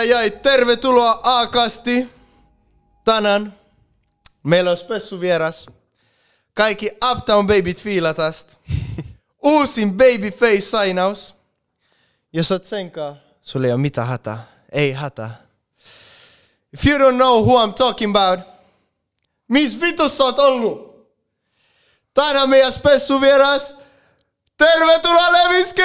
Ai 0.00 0.14
ai 0.14 0.30
tervetuloa 0.30 1.20
A-kasti. 1.22 2.12
Tänään 3.04 3.54
meillä 4.42 4.70
on 4.70 4.76
spessu 4.76 5.20
vieras. 5.20 5.66
Kaikki 6.54 6.90
Uptown 7.10 7.46
Babyt 7.46 7.82
fiilatast. 7.82 8.56
Uusin 9.42 9.96
Babyface-sainaus. 9.96 11.34
Jos 12.32 12.52
oot 12.52 12.64
senkaan, 12.64 13.20
sulla 13.42 13.66
ei 13.66 13.72
ole 13.72 13.80
mitään 13.80 14.08
hätää. 14.08 14.46
Ei 14.72 14.92
hätää. 14.92 15.42
If 16.72 16.86
you 16.86 16.98
don't 16.98 17.16
know 17.16 17.44
who 17.44 17.66
I'm 17.66 17.72
talking 17.72 18.16
about, 18.16 18.46
missä 19.48 19.80
vitussa 19.80 20.24
oot 20.24 20.38
ollut? 20.38 21.08
Tänään 22.14 22.50
meidän 22.50 22.72
spessu 22.72 23.20
vieras. 23.20 23.76
Tervetuloa 24.56 25.32
Leviske! 25.32 25.84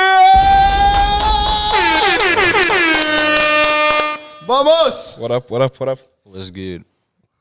Vamos! 4.48 5.18
What 5.20 5.32
up, 5.32 5.52
what 5.52 5.66
up, 5.66 5.82
what 5.82 6.00
up? 6.00 6.00
What's 6.28 6.52
good? 6.52 6.86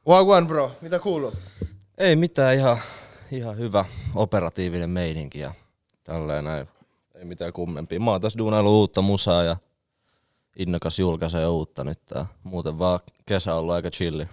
Wagwan 0.09 0.47
bro, 0.47 0.73
mitä 0.81 0.99
kuuluu? 0.99 1.33
Ei 1.99 2.17
mitään, 2.17 2.55
ihan, 2.55 2.79
ihan 3.31 3.59
hyvä 3.59 3.85
operatiivinen 4.15 4.91
meininki 4.91 5.39
ja 5.39 5.55
tälleen 6.05 6.45
näin. 6.45 6.69
Ei 7.15 7.25
mitään 7.25 7.53
kummempia. 7.53 8.01
Mä 8.01 8.11
oon 8.11 8.21
tässä 8.21 8.39
duunailu 8.39 8.79
uutta 8.79 9.03
musaa 9.03 9.43
ja 9.43 9.57
innokas 10.57 10.99
julkaisee 10.99 11.47
uutta 11.47 11.85
nyt. 11.85 12.07
Tää. 12.07 12.27
Muuten 12.43 12.79
vaan 12.79 13.01
kesä 13.27 13.55
on 13.55 13.61
ollut 13.61 13.75
aika 13.75 13.91
chilli. 13.91 14.29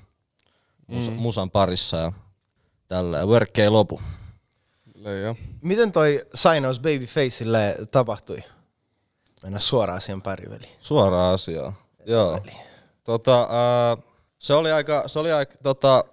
Musa, 0.88 1.12
mm. 1.12 1.18
Musan 1.18 1.52
parissa 1.52 1.98
ja 1.98 2.12
tälleen. 2.88 3.28
Work 3.28 3.60
ei 3.60 3.70
lopu. 3.70 4.02
Leija. 4.96 5.36
Miten 5.62 5.92
toi 5.92 6.26
sainaus 6.34 6.80
Babyfaceille 6.80 7.78
tapahtui? 7.92 8.44
Mennä 9.44 9.60
suoraan 9.60 10.02
siihen 10.02 10.22
pariväliin. 10.22 10.72
Suoraa 10.82 11.34
asiaa. 11.34 11.81
Joo. 12.06 12.40
Tota, 13.04 13.48
ää, 13.50 13.98
se 14.40 14.54
oli 14.54 14.72
aika, 14.72 15.04
se 15.08 15.20
oli 15.20 15.32
aika 15.32 15.54
tota, 15.64 16.04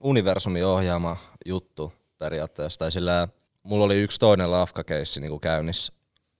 universumin 0.00 0.66
ohjaama 0.66 1.16
juttu 1.46 1.92
periaatteessa. 2.18 2.78
Tai 2.78 2.92
sillä, 2.92 3.28
mulla 3.62 3.84
oli 3.84 4.00
yksi 4.00 4.20
toinen 4.20 4.50
lafkakeissi 4.50 5.20
niin 5.20 5.40
käynnissä 5.40 5.92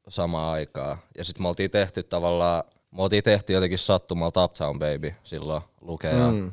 samaan 0.08 0.52
aikaan. 0.52 0.98
Ja 1.18 1.24
sitten 1.24 1.42
me 1.42 1.48
oltiin 1.48 1.70
tehty 1.70 2.02
tavallaan, 2.02 2.64
me 2.90 3.02
oltiin 3.02 3.24
tehty 3.24 3.52
jotenkin 3.52 3.78
sattumalta 3.78 4.44
Uptown 4.44 4.78
Baby 4.78 5.14
silloin 5.24 5.62
Luke 5.80 6.08
ja 6.08 6.32
mm. 6.32 6.52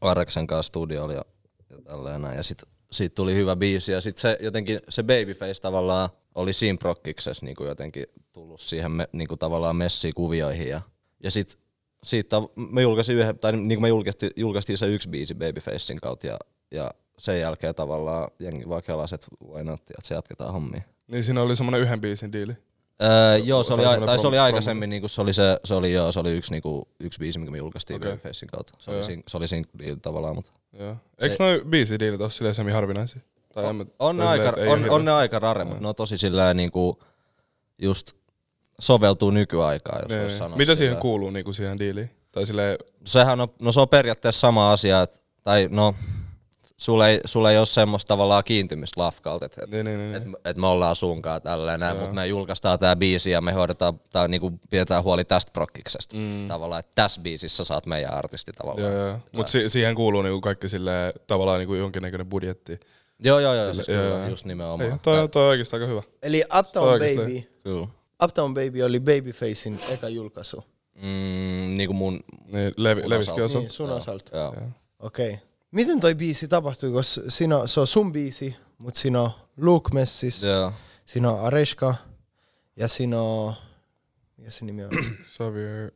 Areksen 0.00 0.46
kanssa 0.46 0.68
studiolla 0.68 1.12
ja, 1.12 1.24
ja 1.70 1.82
tälleen 1.82 2.22
näin. 2.22 2.36
Ja 2.36 2.42
sitten 2.42 2.68
siitä 2.90 3.14
tuli 3.14 3.34
hyvä 3.34 3.56
biisi 3.56 3.92
ja 3.92 4.00
sitten 4.00 4.22
se 4.22 4.38
jotenkin 4.40 4.80
se 4.88 5.02
Babyface 5.02 5.60
tavallaan 5.62 6.08
oli 6.34 6.52
siinä 6.52 6.78
prokkiksessa 6.78 7.46
niin 7.46 7.56
jotenkin 7.60 8.06
tullut 8.32 8.60
siihen 8.60 8.90
me, 8.90 9.08
niin 9.12 9.28
kuin 9.28 9.38
tavallaan 9.38 9.76
messiin 9.76 10.14
kuvioihin 10.14 10.68
ja, 10.68 10.80
ja 11.22 11.30
sitten 11.30 11.63
siitä 12.04 12.36
me 12.56 12.82
julkaisin 12.82 13.16
yhden, 13.16 13.38
tai 13.38 13.52
niin 13.52 13.68
kuin 13.68 13.82
me 13.82 13.88
julkaistiin, 13.88 14.32
julkaistiin 14.36 14.78
se 14.78 14.86
yksi 14.86 15.08
biisi 15.08 15.34
Babyfacein 15.34 16.00
kautta 16.00 16.26
ja, 16.26 16.38
ja 16.70 16.90
sen 17.18 17.40
jälkeen 17.40 17.74
tavallaan 17.74 18.30
jengi 18.38 18.68
vaan 18.68 18.82
kelasi, 18.82 19.14
että 19.14 19.26
nauttia, 19.62 19.96
että 19.98 20.08
se 20.08 20.14
jatketaan 20.14 20.52
hommia. 20.52 20.82
Niin 21.06 21.24
siinä 21.24 21.42
oli 21.42 21.56
semmonen 21.56 21.80
yhden 21.80 22.00
biisin 22.00 22.32
diili. 22.32 22.56
Öö, 23.02 23.36
joo, 23.36 23.62
se 23.62 23.74
oli, 23.74 24.06
Tai 24.06 24.18
se 24.18 24.26
oli 24.26 24.38
aikaisemmin, 24.38 24.90
niin 24.90 25.08
se 25.08 25.20
oli, 25.20 25.34
se, 25.34 25.58
se 25.64 25.74
oli, 25.74 25.92
joo, 25.92 26.12
se 26.12 26.20
oli 26.20 26.32
yksi, 26.32 26.50
niinku, 26.50 26.88
yksi 27.00 27.18
biisi, 27.18 27.38
mikä 27.38 27.50
me 27.50 27.58
julkaistiin 27.58 27.96
okay. 27.96 28.10
Babyfacein 28.10 28.50
kautta. 28.50 28.72
Se 28.78 28.90
Joo. 28.90 28.98
oli, 28.98 29.04
sin, 29.04 29.22
se 29.28 29.36
oli 29.36 29.48
single 29.48 29.96
tavallaan, 30.02 30.34
mutta 30.34 30.50
Joo. 30.78 30.96
Eikö 31.18 31.36
noi 31.38 31.62
biisidiilit 31.68 32.20
ole 32.20 32.30
silleen 32.30 32.54
semi 32.54 32.72
harvinaisia? 32.72 33.20
Tai 33.52 33.66
en 33.66 33.76
mä- 33.76 33.84
on, 33.98 34.16
ne 34.16 34.22
silleen, 34.22 34.40
aika, 34.48 34.72
on, 34.72 34.90
on 34.90 35.04
ne 35.04 35.10
aika 35.10 35.38
rare, 35.38 35.64
mutta 35.64 35.80
ne 35.80 35.88
on 35.88 35.94
tosi 35.94 36.18
sillä 36.18 36.54
niinku, 36.54 37.02
just 37.78 38.12
soveltuu 38.80 39.30
nykyaikaan, 39.30 39.98
jos 40.02 40.08
Niin, 40.08 40.20
voisi 40.20 40.32
niin. 40.34 40.38
sanoa. 40.38 40.56
Mitä 40.56 40.74
siihen 40.74 40.96
kuuluu 40.96 41.30
niinku 41.30 41.52
siihen 41.52 41.78
diiliin? 41.78 42.10
Tai 42.32 42.46
silleen, 42.46 42.78
Sehän 43.04 43.40
on, 43.40 43.48
no 43.60 43.72
se 43.72 43.80
on 43.80 43.88
periaatteessa 43.88 44.40
sama 44.40 44.72
asia, 44.72 45.02
että, 45.02 45.18
tai 45.42 45.68
no, 45.70 45.94
sulla 46.76 47.08
ei, 47.08 47.20
sulla 47.24 47.50
ei 47.50 47.58
ole 47.58 47.66
semmoista 47.66 48.08
tavallaan 48.08 48.44
kiintymistä 48.44 49.00
lafkalta, 49.00 49.44
että 49.46 49.66
niin, 49.66 49.84
niin, 49.86 49.98
niin. 49.98 50.14
et, 50.14 50.22
et 50.44 50.56
me 50.56 50.66
ollaan 50.66 50.96
sunkaan 50.96 51.42
tälleen 51.42 51.80
näin, 51.80 51.96
mutta 51.96 52.14
me 52.14 52.26
julkaistaan 52.26 52.78
tää 52.78 52.96
biisi 52.96 53.30
ja 53.30 53.40
me 53.40 53.52
hoidetaan, 53.52 54.00
tai 54.12 54.28
niinku 54.28 54.50
pidetään 54.70 55.04
huoli 55.04 55.24
tästä 55.24 55.50
prokkiksesta. 55.52 56.16
Mm. 56.16 56.46
Tavallaan, 56.48 56.80
että 56.80 56.92
tässä 56.94 57.20
biisissä 57.20 57.64
sä 57.64 57.74
oot 57.74 57.86
meidän 57.86 58.14
artisti 58.14 58.52
tavallaan. 58.52 58.92
Joo, 58.92 59.06
joo. 59.06 59.18
Mut 59.32 59.48
si- 59.48 59.68
siihen 59.68 59.94
kuuluu 59.94 60.22
niinku 60.22 60.40
kaikki 60.40 60.68
silleen 60.68 61.12
tavallaan 61.26 61.58
niinku 61.58 61.74
jonkinnäköinen 61.74 62.26
budjetti. 62.26 62.80
Joo, 63.18 63.38
joo, 63.40 63.54
joo, 63.54 63.74
siis 63.74 63.88
Joo, 63.88 64.02
kyllä, 64.02 64.16
joo. 64.18 64.28
just 64.28 64.44
nimenomaan. 64.44 64.92
Ei, 64.92 64.98
toi, 65.02 65.28
toi 65.28 65.42
on 65.42 65.48
oikeesti 65.48 65.76
aika 65.76 65.86
hyvä. 65.86 66.02
Eli 66.22 66.44
Uptown. 66.58 66.86
Baby. 66.98 67.42
Kyllä. 67.62 67.86
Uptown 68.24 68.54
Baby 68.54 68.82
oli 68.82 69.00
Babyfacein 69.00 69.80
eka 69.88 70.08
julkaisu. 70.08 70.64
Mm, 70.94 71.74
niinku 71.76 71.92
mun, 71.94 72.20
Niin, 72.46 72.72
Levi, 72.76 73.02
Leviskin 73.10 73.34
osalta. 73.34 73.44
osa. 73.44 73.58
Niin, 73.58 73.70
sun 73.70 73.90
osalta. 73.90 74.36
joo. 74.36 74.54
Okei. 74.98 75.30
Okay. 75.30 75.46
Miten 75.70 76.00
toi 76.00 76.14
biisi 76.14 76.48
tapahtui, 76.48 76.92
koska 76.92 77.30
siinä 77.30 77.58
on, 77.58 77.68
se 77.68 77.80
on 77.80 77.86
sun 77.86 78.12
biisi, 78.12 78.56
mutta 78.78 79.00
siinä 79.00 79.22
on 79.22 79.30
Luke 79.56 79.90
Messis, 79.94 80.42
Joo. 80.42 80.72
siinä 81.06 81.30
on 81.30 81.40
Areshka 81.40 81.94
ja 82.76 82.88
siinä 82.88 83.20
on... 83.22 83.54
Mikä 84.36 84.50
se 84.50 84.64
nimi 84.64 84.84
on? 84.84 84.90
Xavier. 85.36 85.90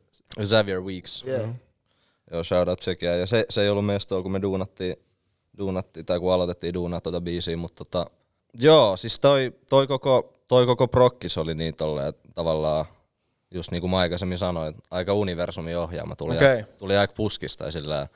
Xavier 0.45 0.81
Weeks. 0.81 1.23
yeah. 1.27 1.49
Joo, 2.31 2.43
shoutout 2.43 2.79
sekin. 2.79 3.09
Ja 3.09 3.25
se, 3.25 3.45
se 3.49 3.61
ei 3.61 3.69
ollut 3.69 3.85
mestoa, 3.85 4.21
kun 4.21 4.31
me 4.31 4.41
duunattiin, 4.41 4.95
duunattiin 5.57 6.05
tai 6.05 6.19
kun 6.19 6.33
aloitettiin 6.33 6.73
duunaa 6.73 7.01
tuota 7.01 7.21
biisiä, 7.21 7.57
mutta 7.57 7.83
tota, 7.85 8.11
joo, 8.59 8.97
siis 8.97 9.19
toi, 9.19 9.53
toi, 9.69 9.87
koko, 9.87 10.38
toi 10.49 10.65
koko 10.65 10.87
prokkis 10.87 11.37
oli 11.37 11.55
niin 11.55 11.75
tolleen 11.75 12.13
tavallaan, 12.35 12.85
just 13.51 13.71
niin 13.71 13.81
kuin 13.81 13.91
mä 13.91 13.97
aikaisemmin 13.97 14.37
sanoin, 14.37 14.75
aika 14.91 15.13
universumi 15.13 15.75
ohjaama 15.75 16.15
tuli, 16.15 16.35
okay. 16.35 16.63
tuli 16.77 16.97
aika 16.97 17.13
puskista 17.13 17.71
sillä 17.71 18.07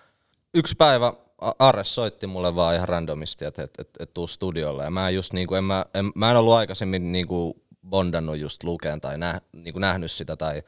yksi 0.53 0.75
päivä 0.75 1.13
Ares 1.59 1.95
soitti 1.95 2.27
mulle 2.27 2.55
vaan 2.55 2.75
ihan 2.75 2.89
randomisti, 2.89 3.45
että 3.45 3.63
et, 3.63 3.73
et, 3.79 3.89
et 3.99 4.13
tuu 4.13 4.27
studiolle. 4.27 4.83
Ja 4.83 4.91
mä 4.91 5.09
just 5.09 5.33
niinku, 5.33 5.55
en 5.55 5.63
mä, 5.63 5.85
en, 5.93 6.11
mä 6.15 6.31
en 6.31 6.37
ollut 6.37 6.53
aikaisemmin 6.53 7.11
niinku 7.11 7.63
bondannut 7.89 8.37
just 8.37 8.63
lukeen 8.63 9.01
tai 9.01 9.17
nä, 9.17 9.41
niinku 9.53 9.79
nähnyt 9.79 10.11
sitä 10.11 10.35
tai 10.35 10.63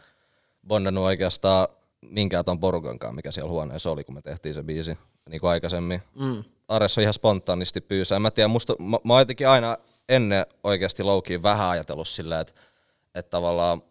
bondannut 0.67 1.03
oikeastaan 1.03 1.67
minkään 2.01 2.45
ton 2.45 2.59
porukankaan, 2.59 3.15
mikä 3.15 3.31
siellä 3.31 3.51
huoneessa 3.51 3.91
oli, 3.91 4.03
kun 4.03 4.15
me 4.15 4.21
tehtiin 4.21 4.55
se 4.55 4.63
biisi 4.63 4.97
niin 5.29 5.41
kuin 5.41 5.51
aikaisemmin. 5.51 6.01
Mm. 6.19 6.43
Ares 6.67 6.97
on 6.97 7.01
ihan 7.01 7.13
spontaanisti 7.13 7.81
pyysää. 7.81 8.19
Mä 8.19 8.31
tiedän, 8.31 8.51
musta, 8.51 8.75
mä, 8.79 8.97
mä 9.03 9.19
jotenkin 9.19 9.49
aina 9.49 9.77
ennen 10.09 10.45
oikeasti 10.63 11.03
loukiin 11.03 11.43
vähän 11.43 11.69
ajatellut 11.69 12.07
silleen, 12.07 12.41
että, 12.41 12.61
että 13.15 13.29
tavallaan 13.29 13.81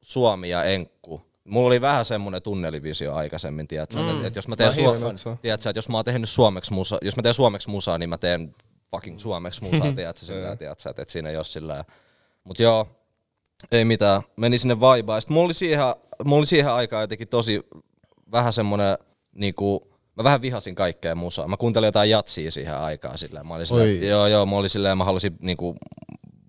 Suomi 0.00 0.50
ja 0.50 0.64
Enkku, 0.64 1.22
mulla 1.44 1.66
oli 1.66 1.80
vähän 1.80 2.04
semmoinen 2.04 2.42
tunnelivisio 2.42 3.14
aikaisemmin, 3.14 3.68
tiedätkö, 3.68 3.98
mm. 3.98 4.10
että, 4.10 4.26
että 4.26 4.38
jos 4.38 4.48
mä 4.48 4.56
teen 4.56 4.68
Mä 4.68 4.74
Suo- 4.74 4.92
hiffaan. 4.92 5.38
tiedätkö, 5.38 5.70
että 5.70 5.78
jos 5.78 5.88
mä 5.88 5.98
oon 5.98 6.04
tehnyt 6.04 6.28
suomeksi 6.28 6.72
musa, 6.72 6.98
jos 7.02 7.16
mä 7.16 7.22
teen 7.22 7.34
suomeksi 7.34 7.70
musaa, 7.70 7.98
niin 7.98 8.08
mä 8.08 8.18
teen 8.18 8.54
fucking 8.90 9.18
suomeksi 9.18 9.64
musaa, 9.64 9.92
tiedätkö, 9.92 10.26
sillä, 10.26 10.56
tiedätkö, 10.56 10.90
että, 10.90 11.02
että 11.02 11.12
siinä 11.12 11.30
ei 11.30 11.36
ole 11.36 11.44
sillä 11.44 11.84
Mut 12.44 12.58
joo, 12.58 12.86
ei 13.72 13.84
mitään, 13.84 14.22
meni 14.36 14.58
sinne 14.58 14.80
vaibaan. 14.80 15.22
Sitten 15.22 15.34
mulla 15.34 15.44
oli 15.44 15.54
siihen, 15.54 15.80
mulla 16.24 16.38
oli 16.38 16.46
siihen 16.46 16.72
aikaan 16.72 17.02
jotenkin 17.02 17.28
tosi 17.28 17.62
vähän 18.32 18.52
semmonen, 18.52 18.98
niinku, 19.34 19.93
mä 20.16 20.24
vähän 20.24 20.42
vihasin 20.42 20.74
kaikkea 20.74 21.14
musaa. 21.14 21.48
Mä 21.48 21.56
kuuntelin 21.56 21.86
jotain 21.86 22.10
jatsia 22.10 22.50
siihen 22.50 22.76
aikaan 22.76 23.18
silleen. 23.18 23.46
Mä 23.46 23.54
olin 23.54 23.66
silleen, 23.66 23.92
että 23.94 24.06
joo 24.06 24.26
joo, 24.26 24.46
mä 24.46 24.56
olin 24.56 24.70
silleen, 24.70 24.98
mä 24.98 25.04
halusin 25.04 25.36
niinku, 25.42 25.76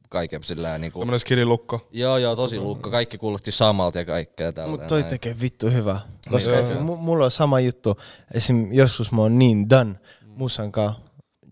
kaiken 0.10 0.44
silleen 0.44 0.82
niinku, 0.82 1.00
Semmonen 1.00 1.20
skidilukko. 1.20 1.88
joo 1.92 2.18
joo, 2.18 2.36
tosi 2.36 2.60
lukko. 2.60 2.90
Kaikki 2.92 3.18
kuulosti 3.18 3.52
samalta 3.52 3.98
ja 3.98 4.06
kaikkea 4.06 4.54
tälleen. 4.54 4.72
Mutta 4.72 4.88
toi 4.88 5.00
näin. 5.00 5.10
tekee 5.10 5.36
vittu 5.42 5.70
hyvä. 5.70 6.00
Koska 6.30 6.52
Joo, 6.52 6.60
joo, 6.60 6.72
joo. 6.72 6.82
m- 6.84 7.00
mulla 7.00 7.26
on 7.26 7.32
sama 7.32 7.60
juttu. 7.60 7.98
Esim. 8.34 8.74
joskus 8.74 9.12
mä 9.12 9.22
oon 9.22 9.40
niin 9.40 9.70
done 9.70 9.96
musan 10.28 10.72
kanssa. 10.72 11.02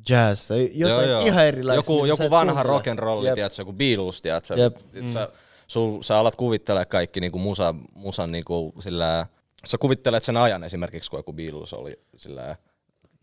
Jazz 0.09 0.47
tai 0.47 0.69
jotain 0.73 1.09
Joo, 1.09 1.17
joo. 1.19 1.25
ihan 1.25 1.45
erilaista. 1.45 1.79
Joku, 1.91 2.01
sä 2.01 2.07
joku 2.07 2.29
vanha 2.29 2.63
rock 2.63 2.87
and 2.87 2.99
rolli, 2.99 3.25
Jep. 3.27 3.35
tiedätkö, 3.35 3.61
joku 3.61 3.73
Beatles, 3.73 4.21
tiedätkö, 4.21 4.53
Jep. 4.55 4.75
mm. 5.01 5.07
sä, 5.07 5.29
sul, 5.67 6.01
sä 6.01 6.17
alat 6.19 6.35
kuvittelemaan 6.35 6.87
kaikki 6.87 7.19
niinku 7.19 7.39
musa, 7.39 7.75
musan 7.93 8.31
niinku 8.31 8.73
sillä, 8.79 9.27
sä 9.65 9.77
kuvittelet 9.77 10.23
sen 10.23 10.37
ajan 10.37 10.63
esimerkiksi, 10.63 11.09
kun 11.09 11.19
joku 11.19 11.33
Beatles 11.33 11.73
oli 11.73 11.99
sillä 12.17 12.55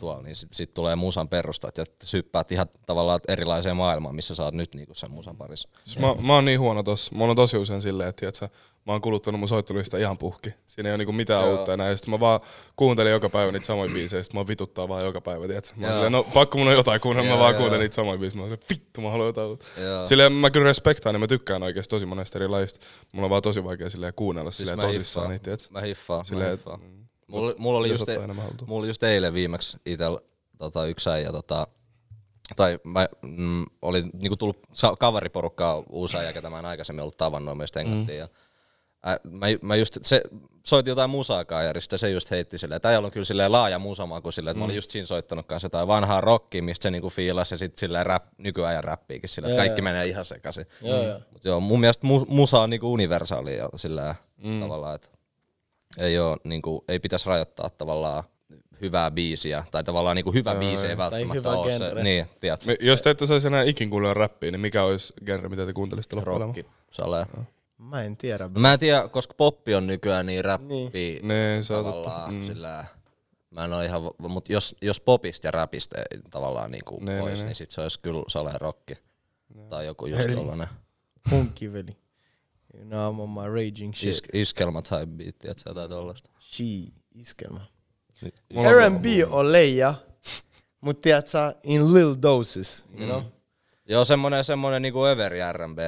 tuolla, 0.01 0.23
niin 0.23 0.37
sit, 0.37 0.53
sit 0.53 0.75
tulee 0.75 0.97
musan 0.97 1.29
perustat 1.29 1.79
ja 1.79 1.85
syppäät 2.05 2.53
ihan 2.53 2.67
tavallaan 2.87 3.21
erilaiseen 3.29 3.77
maailmaan, 3.77 4.15
missä 4.15 4.35
sä 4.35 4.45
oot 4.45 4.55
nyt 4.55 4.75
niinku 4.75 4.95
sen 4.95 5.11
musan 5.11 5.37
parissa. 5.37 5.69
Siis 5.85 5.99
mä, 5.99 6.15
mä 6.15 6.35
oon 6.35 6.45
niin 6.45 6.61
huono 6.61 6.83
tossa. 6.83 7.15
Mä 7.15 7.25
oon 7.25 7.37
tosi 7.37 7.57
usein 7.57 7.83
silleen, 7.83 8.09
että 8.09 8.21
tiiätsä, 8.21 8.49
mä 8.87 8.93
oon 8.93 9.01
kuluttanut 9.01 9.39
mun 9.41 9.49
soittolista 9.49 9.99
ihan 9.99 10.19
puhki. 10.19 10.55
Siinä 10.67 10.89
ei 10.89 10.93
ole 10.93 10.99
niinku 10.99 11.13
mitään 11.13 11.45
Joo. 11.47 11.57
uutta 11.57 11.75
enää. 11.75 11.89
Ja 11.89 11.97
sit 11.97 12.07
mä 12.07 12.21
vaan 12.21 12.41
kuuntelin 12.77 13.13
joka 13.13 13.29
päivä 13.29 13.53
niitä 13.53 13.67
samoja 13.67 13.93
biisejä. 13.95 14.23
Sit 14.23 14.35
mä 14.35 14.47
vituttaa 14.47 14.89
vaan 14.89 15.05
joka 15.05 15.21
päivä, 15.21 15.47
tiiätsä. 15.49 15.75
Mä 15.77 15.87
silleen, 15.87 16.13
no 16.13 16.23
pakko 16.35 16.59
mun 16.59 16.69
on 16.69 16.75
jotain 16.75 17.01
kuunnella. 17.01 17.31
Mä 17.31 17.39
vaan 17.39 17.51
joo. 17.55 17.59
kuuntelen 17.59 17.81
niitä 17.81 17.95
samoja 17.95 18.19
biisejä. 18.19 18.39
Mä 18.39 18.43
oon 18.43 18.51
silleen, 18.51 18.67
vittu 18.71 19.01
mä 19.01 19.11
haluan 19.11 19.27
jotain 19.27 19.49
uutta. 19.49 19.67
Joo. 19.81 20.07
Silleen 20.07 20.33
mä 20.33 20.51
kyllä 20.51 20.65
respektaan, 20.65 21.15
niin 21.15 21.21
mä 21.21 21.27
tykkään 21.27 21.63
oikeesti 21.63 21.91
tosi 21.91 22.07
monesta 22.07 22.39
eri 22.39 22.49
lajista. 22.49 22.87
Mulla 23.13 23.27
on 23.27 23.31
vaan 23.31 23.43
tosi 23.43 23.65
vaikea 23.65 23.91
silleen 23.91 24.13
kuunnella 24.17 24.51
silleen 24.51 24.79
mä 24.79 24.83
tosissaan 24.83 25.31
hiffaan. 25.33 25.51
niitä. 25.53 25.67
Mä 25.71 25.81
hiffaan, 25.81 26.25
Silleen, 26.25 26.49
mä 26.49 26.53
et- 26.55 26.59
hiffaan. 26.59 26.81
Mulla, 27.31 27.55
mulla, 27.59 27.79
oli 27.79 27.89
just, 27.89 28.07
haltuun. 28.37 28.69
mulla 28.69 28.87
just 28.87 29.03
eilen 29.03 29.35
viimeksi 29.35 29.77
itel 29.87 30.19
tota, 30.59 30.87
yksi 30.87 31.11
äijä, 31.11 31.33
tota, 31.33 31.67
tai 32.57 32.79
mä 32.85 33.09
mm, 33.23 33.65
oli 33.83 34.05
niinku 34.13 34.37
tullut 34.37 34.59
sa- 34.73 34.97
kaveriporukkaa 34.97 35.83
uusi 35.91 36.17
äijä, 36.17 36.33
ketä 36.33 36.51
mä 36.51 36.59
en 36.59 36.65
aikaisemmin 36.65 37.03
ollut 37.03 37.17
tavannut, 37.17 37.57
me 37.57 37.63
just 37.63 37.77
Mm. 37.77 38.09
ja 38.09 38.29
Ä, 39.07 39.21
mä, 39.31 39.47
mä 39.63 39.77
just, 39.77 39.99
se 40.03 40.23
soitti 40.67 40.91
jotain 40.91 41.11
musaakaan 41.11 41.67
ja 41.67 41.81
sitten 41.81 41.99
se 41.99 42.11
just 42.11 42.31
heitti 42.31 42.59
silleen, 42.59 42.77
että 42.77 42.99
on 42.99 43.11
kyllä 43.11 43.25
silleen 43.25 43.53
laaja 43.53 43.79
musamaku 43.79 44.33
silleen, 44.33 44.51
että 44.51 44.57
mm. 44.57 44.61
mä 44.61 44.65
olin 44.65 44.77
just 44.77 44.91
siinä 44.91 45.07
soittanut 45.07 45.47
kanssa 45.47 45.67
jotain 45.67 45.89
vanhaa 45.89 46.21
rockia, 46.21 46.63
mistä 46.63 46.83
se 46.83 46.91
niinku 46.91 47.11
fiilasi 47.11 47.55
ja 47.55 47.59
sitten 47.59 47.79
silleen 47.79 48.07
rap, 48.07 48.25
nykyajan 48.39 48.85
räppiikin 48.85 49.29
silleen, 49.29 49.53
että 49.53 49.63
kaikki 49.63 49.83
menee 49.83 50.07
ihan 50.07 50.25
sekaisin. 50.25 50.67
Joo, 50.83 51.03
joo. 51.07 51.21
Mut 51.33 51.45
joo, 51.45 51.61
mun 51.61 51.81
mielestä 51.81 52.07
mu, 52.07 52.25
musa 52.29 52.61
on 52.61 52.71
niinku 52.71 52.93
universaali 52.93 53.57
ja 53.57 53.69
silleen 53.77 54.15
mm. 54.37 54.61
tavallaan, 54.61 54.95
että 54.95 55.09
ei, 55.99 56.19
oo, 56.19 56.37
niinku, 56.45 56.85
ei 56.89 57.01
pitäisi 57.01 57.29
rajoittaa 57.29 57.71
tavallaan 57.71 58.25
hyvää 58.81 59.11
biisiä, 59.11 59.65
tai 59.71 59.85
tavallaan 59.85 60.17
niinku 60.17 60.33
hyvä 60.33 60.55
biisi 60.55 60.87
ei 60.87 60.97
välttämättä 60.97 61.51
ole 61.51 61.73
se. 61.73 61.79
genre. 61.79 62.03
Niin, 62.03 62.27
tiedätkö? 62.41 62.67
Me, 62.67 62.77
jos 62.81 63.03
te 63.03 63.11
ette 63.11 63.27
saisi 63.27 63.47
enää 63.47 63.63
ikin 63.63 63.91
kuunnella 63.91 64.15
räppiä, 64.15 64.51
niin 64.51 64.61
mikä 64.61 64.85
olisi 64.85 65.13
genre, 65.27 65.49
mitä 65.49 65.67
te 65.67 65.73
kuuntelisitte 65.73 66.17
loppujen 66.17 66.41
Rocki, 66.41 66.67
salee. 66.91 67.27
Mä 67.79 68.03
en 68.03 68.17
tiedä. 68.17 68.45
No 68.55 68.61
mä 68.61 68.73
en 68.73 68.79
tiedä, 68.79 69.09
koska 69.09 69.35
poppi 69.37 69.75
on 69.75 69.87
nykyään 69.87 70.27
niin 70.27 70.45
räppi 70.45 71.21
Niin, 71.23 71.65
se 71.65 71.75
on 71.75 71.85
totta. 71.85 72.03
tavallaan 72.03 72.35
mm. 72.35 72.45
sillä 72.45 72.85
Mä 73.51 73.65
en 73.65 73.73
ole 73.73 73.85
ihan, 73.85 74.03
mutta 74.19 74.53
jos, 74.53 74.77
jos 74.83 75.01
popista 75.01 75.47
ja 75.47 75.51
rapista 75.51 75.99
ei 75.99 76.19
tavallaan 76.31 76.71
niinku 76.71 76.99
Ne, 77.01 77.15
ne, 77.15 77.21
pois, 77.21 77.41
ne. 77.41 77.47
niin 77.47 77.55
sit 77.55 77.71
se 77.71 77.81
olisi 77.81 78.01
kyllä 78.01 78.23
sale 78.29 78.53
rocki. 78.55 78.95
Tai 79.69 79.87
joku 79.87 80.07
just 80.07 80.31
tollanen 80.35 80.69
Punkki 81.31 81.73
veli. 81.73 81.97
You 82.81 82.89
know 82.89 83.13
I'm 83.13 83.21
on 83.21 83.29
my 83.29 83.47
raging 83.47 83.95
shit. 83.95 84.09
is, 84.09 84.23
iskelma 84.33 84.83
type 84.83 85.07
beat, 85.07 85.39
tiedätkö 85.39 85.71
jotain 85.71 85.91
tollasta. 85.91 86.29
She, 86.41 86.65
on- 87.47 87.61
R&B 88.65 89.05
on 89.31 89.53
leija, 89.53 89.95
mut 90.81 91.01
tiedät 91.01 91.27
sä, 91.27 91.55
in 91.63 91.95
little 91.95 92.23
doses, 92.23 92.85
you 92.99 93.07
know? 93.07 93.23
Joo, 93.89 94.05
semmonen, 94.05 94.45
semmonen 94.45 94.83
niinku 94.83 95.07
överi 95.07 95.39
R&B. 95.53 95.79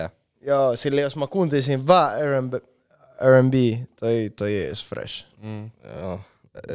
Joo, 0.41 0.77
sillä 0.77 1.01
jos 1.01 1.17
mä 1.17 1.27
kuuntelisin 1.27 1.87
vaan 1.87 2.21
R&B, 2.21 2.55
R&B 3.21 3.55
toi, 4.01 4.33
toi 4.37 4.57
ei 4.57 4.73
fresh. 4.89 5.25
Mm. 5.43 5.71
Joo. 6.01 6.21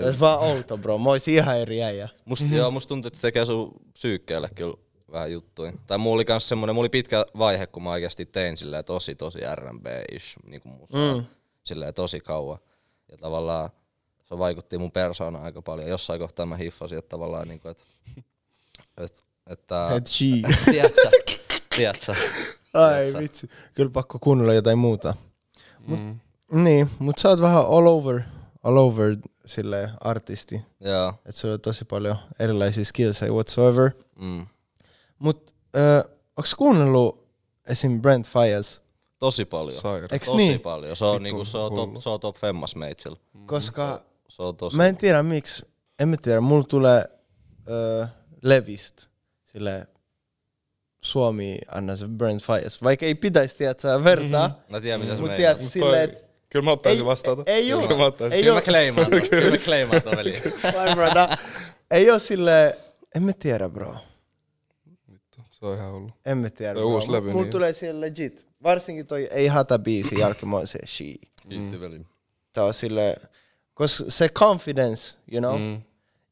Olisi 0.05 0.19
vaan 0.19 0.39
outo, 0.39 0.77
bro. 0.77 0.97
Mä 0.97 1.09
oisin 1.09 1.33
ihan 1.33 1.59
eri 1.59 1.83
äijä. 1.83 2.09
Must, 2.25 2.41
mm-hmm. 2.41 2.57
joo, 2.57 2.71
musta 2.71 2.87
tuntuu, 2.89 3.07
että 3.07 3.17
se 3.17 3.21
tekee 3.21 3.45
sun 3.45 3.73
psyykkeelle 3.93 4.49
kyllä 4.55 4.77
vähän 5.11 5.31
juttuja. 5.31 5.73
Tai 5.87 5.97
mulla 5.97 6.15
oli 6.15 6.25
kans 6.25 6.49
semmonen, 6.49 6.75
mulla 6.75 6.83
oli 6.83 6.89
pitkä 6.89 7.25
vaihe, 7.37 7.67
kun 7.67 7.83
mä 7.83 7.91
oikeasti 7.91 8.25
tein 8.25 8.57
silleen 8.57 8.85
tosi, 8.85 9.15
tosi 9.15 9.39
R&B-ish 9.55 10.35
niinku 10.43 10.69
musaa. 10.69 11.15
Mm. 11.15 11.25
Silleen 11.63 11.93
tosi 11.93 12.19
kauan. 12.19 12.59
Ja 13.11 13.17
tavallaan 13.17 13.69
se 14.29 14.37
vaikutti 14.37 14.77
mun 14.77 14.91
persoonaan 14.91 15.45
aika 15.45 15.61
paljon. 15.61 15.89
Jossain 15.89 16.19
kohtaa 16.19 16.45
mä 16.45 16.55
hiffasin, 16.57 16.97
että 16.97 17.09
tavallaan 17.09 17.47
niinku, 17.47 17.67
että... 17.67 17.83
Et, 18.97 19.25
että... 19.47 19.89
Et 19.95 20.07
she. 20.07 20.25
Tiedätkö? 20.71 21.09
Tiedätkö? 21.75 22.15
Ai 22.73 23.13
vitsi. 23.19 23.49
Kyllä 23.73 23.91
pakko 23.91 24.19
kuunnella 24.19 24.53
jotain 24.53 24.77
muuta. 24.77 25.13
Mut, 25.87 25.99
Niin, 26.51 26.89
mut 26.99 27.17
sä 27.17 27.29
oot 27.29 27.41
vähän 27.41 27.65
all 27.65 27.87
over, 27.87 28.21
all 28.63 28.77
over 28.77 29.15
sille 29.45 29.89
artisti. 30.01 30.61
Joo. 30.79 31.13
Et 31.25 31.35
sulla 31.35 31.53
on 31.53 31.61
tosi 31.61 31.85
paljon 31.85 32.15
erilaisia 32.39 32.85
skillsejä 32.85 33.31
whatsoever. 33.31 33.91
Mm. 34.19 34.47
Mut 35.19 35.55
äh, 35.75 36.11
onks 36.37 36.55
kuunnellut 36.55 37.27
esim. 37.67 38.01
Brent 38.01 38.27
Fayez? 38.27 38.79
Tosi 39.19 39.45
paljon. 39.45 39.81
Saira. 39.81 40.07
Eiks 40.11 40.25
Tosi 40.25 40.37
niin? 40.37 40.59
paljon. 40.59 40.95
Se 40.95 41.05
on, 41.05 41.23
niinku, 41.23 41.45
se 41.45 41.57
on, 41.57 41.73
top, 41.75 41.95
se 41.97 42.09
on 42.09 42.19
top 42.19 42.37
femmas 42.37 42.75
meitsillä. 42.75 43.17
Koska 43.45 44.01
Se 44.29 44.41
on 44.43 44.57
tosi... 44.57 44.77
mä 44.77 44.87
en 44.87 44.97
tiedä 44.97 45.23
miksi, 45.23 45.65
en 45.99 46.07
mä 46.09 46.15
tiedä, 46.21 46.41
mulla 46.41 46.63
tulee 46.63 47.05
äh, 48.01 48.09
Levist 48.41 49.07
sille 49.45 49.87
Suomi 51.01 51.57
anna 51.71 51.95
se 51.95 52.07
Brent 52.07 52.43
Fayez. 52.43 52.81
Vaikka 52.83 53.05
ei 53.05 53.15
pitäisi 53.15 53.57
tiedä, 53.57 53.75
sä 53.77 54.03
vertaa, 54.03 54.59
Mä 54.69 54.81
tiedän 54.81 54.99
mitä 55.01 55.15
se 55.15 55.21
mut 55.21 55.35
tiedät 55.35 55.61
Mut 55.61 55.71
toi- 55.79 56.03
että 56.03 56.27
Kyllä 56.49 56.65
mä 56.65 56.71
ottaisin 56.71 56.99
Ei- 57.01 57.05
vastaan. 57.05 57.43
ei 57.45 57.73
oo. 57.73 57.81
Kyllä 57.81 57.97
mä 57.97 58.05
ottaisin. 58.05 58.33
Ei 58.37 58.43
Kyllä 58.43 58.55
mä 58.55 58.61
kleimaan. 58.61 59.07
Kyllä 59.29 59.51
mä 59.51 59.57
kleimaan 59.57 60.01
ton 60.01 60.17
veli. 60.17 60.33
Ei 61.91 62.11
oo 62.11 62.19
silleen, 62.19 62.73
en 63.15 63.23
mä 63.23 63.33
tiedä 63.33 63.69
bro. 63.69 63.95
Se 65.59 65.65
on 65.65 65.77
ihan 65.77 65.91
hullu. 65.93 66.09
En 66.25 66.37
mä 66.37 66.49
tiedä 66.49 66.73
Toi 66.73 66.81
bro. 66.83 66.93
uusi 66.95 67.11
levy, 67.11 67.29
Mulla 67.31 67.41
niin- 67.43 67.51
tulee 67.51 67.73
siellä 67.73 68.01
legit. 68.01 68.47
Varsinkin 68.63 69.07
toi 69.07 69.27
Ei 69.31 69.47
hata 69.47 69.79
biisi 69.79 70.19
jälkeen, 70.19 70.67
se 70.67 70.79
she. 70.85 71.05
Kiitti 71.49 71.79
veli. 71.79 72.01
Tää 72.53 72.63
on 72.63 72.73
sille, 72.73 73.15
koska 73.73 74.03
se 74.07 74.29
confidence, 74.29 75.15
you 75.31 75.41
know, 75.41 75.59
Mm. 75.61 75.81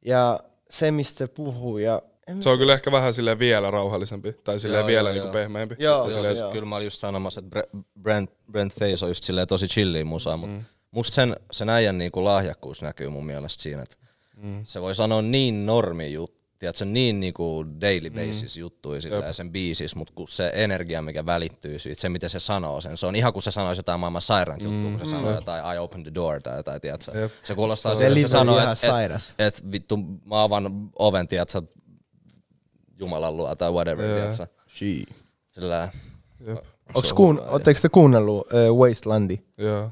ja 0.06 0.40
se 0.70 0.92
mistä 0.92 1.18
se 1.18 1.28
puhuu 1.28 1.78
ja 1.78 2.02
en 2.28 2.44
Se 2.44 2.50
on 2.50 2.58
kyllä 2.58 2.74
ehkä 2.74 2.92
vähän 2.92 3.14
silleen 3.14 3.40
vielä 3.40 3.72
rauhallisempi. 3.72 4.34
Tai 4.44 4.60
silleen 4.60 4.80
Joo, 4.80 4.88
vielä 4.88 5.10
joo, 5.10 5.14
niinku 5.14 5.28
joo. 5.28 5.34
pehmeämpi. 5.34 5.76
Joo, 5.80 5.94
Ja 5.94 6.00
joo, 6.00 6.14
silleen- 6.14 6.38
joo. 6.38 6.52
Kyllä 6.52 6.66
mä 6.66 6.76
olin 6.76 6.86
just 6.86 7.00
sanomassa, 7.00 7.40
että 7.46 7.60
Bre- 7.60 7.80
Brent, 8.02 8.30
Brent 8.52 8.74
Face 8.74 9.06
on 9.06 9.10
just 9.12 9.24
silleen 9.24 9.48
tosi 9.48 9.68
chilliä 9.68 10.06
musaa, 10.06 10.38
mutta 10.38 10.56
mm. 10.56 10.64
musta 10.92 11.16
sen, 11.16 11.36
sen 11.52 11.70
äijän 11.70 11.98
niinku 11.98 12.24
lahjakkuus 12.24 12.82
näkyy 12.82 13.10
mun 13.10 13.26
mielestä 13.26 13.64
siinä, 13.64 13.82
että 13.84 13.96
mm. 14.38 14.60
se 14.64 14.82
voi 14.82 14.96
sanoa 14.96 15.22
niin 15.22 15.66
normi 15.66 16.14
juttu, 16.14 16.35
tiedätkö, 16.60 16.86
niin 16.86 17.20
niinku 17.20 17.66
daily 17.82 18.10
basis 18.10 18.58
mm. 18.58 18.60
juttuja 18.60 19.02
silleen 19.02 19.34
sen 19.34 19.52
biisis, 19.52 19.96
mutta 19.96 20.14
kun 20.16 20.28
se 20.28 20.52
energia, 20.54 21.02
mikä 21.02 21.26
välittyy 21.26 21.80
siitä, 21.80 22.02
se 22.02 22.10
miten 22.10 22.30
se 22.30 22.40
sanoo 22.40 22.82
sen, 22.82 22.98
se 22.98 23.08
on 23.08 23.16
ihan 23.16 23.34
kuin 23.34 23.44
se 23.44 23.52
sanoisi 23.52 23.80
jotain 23.80 24.00
maailman 24.00 24.22
sairainta 24.22 24.66
juttua, 24.66 24.90
kun 24.90 25.00
se 25.00 25.06
sanoo 25.06 25.32
jotain 25.32 25.76
I 25.76 25.78
open 25.78 26.04
the 26.04 26.12
door 26.16 26.42
tai 26.42 26.58
jotain, 26.58 26.82
tiedätkö. 26.82 27.20
Jep. 27.20 27.32
Se 27.44 27.56
kuulostaa 27.56 27.96
Se 27.96 28.04
siltä, 28.04 28.20
että 28.20 28.28
se 28.28 28.32
sanoo, 28.32 28.60
että 28.60 29.04
et, 29.06 29.48
et, 29.48 29.72
vittu 29.72 29.98
mä 30.26 30.44
avan 30.44 30.90
oven, 31.00 31.28
tiedätkö, 31.28 31.62
Jumalan 33.00 33.38
luo 33.38 33.56
tai 33.56 33.72
whatever, 33.72 34.06
Joo. 34.06 34.18
tiedätkö. 34.18 34.48
she. 34.68 35.16
Sillä 35.52 35.90
Jep. 36.48 36.58
Onks 36.94 37.14
kuun, 37.14 37.40
ootteko 37.40 37.80
te 37.82 37.90
kuunnellut 37.90 38.48
uh, 38.70 38.80
Wastelandi? 38.80 39.38
Joo. 39.58 39.92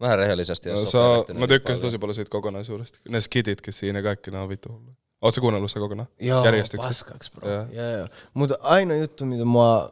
vähän 0.00 0.18
rehellisesti, 0.18 0.68
jos 0.68 0.80
No, 0.80 0.86
se 0.86 0.98
perehtynyt 0.98 1.40
mä 1.40 1.46
tykkäsin 1.46 1.80
paljon. 1.80 1.90
tosi 1.90 1.98
paljon 1.98 2.14
siitä 2.14 2.30
kokonaisuudesta. 2.30 2.98
Ne 3.08 3.20
skititkin 3.20 3.72
siinä, 3.72 4.02
kaikki 4.02 4.30
ne 4.30 4.38
on 4.38 4.48
vittu 4.48 4.72
hulluja. 4.72 4.96
Ootko 5.26 5.40
kuunnellut 5.40 5.70
se 5.70 5.78
kokonaan? 5.78 6.08
Joo, 6.20 6.44
Järjestyksessä? 6.44 7.04
paskaks 7.04 7.30
bro. 7.30 7.50
Joo. 7.50 7.66
Joo. 7.72 7.90
Joo, 7.98 8.08
Mutta 8.34 8.58
ainoa 8.60 8.96
juttu, 8.96 9.24
mitä 9.24 9.44
mua 9.44 9.90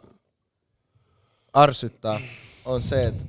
arsyttää, 1.52 2.20
on 2.64 2.82
se, 2.82 3.04
että 3.04 3.24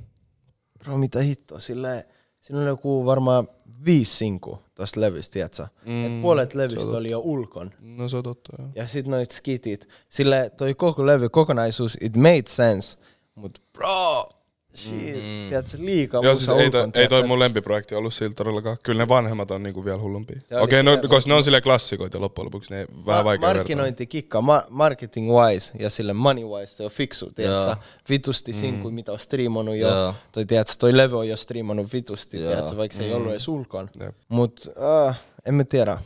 bro, 0.78 0.98
mitä 0.98 1.18
hittoa, 1.20 1.60
sillä 1.60 2.04
siinä 2.40 2.60
oli 2.60 2.68
joku 2.68 3.06
varmaan 3.06 3.48
viisi 3.84 4.16
sinku 4.16 4.58
tosta 4.74 5.00
levystä, 5.00 5.32
tiedätkö? 5.32 5.66
Mm, 5.86 6.04
Et 6.04 6.22
puolet 6.22 6.54
levystä 6.54 6.96
oli 6.96 7.10
jo 7.10 7.18
ulkon. 7.20 7.70
No 7.80 8.08
se 8.08 8.16
on 8.16 8.22
totta, 8.22 8.52
joo. 8.58 8.68
Ja 8.74 8.86
sit 8.88 9.06
noit 9.06 9.30
skitit. 9.30 9.88
Sillä 10.08 10.50
toi 10.50 10.74
koko 10.74 11.06
levy, 11.06 11.28
kokonaisuus, 11.28 11.98
it 12.00 12.16
made 12.16 12.42
sense. 12.46 12.98
Mut 13.34 13.62
bro, 13.72 14.28
shit, 14.76 15.14
mm. 15.14 15.48
tiedätkö, 15.48 15.76
liikaa 15.80 16.22
Joo, 16.22 16.36
siis 16.36 16.48
ei, 16.48 16.70
toi, 16.70 16.80
ulkon, 16.84 17.00
ei 17.02 17.08
toi 17.08 17.26
mun 17.26 17.38
lempiprojekti 17.38 17.94
ollut 17.94 18.14
sillä 18.14 18.34
todellakaan. 18.34 18.76
Kyllä 18.82 19.02
ne 19.02 19.08
vanhemmat 19.08 19.50
on 19.50 19.62
niinku 19.62 19.84
vielä 19.84 19.98
hullumpia. 19.98 20.36
Okei, 20.36 20.58
okay, 20.60 20.82
no, 20.82 21.02
se- 21.02 21.08
koska 21.08 21.28
ne 21.28 21.34
on 21.34 21.44
silleen 21.44 21.62
klassikoita 21.62 22.20
loppujen 22.20 22.44
lopuksi, 22.46 22.74
ne 22.74 22.86
vähän 23.06 23.20
Ma- 23.20 23.24
vaikea 23.24 23.48
vertaa. 23.48 23.54
markkinointikikka, 23.54 24.40
ma- 24.40 24.64
marketing 24.68 25.30
wise 25.30 25.72
ja 25.78 25.90
sille 25.90 26.12
money 26.12 26.44
wise 26.44 26.76
se 26.76 26.82
on 26.82 26.90
fiksu, 26.90 27.30
tiedätkö? 27.34 27.76
Vitusti 28.10 28.52
mm. 28.52 28.58
sinkui, 28.58 28.92
mitä 28.92 29.12
on 29.12 29.18
striimannut 29.18 29.76
jo. 29.76 30.14
Toi, 30.32 30.46
tiedätkö, 30.46 30.74
toi 30.78 30.96
levy 30.96 31.18
on 31.18 31.28
jo 31.28 31.36
striimannut 31.36 31.92
vitusti, 31.92 32.36
tiedätkö, 32.38 32.76
vaikka 32.76 32.96
se 32.96 33.04
ei 33.04 33.12
ollut 33.12 33.30
edes 33.30 33.48
ulkon. 33.48 33.90
Jep. 34.00 34.14
Mut 34.28 34.68
uh, 35.06 35.14
en 35.46 35.54
mä 35.54 35.64
tiedä. 35.64 35.98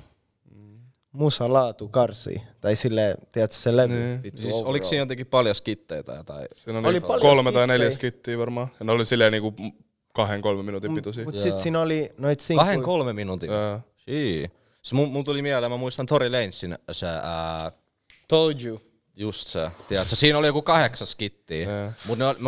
Musa 1.12 1.52
laatu 1.52 1.88
karsii. 1.88 2.42
Tai 2.60 2.76
sille, 2.76 3.16
tiedätkö, 3.32 3.56
se 3.56 3.76
levy. 3.76 3.94
Niin. 3.94 4.22
Vittu, 4.22 4.40
Siis 4.42 4.52
overall. 4.54 4.70
oliko 4.70 4.86
siinä 4.86 5.02
jotenkin 5.02 5.26
paljon 5.26 5.54
skitteitä 5.54 6.02
tai 6.06 6.16
jotain? 6.16 6.46
Siinä 6.56 6.78
oli, 6.78 6.88
Oli 6.88 7.00
paljon 7.00 7.20
kolme 7.20 7.42
tai 7.52 7.62
skittejä. 7.62 7.66
neljä 7.66 7.90
skittiä 7.90 8.38
varmaan. 8.38 8.68
Ja 8.80 8.84
ne 8.86 8.92
oli 8.92 9.04
silleen 9.04 9.32
niinku 9.32 9.54
kahden, 10.14 10.40
kolmen 10.42 10.64
minuutin 10.64 10.94
pituisia. 10.94 11.24
Mut 11.24 11.38
sit 11.38 11.56
siinä 11.56 11.80
oli 11.80 12.10
noit 12.18 12.40
sinkkuja. 12.40 12.64
Kahden 12.66 12.82
kolme 12.82 13.12
minuutin. 13.12 13.50
Joo. 13.50 13.80
Shii. 14.04 14.50
Se 14.82 14.94
mun, 14.94 15.08
mun 15.12 15.24
tuli 15.24 15.42
mieleen, 15.42 15.72
mä 15.72 15.76
muistan 15.76 16.06
Tori 16.06 16.30
Lanesin 16.30 16.78
se, 16.92 17.06
ää, 17.06 17.72
Told 18.28 18.60
you. 18.64 18.80
Just 19.20 19.48
se, 19.48 19.70
tiedätkö, 19.88 20.16
siinä 20.16 20.38
oli 20.38 20.46
joku 20.46 20.62
kahdeksan 20.62 21.06
skittiä, 21.06 21.70
Joo. 21.70 21.92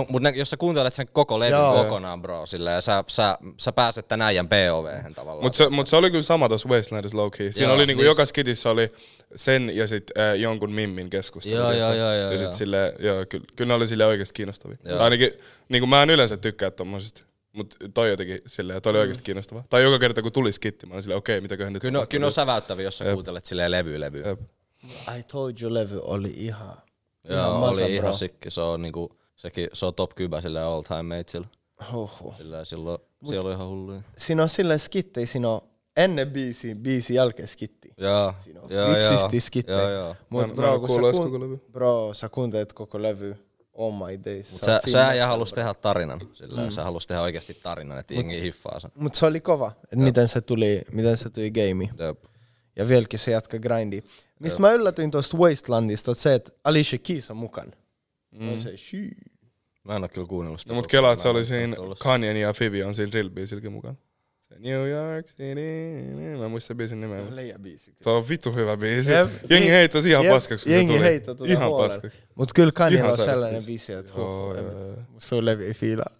mut, 0.09 0.23
jos 0.35 0.50
sä 0.50 0.57
kuuntelet 0.57 0.95
sen 0.95 1.09
koko 1.12 1.38
levyn 1.38 1.59
Joo. 1.59 1.85
kokonaan, 1.85 2.23
bro, 2.23 2.47
silleen, 2.47 2.83
sä, 2.83 3.05
sä, 3.09 3.38
sä 3.57 3.73
pääset 3.73 4.09
tän 4.09 4.23
äijän 4.23 4.49
POV-hän 4.49 5.14
tavallaan. 5.14 5.45
Mutta 5.45 5.57
se, 5.57 5.69
mut 5.69 5.87
se 5.87 5.97
oli 5.97 6.11
kyllä 6.11 6.23
sama 6.23 6.49
tuossa 6.49 6.69
Wastelandissa 6.69 7.19
low 7.19 7.31
key. 7.31 7.52
Siinä 7.52 7.69
Joo, 7.69 7.75
oli 7.75 7.87
niinku 7.87 8.02
niin 8.02 8.09
joka 8.09 8.26
skitissä 8.26 8.71
oli 8.71 8.93
sen 9.37 9.71
ja 9.75 9.87
sit 9.87 10.11
äh, 10.19 10.37
jonkun 10.37 10.73
mimmin 10.73 11.11
keskustelu. 11.11 11.57
Joo, 11.57 11.73
joo, 11.73 11.95
joo, 11.95 12.12
joo, 12.14 12.31
Ja 12.31 12.38
sit 12.38 12.45
joo. 12.45 12.52
sille, 12.52 12.95
joo, 12.99 13.26
kyllä, 13.29 13.45
kyllä 13.57 13.69
ne 13.69 13.75
oli 13.75 13.87
sille 13.87 14.07
oikeesti 14.07 14.35
kiinnostavia. 14.35 14.76
Joo. 14.85 15.00
Ainakin, 15.00 15.31
niinku 15.69 15.87
mä 15.87 16.02
en 16.02 16.11
yleensä 16.11 16.37
tykkää 16.37 16.71
tommosista. 16.71 17.26
Mut 17.52 17.76
toi 17.95 18.11
jotenkin 18.11 18.41
silleen, 18.47 18.83
toi 18.83 18.91
oli 18.91 18.99
oikeesti 18.99 19.25
kiinnostavaa. 19.25 19.64
Tai 19.71 19.83
joka 19.83 19.99
kerta 19.99 20.23
kun 20.23 20.33
tuli 20.33 20.52
skitti, 20.52 20.87
mä 20.87 20.93
olin 20.95 21.02
silleen, 21.02 21.19
okei, 21.19 21.41
mitäköhän 21.41 21.73
nyt 21.73 21.81
Kyllä, 21.81 21.93
tapahtuu 21.93 22.11
kyllä 22.17 22.26
on 22.26 22.33
säväyttäviä, 22.33 22.85
jos 22.85 22.99
sä 22.99 23.05
kuuntelet 23.12 23.47
silleen 23.47 23.71
levy 23.71 24.00
levy. 24.00 24.23
Jep. 24.26 24.41
I 25.19 25.23
told 25.23 25.55
you 25.62 25.75
levy 25.75 26.01
oli 26.03 26.35
ihan... 26.37 26.77
Joo, 27.29 27.39
ihan 27.39 27.61
masa, 27.61 27.85
oli 27.85 27.99
bro. 27.99 28.09
ihan 28.09 28.15
sikki. 28.15 28.51
Se 28.51 28.61
on 28.61 28.83
niinku, 28.83 29.17
sekin, 29.37 29.69
se 29.73 29.87
on 29.87 29.95
top 29.95 30.15
kybä 30.15 30.41
silleen 30.41 30.65
all 30.65 30.83
time 30.83 31.03
mateillä. 31.17 31.49
Huhhuh. 31.93 32.37
Silleen 32.37 32.67
silloin, 32.67 32.99
siellä 33.29 33.49
on 33.49 33.55
ihan 33.55 33.69
hulluja. 33.69 34.03
Siinä 34.19 34.43
on 34.43 34.49
sille 34.49 34.79
skittei, 34.79 35.27
siinä 35.27 35.51
on 35.51 35.61
ennen 35.97 36.31
biisi, 36.31 36.75
biisi 36.75 37.15
jälkeen 37.15 37.49
skitti. 37.49 37.95
Joo, 37.97 38.35
Siinä 38.45 38.61
on 38.61 38.71
joo, 38.71 38.91
vitsisti 38.91 39.41
skittei. 39.41 39.79
Joo, 39.79 39.91
joo. 39.91 40.17
Mut 40.29 40.43
Mä- 40.43 40.47
mä 40.47 40.55
bro, 40.55 40.75
en 40.75 40.81
kun 40.81 40.89
sä, 40.91 41.23
koko 41.23 41.41
levy. 41.41 41.57
bro, 41.73 42.15
sä 42.15 42.29
kuuntelet 42.29 42.73
koko 42.73 43.03
levy 43.03 43.37
Oh 43.75 43.95
my 43.95 44.21
days. 44.25 44.53
Mut 44.53 44.62
sä, 44.62 44.81
sä 44.89 45.15
ja 45.15 45.27
halus 45.27 45.53
tehdä 45.53 45.75
tarinan. 45.75 46.21
Sillä 46.33 46.62
mm. 46.62 46.71
sä 46.71 46.85
halus 46.85 47.07
tehdä 47.07 47.23
oikeasti 47.23 47.55
tarinan, 47.55 47.99
että 47.99 48.15
jengi 48.15 48.43
hiffaa 48.43 48.81
sen. 48.81 48.91
Mut 48.99 49.15
se 49.15 49.27
oli 49.27 49.41
kova, 49.41 49.73
että 49.85 49.97
miten 49.97 50.29
se 50.29 50.41
tuli, 50.41 50.83
miten 50.93 51.17
se 51.17 51.31
tuli 51.31 51.51
gamei. 51.51 51.89
Jep. 51.99 52.25
Ja 52.76 52.88
vieläkin 52.88 53.19
se 53.19 53.31
jatka 53.31 53.59
grindia. 53.59 54.02
Mistä 54.38 54.61
mä 54.61 54.73
yllätyin 54.73 55.11
tuosta 55.11 55.37
Wastelandista, 55.37 56.11
on 56.11 56.14
se, 56.14 56.35
että 56.35 56.52
Alicia 56.64 56.99
Keys 56.99 57.31
on 57.31 57.37
mukana. 57.37 57.71
Mm. 58.31 58.59
Se, 58.59 58.76
shii. 58.76 59.11
Mä 59.85 59.97
en 59.97 60.02
oo 60.02 60.09
kyllä 60.09 60.26
kuunnellut 60.26 60.61
sitä. 60.61 60.73
No, 60.73 60.76
mut 60.76 60.87
kelaa, 60.87 61.12
että 61.12 61.23
se 61.23 61.29
oli 61.29 61.45
siinä 61.45 61.76
Kanyen 61.99 62.37
ja 62.37 62.52
Fivion 62.52 62.95
siinä 62.95 63.11
drill-biisilläkin 63.12 63.71
mukana. 63.71 63.95
Se 64.49 64.55
New 64.59 64.88
York 64.88 65.26
City, 65.26 65.55
mä 66.38 66.45
en 66.45 66.50
muista 66.50 66.75
biisin 66.75 67.00
nimeä. 67.00 67.23
Leija 67.31 67.59
biisi. 67.59 67.95
Se 68.00 68.11
on 68.11 68.29
vittu 68.29 68.52
hyvä 68.52 68.76
biisi. 68.76 69.12
Jep. 69.12 69.29
Jengi 69.50 69.71
heittäisi 69.71 70.11
ihan 70.11 70.25
Jep, 70.25 70.33
paskaksi, 70.35 70.64
kun 70.64 70.71
se 70.71 70.76
jengi 70.76 70.93
tuli. 70.93 71.05
heittää 71.05 71.35
tota 71.35 71.52
Ihan 71.52 71.69
huolella. 71.69 71.88
paskaksi. 71.95 72.19
Mut 72.35 72.52
kyllä 72.52 72.73
Kanye 72.73 73.05
on 73.05 73.17
sellainen 73.17 73.64
biisi. 73.64 73.67
biisi, 73.67 73.93
että 73.93 74.12
Joo, 74.17 74.49
huh, 74.49 74.57
joo, 74.57 74.87
joo. 74.87 74.97
sun 75.19 75.45
levi 75.45 75.64
ei 75.67 75.75
fiilaa. 75.75 76.11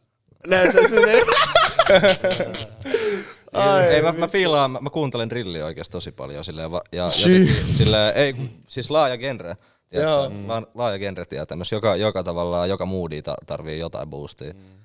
Näytä 0.47 0.89
sinne. 0.89 1.13
Ai, 3.53 3.83
ei, 3.85 4.03
mä, 4.03 4.13
mä 4.13 4.29
fiilaan, 4.29 4.71
mä, 4.71 4.81
mä 4.81 4.91
kuuntelen 4.91 5.31
drilliä 5.31 5.65
oikeesti 5.65 5.93
tosi 5.93 6.13
paljon 6.13 6.45
silleen, 6.45 6.71
va, 6.71 6.83
ja 6.93 7.11
jotenkin, 7.19 7.57
silleen, 7.75 8.17
ei, 8.17 8.35
siis 8.69 8.91
laaja 8.91 9.17
genre. 9.19 9.57
Tiedätkö, 9.91 10.31
la, 10.47 10.63
laaja 10.75 10.99
genre 10.99 11.25
tietämys. 11.25 11.73
Joka, 11.73 11.97
joka 11.97 12.23
tavallaan, 12.23 12.69
joka 12.69 12.87
moodi 12.87 13.23
ta, 13.23 13.35
tarvii 13.47 13.79
jotain 13.79 14.09
boostia. 14.09 14.53
Mm. 14.53 14.83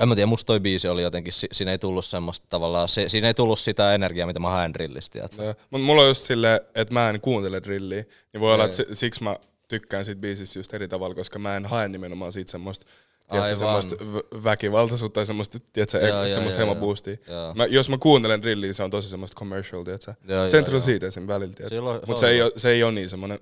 En 0.00 0.08
mä 0.08 0.14
tiedä, 0.14 0.26
musta 0.26 0.46
toi 0.46 0.60
biisi 0.60 0.88
oli 0.88 1.02
jotenkin, 1.02 1.32
si, 1.32 1.46
siinä 1.52 1.72
ei 1.72 1.78
tullut 1.78 2.04
semmoista 2.04 2.46
tavallaan, 2.48 2.88
se, 2.88 3.08
siinä 3.08 3.26
ei 3.28 3.34
tullut 3.34 3.58
sitä 3.58 3.94
energiaa, 3.94 4.26
mitä 4.26 4.38
mä 4.40 4.50
haen 4.50 4.74
drillistä. 4.74 5.12
tiedätkö? 5.12 5.42
Joo. 5.44 5.54
Mut 5.70 5.82
mulla 5.82 6.02
on 6.02 6.08
just 6.08 6.22
silleen, 6.22 6.60
että 6.74 6.94
mä 6.94 7.10
en 7.10 7.20
kuuntele 7.20 7.62
drilliä, 7.62 8.04
niin 8.32 8.40
voi 8.40 8.54
olla, 8.54 8.64
että 8.64 8.76
si- 8.76 8.86
siksi 8.92 9.22
mä 9.24 9.36
tykkään 9.68 10.04
siitä 10.04 10.20
biisistä 10.20 10.58
just 10.58 10.74
eri 10.74 10.88
tavalla, 10.88 11.14
koska 11.14 11.38
mä 11.38 11.56
en 11.56 11.66
hae 11.66 11.88
nimenomaan 11.88 12.32
siitä 12.32 12.50
semmoista 12.50 12.86
tiedätkö, 13.30 13.66
Aivan. 13.66 13.82
semmoista 13.82 13.94
vä- 13.94 14.44
väkivaltaisuutta 14.44 15.14
tai 15.14 15.26
semmoista, 15.26 15.58
tiedätkö, 15.72 15.98
Joo, 15.98 16.08
joo, 16.08 16.22
joo, 16.22 16.28
semmoista 16.28 16.60
joo. 16.60 17.54
Mä, 17.54 17.66
jos 17.66 17.88
mä 17.88 17.98
kuuntelen 17.98 18.42
drilliä, 18.42 18.72
se 18.72 18.82
on 18.82 18.90
tosi 18.90 19.08
semmoista 19.08 19.38
commercial, 19.38 19.84
tiedätkö? 19.84 20.14
Joo, 20.28 20.46
Central 20.46 20.74
joo. 20.74 20.80
siitä 20.80 21.06
esim. 21.06 21.26
välillä, 21.26 21.54
tiedätkö? 21.54 21.82
Mutta 22.06 22.16
se 22.16 22.20
se, 22.20 22.26
on 22.26 22.32
ei 22.32 22.42
oo- 22.42 22.50
se 22.56 22.70
ei 22.70 22.82
ole 22.82 22.92
niin 22.92 23.08
semmoinen 23.08 23.38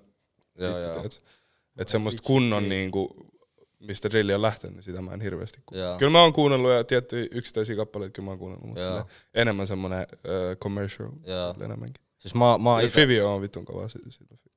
vittu, 0.58 0.82
tiedätkö? 0.92 1.18
Että 1.78 1.92
semmoista 1.92 2.22
kunnon 2.22 2.68
niinku, 2.68 3.16
mistä 3.80 4.10
drilli 4.10 4.34
on 4.34 4.42
lähtenyt, 4.42 4.76
niin 4.76 4.82
sitä 4.82 5.02
mä 5.02 5.12
en 5.12 5.20
hirveästi 5.20 5.58
Joo. 5.58 5.64
kuunnella. 5.66 5.98
Kyllä 5.98 6.12
mä 6.12 6.22
oon 6.22 6.32
kuunnellut 6.32 6.70
ja 6.70 6.84
tiettyjä 6.84 7.26
yksittäisiä 7.30 7.76
kappaleita 7.76 8.12
kyllä 8.12 8.26
mä 8.26 8.30
oon 8.30 8.38
kuunnellut, 8.38 8.68
mutta 8.68 9.06
enemmän 9.34 9.66
semmoinen 9.66 10.06
uh, 10.12 10.56
commercial 10.56 11.10
enemmänkin. 11.64 12.04
Siis 12.18 12.34
mä, 12.34 12.58
mä 12.58 12.80
ite, 12.80 12.88
Fivio 12.90 13.34
on 13.34 13.42
vittun 13.42 13.64
kova 13.64 13.88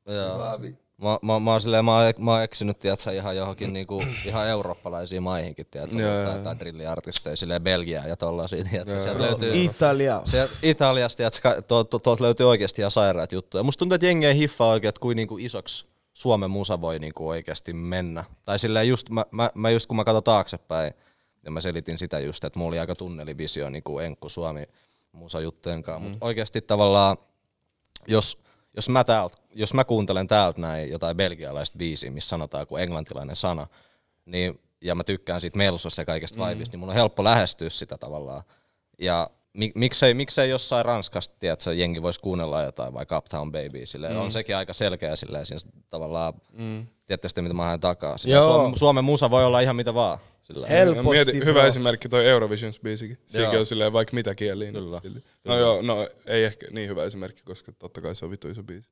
joo. 0.05 0.59
Mä, 1.01 1.19
mä, 1.21 1.39
mä, 1.39 1.51
oon 1.51 1.61
silleen, 1.61 1.85
mä, 1.85 1.97
oon, 1.97 2.13
mä 2.17 2.31
oon 2.31 2.43
eksynyt, 2.43 2.79
tiedätkö, 2.79 3.11
ihan 3.11 3.35
johonkin 3.35 3.73
niinku, 3.73 4.03
ihan 4.25 4.47
eurooppalaisiin 4.47 5.23
maihinkin, 5.23 5.65
tiedätkö, 5.71 6.01
Joo, 6.01 6.35
jotain, 6.35 6.59
drilliartisteja, 6.59 7.35
silleen 7.35 7.63
Belgiaa 7.63 8.07
ja 8.07 8.17
tollasia, 8.17 8.65
sieltä 8.65 9.21
löytyy... 9.21 9.51
Italia. 9.53 10.21
Se 10.25 10.49
Italiasta, 10.63 11.17
tiedätkö, 11.17 11.61
tuolta 11.61 11.99
to, 11.99 12.17
löytyy 12.19 12.49
oikeasti 12.49 12.81
ihan 12.81 12.91
sairaat 12.91 13.31
juttuja. 13.31 13.63
Musta 13.63 13.79
tuntuu, 13.79 13.95
että 13.95 14.07
jengi 14.07 14.25
ei 14.25 14.37
hiffaa 14.37 14.69
oikein, 14.69 14.89
että 14.89 15.01
kuin 15.01 15.15
niinku 15.15 15.37
isoksi 15.37 15.85
Suomen 16.13 16.51
musa 16.51 16.81
voi 16.81 16.99
niinku 16.99 17.27
oikeasti 17.27 17.73
mennä. 17.73 18.23
Tai 18.45 18.59
silleen 18.59 18.87
just, 18.87 19.09
mä, 19.09 19.25
mä, 19.31 19.49
mä 19.55 19.69
just 19.69 19.87
kun 19.87 19.97
mä 19.97 20.03
katson 20.03 20.23
taaksepäin, 20.23 20.93
ja 21.43 21.51
mä 21.51 21.61
selitin 21.61 21.97
sitä 21.97 22.19
just, 22.19 22.43
että 22.43 22.59
mulla 22.59 22.69
oli 22.69 22.79
aika 22.79 22.95
tunnelivisio 22.95 23.69
niinku 23.69 23.99
Enkku 23.99 24.29
Suomi 24.29 24.63
musajuttujen 25.11 25.83
kanssa. 25.83 25.99
Mm. 25.99 26.09
Mutta 26.11 26.25
oikeasti 26.25 26.61
tavallaan, 26.61 27.17
jos, 28.07 28.37
jos, 28.75 28.89
mä 28.89 29.03
täältä, 29.03 29.37
jos 29.59 29.73
mä 29.73 29.83
kuuntelen 29.83 30.27
täältä 30.27 30.61
näin 30.61 30.91
jotain 30.91 31.17
belgialaista 31.17 31.77
biisiä, 31.77 32.11
missä 32.11 32.29
sanotaan 32.29 32.67
kuin 32.67 32.83
englantilainen 32.83 33.35
sana, 33.35 33.67
niin, 34.25 34.59
ja 34.81 34.95
mä 34.95 35.03
tykkään 35.03 35.41
siitä 35.41 35.57
melsosta 35.57 36.01
ja 36.01 36.05
kaikesta 36.05 36.43
mm. 36.43 36.49
vibista, 36.49 36.73
niin 36.73 36.79
mun 36.79 36.89
on 36.89 36.95
helppo 36.95 37.23
lähestyä 37.23 37.69
sitä 37.69 37.97
tavallaan. 37.97 38.43
Ja 38.99 39.29
mi, 39.53 39.71
miksei, 39.75 40.13
miksei 40.13 40.49
jossain 40.49 40.85
Ranskasta, 40.85 41.35
tiedätkö, 41.39 41.73
jengi 41.73 42.01
voisi 42.01 42.19
kuunnella 42.19 42.61
jotain 42.61 42.93
vai 42.93 43.05
Uptown 43.17 43.51
Baby, 43.51 43.85
silleen, 43.85 44.13
mm. 44.13 44.19
on 44.19 44.31
sekin 44.31 44.57
aika 44.57 44.73
selkeä 44.73 45.15
silleen, 45.15 45.45
siinä 45.45 45.61
tavallaan, 45.89 46.33
mm. 46.51 46.87
tiedätte 47.05 47.29
sitten 47.29 47.43
mitä 47.43 47.53
mä 47.53 47.63
haen 47.63 47.79
takaa. 47.79 48.17
Suomen, 48.17 48.77
Suomen 48.77 49.03
musa 49.03 49.29
voi 49.29 49.45
olla 49.45 49.59
ihan 49.59 49.75
mitä 49.75 49.93
vaan. 49.93 50.19
Silleen. 50.43 50.71
Helposti, 50.71 51.09
Mieti, 51.09 51.37
bro. 51.37 51.45
hyvä 51.45 51.65
esimerkki 51.65 52.09
toi 52.09 52.25
Eurovisions-biisikin. 52.25 53.17
Siinäkin 53.25 53.53
Joo. 53.53 53.59
on 53.59 53.65
silleen 53.65 53.93
vaikka 53.93 54.15
mitä 54.15 54.35
kieliä. 54.35 54.71
niin 54.71 55.01
Kyllä. 55.01 55.21
No 55.43 55.57
joo, 55.57 55.81
no 55.81 56.07
ei 56.25 56.43
ehkä 56.43 56.67
niin 56.71 56.89
hyvä 56.89 57.03
esimerkki, 57.03 57.43
koska 57.43 57.71
totta 57.71 58.01
kai 58.01 58.15
se 58.15 58.25
on 58.25 58.31
vittu 58.31 58.47
iso 58.47 58.63
biisi. 58.63 58.89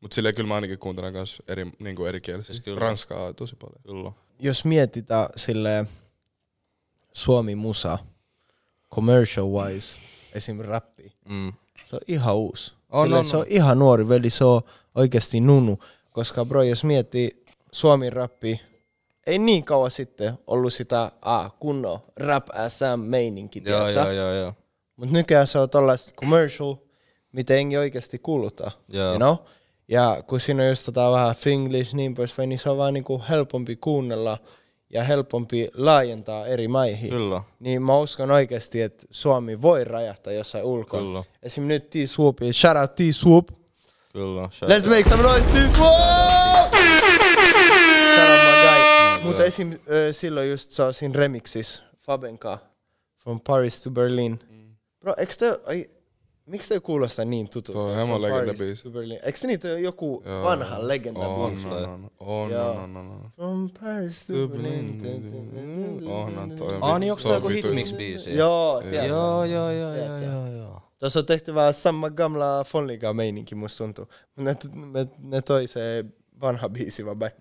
Mut 0.00 0.12
silleen 0.12 0.34
kyllä 0.34 0.48
mä 0.48 0.54
ainakin 0.54 0.78
kuuntelen 0.78 1.12
kans 1.12 1.42
eri, 1.48 1.72
niinku 1.78 2.04
eri 2.04 2.20
kielisiä. 2.20 2.54
Siis 2.54 2.64
kyllä. 2.64 2.78
Ranskaa 2.80 3.32
tosi 3.32 3.56
paljon. 3.56 3.82
Kyllä. 3.86 4.12
Jos 4.38 4.64
mietitään 4.64 5.28
sille 5.36 5.86
Suomi 7.12 7.54
musa, 7.54 7.98
commercial 8.94 9.46
wise, 9.46 9.96
esim. 10.34 10.58
rappi, 10.60 11.12
Mm. 11.28 11.52
se 11.86 11.96
on 11.96 12.00
ihan 12.08 12.36
uusi. 12.36 12.72
On, 12.90 13.06
Sille 13.06 13.18
on, 13.18 13.24
se 13.24 13.36
on 13.36 13.40
on. 13.42 13.46
ihan 13.48 13.78
nuori 13.78 14.08
veli, 14.08 14.30
se 14.30 14.44
on 14.44 14.62
oikeasti 14.94 15.40
nunu. 15.40 15.78
Koska 16.12 16.44
bro, 16.44 16.62
jos 16.62 16.84
miettii 16.84 17.44
Suomi 17.72 18.10
rappi, 18.10 18.60
ei 19.26 19.38
niin 19.38 19.64
kauan 19.64 19.90
sitten 19.90 20.38
ollut 20.46 20.72
sitä 20.74 21.12
ah, 21.22 21.52
kunnon 21.60 21.98
rap 22.16 22.48
SM 22.68 23.00
meininki, 23.00 23.62
Joo, 23.66 23.88
joo, 23.88 24.10
joo, 24.10 24.32
joo. 24.32 24.54
Mutta 24.96 25.12
nykyään 25.14 25.46
se 25.46 25.58
on 25.58 25.70
tollaista 25.70 26.12
commercial, 26.12 26.76
mitä 27.32 27.54
engi 27.54 27.76
oikeasti 27.76 28.18
kuuluttaa. 28.18 28.70
Joo. 28.88 29.06
You 29.08 29.16
know? 29.16 29.36
Ja 29.90 30.22
kun 30.26 30.40
siinä 30.40 30.62
on 30.62 30.68
just 30.68 30.86
tota 30.86 31.10
vähän 31.12 31.36
finglish 31.36 31.94
niin 31.94 32.14
poispäin, 32.14 32.48
niin 32.48 32.58
se 32.58 32.70
on 32.70 32.76
vaan 32.76 32.94
niinku 32.94 33.22
helpompi 33.28 33.76
kuunnella 33.76 34.38
ja 34.90 35.04
helpompi 35.04 35.70
laajentaa 35.74 36.46
eri 36.46 36.68
maihin. 36.68 37.10
Kyllä. 37.10 37.42
Niin 37.60 37.82
mä 37.82 37.98
uskon 37.98 38.30
oikeasti, 38.30 38.82
että 38.82 39.06
Suomi 39.10 39.62
voi 39.62 39.84
rajahtaa 39.84 40.32
jossain 40.32 40.64
ulkoa. 40.64 41.00
Kyllä. 41.00 41.24
Esim. 41.42 41.64
nyt 41.64 41.90
T-Swoop, 41.90 42.36
shout 42.52 42.76
out 42.76 42.94
T-Swoop. 42.94 43.48
Kyllä. 44.12 44.46
Let's 44.46 44.88
make 44.88 45.04
some 45.08 45.22
noise, 45.22 45.48
T-Swoop! 45.48 46.74
Shout 48.14 48.30
out. 49.14 49.24
Mutta 49.24 49.44
esim. 49.44 49.78
silloin 50.12 50.50
just 50.50 50.72
siinä 50.92 51.14
remixissä, 51.14 51.82
Fabenka, 52.00 52.58
From 53.22 53.40
Paris 53.46 53.82
to 53.82 53.90
Berlin. 53.90 54.40
Bro, 55.00 55.14
eikö 55.16 55.32
te, 55.38 55.60
miksi 56.50 56.68
te 56.68 56.80
kuulostaa 56.80 57.24
niin 57.24 57.50
tutulta? 57.50 57.78
Tuo 57.78 58.14
on 58.14 58.22
legendabiisi. 58.22 58.82
to 58.82 58.90
Berlin. 58.90 59.18
Eikö 59.22 59.38
niitä 59.46 59.68
ole 59.68 59.80
joku 59.80 60.22
Joo. 60.26 60.42
vanha 60.44 60.88
legenda 60.88 61.20
On, 61.20 61.50
biisi? 61.50 61.68
on, 61.68 61.74
on, 61.74 62.10
on, 62.20 62.52
on, 62.54 62.96
on, 62.96 63.10
on. 63.10 63.30
From 63.36 63.70
Paris 63.80 64.26
to 64.26 64.48
Berlin. 64.48 65.00
Onhan 66.06 66.50
toi 66.50 66.74
on 66.74 66.82
Ah, 66.84 67.00
niin 67.00 67.12
onks 67.12 67.22
se 67.22 67.28
toi 67.28 67.36
on 67.36 67.42
joku 67.42 67.48
vittu- 67.48 67.68
hitmix-biisi? 67.68 68.30
Joo? 68.30 68.80
Joo, 68.80 69.44
joo, 69.44 69.70
joo, 69.70 69.94
joo, 69.94 70.46
joo. 70.56 70.82
Tuossa 70.98 71.18
on 71.18 71.26
tehty 71.26 71.54
vähän 71.54 71.74
samma 71.74 72.10
gamla 72.10 72.64
Fonliga 72.64 73.12
meininki, 73.12 73.54
musta 73.54 73.84
tuntuu. 73.84 74.08
Ne, 74.36 74.56
ne, 74.92 75.06
ne 75.18 75.42
toi 75.42 75.66
se 75.66 76.04
vanha 76.40 76.68
biisi 76.68 77.06
vaan 77.06 77.18
back. 77.18 77.36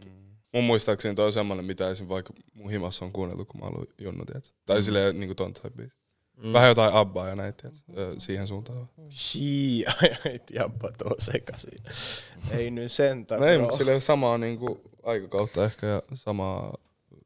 Mun 0.54 0.64
muistaakseni 0.64 1.16
toi 1.16 1.26
on 1.26 1.34
semmonen, 1.34 1.66
mitä 1.66 1.90
esim. 1.90 2.10
vaikka 2.10 2.34
mun 2.54 2.72
himassa 2.72 3.06
on 3.06 3.12
kuunneltu, 3.12 3.46
kun 3.46 3.60
mä 3.62 3.66
oon 3.66 3.76
ollut 3.76 3.94
junnu, 4.02 4.26
tiedätkö? 4.26 4.50
Tai 4.66 4.78
mm. 4.78 4.82
silleen 4.84 5.20
niinku 5.20 5.36
ton 5.36 5.54
type 5.54 5.70
biisi. 5.70 5.96
Mm. 6.44 6.54
Vähän 6.54 6.70
jotain 6.70 6.94
Abbaa 6.94 7.28
ja 7.30 7.36
näitä, 7.36 7.70
Siihen 8.18 8.48
suuntaan. 8.48 8.90
Shii, 9.10 9.86
et 10.34 10.52
jabba 10.54 10.92
tuo 10.98 11.16
sekaisin. 11.18 11.80
Ei 12.58 12.72
nyt 12.72 12.92
sentään, 12.92 13.42
No 13.42 13.48
ei, 13.48 13.58
mutta 13.58 13.78
silleen 13.78 14.02
samaa 14.02 14.38
niinku 14.38 14.82
aikakautta 15.04 15.66
ehkä 15.66 15.88
ja 15.88 16.02
samaa 16.14 16.78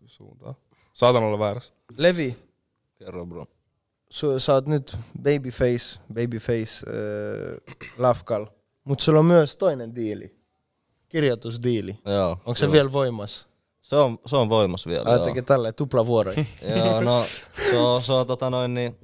suuntaa. 0.05 0.55
Saatan 0.93 1.23
olla 1.23 1.39
väärässä. 1.39 1.73
Levi, 1.97 2.37
Kerro 2.99 3.25
bro. 3.25 3.45
su, 4.09 4.39
sä 4.39 4.53
oot 4.53 4.65
nyt 4.67 4.97
babyface, 5.23 5.99
babyface 6.13 6.85
äh, 6.87 7.75
lafkal. 7.97 8.45
Mut 8.83 8.99
sulla 8.99 9.19
on 9.19 9.25
myös 9.25 9.57
toinen 9.57 9.95
diili. 9.95 10.35
Kirjoitusdiili. 11.09 11.99
Joo. 12.05 12.29
Onko 12.31 12.55
se 12.55 12.71
vielä 12.71 12.91
voimassa? 12.91 13.47
Se 13.81 13.95
on, 13.95 14.19
se 14.25 14.35
on 14.35 14.49
voimassa 14.49 14.89
vielä, 14.89 15.03
joo. 15.03 15.11
Ajattelin 15.11 15.45
tälleen 15.45 15.73
tuplavuoroja. 15.73 16.45
Joo, 16.75 17.01
no 17.01 17.25
se 17.71 17.77
on, 17.77 18.03
se 18.03 18.13
on 18.13 18.27
tota 18.27 18.49
noin 18.49 18.73
niin, 18.73 18.97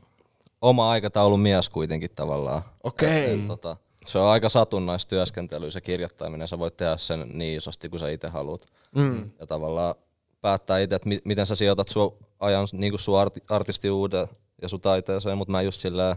oma 0.62 0.92
aikataulun 0.92 1.40
mies 1.40 1.70
kuitenkin 1.70 2.10
tavallaan. 2.16 2.62
Okei. 2.84 3.34
Et, 3.34 3.48
tota, 3.48 3.78
se 4.06 4.20
on 4.20 4.30
aika 4.30 4.50
satunnaista 4.50 5.10
työskentelyä 5.10 5.72
se 5.72 5.82
kirjoittaminen. 5.82 6.48
Sä 6.48 6.60
voit 6.60 6.78
tehdä 6.78 6.98
sen 6.98 7.26
niin 7.34 7.58
isosti 7.58 7.90
kuin 7.90 8.00
sä 8.00 8.10
itse 8.10 8.28
haluat. 8.28 8.66
Mm. 8.96 9.30
Ja 9.40 9.48
tavallaan 9.48 9.96
päättää 10.42 10.80
itse, 10.80 10.96
että 10.96 11.10
mi- 11.10 11.22
miten 11.26 11.46
sä 11.46 11.56
sijoitat 11.56 11.88
sun 11.88 12.18
ajan 12.40 12.68
niin 12.72 12.92
kuin 12.92 13.00
sun 13.00 13.20
arti- 13.20 13.44
artistiuuden 13.50 14.28
ja 14.62 14.68
sun 14.70 14.82
taiteeseen, 14.82 15.38
mutta 15.38 15.52
mä 15.52 15.62
just 15.62 15.82
sillä 15.82 16.16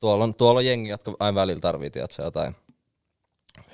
tuolla 0.00 0.24
on, 0.24 0.34
tuolla 0.34 0.58
on 0.58 0.66
jengi, 0.66 0.88
jotka 0.90 1.14
aina 1.20 1.34
välillä 1.34 1.60
tarvii, 1.60 1.90
tiedätkö, 1.90 2.22
jotain, 2.22 2.56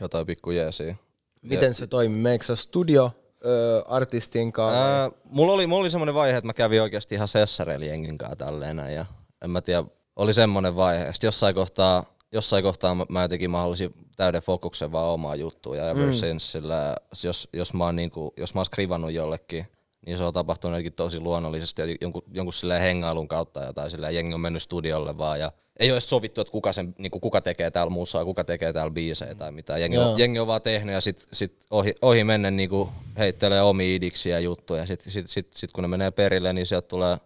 jotain 0.00 0.26
pikku 0.26 0.50
jeesiä. 0.50 0.96
Miten 1.42 1.74
se 1.74 1.86
toimii? 1.86 2.20
Meikö 2.22 2.44
sä 2.44 2.56
studio 2.56 3.12
ö, 3.44 3.82
artistien 3.88 4.52
kanssa? 4.52 5.02
Ää, 5.02 5.10
mulla 5.24 5.52
oli, 5.52 5.66
mulla 5.66 5.80
oli 5.80 5.90
semmoinen 5.90 6.14
vaihe, 6.14 6.36
että 6.36 6.46
mä 6.46 6.52
kävin 6.52 6.82
oikeasti 6.82 7.14
ihan 7.14 7.28
sessareilla 7.28 7.86
jengin 7.86 8.18
kanssa 8.18 8.36
tälleen 8.36 8.76
näin, 8.76 8.94
ja 8.94 9.06
en 9.44 9.50
mä 9.50 9.60
tiedä, 9.60 9.84
oli 10.16 10.34
semmoinen 10.34 10.76
vaihe. 10.76 11.12
Sitten 11.12 11.28
jossain 11.28 11.54
kohtaa 11.54 12.04
jossain 12.32 12.62
kohtaa 12.62 12.94
mä, 12.94 13.06
mä 13.08 13.22
jotenkin 13.22 13.50
mä 13.50 13.60
halusin 13.60 13.94
täyden 14.16 14.42
fokuksen 14.42 14.92
vaan 14.92 15.10
omaa 15.10 15.36
juttua 15.36 15.76
ja 15.76 15.90
ever 15.90 16.06
mm. 16.06 16.12
since, 16.12 16.46
sillä 16.46 16.96
jos, 17.24 17.48
jos 17.52 17.74
mä 17.74 17.84
oon 17.84 17.96
niinku, 17.96 18.34
jos 18.36 18.54
mä 18.54 18.60
oon 18.60 18.66
skrivannut 18.66 19.12
jollekin, 19.12 19.66
niin 20.06 20.18
se 20.18 20.24
on 20.24 20.32
tapahtunut 20.32 20.74
jotenkin 20.74 20.92
tosi 20.92 21.20
luonnollisesti 21.20 21.82
ja 21.82 21.96
jonkun, 22.00 22.22
jonkun 22.32 22.52
silleen 22.52 22.82
hengailun 22.82 23.28
kautta 23.28 23.60
ja 23.60 23.72
tai 23.72 23.90
silleen 23.90 24.14
jengi 24.14 24.34
on 24.34 24.40
mennyt 24.40 24.62
studiolle 24.62 25.18
vaan 25.18 25.40
ja 25.40 25.52
ei 25.80 25.90
ole 25.90 25.94
edes 25.94 26.10
sovittu, 26.10 26.40
että 26.40 26.52
kuka, 26.52 26.72
sen, 26.72 26.94
niinku, 26.98 27.20
kuka 27.20 27.40
tekee 27.40 27.70
täällä 27.70 27.90
musaa, 27.90 28.24
kuka 28.24 28.44
tekee 28.44 28.72
täällä 28.72 28.92
biisejä 28.92 29.34
tai 29.34 29.52
mitään. 29.52 29.80
Jengi, 29.80 29.98
on, 29.98 30.18
jengi 30.18 30.38
on 30.38 30.46
vaan 30.46 30.62
tehnyt 30.62 30.94
ja 30.94 31.00
sit, 31.00 31.26
sit 31.32 31.66
ohi, 31.70 31.94
ohi 32.02 32.24
mennen 32.24 32.56
niinku 32.56 32.88
heittelee 33.18 33.62
omia 33.62 33.94
idiksiä 33.94 34.36
ja 34.36 34.40
juttuja. 34.40 34.86
Sitten 34.86 35.12
sit, 35.12 35.30
sit, 35.30 35.52
sit, 35.52 35.72
kun 35.72 35.82
ne 35.82 35.88
menee 35.88 36.10
perille, 36.10 36.52
niin 36.52 36.66
sieltä 36.66 36.88
tulee, 36.88 37.18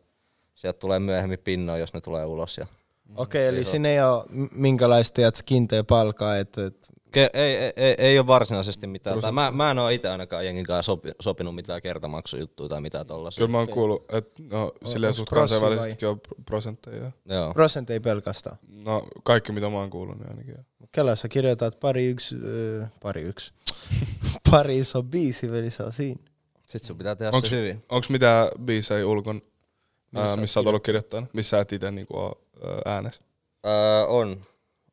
sieltä 0.55 0.79
tulee 0.79 0.99
myöhemmin 0.99 1.39
pinnoja, 1.39 1.79
jos 1.79 1.95
ne 1.95 2.01
tulee 2.01 2.25
ulos. 2.25 2.59
Ja 2.59 2.67
Okei, 3.17 3.49
okay, 3.49 3.57
eli 3.57 3.65
siinä 3.65 3.89
ei 3.89 4.03
ole 4.03 4.25
minkälaista 4.53 5.23
kiinteä 5.47 5.85
palkaa, 5.85 6.39
että 6.39 6.67
et, 6.67 6.89
Ke, 7.15 7.31
ei, 7.33 7.57
ei, 7.57 7.73
ei, 7.77 7.95
ei 7.99 8.19
ole 8.19 8.27
varsinaisesti 8.27 8.87
mitään. 8.87 9.21
Tai 9.21 9.33
mä, 9.33 9.51
mä 9.51 9.71
en 9.71 9.79
ole 9.79 9.95
itse 9.95 10.09
ainakaan 10.09 10.45
jengin 10.47 10.65
kanssa 10.67 10.83
sopi, 10.93 11.11
sopinut 11.21 11.55
mitään 11.55 11.83
kertamaksujuttuja 11.83 12.69
tai 12.69 12.81
mitään 12.81 13.07
tollasia. 13.07 13.39
Kyllä 13.39 13.51
mä 13.51 13.59
oon 13.59 13.69
kuullut, 13.69 14.05
että 14.13 14.43
no, 14.51 14.73
silleen 14.85 15.15
suht 15.15 15.31
kansainvälisestikin 15.31 16.09
on 16.09 16.21
pr- 16.29 16.43
prosentteja. 16.47 17.13
Joo. 17.25 17.53
prosent 17.55 17.91
ei 17.91 18.01
pelkästään. 18.01 18.57
No 18.69 19.07
kaikki 19.25 19.53
mitä 19.53 19.71
mä 19.71 19.77
oon 19.77 19.91
kuullut 19.91 20.19
niin 20.19 20.29
ainakin. 20.29 20.55
Kela 20.93 21.17
sä 21.17 21.29
kirjoitat 21.29 21.81
pari 21.81 22.07
yksi, 22.07 22.37
äh, 22.83 22.91
pari 23.03 23.23
yksi, 23.23 23.53
pari 24.51 24.79
iso 24.79 25.03
biisi, 25.03 25.51
veli 25.51 25.71
se 25.71 25.83
on 25.83 25.93
siinä. 25.93 26.21
Sitten 26.67 26.87
sun 26.87 26.99
pitää 26.99 27.17
tehdä 27.17 27.31
Onks, 27.37 27.49
se 27.49 27.57
hyvin. 27.57 27.85
onks 27.89 28.09
mitään 28.09 28.49
biisejä 28.65 29.07
ulkon, 29.07 29.43
ää, 30.15 30.25
Missä 30.25 30.41
missä 30.41 30.61
oot 30.61 30.67
ollut 30.67 30.83
kirjoittanut, 30.83 31.35
missä 31.35 31.61
et 31.61 31.73
ite 31.73 31.91
niinku 31.91 32.17
oo 32.17 32.43
ää, 32.67 32.95
äänessä? 32.95 33.21
Öö, 33.67 34.05
on. 34.07 34.41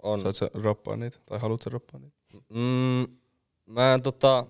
On. 0.03 0.21
Saat 0.21 0.35
sä 0.35 0.51
roppaa 0.53 0.95
niitä, 0.95 1.17
tai 1.25 1.39
haluat 1.39 1.61
sä 1.61 1.69
roppaa 1.69 1.99
niitä? 1.99 2.17
Mm, 2.49 3.17
mä 3.65 3.93
en 3.93 4.01
tota... 4.01 4.45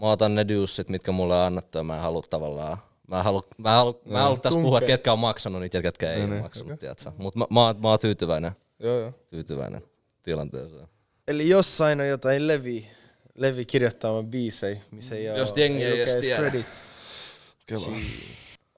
Mä 0.00 0.10
otan 0.10 0.34
ne 0.34 0.48
duessit, 0.48 0.88
mitkä 0.88 1.12
mulle 1.12 1.34
on 1.34 1.46
annettu 1.46 1.78
ja 1.78 1.84
mä 1.84 1.96
en 1.96 2.02
halua 2.02 2.22
tavallaan... 2.30 2.78
Mä 3.08 3.22
halu, 3.22 3.42
mä 3.58 3.70
halu, 3.70 4.00
mä 4.04 4.22
halu 4.22 4.36
tässä 4.38 4.58
puhua, 4.60 4.80
ketkä 4.80 5.12
on 5.12 5.18
maksanut 5.18 5.60
niitä 5.60 5.78
ja 5.78 5.82
ketkä 5.82 6.12
ei 6.12 6.20
ole 6.20 6.30
niin, 6.30 6.42
maksanut, 6.42 6.66
okei. 6.66 6.76
tiedätkö? 6.78 7.12
Mut 7.16 7.34
mä, 7.36 7.46
mä, 7.50 7.74
mä 7.82 7.88
oon 7.88 7.98
tyytyväinen, 7.98 8.52
Joo 8.78 8.98
joo. 9.00 9.12
tyytyväinen 9.30 9.82
tilanteeseen. 10.22 10.88
Eli 11.28 11.48
jossain 11.48 12.00
on 12.00 12.08
jotain 12.08 12.46
levi, 12.46 12.88
levi 13.34 13.64
kirjoittamaan 13.64 14.26
biisejä, 14.26 14.80
missä 14.90 15.14
ei 15.14 15.24
Jos 15.24 15.52
jengi 15.56 15.84
ei 15.84 16.00
edes 16.00 16.16
tiedä. 16.16 16.36
credits. 16.36 16.82
Kela. 17.66 17.86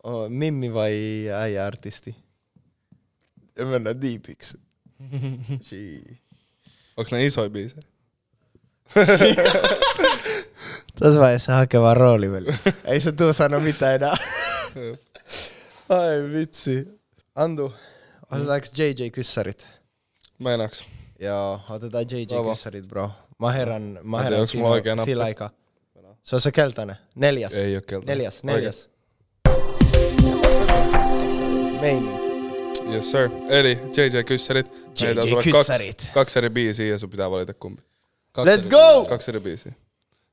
Oh, 0.02 0.28
Mimmi 0.28 0.74
vai 0.74 1.24
äijä-artisti? 1.34 2.16
En 3.56 3.66
mennä 3.66 4.00
diipiksi. 4.00 4.58
Onks 6.96 7.12
ne 7.12 7.26
isoja 7.26 7.50
biisejä? 7.50 7.82
Tässä 11.00 11.20
vaiheessa 11.20 11.54
hakeva 11.54 11.94
rooli 11.94 12.32
veli. 12.32 12.54
Ei 12.84 13.00
se 13.00 13.12
tuu 13.12 13.32
sano 13.32 13.60
mitään 13.60 13.94
enää. 13.94 14.16
Ai 15.88 16.32
vitsi. 16.32 17.00
Antu, 17.34 17.74
otetaanko 18.30 18.66
JJ-kyssärit? 18.76 19.66
Meinaaks? 20.38 20.84
Joo, 21.20 21.60
otetaan 21.70 22.04
Bravo. 22.28 22.50
JJ-kyssärit 22.50 22.88
bro. 22.88 23.10
Mä 23.38 23.52
herän, 23.52 23.98
mä 24.02 24.22
herän 24.22 24.46
mulla 24.54 24.80
siinä, 24.82 25.04
sillä 25.04 25.24
aikaa. 25.24 25.50
Se 26.22 26.36
on 26.36 26.40
se 26.40 26.52
keltainen. 26.52 26.96
Neljäs. 27.14 27.54
Ei 27.54 27.76
oo 27.76 27.82
keltainen. 27.86 28.18
Neljäs, 28.18 28.44
neljäs. 28.44 28.90
Meininki. 31.80 32.29
Yes 32.92 33.10
sir. 33.10 33.30
Eli 33.48 33.78
JJ-kyssärit. 33.96 34.66
Meillä 35.00 35.22
on 35.22 35.28
sulle 35.28 35.42
JJ-kyssärit. 35.42 35.96
Kaksi, 35.96 36.12
kaksi 36.14 36.38
eri 36.38 36.50
biisiä 36.50 36.86
ja 36.86 36.98
sun 36.98 37.10
pitää 37.10 37.30
valita 37.30 37.54
kumpi. 37.54 37.82
Kaksi 38.32 38.56
Let's 38.56 38.60
eri- 38.60 38.68
go! 38.70 39.04
Kaksi 39.08 39.30
eri 39.30 39.40
biisiä. 39.40 39.72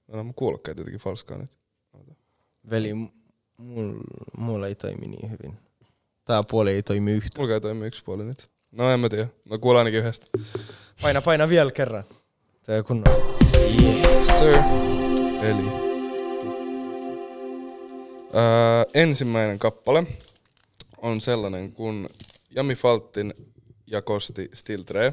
On 0.08 0.26
mun 0.26 0.34
kuulokkeet 0.36 0.78
jotenkin 0.78 1.00
falskaa 1.02 1.38
nyt. 1.38 1.52
Veli, 2.70 2.94
m- 2.94 3.08
mul, 3.58 3.94
mulla 4.38 4.68
ei 4.68 4.76
toimi 4.76 5.08
niin 5.08 5.32
hyvin. 5.32 5.58
Tää 6.26 6.44
puoli 6.44 6.72
ei 6.72 6.84
toimi 6.84 7.12
yhtään. 7.12 7.42
Mulla 7.44 7.54
ei 7.54 7.62
toimi 7.62 7.88
yksi 7.88 8.04
puoli 8.04 8.24
nyt. 8.24 8.50
No 8.72 8.92
en 8.92 9.00
mä 9.00 9.10
tiedä. 9.10 9.28
Mä 9.50 9.58
kuulen 9.58 9.78
ainakin 9.80 10.00
yhdestä. 10.00 10.26
Paina, 11.02 11.22
paina 11.22 11.50
vielä 11.50 11.72
kerran. 11.72 12.04
Tää 12.66 12.84
kunnon. 12.84 13.16
Yes 13.82 14.28
sir. 14.28 14.58
Eli. 15.42 15.88
Ää, 18.34 18.86
ensimmäinen 18.94 19.60
kappale 19.60 20.04
on 20.98 21.22
sellainen 21.22 21.72
kuin 21.72 22.10
Jami 22.50 22.76
Faltin 22.76 23.34
ja 23.88 24.02
Kosti 24.02 24.50
Stiltre 24.54 25.12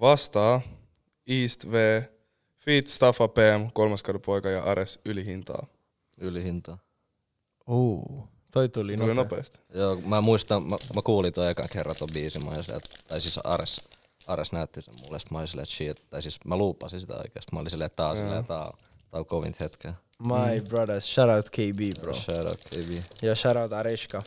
vastaa 0.00 0.60
East 1.26 1.70
V, 1.70 2.02
Feet 2.58 2.86
Staffa 2.86 3.28
PM, 3.28 3.70
kolmas 3.72 4.02
poika 4.26 4.48
ja 4.50 4.62
Ares 4.62 5.00
ylihintaa. 5.04 5.66
Ylihintaa. 6.18 6.78
Uu, 7.68 8.28
toi 8.52 8.68
tuli, 8.68 8.92
Se 8.92 8.96
tuli 8.96 9.08
nopea. 9.14 9.24
nopeasti. 9.24 9.60
Joo, 9.74 9.96
mä 10.06 10.20
muistan, 10.20 10.66
mä, 10.66 10.76
mä 10.94 11.02
kuulin 11.02 11.32
toi 11.32 11.50
ekan 11.50 11.68
kerran 11.72 11.96
ton 11.98 12.08
biisin, 12.12 12.44
mä 12.44 12.50
olin 12.50 12.64
tai 13.08 13.20
siis 13.20 13.38
Ares, 13.44 13.84
Ares 14.26 14.52
näytti 14.52 14.82
sen 14.82 14.94
mulle, 15.00 15.18
sit 15.20 15.30
mä 15.30 15.38
olin 15.38 15.48
silleen, 15.48 15.62
että 15.64 15.74
shit, 15.74 16.10
tai 16.10 16.22
siis 16.22 16.44
mä 16.44 16.56
luupasin 16.56 17.00
sitä 17.00 17.14
oikeesti, 17.16 17.52
mä 17.52 17.60
olin 17.60 17.70
silleen, 17.70 17.86
että 17.86 17.96
tää 17.96 18.08
on 18.10 18.16
silleen, 18.16 18.44
tää 18.44 18.64
on, 18.64 18.72
tää 19.10 19.20
on 19.20 19.26
kovin 19.26 19.54
hetkeä. 19.60 19.94
My 20.18 20.60
brothers, 20.68 21.04
shout 21.14 21.30
out 21.30 21.50
KB 21.50 22.00
bro. 22.00 22.12
Shout 22.12 22.46
out 22.46 22.60
KB. 22.70 23.02
Ja 23.22 23.34
shout 23.34 23.56
out 23.56 23.72
out 23.72 23.84
Reska. 23.84 24.22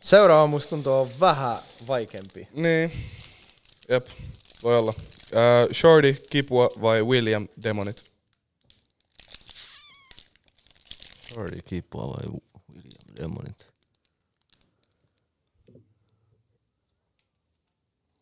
Seuraava 0.00 0.46
musta 0.46 0.70
tuntuu 0.70 1.08
vähän 1.20 1.58
vaikeampi. 1.88 2.48
Niin. 2.52 2.92
Jep. 3.88 4.08
Voi 4.62 4.78
olla. 4.78 4.94
Uh, 4.98 5.74
Shorty, 5.74 6.16
Kipua 6.30 6.68
vai 6.80 7.02
William 7.02 7.48
Demonit? 7.62 8.04
Sorry, 11.20 11.62
kipua 11.62 12.06
vai 12.06 12.40
William 12.74 13.16
Demonit? 13.16 13.66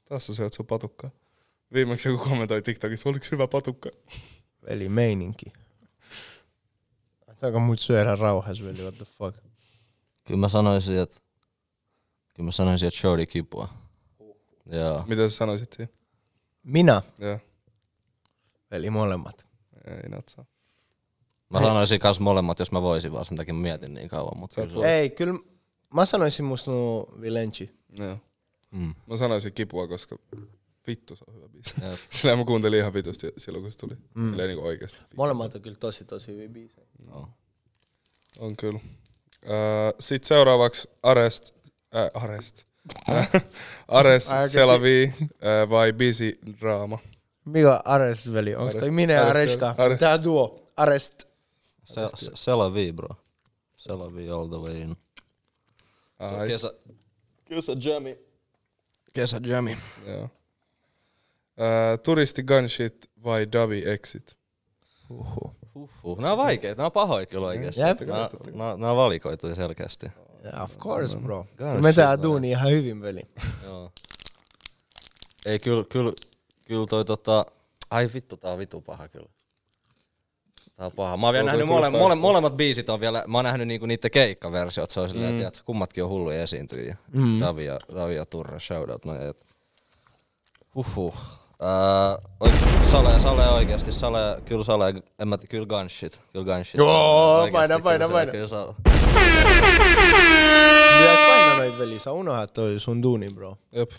Tässä 0.04 0.35
se, 0.35 0.44
että 0.44 0.56
se 0.56 0.62
on 0.62 0.66
patukka. 0.66 1.11
Viimeksi 1.72 2.09
joku 2.09 2.24
kommentoi 2.24 2.62
TikTokissa, 2.62 3.09
oliko 3.09 3.26
hyvä 3.32 3.48
patukka? 3.48 3.90
Eli 4.66 4.88
meininki. 4.88 5.52
Saanko 7.40 7.61
mut 7.61 7.79
syödä 7.79 8.16
rauhassa 8.16 8.64
veli, 8.64 8.83
what 8.83 8.94
the 8.94 9.05
fuck? 9.05 9.38
Kyllä 10.24 10.40
mä 10.40 10.48
sanoisin, 10.48 10.98
että 10.98 11.20
kyllä 12.35 12.46
mä 12.46 12.52
sanoisin, 12.52 12.88
että 12.88 13.00
Shorty 13.00 13.26
kipua. 13.26 13.68
Joo. 14.72 15.05
Mitä 15.07 15.29
sä 15.29 15.37
sanoisit 15.37 15.72
siihen? 15.72 15.94
Minä, 16.62 17.02
Joo. 17.18 17.38
eli 18.70 18.90
molemmat. 18.90 19.46
Ei 19.87 20.09
natsaa. 20.09 20.44
Mä 21.50 21.61
sanoisin 21.61 22.00
kans 22.00 22.20
molemmat, 22.20 22.59
jos 22.59 22.72
mä 22.72 22.83
voisin 22.83 23.12
vaan, 23.12 23.24
sen 23.24 23.37
takia 23.37 23.55
mä 23.55 23.61
mietin 23.61 23.94
niin 23.94 24.09
kauan, 24.09 24.38
mutta 24.38 24.66
kyllä 24.66 24.79
on. 24.79 24.87
Ei, 24.87 25.11
kyllä 25.11 25.35
mä 25.94 26.05
sanoisin 26.05 26.44
musta 26.44 26.70
nu 26.70 27.07
Vilenci. 27.20 27.76
Joo. 27.98 28.18
Mm. 28.70 28.94
Mä 29.07 29.16
sanoisin 29.16 29.52
Kipua, 29.52 29.88
koska 29.88 30.16
vittu 30.87 31.16
se 31.16 31.25
on 31.29 31.35
hyvä 31.35 31.49
biisi. 31.49 31.75
Jep. 31.90 31.99
Sillä 32.11 32.37
mä 32.37 32.44
kuuntelin 32.44 32.79
ihan 32.79 32.94
vitusti 32.94 33.33
silloin, 33.38 33.62
kun 33.64 33.72
se 33.72 33.79
tuli. 33.79 33.94
Mm. 34.14 34.29
Silleen 34.31 34.49
niinku 34.49 34.66
oikeesti. 34.66 35.01
Molemmat 35.16 35.55
on 35.55 35.61
kyllä 35.62 35.77
tosi 35.77 36.05
tosi 36.05 36.27
hyviä 36.33 36.49
biisejä. 36.49 36.87
Joo. 37.07 37.29
On 38.38 38.57
kyllä. 38.57 38.81
Uh, 39.44 39.94
Sitten 40.01 40.29
seuraavaksi 40.29 40.88
Arest. 41.03 41.55
Äh, 41.96 42.22
Arest. 42.22 42.62
Ares 43.88 44.31
Aika- 44.31 44.49
Selavi 44.49 45.12
uh, 45.20 45.70
vai 45.70 45.92
Busy 45.92 46.38
Drama? 46.61 46.99
Mikä 47.44 47.72
on 47.75 47.81
Arest 47.85 48.33
veli? 48.33 48.55
Onko 48.55 48.70
Arest- 48.70 48.81
toi 48.81 48.90
minä 48.90 49.27
Areska? 49.27 49.75
Tää 49.99 50.25
duo. 50.25 50.57
Arest. 50.77 51.14
Se, 51.85 52.01
se, 52.16 52.31
Selavi, 52.35 52.92
bro. 52.92 53.16
Selavi 53.77 54.31
all 54.31 54.46
the 54.49 54.57
way 54.57 54.81
in. 54.81 54.96
Ai, 56.18 56.46
Kesä, 56.49 56.72
kesä 57.44 57.72
jammi. 57.85 58.18
Kesä 59.12 59.40
jammi. 59.46 59.79
joo. 60.07 60.31
Uh, 61.59 61.99
turisti 62.03 62.42
Gunshit 62.42 63.11
vai 63.25 63.53
Davi 63.53 63.83
Exit? 63.87 64.37
Uhu. 65.11 65.55
Huhhuh. 65.75 66.19
Nää 66.19 66.33
on 66.33 66.38
vaikeita, 66.38 66.79
nää 66.81 66.87
on 66.87 66.92
pahoja 66.92 67.27
kyllä 67.27 67.47
oikeesti. 67.47 67.81
Jep. 67.81 68.01
Nää, 68.01 68.31
nää, 68.55 68.77
nää 68.77 68.90
on 68.90 68.97
valikoituja 68.97 69.55
selkeästi. 69.55 70.07
Yeah, 70.45 70.62
of 70.62 70.79
course, 70.79 71.16
bro. 71.19 71.47
God 71.59 71.66
Me 71.66 71.88
shit, 71.88 71.97
tehdään 71.97 72.19
man. 72.19 72.23
duuni 72.23 72.51
ihan 72.51 72.71
hyvin, 72.71 73.03
veli. 73.03 73.21
Joo. 73.64 73.90
Ei 75.47 75.59
kyllä, 75.59 75.85
kyllä, 75.88 76.12
kyllä 76.64 76.87
toi 76.87 77.05
tota... 77.05 77.47
Ai 77.90 78.11
vittu, 78.14 78.37
tää 78.37 78.53
on 78.53 78.59
vitu 78.59 78.81
paha 78.81 79.09
kyllä. 79.09 79.29
Tää 80.77 80.87
on 80.87 80.92
paha. 80.92 81.16
Mä 81.16 81.27
oon 81.27 81.33
vielä 81.33 81.47
nähnyt 81.47 81.66
mole, 81.66 81.90
mole, 81.90 82.14
molemmat 82.14 82.57
biisit 82.57 82.88
on 82.88 83.01
vielä, 83.01 83.25
mä 83.27 83.38
oon 83.38 83.45
nähnyt 83.45 83.69
niinku 83.69 83.87
niitten 83.87 84.11
keikkaversiot, 84.11 84.90
se 84.90 85.01
on 85.01 85.09
silleen, 85.09 85.35
mm. 85.35 85.47
että 85.47 85.61
kummatkin 85.64 86.05
on 86.05 86.11
hulluja 86.11 86.42
esiintyjiä. 86.42 86.97
Mm. 87.12 87.40
Davi, 87.40 88.14
ja, 88.14 88.27
Turre, 88.27 88.61
shoutout 88.61 89.05
noit. 89.05 89.47
Huhhuh. 90.75 91.14
Öö, 91.62 92.49
Sale, 92.90 93.21
Sale 93.21 93.49
oikeesti, 93.49 93.92
Sale, 93.92 94.42
kyllä 94.45 94.64
Sale, 94.64 94.95
en 95.19 95.29
mä, 95.29 95.38
kyllä 95.38 95.66
gunshit, 95.66 96.21
kyllä 96.33 96.55
gunshit. 96.55 96.75
Joo, 96.75 97.35
Oikeesti, 97.40 97.53
paina, 97.53 97.79
paina, 97.81 98.09
paina. 98.09 98.33
Kyllä, 98.33 98.49
Sale, 98.49 98.75
Pitäis 100.99 101.19
painaa 101.29 101.57
noit 101.59 101.79
veli, 101.79 101.99
sä 101.99 102.12
unohat 102.12 102.53
toi 102.55 102.81
sun 102.81 103.03
duuni 103.03 103.31
bro. 103.35 103.59
Jep. 103.73 103.90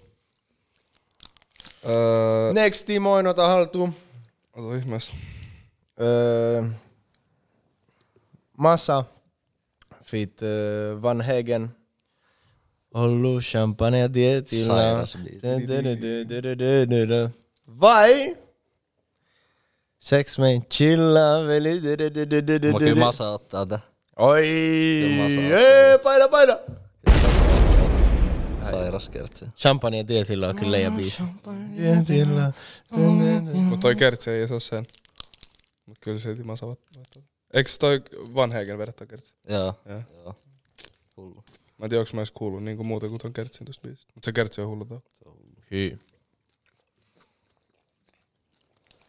Öö, 1.89 2.53
Next 2.53 2.85
Timo, 2.85 3.13
ota 3.13 3.47
haltuun. 3.47 3.93
ota 4.53 4.75
ihmeessä. 4.77 5.13
Öö, 6.01 6.63
Massa, 8.57 9.03
fit 10.03 10.41
öö, 10.41 11.01
Van 11.01 11.21
Hegen. 11.21 11.69
Ollut 12.93 13.43
champagne 13.43 14.09
dietillä. 14.13 14.65
Sairas 14.65 15.17
biisi. 15.23 15.39
Vai? 17.67 18.37
Sex 19.99 20.37
main 20.39 20.65
chilla, 20.65 21.47
veli. 21.47 21.81
Mä 22.73 22.79
kyllä 22.79 22.95
Masa 22.95 23.29
ottaa 23.29 23.65
tää. 23.65 23.79
Oi, 24.17 24.41
Kyllä 25.03 25.23
Masa 25.23 25.39
ottaa. 25.39 25.59
ei, 25.59 25.97
paina, 26.03 26.27
paina. 26.27 26.57
Sairas 28.71 29.09
kertsi. 29.09 29.45
Champagne 29.57 30.07
dietillä 30.07 30.47
on 30.49 30.55
kyllä 30.55 30.71
leija 30.71 30.91
biisi. 30.91 31.23
Dietillä. 31.77 32.51
Mut 33.53 33.79
toi 33.79 33.95
kertsi 33.95 34.29
ei 34.29 34.47
se 34.47 34.53
oo 34.53 34.59
sen. 34.59 34.85
Mut 35.85 35.97
kyllä 36.01 36.19
se 36.19 36.35
Timo 36.35 36.55
saa 36.55 36.69
ottaa. 36.69 37.03
Eiks 37.53 37.79
toi 37.79 38.01
Van 38.35 38.51
Hegen 38.51 38.77
vedettä 38.77 39.05
kertsi? 39.05 39.33
Joo. 39.49 39.73
Joo. 39.89 40.01
Joo. 40.13 40.35
Hullu. 41.17 41.43
Mä 41.77 41.85
en 41.85 41.89
tiedä, 41.89 41.99
onks 41.99 42.13
mä 42.13 42.21
edes 42.21 42.31
kuullut 42.31 42.63
niinku 42.63 42.83
muuta 42.83 43.09
kuin 43.09 43.19
ton 43.19 43.33
kertsin 43.33 43.65
tosta 43.65 43.81
biisistä. 43.87 44.11
Mut 44.15 44.23
se 44.23 44.31
kertsi 44.31 44.61
on 44.61 44.67
hullu 44.67 44.85
tuo. 44.85 45.01
Hyi. 45.71 45.99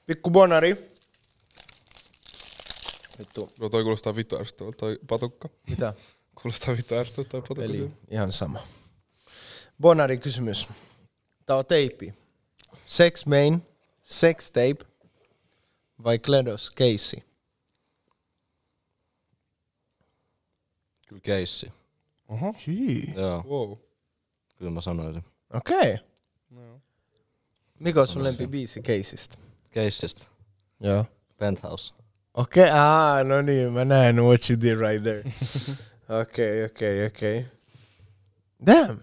Pikku 0.09 0.31
bonari. 0.31 0.77
Vittu, 3.19 3.51
Bro, 3.57 3.69
toi 3.69 3.83
kuulostaa 3.83 4.17
vittu 4.17 4.37
ärsyttävältä 4.37 4.77
toi 4.77 4.99
patukka. 5.09 5.49
mitä? 5.71 5.95
Kuulostaa 6.43 6.77
vittu 6.77 6.95
ärsyttävältä 6.95 7.31
toi 7.31 7.41
patukka. 7.41 7.63
Eli 7.63 7.91
ihan 8.11 8.33
sama. 8.33 8.61
Bonari 9.81 10.19
kysymys. 10.19 10.69
Tää 11.47 11.57
on 11.57 11.67
teippi. 11.67 12.15
Sex 12.87 13.27
main, 13.27 13.63
sex 14.05 14.47
tape 14.47 14.93
vai 16.05 16.19
Kledos 16.19 16.71
keissi? 16.71 17.25
Kyllä 21.09 21.21
keissi. 21.23 21.73
Oho. 22.29 22.55
Hyi. 22.67 23.15
Joo. 23.17 23.45
Wow. 23.49 23.79
Kyllä 24.57 24.71
mä 24.71 24.81
sanoisin. 24.81 25.25
Okei. 25.55 25.95
Okay. 25.95 25.97
No. 26.51 26.81
Mikä 27.79 28.01
on 28.01 28.09
sun 28.09 28.25
lempi 28.25 28.47
biisi 28.47 28.83
keisistä? 28.83 29.39
Keissistä. 29.79 30.25
Joo. 30.81 31.05
Penthouse. 31.37 31.95
Okei, 32.35 32.65
okay, 32.65 32.79
ah, 32.79 33.27
no 33.27 33.43
niin, 33.43 33.73
mä 33.73 33.85
näen 33.85 34.23
what 34.25 34.41
you 34.51 34.61
did 34.61 34.79
right 34.79 35.03
there. 35.03 35.23
Okei, 36.21 36.65
okei, 36.65 37.07
okei. 37.07 37.45
Damn. 38.67 38.99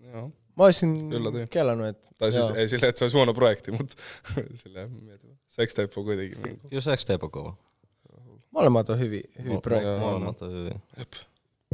Joo. 0.00 0.28
Mä 0.56 0.64
oisin 0.64 1.12
Yllätyin. 1.12 1.48
kellannut, 1.50 1.86
että... 1.86 2.08
Tai 2.18 2.32
siis 2.32 2.48
joo. 2.48 2.56
ei 2.56 2.68
silleen, 2.68 2.88
että 2.88 2.98
se 2.98 3.04
olisi 3.04 3.16
huono 3.16 3.34
projekti, 3.34 3.70
mutta 3.70 3.96
silleen 4.62 4.92
mietin. 4.92 5.38
Sextape 5.46 5.92
on 5.96 6.04
kuitenkin 6.04 6.42
niinku. 6.42 6.68
Kyllä 6.68 6.80
sextape 6.82 7.24
on 7.24 7.30
kova. 7.30 7.56
Molemmat 8.50 8.90
on 8.90 8.98
hyvin, 8.98 9.22
hyvin 9.38 9.58
Mo- 9.58 9.60
projekteja. 9.60 9.96
mo- 9.96 10.00
Molemmat 10.00 10.42
on 10.42 10.50
hyvin. 10.52 10.82
Jep. 10.98 11.12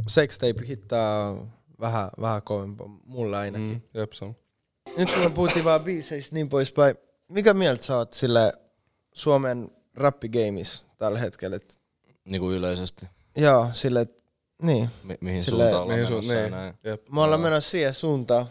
Sextape 0.07 0.65
hittaa 0.67 1.47
vähän, 1.79 2.09
vähän 2.21 2.41
kovempaa, 2.41 2.87
mulle 3.05 3.37
ainakin. 3.37 3.69
Mm, 3.69 3.81
jep, 3.93 4.11
se 4.13 4.25
on. 4.25 4.35
Nyt 4.97 5.13
kun 5.13 5.23
me 5.23 5.29
puhuttiin 5.29 5.65
vaan 5.65 5.83
biiseistä 5.83 6.35
niin 6.35 6.49
poispäin, 6.49 6.95
mikä 7.27 7.53
mieltä 7.53 7.83
sä 7.85 7.97
oot 7.97 8.13
sille 8.13 8.53
Suomen 9.13 9.67
rappigameissa 9.95 10.85
tällä 10.97 11.19
hetkellä? 11.19 11.55
Et, 11.55 11.77
Niinku 12.25 12.51
yleisesti. 12.51 13.05
joo, 13.37 13.67
sille, 13.73 14.01
et, 14.01 14.23
niin. 14.63 14.89
Mi- 15.03 15.17
mihin 15.21 15.43
Silleen- 15.43 15.69
suuntaan 15.71 15.83
ollaan 15.83 15.99
Niin, 15.99 16.07
su- 16.07 16.11
menossa 16.11 16.33
niin. 16.33 16.51
näin. 16.51 16.73
Jep. 16.83 17.09
Me 17.09 17.21
ollaan 17.21 17.41
menossa 17.41 17.69
siihen 17.69 17.93
suuntaan. 17.93 18.45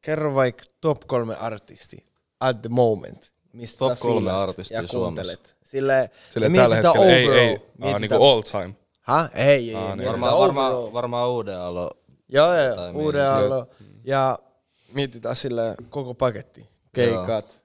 Kerro 0.00 0.34
vaikka 0.34 0.62
top 0.80 1.00
kolme 1.06 1.36
artisti 1.36 2.06
at 2.40 2.62
the 2.62 2.68
moment. 2.68 3.32
Mistä 3.52 3.78
Top 3.78 3.98
kolme 3.98 4.30
artistia 4.32 4.80
ja 4.82 4.88
Suomessa. 4.88 4.98
kuuntelet. 5.32 5.56
Sille, 5.64 6.10
Silleen 6.28 6.52
me 6.52 6.58
tällä 6.58 6.74
hetkellä 6.76 7.06
ei, 7.06 7.24
overall. 7.26 7.38
ei, 7.40 7.54
aa, 7.54 7.60
mietitään- 7.78 8.00
niinku 8.00 8.24
all 8.24 8.42
time. 8.42 8.74
Ha? 9.00 9.28
Ei, 9.34 9.44
ei, 9.46 9.74
Aa, 9.74 9.80
ei. 9.80 9.86
niin. 9.86 9.96
mietitään 9.96 10.20
Varmaan, 10.20 10.38
varmaan, 10.38 10.92
varmaan 10.92 11.28
uuden 11.30 11.58
alo. 11.60 11.90
Joo, 12.28 12.54
joo, 12.54 12.90
uuden 12.94 13.20
mihin 13.22 13.34
allo. 13.44 13.66
Ja 14.04 14.38
mietitään 14.92 15.36
sille 15.36 15.74
koko 15.90 16.14
paketti. 16.14 16.68
Keikat, 16.92 17.55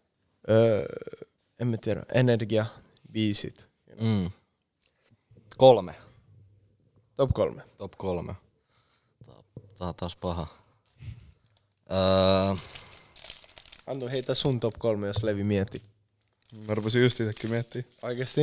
en 1.60 1.68
mä 1.68 1.78
tiedä, 1.78 2.04
energia, 2.14 2.66
biisit. 3.12 3.68
Mm. 4.02 4.32
Kolme. 5.58 5.96
Top 7.16 7.32
kolme. 7.34 7.64
Top 7.78 7.92
kolme. 7.98 8.36
Tää- 9.26 9.88
on 9.88 9.96
taas 9.96 10.16
paha. 10.16 10.48
Öö, 11.92 12.56
Antu 13.88 14.08
heitä 14.08 14.34
sun 14.34 14.60
top 14.60 14.74
kolme, 14.80 15.08
jos 15.08 15.24
Levi 15.24 15.44
mietti. 15.44 15.82
Mä 16.68 16.76
rupesin 16.76 17.02
just 17.02 17.20
itsekin 17.20 17.50
miettimään. 17.50 17.90
Oikeesti? 18.02 18.42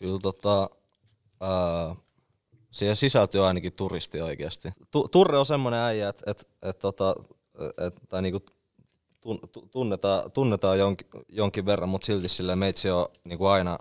kyllä 0.00 0.18
tota, 0.22 0.70
öö, 1.42 1.94
siihen 2.70 2.96
sisältyy 2.96 3.46
ainakin 3.46 3.72
turisti 3.72 4.20
oikeasti. 4.20 4.68
Tu- 4.90 5.08
Turre 5.08 5.38
on 5.38 5.46
semmonen 5.46 5.80
äijä, 5.80 6.08
että 6.08 6.30
et, 6.30 6.48
et, 6.62 6.78
tota, 6.78 7.14
et, 7.86 7.94
tai 8.08 8.22
niinku 8.22 8.40
tunnetaan, 9.70 10.30
tunnetaan 10.32 10.78
jonkin, 10.78 11.06
jonkin 11.28 11.66
verran, 11.66 11.88
mutta 11.88 12.06
silti 12.06 12.28
sille 12.28 12.56
meitsi 12.56 12.90
on 12.90 13.06
niinku 13.24 13.46
aina, 13.46 13.78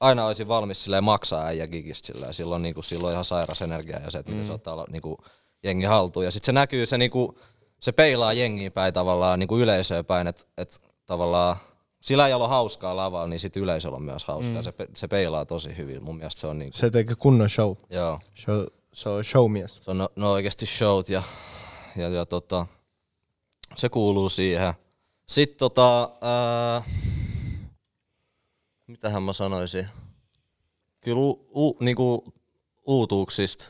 aina 0.00 0.26
olisi 0.26 0.48
valmis 0.48 0.84
silleen 0.84 1.04
maksaa 1.04 1.44
äijä 1.44 1.66
gigistä 1.66 2.06
silleen. 2.06 2.34
Silloin, 2.34 2.62
niinku, 2.62 2.82
silloin 2.82 3.12
ihan 3.12 3.24
sairas 3.24 3.62
energia 3.62 4.00
ja 4.00 4.10
se, 4.10 4.18
että 4.18 4.30
miten 4.32 4.46
se 4.46 4.52
ottaa 4.52 4.74
olla, 4.74 4.86
niinku, 4.90 5.18
jengi 5.62 5.84
haltuun. 5.84 6.24
Ja 6.24 6.30
sitten 6.30 6.46
se 6.46 6.52
näkyy, 6.52 6.86
se, 6.86 6.98
niinku, 6.98 7.38
se 7.80 7.92
peilaa 7.92 8.32
jengiä 8.32 8.70
päin 8.70 8.94
tavallaan 8.94 9.38
niinku 9.38 9.58
yleisöä 9.58 10.04
päin, 10.04 10.26
että 10.26 10.42
et, 10.58 10.80
tavallaan 11.06 11.56
sillä 12.00 12.26
ei 12.26 12.32
ole 12.34 12.48
hauskaa 12.48 12.96
lavalla, 12.96 13.28
niin 13.28 13.40
sitten 13.40 13.62
yleisöllä 13.62 13.96
on 13.96 14.02
myös 14.02 14.24
hauskaa. 14.24 14.62
Se, 14.62 14.72
pe- 14.72 14.88
se 14.96 15.08
peilaa 15.08 15.46
tosi 15.46 15.76
hyvin. 15.76 16.02
Mun 16.04 16.16
mielestä 16.16 16.40
se 16.40 16.46
on 16.46 16.58
niinku, 16.58 16.78
Se 16.78 16.90
tekee 16.90 17.14
kunnon 17.14 17.48
show. 17.48 17.74
joo, 17.90 18.18
show 18.36 18.64
se 18.92 19.08
on 19.08 19.24
showmies. 19.24 19.78
se 19.82 19.90
on 19.90 19.98
no, 19.98 20.08
no 20.16 20.32
oikeasti 20.32 20.66
showt 20.66 21.08
ja, 21.08 21.22
ja, 21.96 22.08
ja 22.08 22.26
tota, 22.26 22.66
se 23.76 23.88
kuuluu 23.88 24.28
siihen. 24.28 24.74
Sitten 25.26 25.58
tota, 25.58 26.10
ää, 26.20 26.82
mitähän 28.86 29.22
mä 29.22 29.32
sanoisin? 29.32 29.88
Kyllä 31.00 31.20
u, 31.20 31.30
u, 31.54 31.76
niinku 31.80 32.34
uutuuksista. 32.86 33.64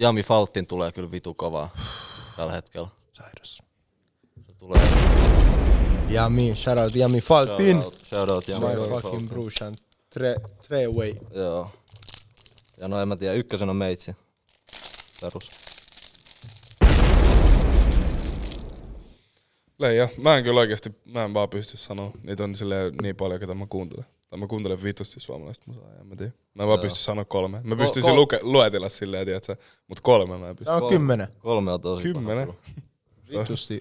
Jami 0.00 0.22
Faltin 0.22 0.66
tulee 0.66 0.92
kyllä 0.92 1.10
vitu 1.10 1.34
kovaa 1.34 1.70
tällä 2.36 2.52
hetkellä. 2.52 2.88
Sairas. 3.12 3.58
Se 4.46 4.54
tulee. 4.58 4.88
Yami, 6.10 6.54
shout 6.54 6.78
out 6.78 6.96
Yami 6.96 7.20
Faltin. 7.20 7.82
Shout 7.82 7.84
out, 7.84 8.04
shout 8.06 8.28
out 8.28 8.48
Jami 8.48 8.66
My 8.66 8.74
Faltin. 8.74 9.02
fucking 9.02 9.28
brushan. 9.28 9.74
Tre, 10.10 10.34
tre 10.68 10.84
away. 10.84 11.14
Joo. 11.30 11.70
Ja 12.76 12.88
no 12.88 13.00
en 13.00 13.08
mä 13.08 13.16
tiedä, 13.16 13.34
ykkösen 13.34 13.70
on 13.70 13.76
meitsi. 13.76 14.16
Perus. 15.20 15.50
Leija, 19.78 20.08
mä 20.22 20.36
en 20.36 20.44
kyllä 20.44 20.60
oikeesti, 20.60 20.90
mä 21.04 21.24
en 21.24 21.34
vaan 21.34 21.48
pysty 21.48 21.76
sanoa. 21.76 22.10
Niitä 22.24 22.44
on 22.44 22.54
niin 23.02 23.16
paljon, 23.16 23.40
ketä 23.40 23.54
mä 23.54 23.66
kuuntelen. 23.66 24.06
Tai 24.30 24.38
mä 24.38 24.46
kuuntelen 24.46 24.82
vitusti 24.82 25.20
suomalaista 25.20 25.64
musaa, 25.66 25.88
en 26.00 26.06
mä 26.06 26.16
tiedä. 26.16 26.32
Mä 26.54 26.62
en 26.62 26.68
vaan 26.68 26.80
pysty 26.80 26.98
sanoa 26.98 27.24
kolme. 27.24 27.60
Mä 27.64 27.76
pystyisin 27.76 28.12
ko- 28.12 28.16
luke, 28.16 28.38
luetella 28.42 28.88
silleen, 28.88 29.26
tiedätkö, 29.26 29.56
mut 29.88 30.00
kolme 30.00 30.38
mä 30.38 30.48
en 30.48 30.56
pysty. 30.56 30.64
Tää 30.64 30.76
on 30.76 30.88
kymmenen. 30.88 31.28
Kolme 31.38 31.72
on 31.72 31.80
tosi 31.80 32.02
Kymmenen? 32.02 32.54
Vitusti. 33.30 33.80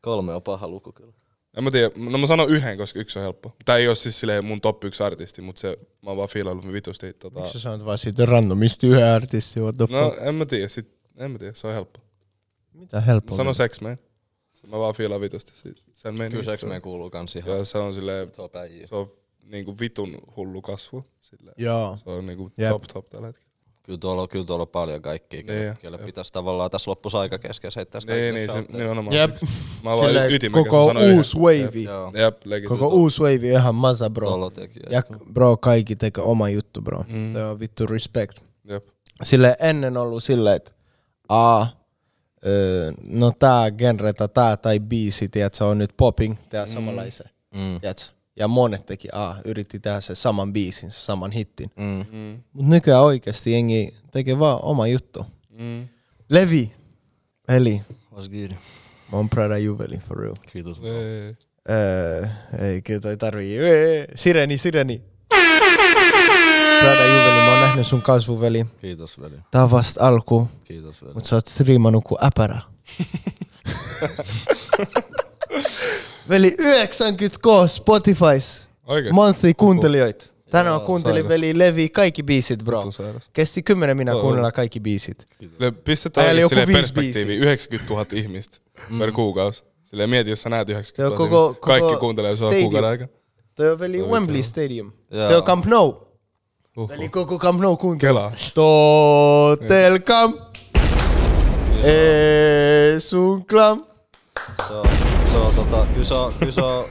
Kolme 0.00 0.34
on 0.34 0.42
paha 0.42 0.68
luku 0.68 0.92
kyllä. 0.92 1.12
En 1.56 1.64
mä 1.64 1.70
tiedä, 1.70 1.90
no 1.96 2.18
mä 2.18 2.26
sanon 2.26 2.50
yhden, 2.50 2.78
koska 2.78 2.98
yksi 2.98 3.18
on 3.18 3.22
helppo. 3.22 3.56
Tää 3.64 3.76
ei 3.76 3.88
oo 3.88 3.94
siis 3.94 4.20
silleen 4.20 4.44
mun 4.44 4.60
top 4.60 4.84
yksi 4.84 5.02
artisti, 5.02 5.42
mut 5.42 5.56
se, 5.56 5.78
mä 6.02 6.10
oon 6.10 6.16
vaan 6.16 6.28
fiilaillut 6.28 6.72
vitusti 6.72 7.12
tota... 7.12 7.40
Miksi 7.40 7.52
sä 7.52 7.58
sanot 7.60 7.84
vaan 7.84 7.98
siitä 7.98 8.26
randomisti 8.26 8.86
yhden 8.86 9.06
artisti, 9.06 9.60
what 9.60 9.76
the 9.76 9.86
No 9.90 10.10
fuck? 10.10 10.22
en 10.26 10.34
mä 10.34 10.46
tiedä, 10.46 10.68
sit, 10.68 10.88
en 11.16 11.30
mä 11.30 11.38
tiedä, 11.38 11.52
se 11.54 11.66
on 11.66 11.74
helppo. 11.74 12.00
Mitä 12.72 13.00
helppoa? 13.00 13.34
Mä 13.34 13.36
sanon 13.36 13.54
Sex 13.54 13.80
Man. 13.80 13.98
Mä 14.70 14.78
vaan 14.78 14.94
fiilaan 14.94 15.20
vitusti 15.20 15.52
siitä. 15.54 15.82
Sen 15.92 16.14
meni. 16.18 16.30
Kyllä 16.30 16.42
Sex 16.44 16.64
Man 16.64 16.82
kuuluu 16.82 17.10
kans 17.10 17.36
ihan 17.36 17.58
Ja 17.58 17.64
se 17.64 17.78
on 17.78 17.94
silleen, 17.94 18.30
top 18.30 18.56
äijä. 18.56 18.86
se 18.86 18.94
on 18.94 19.08
niinku 19.42 19.78
vitun 19.80 20.18
hullu 20.36 20.62
kasvu. 20.62 21.04
Silleen. 21.20 21.54
Joo. 21.58 21.96
Se 22.04 22.10
on 22.10 22.26
niinku 22.26 22.50
Jep. 22.58 22.70
top 22.70 22.82
top 22.92 23.08
tällä 23.08 23.26
hetkellä. 23.26 23.52
Kyllä 23.82 23.98
tuolla, 23.98 24.22
on- 24.22 24.28
kyllä 24.28 24.44
tuolla 24.44 24.62
on 24.62 24.68
paljon 24.68 25.02
kaikkia, 25.02 25.42
kelle, 25.42 25.60
Niin, 25.64 25.76
kelle 25.76 25.96
jep. 25.96 26.06
pitäisi 26.06 26.32
tavallaan 26.32 26.70
tässä 26.70 26.90
loppus 26.90 27.14
aika 27.14 27.38
kesken 27.38 27.70
heittäisi 27.76 28.06
Niin, 28.06 28.34
kaikille 28.34 28.56
niin, 28.62 28.66
se, 28.72 28.78
nimenomaan. 28.78 29.16
Jep. 29.16 29.34
Siis. 29.34 29.50
Mä 29.84 29.90
oon 29.90 29.98
vaan 29.98 30.08
Silleen 30.10 30.32
ytimekäs, 30.32 30.70
koko 30.70 30.92
uusi 31.16 31.38
wave. 31.38 31.78
Joo, 31.80 32.12
Jep, 32.14 32.40
legit. 32.44 32.68
Koko 32.68 32.86
uusi 32.86 33.22
wave 33.22 33.48
ihan 33.50 33.74
masa, 33.74 34.10
bro. 34.10 34.50
Ja 34.90 35.02
bro, 35.32 35.56
kaikki 35.56 35.96
tekee 35.96 36.24
oma 36.24 36.48
juttu, 36.48 36.82
bro. 36.82 37.04
Mm. 37.08 37.32
Se 37.34 37.44
on 37.44 37.60
vittu 37.60 37.86
respect. 37.86 38.38
Jep. 38.64 38.86
Sille 39.22 39.56
ennen 39.60 39.96
ollut 39.96 40.24
silleen, 40.24 40.56
että 40.56 40.72
a, 41.28 41.66
öö, 42.46 42.92
no 43.04 43.32
tää 43.38 43.70
genreta, 43.70 44.28
tää 44.28 44.56
tai 44.56 44.80
biisi, 44.80 45.28
tiedät, 45.28 45.54
se 45.54 45.64
on 45.64 45.78
nyt 45.78 45.90
popping, 45.96 46.36
tehdä 46.48 46.66
samanlaisen. 46.66 47.26
Mm. 47.54 47.80
Ja 48.36 48.48
monet 48.48 48.86
teki, 48.86 49.08
ah, 49.12 49.36
yritti 49.44 49.78
tehdä 49.80 50.00
se 50.00 50.14
saman 50.14 50.52
biisin, 50.52 50.90
saman 50.90 51.32
hittin. 51.32 51.70
Mm. 51.76 52.04
Mm. 52.12 52.42
Mut 52.52 52.66
nykyään 52.66 53.02
oikeasti 53.02 53.52
jengi 53.52 53.94
tekee 54.10 54.38
vaan 54.38 54.58
oma 54.62 54.86
juttu. 54.86 55.26
Mm. 55.50 55.88
Levi, 56.28 56.72
Eli, 57.48 57.82
What's 58.14 58.28
good? 58.28 58.50
mä 59.12 59.16
oon 59.18 59.28
proud 59.28 59.50
of 59.50 59.58
you, 59.58 59.78
Veli, 59.78 59.98
for 59.98 60.18
real. 60.20 60.34
Kiitos. 60.52 60.80
Ei. 60.84 61.36
Öö, 61.70 62.26
ei, 62.58 62.82
kyllä 62.82 63.00
toi 63.00 63.16
tarvii. 63.16 63.58
Sireni, 64.14 64.58
sireni. 64.58 65.02
Proud 66.82 66.98
of 66.98 67.06
you, 67.06 67.16
Veli, 67.24 67.46
mä 67.46 67.50
oon 67.52 67.60
nähnyt 67.60 67.86
sun 67.86 68.02
kasvu, 68.02 68.40
Veli. 68.40 68.66
Kiitos 68.80 69.20
veli. 69.20 69.34
Tää 69.50 69.64
on 69.64 69.70
vasta 69.70 70.06
alku, 70.06 70.48
Kiitos 70.64 71.02
veli. 71.02 71.14
mut 71.14 71.24
sä 71.24 71.36
oot 71.36 71.46
striimannut 71.46 72.04
kuin 72.04 72.18
äpärä. 72.24 72.60
Veli, 76.28 76.56
90k 76.60 77.68
Spotifys. 77.68 78.68
Oikeesti? 78.86 79.14
Monthly 79.14 79.54
kuuntelijoita. 79.54 80.26
Tänään 80.50 80.74
Joo, 80.74 80.80
kuuntelin 80.86 81.14
sairas. 81.22 81.28
veli 81.28 81.58
Levi 81.58 81.88
kaikki 81.88 82.22
biisit, 82.22 82.64
bro. 82.64 82.78
Vitun 82.78 82.92
sairas. 82.92 83.30
Kesti 83.32 83.62
10 83.62 83.96
minä 83.96 84.12
Joo. 84.12 84.20
kuunnella 84.20 84.52
kaikki 84.52 84.80
biisit. 84.80 85.26
Sille 85.40 85.70
Pistetään 85.70 86.24
Äijällä 86.26 86.42
oikeesti 86.42 86.54
joku 86.54 86.66
silleen 86.66 86.82
viisi 86.82 86.92
perspektiiviin 86.94 87.40
90 87.42 87.94
000 87.94 88.06
ihmistä 88.12 88.58
per 88.98 89.12
kuukausi. 89.12 89.64
Silleen 89.82 90.10
mieti, 90.10 90.30
jos 90.30 90.42
sä 90.42 90.48
näet 90.48 90.68
90 90.68 91.02
000 91.02 91.16
Se 91.16 91.22
on 91.22 91.28
koko- 91.30 91.46
ihmistä. 91.46 91.66
Kaikki 91.66 91.88
koko 91.88 92.00
kuuntelee 92.00 92.34
sua 92.34 92.48
stadium. 92.48 92.64
kuukauden 92.64 92.90
aikana. 92.90 93.10
Toi 93.54 93.70
on 93.70 93.78
veli 93.78 94.02
Wembley. 94.02 94.42
Stadium. 94.42 94.92
Joo. 95.10 95.28
Toi 95.28 95.36
on 95.36 95.42
Camp 95.44 95.64
Nou. 95.66 95.94
Uhuh. 96.76 96.88
Veli 96.88 97.08
koko 97.08 97.38
Camp 97.38 97.60
Nou 97.60 97.76
kuuntelee. 97.76 98.10
Kelaa. 98.10 98.32
Totel 98.54 99.98
Camp. 99.98 100.36
Ee, 101.84 103.00
sun 103.00 103.46
klam. 103.46 103.84
Se 104.66 104.72
on, 104.72 104.86
se 105.30 105.36
on, 105.36 105.54
tota, 105.54 105.86
kyllä 105.86 106.04
se 106.04 106.14
on, 106.14 106.32
kyllä 106.38 106.52
se 106.52 106.62
on 106.62 106.84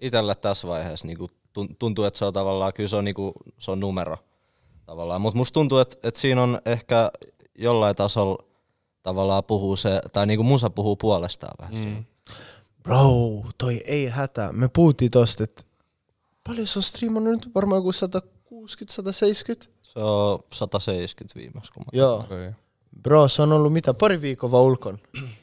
itelle 0.00 0.34
tässä 0.34 0.68
vaiheessa 0.68 1.06
niinku, 1.06 1.26
tun- 1.26 1.76
tuntuu, 1.78 2.04
että 2.04 2.18
se 2.18 2.24
on 2.24 2.32
tavallaan, 2.32 2.72
kyllä 2.72 2.88
se 2.88 2.96
on, 2.96 3.04
niinku, 3.04 3.32
se 3.58 3.70
on 3.70 3.80
numero 3.80 4.16
tavallaan. 4.86 5.20
Mutta 5.20 5.38
musta 5.38 5.54
tuntuu, 5.54 5.78
että, 5.78 5.96
että 6.02 6.20
siinä 6.20 6.42
on 6.42 6.58
ehkä 6.66 7.10
jollain 7.58 7.96
tasolla 7.96 8.44
tavallaan 9.02 9.44
puhuu 9.44 9.76
se, 9.76 10.00
tai 10.12 10.26
niinku 10.26 10.42
musa 10.44 10.70
puhuu 10.70 10.96
puolestaan 10.96 11.54
vähän. 11.60 11.86
Mm. 11.88 12.04
Bro, 12.82 13.06
toi 13.58 13.82
ei 13.86 14.06
hätä. 14.08 14.52
Me 14.52 14.68
puhuttiin 14.68 15.10
tosta, 15.10 15.44
että 15.44 15.62
paljon 16.46 16.66
se 16.66 16.78
on 16.78 16.82
striimannut 16.82 17.32
nyt? 17.32 17.54
Varmaan 17.54 17.82
joku 18.64 19.64
160-170? 19.64 19.68
Se 19.82 19.98
on 19.98 20.38
170 20.52 21.38
viimeksi, 21.40 21.72
kun 21.72 21.82
mä... 21.82 21.98
Joo. 21.98 22.16
Okei. 22.16 22.50
Bro, 23.02 23.28
se 23.28 23.42
on 23.42 23.52
ollut 23.52 23.72
mitä? 23.72 23.94
Pari 23.94 24.20
viikkoa 24.20 24.50
vaan 24.50 24.62
ulkon. 24.64 24.98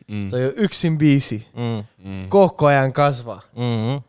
Mm. 0.07 0.29
Toi 0.29 0.45
on 0.45 0.51
yksin 0.55 0.97
biisi. 0.97 1.47
Mm. 1.53 1.83
Mm. 2.09 2.29
Koko 2.29 2.65
ajan 2.65 2.93
kasvaa. 2.93 3.41
Mm-hmm. 3.55 4.01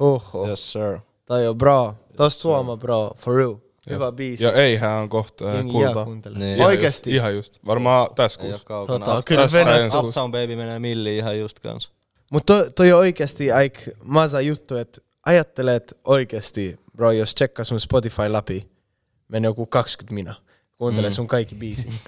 Huhhuh. 0.00 0.48
Yes 0.48 0.72
sir. 0.72 0.98
Toi 1.26 1.46
on 1.46 1.58
bro. 1.58 1.94
Tosta 2.16 2.42
tuoma 2.42 2.76
bro. 2.76 3.10
For 3.16 3.34
real. 3.36 3.54
Hyvä 3.90 4.12
biisi. 4.12 4.44
Ja 4.44 4.52
eihän 4.52 4.90
on 4.90 5.08
kohta 5.08 5.50
äh, 5.52 5.64
kultaa. 5.72 6.04
kuuntele. 6.04 6.38
Niin. 6.38 6.56
Ihan 6.56 6.66
Oikeesti. 6.66 7.10
Just, 7.10 7.16
ihan 7.16 7.34
just. 7.34 7.58
Varmaan 7.66 8.08
tässä 8.14 8.40
Ei 8.40 8.46
oo 8.46 8.50
kuussa. 8.50 8.66
kaukana. 8.66 8.98
Tota, 8.98 9.18
Up- 9.18 9.24
kyllä 9.24 9.42
tässä 9.42 9.58
Venä-. 9.58 9.98
Uptown 9.98 10.32
Baby 10.32 10.56
menee 10.56 10.78
milliin 10.78 11.18
ihan 11.18 11.38
just 11.38 11.60
kans. 11.60 11.90
Mutta 12.32 12.52
toi, 12.54 12.70
toi 12.72 12.92
on 12.92 12.98
oikeasti 12.98 13.52
aik 13.52 13.80
masa 14.04 14.40
juttu, 14.40 14.76
että 14.76 15.00
ajattelet 15.26 15.98
oikeasti, 16.04 16.80
bro, 16.98 17.12
jos 17.12 17.34
tsekkaa 17.34 17.64
sun 17.64 17.80
Spotify 17.80 18.32
läpi, 18.32 18.70
menee 19.28 19.48
joku 19.48 19.66
20 19.66 20.14
minä. 20.14 20.34
Kuuntele 20.78 21.08
mm. 21.08 21.14
sun 21.14 21.26
kaikki 21.26 21.54
biisi. 21.54 21.88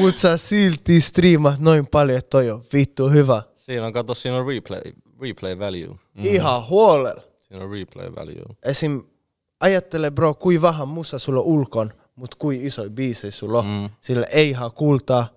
Mut 0.00 0.16
sä 0.16 0.36
silti 0.36 1.00
striimat 1.00 1.58
noin 1.58 1.86
paljon, 1.86 2.18
että 2.18 2.30
toi 2.30 2.50
on 2.50 2.62
vittu 2.72 3.08
hyvä. 3.08 3.42
Siinä 3.56 3.86
on, 3.86 3.92
kato, 3.92 4.14
siinä 4.14 4.36
on 4.36 4.46
replay, 4.46 4.80
replay 5.20 5.58
value. 5.58 5.88
Mm. 5.88 6.24
Ihan 6.24 6.68
huolella. 6.68 7.22
Siinä 7.40 7.64
on 7.64 7.70
replay 7.70 8.12
value. 8.16 8.56
Esim. 8.62 9.02
ajattele 9.60 10.10
bro, 10.10 10.34
kui 10.34 10.62
vähän 10.62 10.88
musa 10.88 11.18
sulla 11.18 11.40
on 11.40 11.46
ulkon, 11.46 11.92
mut 12.14 12.34
kui 12.34 12.66
iso 12.66 12.90
biisi 12.90 13.30
sulla 13.30 13.58
on. 13.58 13.66
Mm. 13.66 13.90
Sillä 14.00 14.26
ei 14.26 14.50
ihan 14.50 14.72
kultaa. 14.72 15.28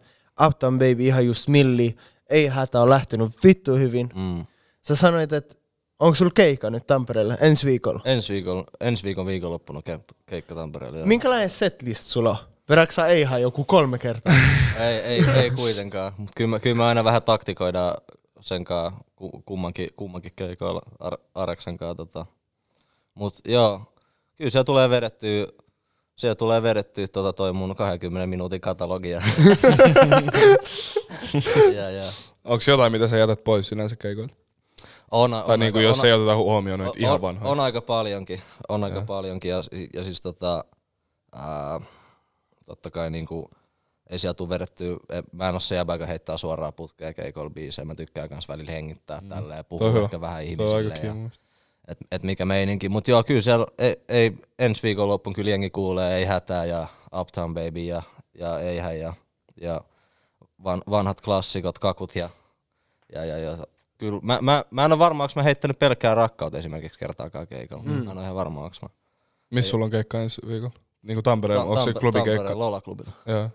Uptown 0.48 0.80
Baby 0.80 1.06
ihan 1.06 1.26
just 1.26 1.48
milli. 1.48 1.96
Ei 2.30 2.48
hätä 2.48 2.82
on 2.82 2.90
lähtenyt 2.90 3.44
vittu 3.44 3.76
hyvin. 3.76 4.10
Mm. 4.16 4.46
Sä 4.82 4.96
sanoit, 4.96 5.34
että 5.34 5.59
onko 6.00 6.16
sulla 6.16 6.32
keikka 6.36 6.70
nyt 6.70 6.88
Tampereelle 6.88 7.38
ensi 7.42 7.66
viikolla? 7.66 8.02
Ensi 8.06 8.34
viikon, 8.34 8.64
ensi 8.80 9.04
viikon 9.04 9.26
viikonloppuna 9.26 9.80
ke- 9.90 10.16
keikka 10.26 10.56
Tampereella. 10.56 10.98
joo. 10.98 11.08
Minkälainen 11.08 11.50
setlist 11.50 12.08
sulla 12.08 12.30
on? 12.30 12.38
Vedätkö 12.70 12.94
sä 12.96 13.08
eihän 13.08 13.42
joku 13.42 13.64
kolme 13.64 13.98
kertaa? 14.00 14.34
ei, 14.88 14.96
ei, 15.00 15.26
ei 15.36 15.52
kuitenkaan, 15.52 16.14
mutta 16.18 16.34
kyllä, 16.36 16.50
me- 16.50 16.60
kyllä 16.60 16.76
me 16.76 16.84
aina 16.86 17.04
vähän 17.04 17.24
taktikoidaan 17.24 17.98
sen 18.42 18.64
kanssa 18.64 19.00
ku- 19.16 19.44
kummankin, 19.46 19.90
kummankin 19.96 20.32
keikoilla 20.36 20.82
Ar- 21.00 21.18
Areksen 21.36 21.78
kanssa. 21.78 21.96
Tota. 21.96 22.26
Mut 23.14 23.34
joo, 23.46 23.82
kyllä 24.36 24.52
se 24.52 24.64
tulee 24.64 24.90
vedettyä, 24.90 25.48
siellä 26.16 26.36
tulee 26.36 26.64
vedettyä 26.64 27.08
tota 27.08 27.34
toi 27.34 27.54
mun 27.54 27.76
20 27.76 28.28
minuutin 28.28 28.62
katalogia. 28.62 29.22
ja, 31.76 31.90
ja. 31.90 32.12
Onko 32.44 32.64
jotain, 32.68 32.92
mitä 32.92 33.08
sä 33.08 33.18
jätät 33.18 33.44
pois 33.44 33.72
yleensä 33.72 33.96
keikoilta? 33.96 34.36
On, 35.12 35.32
Tai 35.32 35.44
on, 35.48 35.60
niinku, 35.60 35.78
aika- 35.80 35.88
jos 35.88 36.00
on, 36.00 36.06
ei 36.06 36.14
oteta 36.14 36.36
huomioon 36.36 36.82
on, 36.82 36.94
ihan 36.98 37.16
on, 37.16 37.22
vanhoja. 37.22 37.52
on 37.52 37.60
aika 37.60 37.82
paljonkin, 37.82 38.40
on 38.70 38.84
aika 38.84 39.02
paljonkin 39.02 39.52
ja, 39.52 39.58
ja 39.94 40.04
siis 40.04 40.22
tota, 40.22 40.66
ää, 41.34 41.82
totta 42.66 42.92
kai 42.92 43.10
niinku, 43.10 43.50
ei 44.10 44.20
sieltä 44.20 44.38
tule 44.38 44.50
vedettyä, 44.50 44.98
mä 45.32 45.50
en 45.50 45.54
oo 45.56 45.60
se 45.60 45.76
jäbä, 45.76 45.94
joka 45.94 46.06
heittää 46.06 46.38
suoraan 46.38 46.74
putkeen 46.74 47.14
keikoilla 47.16 47.50
biisejä, 47.50 47.86
mä 47.86 47.96
tykkään 47.96 48.30
kans 48.30 48.48
välillä 48.48 48.72
hengittää 48.72 49.22
mm. 49.22 49.30
tälleen, 49.30 49.66
Toi 49.66 49.70
puhua 49.70 49.92
hyvä. 49.92 50.04
ehkä 50.04 50.22
vähän 50.22 50.44
ihmisille 50.44 50.96
ja, 51.04 51.14
et, 51.88 51.98
et 52.12 52.24
mikä 52.24 52.46
meininki, 52.46 52.90
mut 52.90 53.08
joo 53.08 53.24
kyllä 53.24 53.42
siellä 53.42 53.66
ei, 53.80 53.96
ei 54.10 54.34
ensi 54.60 54.84
viikon 54.84 55.08
loppuun 55.08 55.34
kyllä 55.34 55.50
jengi 55.50 55.70
kuulee, 55.70 56.18
ei 56.18 56.26
hätää 56.26 56.66
ja 56.66 56.88
Uptown 57.20 57.54
Baby 57.54 57.80
ja, 57.80 58.02
ja 58.40 58.60
eihän 58.60 59.00
ja, 59.00 59.14
ja 59.62 59.82
van, 60.64 60.82
vanhat 60.90 61.22
klassikot, 61.22 61.80
kakut 61.80 62.16
ja, 62.16 62.30
ja, 63.14 63.26
ja, 63.26 63.38
ja 63.38 63.58
kyllä, 64.00 64.20
mä, 64.24 64.40
mä, 64.42 64.66
mä 64.72 64.86
en 64.86 64.92
ole 64.92 65.00
varma, 65.00 65.24
onko 65.24 65.34
mä 65.36 65.44
heittänyt 65.44 65.80
pelkkää 65.80 66.16
rakkautta 66.16 66.58
esimerkiksi 66.58 67.00
kertaakaan 67.00 67.48
keikalla. 67.48 67.84
Mm. 67.84 67.92
Mä 67.92 68.12
en 68.12 68.18
ole 68.18 68.24
ihan 68.24 68.36
varma, 68.36 68.64
onko 68.64 68.76
mä. 68.82 68.90
Missä 69.50 69.70
sulla 69.70 69.86
on 69.86 69.92
keikka 69.92 70.22
ensi 70.22 70.42
viikolla? 70.48 70.74
Niinku 71.02 71.22
Tampereen, 71.22 71.62
onko 71.62 71.86
se 71.86 71.94
klubikeikka? 71.94 72.32
Tampereen 72.32 72.60
Lola-klubilla. 72.60 73.12
Joo. 73.26 73.50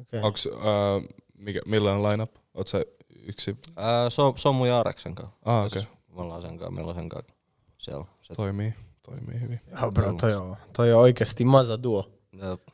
Okay. 0.00 0.20
Onks, 0.22 0.46
äh, 0.46 1.16
mikä, 1.38 1.60
millainen 1.66 2.02
lineup? 2.02 2.30
Oot 2.54 2.68
sä 2.68 2.84
yksi? 3.26 3.56
Ää, 3.76 4.10
se, 4.10 4.22
on, 4.22 4.38
se 4.38 4.48
on 4.48 4.54
mun 4.54 4.68
ja 4.68 4.80
Areksen 4.80 5.14
kanssa. 5.14 5.36
Ah, 5.44 5.66
okei. 5.66 5.80
Siis 5.80 5.92
me 6.14 6.22
ollaan 6.22 6.42
sen 6.42 6.58
kanssa, 6.58 6.70
meillä 6.70 6.88
on 6.88 6.94
sen 6.96 7.08
kanssa 7.08 7.34
siellä. 7.78 8.04
Se, 8.22 8.34
Toimii. 8.34 8.74
Toimii 9.02 9.40
hyvin. 9.40 9.60
Joo 9.80 9.92
bro, 9.92 10.12
toi 10.12 10.34
on, 10.34 10.56
toi 10.76 10.92
on 10.92 11.00
oikeasti 11.00 11.44
masa 11.44 11.82
duo. 11.82 12.10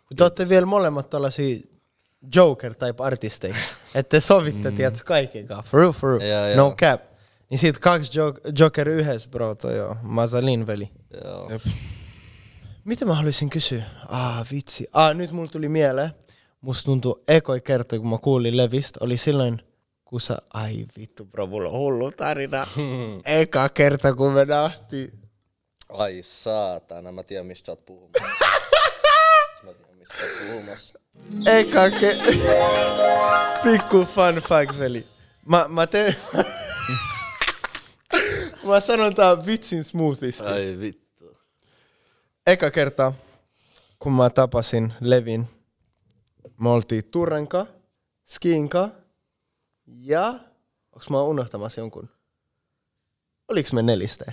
Kun 0.09 0.16
te 0.16 0.24
olette 0.24 0.48
vielä 0.48 0.66
molemmat 0.66 1.11
tällaisia 1.11 1.61
Joker-type 2.35 3.02
artisteja, 3.04 3.54
että 3.94 4.11
te 4.16 4.20
sovitte, 4.20 4.70
mm. 4.70 4.76
tiedätkö, 4.76 5.04
kaiken 5.04 5.46
kanssa. 5.46 5.70
For 5.70 5.80
real, 5.80 5.92
for 5.92 6.11
real. 6.18 6.30
Ja, 6.30 6.48
ja. 6.48 6.56
No 6.56 6.74
cap. 6.80 7.02
Niin 7.50 7.59
sit 7.59 7.78
kaksi 7.78 8.18
jo- 8.18 8.35
Joker 8.59 8.88
yhdessä, 8.88 9.28
bro, 9.30 9.54
toi 9.54 9.80
on 9.80 9.96
Mazalin 10.02 10.66
veli. 10.66 10.90
joo. 11.24 11.50
Jep. 11.50 11.62
Mitä 12.85 13.04
mä 13.04 13.14
haluaisin 13.14 13.50
kysyä? 13.50 13.83
Ah, 14.09 14.46
vitsi. 14.52 14.87
Ah, 14.92 15.16
nyt 15.16 15.30
mulla 15.33 15.50
tuli 15.50 15.68
mieleen. 15.68 16.11
Musta 16.61 16.85
tuntuu 16.85 17.22
ekoi 17.28 17.61
kerta, 17.61 17.98
kun 17.98 18.09
mä 18.09 18.18
kuulin 18.18 18.56
Levistä, 18.56 18.98
oli 19.02 19.16
silloin, 19.16 19.62
kun 20.04 20.20
sä... 20.20 20.38
Ai 20.54 20.87
vittu, 20.98 21.24
bro, 21.24 21.46
mulla 21.46 21.68
on 21.68 21.74
hullu 21.78 22.11
tarina. 22.12 22.66
Eka 23.24 23.68
kerta, 23.68 24.14
kun 24.14 24.33
me 24.33 24.44
nähtiin. 24.44 25.12
Ai 25.88 26.20
saatana, 26.24 27.12
mä 27.12 27.22
tiedän 27.22 27.46
mistä 27.46 27.66
sä 27.66 27.72
oot 27.72 27.87
puhumassa. 27.87 28.24
mä 29.66 29.72
tiedän 29.72 29.96
mistä 29.98 30.14
sä 30.16 30.22
oot 30.24 30.48
puhumassa. 30.50 31.00
Eka 31.46 31.90
ke... 32.00 32.14
Pikku 33.62 34.04
fun 34.04 34.35
fact, 34.48 34.78
veli. 34.78 35.06
Mä, 35.46 35.66
mä 35.68 35.87
teen... 35.87 36.16
mä 38.64 38.80
sanon 38.80 39.14
tää 39.14 39.46
vitsin 39.46 39.85
smoothisti. 39.85 40.44
Ai 40.44 40.76
vittu. 40.80 41.38
Eka 42.46 42.70
kerta, 42.70 43.12
kun 43.98 44.12
mä 44.12 44.30
tapasin 44.30 44.92
Levin, 45.00 45.46
me 46.61 46.68
oltiin 46.68 47.04
Turrenka, 47.04 47.66
Skinka 48.26 48.88
ja... 49.87 50.35
Onks 50.92 51.11
mä 51.11 51.22
unohtamassa 51.22 51.80
jonkun? 51.80 52.09
Oliks 53.48 53.72
me 53.72 53.83
neliste? 53.83 54.24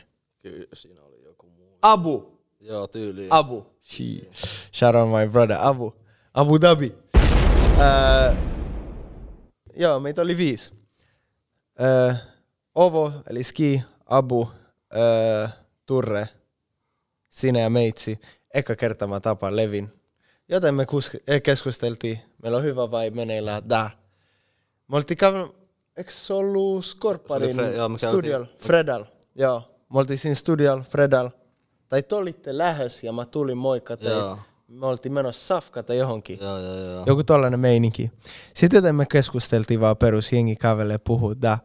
Kyllä 0.41 0.67
siinä 0.73 1.02
oli 1.02 1.23
joku 1.23 1.50
muu. 1.50 1.80
Abu. 1.82 2.39
Joo, 2.60 2.88
tyyli. 2.88 3.28
Abu. 3.30 3.65
She. 3.84 4.04
Shout 4.73 4.95
out 4.95 5.10
my 5.10 5.32
brother 5.32 5.58
Abu. 5.60 5.93
Abu 6.38 6.58
Dhabi. 6.62 6.95
Äh, 7.80 8.38
joo, 9.76 10.00
meitä 10.00 10.21
oli 10.21 10.38
viisi. 10.38 10.71
Äh, 12.10 12.21
Ovo, 12.76 13.12
eli 13.30 13.43
Ski, 13.43 13.84
Abu, 14.06 14.47
äh, 14.95 15.54
Turre, 15.86 16.30
sinä 17.30 17.60
ja 17.60 17.69
meitsi. 17.69 18.19
Eka 18.54 18.76
kerta 18.76 19.08
mä 19.08 19.19
tapaan 19.19 19.56
Levin. 19.56 19.89
Joten 20.50 20.76
me 20.76 20.84
kus- 20.84 21.19
eh, 21.28 21.41
keskusteltiin. 21.43 22.19
Meillä 22.43 22.58
on 22.58 22.63
hyvä 22.63 22.91
vai 22.91 23.10
meneillään. 23.10 23.69
Da. 23.69 23.89
Me 24.88 24.97
oltiin 24.97 25.17
käynyt, 25.17 25.52
eikö 25.97 26.12
se 26.12 26.34
ollut 26.34 26.86
Skorparin 26.86 27.58
Fre- 27.58 27.97
studiolla? 28.10 28.47
Fredal. 28.63 29.06
Joo, 29.36 29.62
me 29.93 30.00
oltiin 30.00 30.19
siinä 30.19 30.36
studiolla 30.36 30.84
Fredal. 30.84 31.30
Tai 31.89 32.04
te 32.04 32.15
olitte 32.15 32.58
lähös 32.58 33.04
ja 33.04 33.12
mä 33.13 33.26
tulin 33.26 33.58
moikka 33.58 33.97
teitä. 33.97 34.38
Joo. 34.70 34.80
Me 34.80 34.86
oltiin 34.86 35.14
menossa 35.14 35.48
safkata 35.48 35.94
johonkin. 35.94 36.40
Joo, 36.42 36.58
joo, 36.58 36.76
joo. 36.76 37.04
Joku 37.06 37.24
tollanen 37.24 37.60
meininki. 37.60 38.12
Sitten 38.54 38.96
me 38.96 39.06
keskusteltiin 39.06 39.80
vaan 39.80 39.98
perus, 39.98 40.34
jengi 40.34 40.56
kävelee 40.56 40.98
puhuu. 40.98 41.36
Tää. 41.36 41.60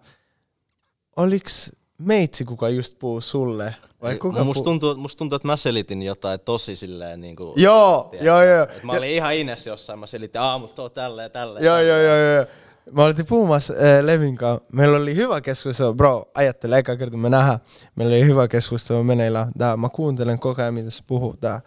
Oliks 1.17 1.73
meitsi, 1.99 2.45
kuka 2.45 2.69
just 2.69 2.99
puhuu 2.99 3.21
sulle? 3.21 3.75
Vai 4.03 4.19
kuka 4.19 4.45
musta, 4.45 4.62
puhuu? 4.62 4.65
tuntuu, 4.65 4.95
musta 5.03 5.19
tuntuu, 5.19 5.37
että 5.37 5.49
mä 5.49 5.57
selitin 5.57 6.03
jotain 6.03 6.41
tosi 6.41 6.77
silleen 6.77 7.21
niinku... 7.21 7.55
Joo, 7.57 8.11
joo, 8.21 8.43
joo. 8.43 8.62
Et 8.62 8.83
mä 8.83 8.93
olin 8.93 9.11
ihan 9.11 9.35
ines 9.35 9.67
jossain, 9.67 9.99
mä 9.99 10.07
selitin, 10.07 10.41
aa, 10.41 10.59
mut 10.59 10.75
tuo 10.75 10.88
tälleen, 10.88 11.31
tälleen. 11.31 11.65
Joo, 11.67 11.81
joo, 11.81 11.99
joo, 11.99 12.17
joo. 12.17 12.47
Mä 12.93 13.05
oltiin 13.05 13.27
puhumassa 13.27 13.75
äh, 13.75 14.05
Levin 14.05 14.37
kanssa. 14.37 14.65
Meillä 14.73 14.99
oli 14.99 15.17
hyvä 15.17 15.41
keskustelu. 15.41 15.95
Bro, 15.95 16.31
ajattele, 16.35 16.79
eka 16.79 16.97
kerta 16.97 17.17
me 17.17 17.31
nähdään. 17.31 17.59
Meillä 17.95 18.17
oli 18.17 18.25
hyvä 18.25 18.49
keskustelu 18.49 19.05
meneillä. 19.05 19.47
Tää, 19.59 19.77
mä 19.77 19.88
kuuntelen 19.88 20.38
koko 20.38 20.62
ajan, 20.62 20.75
mitä 20.75 20.91
se 20.91 21.05
puhuu. 21.07 21.37
Tää, 21.41 21.61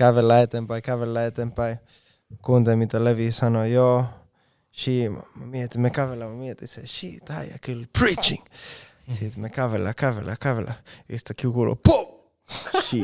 kävellä 0.00 0.40
eteenpäin, 0.40 0.82
kävellä 0.82 1.26
eteenpäin. 1.26 1.78
Kuuntelen, 2.42 2.78
mitä 2.78 3.04
Levi 3.04 3.32
sanoi. 3.32 3.72
Joo, 3.72 4.04
she, 4.76 4.90
mä 5.08 5.46
mietin, 5.46 5.80
me 5.80 5.90
kävellään, 5.90 6.30
mä 6.30 6.36
mietin 6.36 6.68
se, 6.68 6.86
she, 6.86 7.08
tää 7.24 7.42
ja 7.42 7.58
kyllä 7.60 7.86
preaching. 7.98 8.44
Sitten 9.12 9.40
me 9.40 9.48
kävellään, 9.48 9.94
kävellään, 9.94 10.36
kävellään. 10.40 10.76
Yhtäkkiä 11.08 11.50
kuuluu, 11.50 11.76
pum! 11.76 12.06
She. 12.82 12.98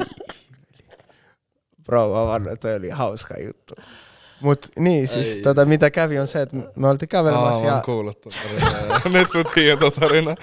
Bro, 1.84 2.14
mä 2.14 2.26
vannoin, 2.26 2.58
toi 2.58 2.74
oli 2.74 2.90
hauska 2.90 3.34
juttu. 3.40 3.74
Mut 4.40 4.66
niin, 4.78 5.08
siis 5.08 5.36
Ei. 5.36 5.42
tota, 5.42 5.64
mitä 5.64 5.90
kävi 5.90 6.18
on 6.18 6.26
se, 6.26 6.42
että 6.42 6.56
me 6.76 6.88
oltiin 6.88 7.08
kävelemässä 7.08 7.54
Aa, 7.56 7.62
mä 7.62 7.68
ja 7.76 7.82
kuullut 7.84 8.20
ton 8.20 8.32
tarinan. 8.32 9.00
Nyt 9.12 9.34
mä 9.34 9.52
tiedän 9.54 9.92
tarinan. 10.00 10.36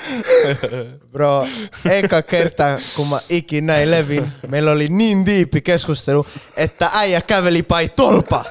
bro, 1.12 1.48
eka 1.90 2.22
kerta 2.22 2.64
kun 2.96 3.08
mä 3.08 3.20
ikin 3.30 3.66
näin 3.66 3.92
Levin, 3.92 4.32
meillä 4.48 4.72
oli 4.72 4.88
niin 4.88 5.26
diipi 5.26 5.62
keskustelu, 5.62 6.26
että 6.58 6.90
äijä 6.94 7.22
käveli 7.22 7.64
pai 7.64 7.90
tolpa. 7.90 8.46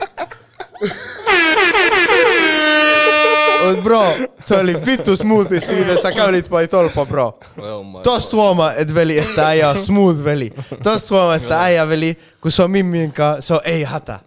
Mut 3.64 3.84
bro, 3.84 4.04
se 4.44 4.56
oli 4.56 4.86
vittu 4.86 5.16
smoothisti, 5.16 5.74
miten 5.74 5.98
sä 5.98 6.12
kävelit 6.12 6.48
pai 6.48 6.68
tolpa, 6.68 7.06
bro. 7.06 7.38
Oh 7.58 8.02
Tosta 8.02 8.36
huomaa, 8.36 8.74
että 8.74 8.94
veli, 8.94 9.18
että 9.18 9.48
äijä 9.48 9.70
on 9.70 9.78
smooth 9.78 10.24
veli. 10.24 10.52
Tosta 10.82 11.14
huomaa, 11.14 11.34
että 11.34 11.60
äijä 11.60 11.88
veli, 11.88 12.18
kun 12.40 12.52
se 12.52 12.62
on 12.62 12.70
Mimmin 12.70 13.12
kanssa, 13.12 13.48
se 13.48 13.54
on 13.54 13.60
ei 13.64 13.84
hätä. 13.84 14.18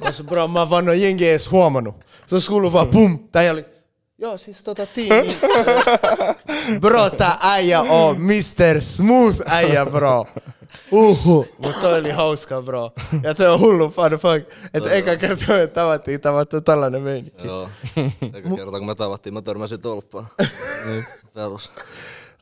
Koska 0.00 0.24
bro, 0.24 0.48
mä 0.48 0.70
vannoin 0.70 1.02
jengi 1.02 1.24
ei 1.24 1.30
edes 1.30 1.50
huomannut. 1.50 1.94
Se 2.26 2.34
olisi 2.34 2.48
kuullut 2.48 2.72
vaan 2.72 2.88
pum, 2.88 3.18
äijä 3.34 3.52
oli, 3.52 3.64
joo 4.18 4.38
siis 4.38 4.62
tota 4.62 4.86
tiimi. 4.86 5.38
bro, 6.80 7.10
tää 7.10 7.38
äijä 7.42 7.80
on 7.80 8.20
Mr. 8.20 8.80
Smooth 8.80 9.40
äijä, 9.46 9.86
bro. 9.86 10.26
Uhu, 10.92 11.46
mutta 11.58 11.80
toi 11.80 11.98
oli 11.98 12.10
hauska, 12.10 12.62
bro. 12.62 12.90
Ja 13.22 13.34
toi 13.34 13.46
on 13.46 13.60
hullu 13.60 13.90
fun 13.90 14.10
fuck, 14.10 14.52
että 14.74 14.90
eka 14.90 15.16
kerta 15.16 15.44
me 15.48 15.66
tavattiin, 15.66 16.20
tavattu 16.20 16.60
tällainen 16.60 17.02
meininki. 17.02 17.46
Joo. 17.46 17.68
Eka 18.34 18.56
kerta 18.56 18.78
kun 18.78 18.86
me 18.86 18.94
tavattiin, 18.94 19.34
mä 19.34 19.42
törmäsin 19.42 19.80
tolppaan. 19.80 20.26
niin, 20.86 21.04
perus. 21.34 21.70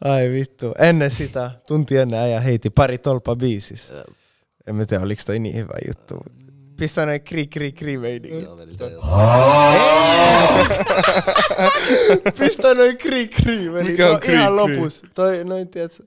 Ai 0.04 0.30
vittu. 0.30 0.72
Ennen 0.78 1.10
sitä, 1.10 1.50
tunti 1.68 1.96
ennen 1.96 2.20
äijä 2.20 2.40
heiti 2.40 2.70
pari 2.70 2.98
tolpa 2.98 3.36
biisissä. 3.36 3.94
Jep. 3.94 4.06
En 4.66 4.74
mä 4.74 4.86
tiedä, 4.86 5.04
oliko 5.04 5.22
toi 5.26 5.38
niin 5.38 5.56
hyvä 5.56 5.74
juttu. 5.88 6.18
Pistä 6.76 7.06
noin 7.06 7.20
kri 7.20 7.46
kri 7.46 7.72
kri 7.72 7.98
meininki. 7.98 8.44
Joo, 8.44 8.56
veli, 8.56 8.74
tee 8.74 8.90
jotain. 8.90 9.10
Pistä 12.38 12.74
noin 12.74 12.98
kri 12.98 13.28
kri 13.28 13.72
veli. 13.72 13.90
Mikä 13.90 14.06
on 14.06 14.12
no, 14.12 14.18
kri, 14.18 14.32
ihan 14.32 14.52
kri? 14.52 14.56
lopus. 14.56 15.02
Toi 15.14 15.44
noin 15.44 15.68
tiedätkö. 15.68 16.04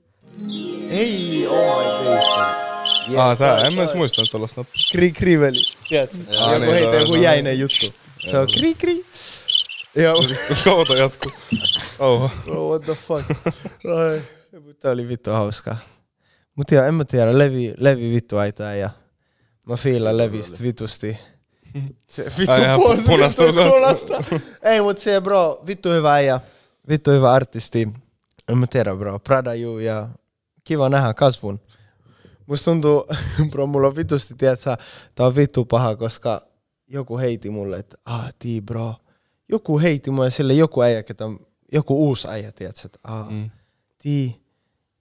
Ei, 0.90 1.46
oh 1.46 1.78
my 1.78 2.04
god. 2.04 2.66
Yes, 3.08 3.18
Aa, 3.18 3.36
tää, 3.36 3.56
toi- 3.58 3.66
en 3.66 3.74
mä 3.74 3.82
edes 3.82 3.94
muistanut 3.94 4.30
tollasta. 4.30 4.62
Kri 4.92 5.12
kri 5.12 5.40
veli. 5.40 5.58
Tiedätkö? 5.88 6.18
Aa, 6.40 6.52
Joku 6.52 6.64
niin, 6.64 6.74
heitä 6.74 6.96
joku 6.96 7.14
jäinen 7.14 7.58
juttu. 7.58 7.86
Se 8.18 8.38
on 8.38 8.46
kri 8.58 8.74
kri. 8.74 9.00
Joo. 9.96 10.14
Koota 10.64 10.94
jatkuu. 10.94 11.32
Oho. 11.98 12.30
Bro, 12.44 12.68
what 12.68 12.82
the 12.82 12.94
fuck. 12.94 13.30
Ai, 13.96 14.22
mutta 14.60 14.80
tää 14.80 14.92
oli 14.92 15.08
vittu 15.08 15.30
hauskaa. 15.30 15.76
Mut 16.54 16.70
joo, 16.70 16.84
en 16.84 16.94
mä 16.94 17.04
tiedä, 17.04 17.38
Levi, 17.38 17.74
Levi 17.78 18.10
vittu 18.14 18.36
aitaa 18.36 18.74
ja 18.74 18.90
mä 19.68 19.76
fiilan 19.76 20.16
Levistä 20.16 20.58
vitusti. 20.62 21.18
Se 22.10 22.24
vittu 22.24 22.52
puolesta. 23.68 24.24
Ei 24.62 24.80
mut 24.80 24.98
se 24.98 25.20
bro, 25.20 25.62
vittu 25.66 25.88
hyvä 25.90 26.12
äijä. 26.14 26.40
Vittu 26.88 27.10
hyvä 27.10 27.32
artisti. 27.32 27.88
En 28.48 28.58
mä 28.58 28.66
tiedä 28.66 28.94
bro, 28.96 29.18
Prada 29.18 29.54
you 29.54 29.78
ja 29.78 30.08
kiva 30.66 30.88
nähdä 30.88 31.14
kasvun. 31.14 31.60
Musta 32.46 32.64
tuntuu, 32.70 33.06
bro, 33.50 33.66
mulla 33.66 33.88
on 33.88 33.96
vitusti, 33.96 34.34
tiedätkö, 34.38 34.76
tää 35.14 35.26
on 35.26 35.36
vittu 35.36 35.64
paha, 35.64 35.96
koska 35.96 36.42
joku 36.88 37.18
heiti 37.18 37.50
mulle, 37.50 37.76
että 37.78 37.96
ah, 38.04 38.34
tii 38.38 38.60
bro. 38.60 38.94
Joku 39.48 39.78
heiti 39.80 40.10
mulle 40.10 40.30
sille 40.30 40.54
joku 40.54 40.82
äijä, 40.82 41.02
ketä, 41.02 41.24
joku 41.72 42.06
uusi 42.08 42.28
äijä, 42.28 42.52
tiedätkö, 42.52 42.80
että 42.84 42.98
ah, 43.04 43.30
Mm. 43.30 43.50
tii, 43.98 44.40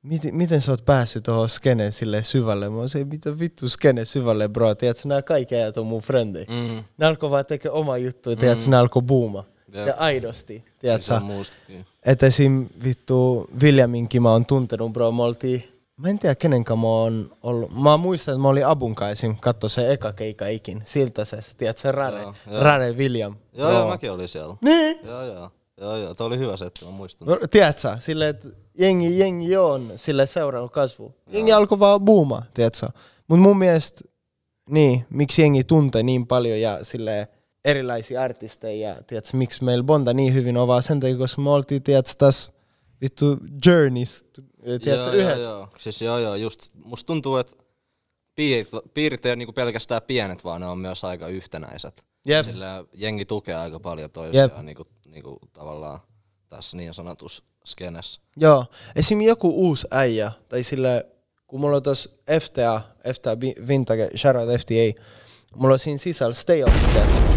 miten, 0.02 0.36
miten 0.36 0.62
sä 0.62 0.72
oot 0.72 0.86
päässyt 0.86 1.24
tuohon 1.24 1.50
skeneen 1.50 1.94
sille 1.94 2.24
syvälle? 2.24 2.70
Mä 2.70 2.76
oon 2.78 2.90
se, 2.90 3.04
mitä 3.06 3.40
vittu 3.40 3.70
skene 3.70 4.06
syvälle, 4.06 4.48
bro, 4.48 4.76
tiedätkö, 4.76 5.08
nämä 5.08 5.22
kaikki 5.22 5.56
äijät 5.56 5.78
on 5.78 5.86
mun 5.86 6.02
frendejä. 6.02 6.46
Mm. 6.50 6.84
Ne 6.98 7.06
alkoi 7.06 7.32
vaan 7.32 7.46
tekee 7.46 7.72
oma 7.72 7.98
juttu, 7.98 8.36
tiedätkö, 8.36 8.70
ne 8.70 8.78
alkoi 8.78 9.02
buuma. 9.02 9.44
Jep. 9.76 9.86
Se 9.86 9.94
aidosti, 9.98 10.66
tiedätkö. 10.80 11.14
Että 12.06 12.26
esim. 12.26 12.68
vittu 12.84 13.48
Williaminkin 13.62 14.22
mä 14.22 14.32
oon 14.32 14.46
tuntenut, 14.46 14.94
bro. 14.94 15.12
Me 15.12 15.24
oltiin, 15.24 15.64
mä 15.98 16.10
en 16.10 16.20
tiedä 16.20 16.36
kenenkä 16.36 16.76
mä 16.76 16.88
oon 16.88 17.32
ollut. 17.44 17.72
Mä 17.84 17.98
muistan, 17.98 18.32
että 18.34 18.42
mä 18.42 18.48
olin 18.48 18.66
Abun 18.66 18.96
kanssa 18.96 19.12
esim. 19.12 19.38
katso 19.42 19.70
se 19.70 19.92
eka 19.92 20.14
keikka 20.14 20.48
ikin. 20.48 20.84
Siltä 20.86 21.26
se, 21.26 21.40
tiedät 21.58 21.78
se 21.78 21.92
Rare, 21.92 22.22
Joo, 22.22 22.34
joo. 22.52 22.64
Rare 22.64 22.92
William. 22.92 23.36
Joo, 23.54 23.72
joo, 23.72 23.88
mäkin 23.88 24.12
olin 24.12 24.28
siellä. 24.28 24.56
Niin. 24.62 25.00
Joo, 25.04 25.24
joo. 25.24 25.52
Joo, 25.82 25.98
joo. 25.98 26.16
Toi 26.16 26.28
oli 26.28 26.38
hyvä 26.38 26.58
setti, 26.58 26.86
mä 26.86 26.92
muistan. 26.92 27.28
No, 27.28 27.38
Tiedät 27.52 27.80
sä, 27.80 27.98
silleen, 28.00 28.30
että 28.30 28.48
jengi, 28.80 29.20
jengi 29.20 29.58
on 29.58 29.92
sille 29.96 30.26
seurannut 30.26 30.72
kasvu. 30.72 31.16
Jengi 31.28 31.54
alkoi 31.54 31.80
vaan 31.80 32.02
buuma, 32.02 32.42
tiedät 32.54 32.76
sä. 32.76 32.90
Mut 33.28 33.40
mun 33.40 33.58
mielestä, 33.58 34.02
niin, 34.70 35.06
miksi 35.10 35.42
jengi 35.42 35.64
tuntee 35.64 36.04
niin 36.04 36.28
paljon 36.28 36.62
ja 36.62 36.80
sille 36.84 37.28
erilaisia 37.66 38.22
artisteja 38.22 38.90
ja 38.90 39.04
tiedät 39.04 39.26
sä, 39.26 39.38
miksi 39.38 39.64
meillä 39.64 39.84
bonda 39.84 40.14
niin 40.14 40.34
hyvin 40.34 40.58
on 40.58 40.68
vaan 40.68 40.84
sen 40.84 41.00
takia, 41.00 41.18
koska 41.18 41.42
me 41.42 41.50
oltiin, 41.50 41.84
tiedät 41.84 42.06
sä, 42.06 42.14
tässä 42.18 42.52
vittu 43.02 43.38
journeys, 43.66 44.26
tiedät 44.84 45.04
sä, 45.04 45.10
joo, 45.10 45.14
yhdessä. 45.14 45.44
Joo, 45.44 45.58
joo. 45.58 45.68
Siis 45.78 46.02
joo, 46.02 46.20
joo, 46.20 46.36
just 46.36 46.70
musta 46.84 47.08
tuntuu, 47.08 47.38
että 47.38 47.56
piirit, 48.36 48.68
piirit 48.94 49.26
ei 49.26 49.30
ole 49.30 49.36
niinku 49.36 49.54
pelkästään 49.54 50.02
pienet, 50.02 50.44
vaan 50.44 50.62
ne 50.62 50.68
on 50.68 50.78
myös 50.78 51.04
aika 51.04 51.28
yhtenäiset. 51.28 52.06
Jep. 52.28 52.46
Sillä 52.46 52.84
jengi 52.94 53.26
tukee 53.26 53.56
aika 53.56 53.80
paljon 53.80 54.12
toisiaan 54.12 54.50
Jep. 54.50 54.66
niinku, 54.66 54.88
niinku 55.06 55.40
tavallaan 55.54 56.00
tässä 56.50 56.78
niin 56.78 56.94
sanotus 56.94 57.44
skenessä. 57.66 58.22
Joo, 58.38 58.66
esim. 58.96 59.22
joku 59.22 59.50
uusi 59.50 59.88
äijä, 59.92 60.32
tai 60.50 60.64
sille, 60.64 61.06
kun 61.48 61.60
mulla 61.60 61.78
on 61.78 61.84
tuossa 61.84 62.10
FTA, 62.40 62.82
FTA 63.14 63.40
Vintage, 63.68 64.10
shoutout 64.18 64.62
FTA, 64.62 65.02
mulla 65.56 65.74
on 65.74 65.80
siinä 65.80 65.98
sisällä 65.98 66.34
Stay 66.34 66.64
Officer, 66.64 67.35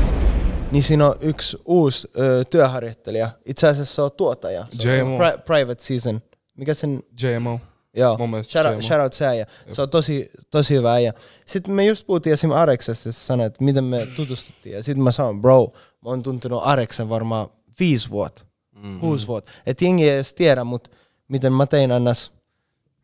niin 0.70 0.83
siinä 0.83 1.07
on 1.07 1.16
yksi 1.20 1.59
uusi 1.64 2.09
ö, 2.18 2.44
työharjoittelija, 2.44 3.31
itse 3.46 3.68
asiassa 3.68 3.94
se 3.94 4.02
on 4.02 4.12
tuottaja, 4.12 4.66
se 4.70 5.02
on 5.02 5.09
pri- 5.18 5.38
Private 5.44 5.83
Season, 5.85 6.20
mikä 6.57 6.74
sen, 6.74 7.02
JMO. 7.22 7.61
joo, 7.96 8.18
shout, 8.42 8.66
JMO. 8.72 8.83
shout 8.83 9.02
out 9.02 9.12
se 9.12 9.26
äijä, 9.26 9.46
se 9.70 9.83
on 9.83 9.90
tosi, 9.90 10.31
tosi 10.50 10.74
hyvä 10.74 10.92
äijä. 10.92 11.12
Sitten 11.46 11.74
me 11.74 11.85
just 11.85 12.07
puhuttiin 12.07 12.33
esim. 12.35 12.50
Areksesta, 12.50 13.09
ja 13.09 13.12
se 13.12 13.18
sanoi, 13.24 13.46
että 13.46 13.64
miten 13.64 13.85
me 13.85 14.07
tutustuttiin, 14.16 14.74
ja 14.74 14.83
sitten 14.83 15.04
mä 15.04 15.11
sanoin, 15.11 15.40
bro, 15.42 15.72
mä 16.04 16.11
oon 16.11 16.22
tuntenut 16.22 16.62
Areksen 16.64 17.09
varmaan 17.09 17.48
viisi 17.81 18.10
vuotta, 18.10 18.44
Mm. 18.83 19.00
kuusi 19.00 19.27
vuotta. 19.27 19.52
Et 19.66 19.83
jengi 19.83 20.08
ei 20.08 20.14
edes 20.14 20.35
tiedä, 20.35 20.64
mutta 20.64 20.90
miten 21.29 21.52
mä 21.52 21.66
tein 21.66 21.92
annas, 21.92 22.33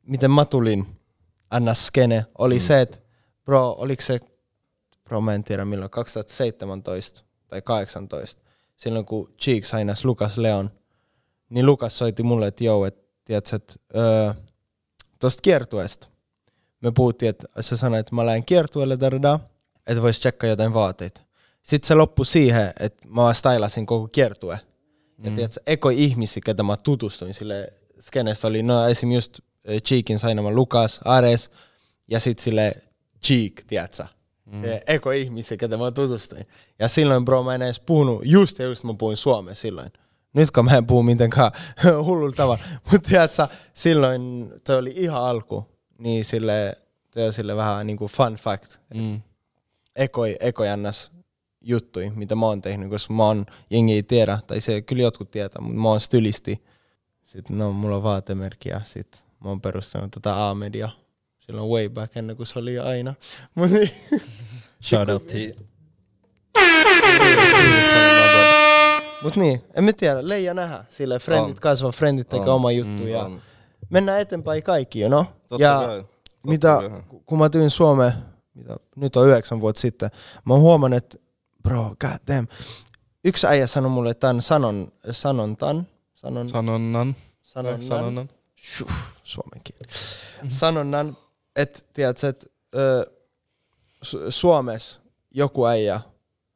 miten 0.03 0.31
mä 0.31 0.45
tulin 0.45 0.87
annas 1.51 1.87
skene, 1.87 2.27
oli 2.39 2.55
mm. 2.55 2.61
se, 2.61 2.81
että 2.81 2.99
bro, 3.45 3.75
oliko 3.79 4.03
se, 4.03 4.21
bro 5.05 5.21
mä 5.21 5.35
en 5.35 5.45
tiedä 5.45 5.65
milloin, 5.65 5.91
2017 5.91 7.23
tai 7.49 7.63
18, 7.63 8.43
silloin 8.77 9.07
kun 9.07 9.35
Cheeks 9.39 9.69
sainas 9.69 10.05
Lukas 10.05 10.39
Leon, 10.39 10.71
niin 11.51 11.67
Lukas 11.67 11.99
soitti 11.99 12.23
mulle, 12.23 12.47
että 12.47 12.65
joo, 12.65 12.87
että 12.87 13.05
tiedätkö, 13.25 13.57
että 13.57 13.75
öö, 13.97 14.35
tosta 15.21 15.43
kiertueesta, 15.43 16.09
me 16.81 16.93
puhuttiin, 16.93 17.31
että 17.31 17.49
se 17.61 17.77
sanoi, 17.77 18.01
että 18.01 18.15
mä 18.15 18.27
lähden 18.27 18.45
kiertueelle, 18.45 18.99
että 19.87 20.03
vois 20.03 20.21
tsekkaa 20.21 20.51
jotain 20.51 20.75
vaateita. 20.75 21.21
Sitten 21.63 21.89
se 21.89 21.95
loppui 21.95 22.27
siihen, 22.27 22.73
että 22.81 23.09
mä 23.09 23.23
vaan 23.23 23.35
stylasin 23.35 23.87
koko 23.87 24.09
kiertue. 24.09 24.61
Ja 25.25 25.31
mm. 25.31 25.37
tiedätkö, 25.37 25.61
ekoi 25.67 26.05
ihmisiä, 26.05 26.43
ketä 26.45 26.63
mä 26.63 26.77
tutustuin 26.77 27.35
sille 27.35 27.73
skenestä 28.01 28.47
oli, 28.47 28.63
no 28.63 28.89
esim. 28.89 29.13
just 29.13 29.41
Cheekin 29.85 30.19
sainama 30.19 30.51
Lukas, 30.51 31.01
Ares, 31.05 31.51
ja 32.09 32.21
sit 32.21 32.39
sille 32.39 32.73
Cheek, 33.25 33.65
tiedätkö? 33.67 34.05
Mm. 34.47 34.61
Se 34.63 34.83
eko 34.87 35.11
ihmisiä, 35.11 35.57
ketä 35.57 35.77
mä 35.77 35.91
tutustuin. 35.91 36.47
Ja 36.79 36.89
silloin 36.89 37.25
bro, 37.25 37.43
mä 37.43 37.55
en 37.55 37.63
edes 37.63 37.81
puhunut, 37.81 38.23
just 38.25 38.59
ja 38.59 38.65
just 38.65 38.85
mä 38.85 38.95
puhuin 38.95 39.17
suomea 39.17 39.55
silloin. 39.55 39.93
nyt 40.33 40.51
kun 40.51 40.65
mä 40.65 40.77
en 40.77 40.87
puhu 40.87 41.03
mitenkään 41.03 41.51
hullulla 42.07 42.33
tavalla, 42.37 42.65
mutta 42.93 43.09
tiedätkö, 43.09 43.49
silloin 43.75 44.53
toi 44.65 44.79
oli 44.79 44.93
ihan 44.97 45.23
alku, 45.25 45.69
niin 45.99 46.25
sille, 46.25 46.77
toi 47.11 47.27
on 47.27 47.33
sille 47.33 47.57
vähän 47.57 47.87
niin 47.87 47.97
kuin 47.97 48.11
fun 48.11 48.35
fact, 48.35 48.77
Mm. 48.95 49.21
ekoi, 49.97 50.37
ekojannas 50.41 51.13
juttui, 51.61 52.11
mitä 52.15 52.35
mä 52.35 52.47
oon 52.47 52.63
tehnyt, 52.63 52.91
koska 52.91 53.15
mä 53.15 53.25
oon, 53.25 53.47
jengi 53.71 53.93
ei 53.95 54.03
tiedä, 54.03 54.39
tai 54.47 54.61
se 54.61 54.83
kyllä 54.83 55.03
jotkut 55.03 55.31
tietää, 55.31 55.63
mutta 55.63 55.79
mä 55.81 55.89
oon 55.89 56.01
stylisti. 56.01 56.65
Sitten 57.25 57.59
no, 57.59 57.73
mulla 57.73 57.97
on 57.97 58.03
vaatemerkki 58.03 58.69
ja 58.69 58.81
sit 58.85 59.25
mä 59.45 59.49
oon 59.51 59.61
perustanut 59.61 60.11
tätä 60.11 60.49
A-media 60.51 60.89
silloin 61.47 61.69
way 61.71 61.89
back 61.89 62.17
ennen 62.17 62.37
kuin 62.37 62.47
se 62.47 62.59
oli 62.59 62.79
aina. 62.79 63.15
Niin, 63.71 63.91
Shout 64.83 65.09
out 65.09 65.23
mut 69.23 69.37
niin, 69.37 69.63
en 69.75 69.85
mä 69.85 69.93
tiedä, 69.93 70.29
leija 70.29 70.55
nähdä. 70.55 70.85
Sille 70.89 71.19
friendit 71.19 71.57
On. 71.57 71.61
kasvaa, 71.61 71.93
friendit 71.93 72.29
tekee 72.29 72.49
oma 72.53 72.73
juttu 72.73 73.07
ja 73.07 73.23
on. 73.25 73.41
mennään 73.91 74.21
eteenpäin 74.21 74.63
kaikki, 74.63 75.01
you 75.01 75.09
know? 75.09 75.25
Totta 75.49 75.63
ja 75.65 75.83
kai. 75.87 75.99
Totta 76.03 76.49
mitä, 76.49 76.79
kai. 76.91 77.03
kun 77.27 77.39
mä 77.39 77.49
tyin 77.51 77.71
Suomeen, 77.71 78.13
mitä, 78.55 78.77
nyt 78.97 79.17
on 79.17 79.29
yhdeksän 79.29 79.61
vuotta 79.61 79.81
sitten, 79.81 80.11
mä 80.45 80.55
oon 80.55 80.63
huomannut, 80.63 80.97
että 80.97 81.19
bro, 81.63 81.83
god 82.01 82.35
damn. 82.35 82.47
Yksi 83.25 83.47
äijä 83.47 83.67
sanoi 83.67 83.91
mulle 83.91 84.15
tämän 84.15 84.43
sanon, 84.43 84.89
sanontan, 85.11 85.87
sanon, 86.15 86.49
Sanonnan. 86.49 87.17
sanonnan, 87.43 87.83
Sanonnan. 87.83 88.29
Shuh, 88.77 88.93
suomen 89.23 89.61
kieli. 89.65 89.93
Sanonnan, 90.49 91.17
että 91.57 91.81
tiedätkö, 91.95 92.29
että 92.29 92.47
ö, 92.75 93.11
Su- 94.05 94.27
Suomessa 94.31 95.01
joku 95.31 95.67
äijä 95.67 96.01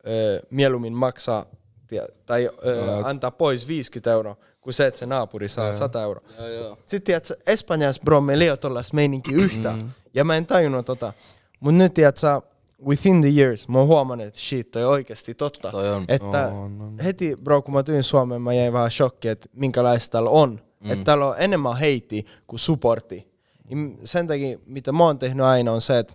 ö, 0.06 0.42
mieluummin 0.50 0.92
maksaa 0.92 1.46
tie, 1.86 2.06
tai 2.26 2.50
ö, 2.66 2.74
Joo. 2.74 3.02
antaa 3.04 3.30
pois 3.30 3.68
50 3.68 4.12
euroa, 4.12 4.36
kuin 4.60 4.74
se, 4.74 4.86
että 4.86 5.00
se 5.00 5.06
naapuri 5.06 5.48
saa 5.48 5.72
100 5.72 6.02
euroa. 6.02 6.28
Joo, 6.38 6.48
joo. 6.48 6.78
Sitten 6.78 7.02
tiedätkö, 7.02 7.36
Espanjassa 7.46 8.02
bro, 8.04 8.20
meillä 8.20 8.44
ei 8.44 8.50
ole 8.50 8.56
tollaista 8.56 8.94
meininkiä 8.94 9.36
yhtään. 9.36 9.78
Mm. 9.78 9.90
Ja 10.14 10.24
mä 10.24 10.36
en 10.36 10.46
tajunnut 10.46 10.86
tota. 10.86 11.12
Mut 11.60 11.74
nyt 11.74 11.94
tiedätkö, 11.94 12.40
within 12.86 13.20
the 13.20 13.30
years, 13.40 13.68
mä 13.68 13.78
oon 13.78 13.86
huomannut, 13.86 14.26
että 14.26 14.40
shit, 14.40 14.70
toi 14.70 14.84
oikeasti 14.84 15.34
totta. 15.34 15.70
Toi 15.70 15.88
on. 15.88 16.04
Että 16.08 16.26
On, 16.46 16.80
on. 16.80 16.98
heti 17.04 17.36
bro, 17.44 17.62
kun 17.62 17.74
mä 17.74 17.82
tyin 17.82 18.02
Suomeen, 18.02 18.42
mä 18.42 18.52
jäin 18.52 18.72
vähän 18.72 18.90
shokki, 18.90 19.28
että 19.28 19.48
minkälaista 19.52 20.12
täällä 20.12 20.30
on. 20.30 20.60
Mm. 20.80 20.90
Että 20.90 21.04
täällä 21.04 21.26
on 21.26 21.34
enemmän 21.38 21.76
heiti 21.76 22.26
kuin 22.46 22.60
supporti. 22.60 23.27
Niin 23.68 23.98
Sen 24.04 24.26
takia, 24.26 24.58
mitä 24.66 24.92
mä 24.92 25.04
oon 25.04 25.18
tehnyt 25.18 25.46
aina, 25.46 25.72
on 25.72 25.80
se, 25.80 25.98
että 25.98 26.14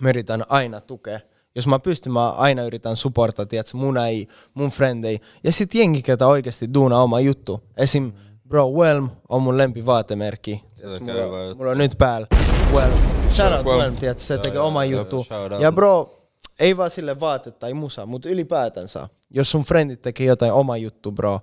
mä 0.00 0.08
yritän 0.08 0.44
aina 0.48 0.80
tukea. 0.80 1.20
Jos 1.54 1.66
mä 1.66 1.78
pystyn, 1.78 2.12
mä 2.12 2.30
aina 2.30 2.62
yritän 2.62 2.96
supportaa, 2.96 3.46
tiedätkö, 3.46 3.76
mun 3.76 3.98
ei, 3.98 4.28
mun 4.54 4.70
frendei. 4.70 5.20
Ja 5.44 5.52
sit 5.52 5.74
jengi, 5.74 6.02
ketä 6.02 6.26
oikeasti 6.26 6.74
duunaa 6.74 7.02
oma 7.02 7.20
juttu. 7.20 7.62
Esim. 7.76 8.12
Bro, 8.48 8.70
Whelm 8.70 9.10
on 9.28 9.42
mun 9.42 9.58
lempivaatemerkki. 9.58 10.64
Mulla, 11.00 11.54
mulla 11.54 11.70
on 11.70 11.78
nyt 11.78 11.98
päällä 11.98 12.26
Whelm. 12.72 12.98
Shout 13.30 13.52
out 13.52 13.66
Whelm. 13.66 13.78
Whelm, 13.78 13.96
tiedätkö, 13.96 14.22
se 14.22 14.38
tekee 14.38 14.60
oma 14.60 14.84
juttu. 14.84 15.26
Ja 15.58 15.72
bro, 15.72 16.22
ei 16.60 16.76
vaan 16.76 16.90
sille 16.90 17.20
vaate 17.20 17.50
tai 17.50 17.74
musa, 17.74 18.06
mutta 18.06 18.28
ylipäätänsä. 18.28 19.08
Jos 19.30 19.50
sun 19.50 19.62
frendit 19.62 20.02
tekee 20.02 20.26
jotain 20.26 20.52
oma 20.52 20.76
juttu, 20.76 21.12
bro, 21.12 21.40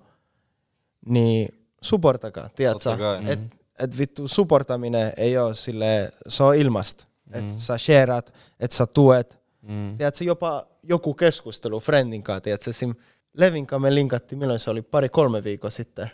niin 1.05 1.47
supportakaa, 1.81 2.49
tiedätkö? 2.55 2.89
Et, 3.27 3.39
et 3.79 3.97
vittu, 3.97 4.27
supportaminen 4.27 5.13
ei 5.17 5.37
ole 5.37 5.55
sille, 5.55 6.11
se 6.27 6.43
on 6.43 6.55
ilmasta. 6.55 7.07
Mm. 7.25 7.39
Että 7.39 7.53
sä 7.53 7.77
shareat, 7.77 8.33
että 8.59 8.77
sä 8.77 8.85
tuet. 8.85 9.39
Mm. 9.61 9.97
Tiedätkö, 9.97 10.23
jopa 10.23 10.65
joku 10.83 11.13
keskustelu 11.13 11.79
friendin 11.79 12.23
kanssa, 12.23 12.41
tiedätkö, 12.41 12.69
esim. 12.69 12.95
Levin 13.33 13.67
kanssa 13.67 13.81
me 13.81 13.95
linkattiin, 13.95 14.39
milloin 14.39 14.59
se 14.59 14.69
oli, 14.69 14.81
pari-kolme 14.81 15.43
viikkoa 15.43 15.69
sitten. 15.69 16.11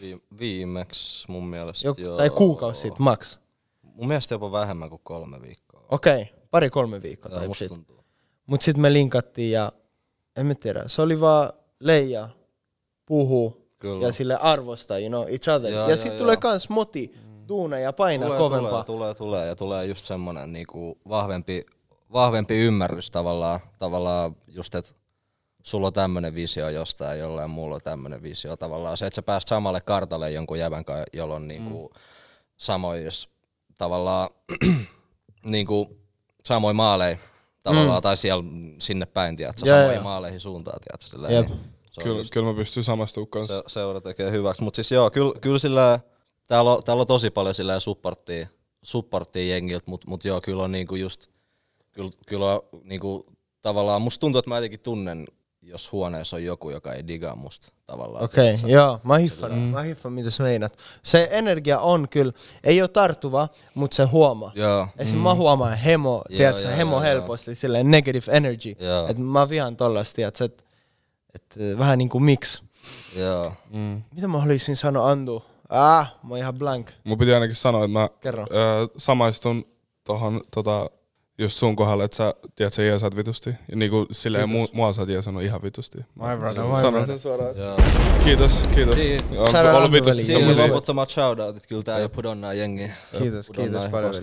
Vi- 0.00 0.22
viimeksi 0.38 1.30
mun 1.30 1.46
mielestä 1.46 1.88
Joku, 1.88 2.00
joo. 2.00 2.16
tai 2.16 2.30
kuukausi 2.30 2.80
sitten, 2.80 3.02
max. 3.02 3.38
Mun 3.82 4.08
mielestä 4.08 4.34
jopa 4.34 4.52
vähemmän 4.52 4.90
kuin 4.90 5.00
kolme 5.04 5.42
viikkoa. 5.42 5.86
Okei, 5.90 6.22
okay, 6.22 6.34
pari-kolme 6.50 7.02
viikkoa. 7.02 7.32
Joo, 7.32 7.46
musta 7.46 7.68
tuntuu. 7.68 8.04
Mut 8.46 8.62
sitten 8.62 8.82
me 8.82 8.92
linkattiin 8.92 9.50
ja 9.52 9.72
en 10.36 10.46
mä 10.46 10.54
tiedä, 10.54 10.84
se 10.86 11.02
oli 11.02 11.20
vaan 11.20 11.52
leija, 11.80 12.28
puhuu 13.06 13.67
Kyllä. 13.78 14.06
ja 14.06 14.12
sille 14.12 14.36
arvostaa, 14.36 14.98
you 14.98 15.08
know, 15.08 15.28
each 15.28 15.48
other. 15.48 15.72
Joo, 15.72 15.82
ja 15.82 15.88
joo, 15.88 15.96
sitten 15.96 16.12
joo. 16.12 16.18
tulee 16.18 16.36
kans 16.36 16.68
moti, 16.68 17.14
duuna 17.48 17.78
ja 17.78 17.92
painaa 17.92 18.26
tulee, 18.26 18.38
kovempaa. 18.38 18.70
tulee, 18.70 18.84
tulee, 18.84 19.14
tulee, 19.14 19.46
ja 19.46 19.56
tulee 19.56 19.86
just 19.86 20.04
semmonen 20.04 20.52
niinku 20.52 20.98
vahvempi, 21.08 21.66
vahvempi 22.12 22.58
ymmärrys 22.58 23.10
tavallaan, 23.10 23.60
tavallaan 23.78 24.36
just, 24.48 24.74
että 24.74 24.94
sulla 25.62 25.86
on 25.86 25.92
tämmönen 25.92 26.34
visio 26.34 26.68
jostain, 26.68 27.18
jollain 27.18 27.50
muulla 27.50 27.74
on 27.74 27.80
tämmönen 27.84 28.22
visio 28.22 28.56
tavallaan. 28.56 28.96
Se, 28.96 29.06
että 29.06 29.14
sä 29.14 29.22
pääst 29.22 29.48
samalle 29.48 29.80
kartalle 29.80 30.30
jonkun 30.30 30.58
jävän 30.58 30.84
kanssa, 30.84 31.04
jolla 31.12 31.34
on 31.34 31.48
niinku 31.48 31.88
mm. 31.88 32.00
samoin, 32.56 33.04
jos 33.04 33.28
tavallaan 33.78 34.30
niinku 35.50 35.98
samoin 36.44 36.76
maaleja 36.76 37.18
tavallaan, 37.62 37.98
mm. 37.98 38.02
tai 38.02 38.16
siellä 38.16 38.44
sinne 38.78 39.06
päin, 39.06 39.36
tiedätkö, 39.36 39.70
samoihin 39.70 40.02
maaleihin 40.02 40.40
suuntaan, 40.40 40.80
tiedätkö, 40.80 41.06
silleen, 41.06 41.44
niin 41.44 41.77
se 41.90 42.02
Kyllä, 42.02 42.18
just- 42.20 42.30
kyllä 42.32 42.46
mä 42.46 42.54
pystyn 42.54 42.84
samastumaan 42.84 43.30
kanssa. 43.30 43.56
se, 43.56 43.62
seura 43.66 44.00
tekee 44.00 44.30
hyväksi. 44.30 44.62
Mutta 44.62 44.76
siis 44.76 44.92
joo, 44.92 45.10
kyllä, 45.10 45.32
kyllä 45.40 45.58
sillä, 45.58 46.00
täällä 46.48 46.72
on, 46.72 46.82
täällä 46.84 47.00
on 47.00 47.06
tosi 47.06 47.30
paljon 47.30 47.54
sillä 47.54 47.80
supporttia, 47.80 48.46
supporttia 48.82 49.54
jengiltä, 49.54 49.90
mutta 49.90 50.08
mut 50.08 50.24
joo, 50.24 50.40
kyllä 50.40 50.62
on 50.62 50.72
niinku 50.72 50.94
just, 50.94 51.26
kyllä, 51.92 52.10
kyllä 52.26 52.52
on 52.52 52.60
niinku, 52.82 53.26
tavallaan, 53.62 54.02
musta 54.02 54.20
tuntuu, 54.20 54.38
että 54.38 54.48
mä 54.48 54.56
jotenkin 54.56 54.80
tunnen, 54.80 55.26
jos 55.62 55.92
huoneessa 55.92 56.36
on 56.36 56.44
joku, 56.44 56.70
joka 56.70 56.92
ei 56.92 57.06
digaa 57.06 57.36
musta 57.36 57.72
tavallaan. 57.86 58.24
Okei, 58.24 58.54
okay, 58.54 58.70
joo, 58.70 59.00
mä 59.04 59.18
hiffan, 59.18 59.52
mm. 59.52 59.58
mä 59.58 59.82
hiffan 59.82 60.12
mitä 60.12 60.30
sä 60.30 60.42
meinat. 60.42 60.78
Se 61.02 61.28
energia 61.30 61.80
on 61.80 62.08
kyllä, 62.08 62.32
ei 62.64 62.80
ole 62.80 62.88
tarttuva, 62.88 63.48
mutta 63.74 63.94
se 63.94 64.04
huomaa. 64.04 64.52
Joo, 64.54 64.88
Esim. 64.98 65.18
mä 65.18 65.34
huomaan 65.34 65.78
hemo, 65.78 66.12
Joo, 66.12 66.36
tiedätkö, 66.36 66.68
joo, 66.68 66.76
hemo 66.76 66.92
joo, 66.92 67.00
helposti, 67.00 67.54
silleen 67.54 67.90
negative 67.90 68.36
energy. 68.36 68.76
Joo. 68.80 69.08
Että 69.08 69.22
mä 69.22 69.48
vihaan 69.48 69.76
tollasta, 69.76 70.14
tiedätkö, 70.16 70.44
että 70.44 70.64
et, 71.38 71.78
vähän 71.78 71.98
niinku 71.98 72.20
mix. 72.20 72.62
joo. 73.16 73.52
Mm. 73.70 74.02
Mitä 74.14 74.28
mä 74.28 74.38
haluaisin 74.38 74.76
sanoa 74.76 75.10
Andu? 75.10 75.42
Ah, 75.68 76.12
mä 76.22 76.28
oon 76.30 76.38
ihan 76.38 76.54
blank. 76.54 76.90
Mun 77.04 77.18
piti 77.18 77.34
ainakin 77.34 77.56
sanoa, 77.56 77.84
että 77.84 77.92
mä 77.92 78.08
Kerro. 78.20 78.42
ö, 78.50 78.88
samaistun 78.98 79.64
tohon 80.04 80.40
tota, 80.54 80.90
just 81.38 81.58
sun 81.58 81.76
kohdalla, 81.76 82.04
että 82.04 82.16
sä 82.16 82.34
tiedät, 82.56 82.72
sä 82.72 82.82
jeesaat 82.82 83.16
vitusti. 83.16 83.50
Ja 83.70 83.76
niinku 83.76 84.06
silleen 84.12 84.48
mu, 84.48 84.66
mua 84.72 84.92
sä 84.92 85.00
oot 85.02 85.08
jeesannut 85.08 85.42
ihan 85.42 85.62
vitusti. 85.62 85.98
My 85.98 86.04
brother, 86.38 86.54
Sanon 86.54 86.70
my 86.70 86.76
sen 86.82 86.92
brother. 86.92 87.18
suoraan. 87.18 87.56
joo. 87.56 87.76
Kiitos, 88.24 88.62
kiitos. 88.74 88.94
Siin- 88.94 89.20
On 89.38 89.74
ollut 89.76 89.92
vitusti 89.92 90.22
oli 90.36 90.40
Semmosia- 90.40 90.66
loputtomat 90.68 91.10
shoutoutit, 91.10 91.66
kyllä 91.66 91.82
tää 91.82 91.98
jo 91.98 92.08
pudonnaa 92.08 92.54
jengiä. 92.54 92.92
Kiitos, 93.18 93.50
kiitos 93.50 93.84
paljon. 93.84 94.14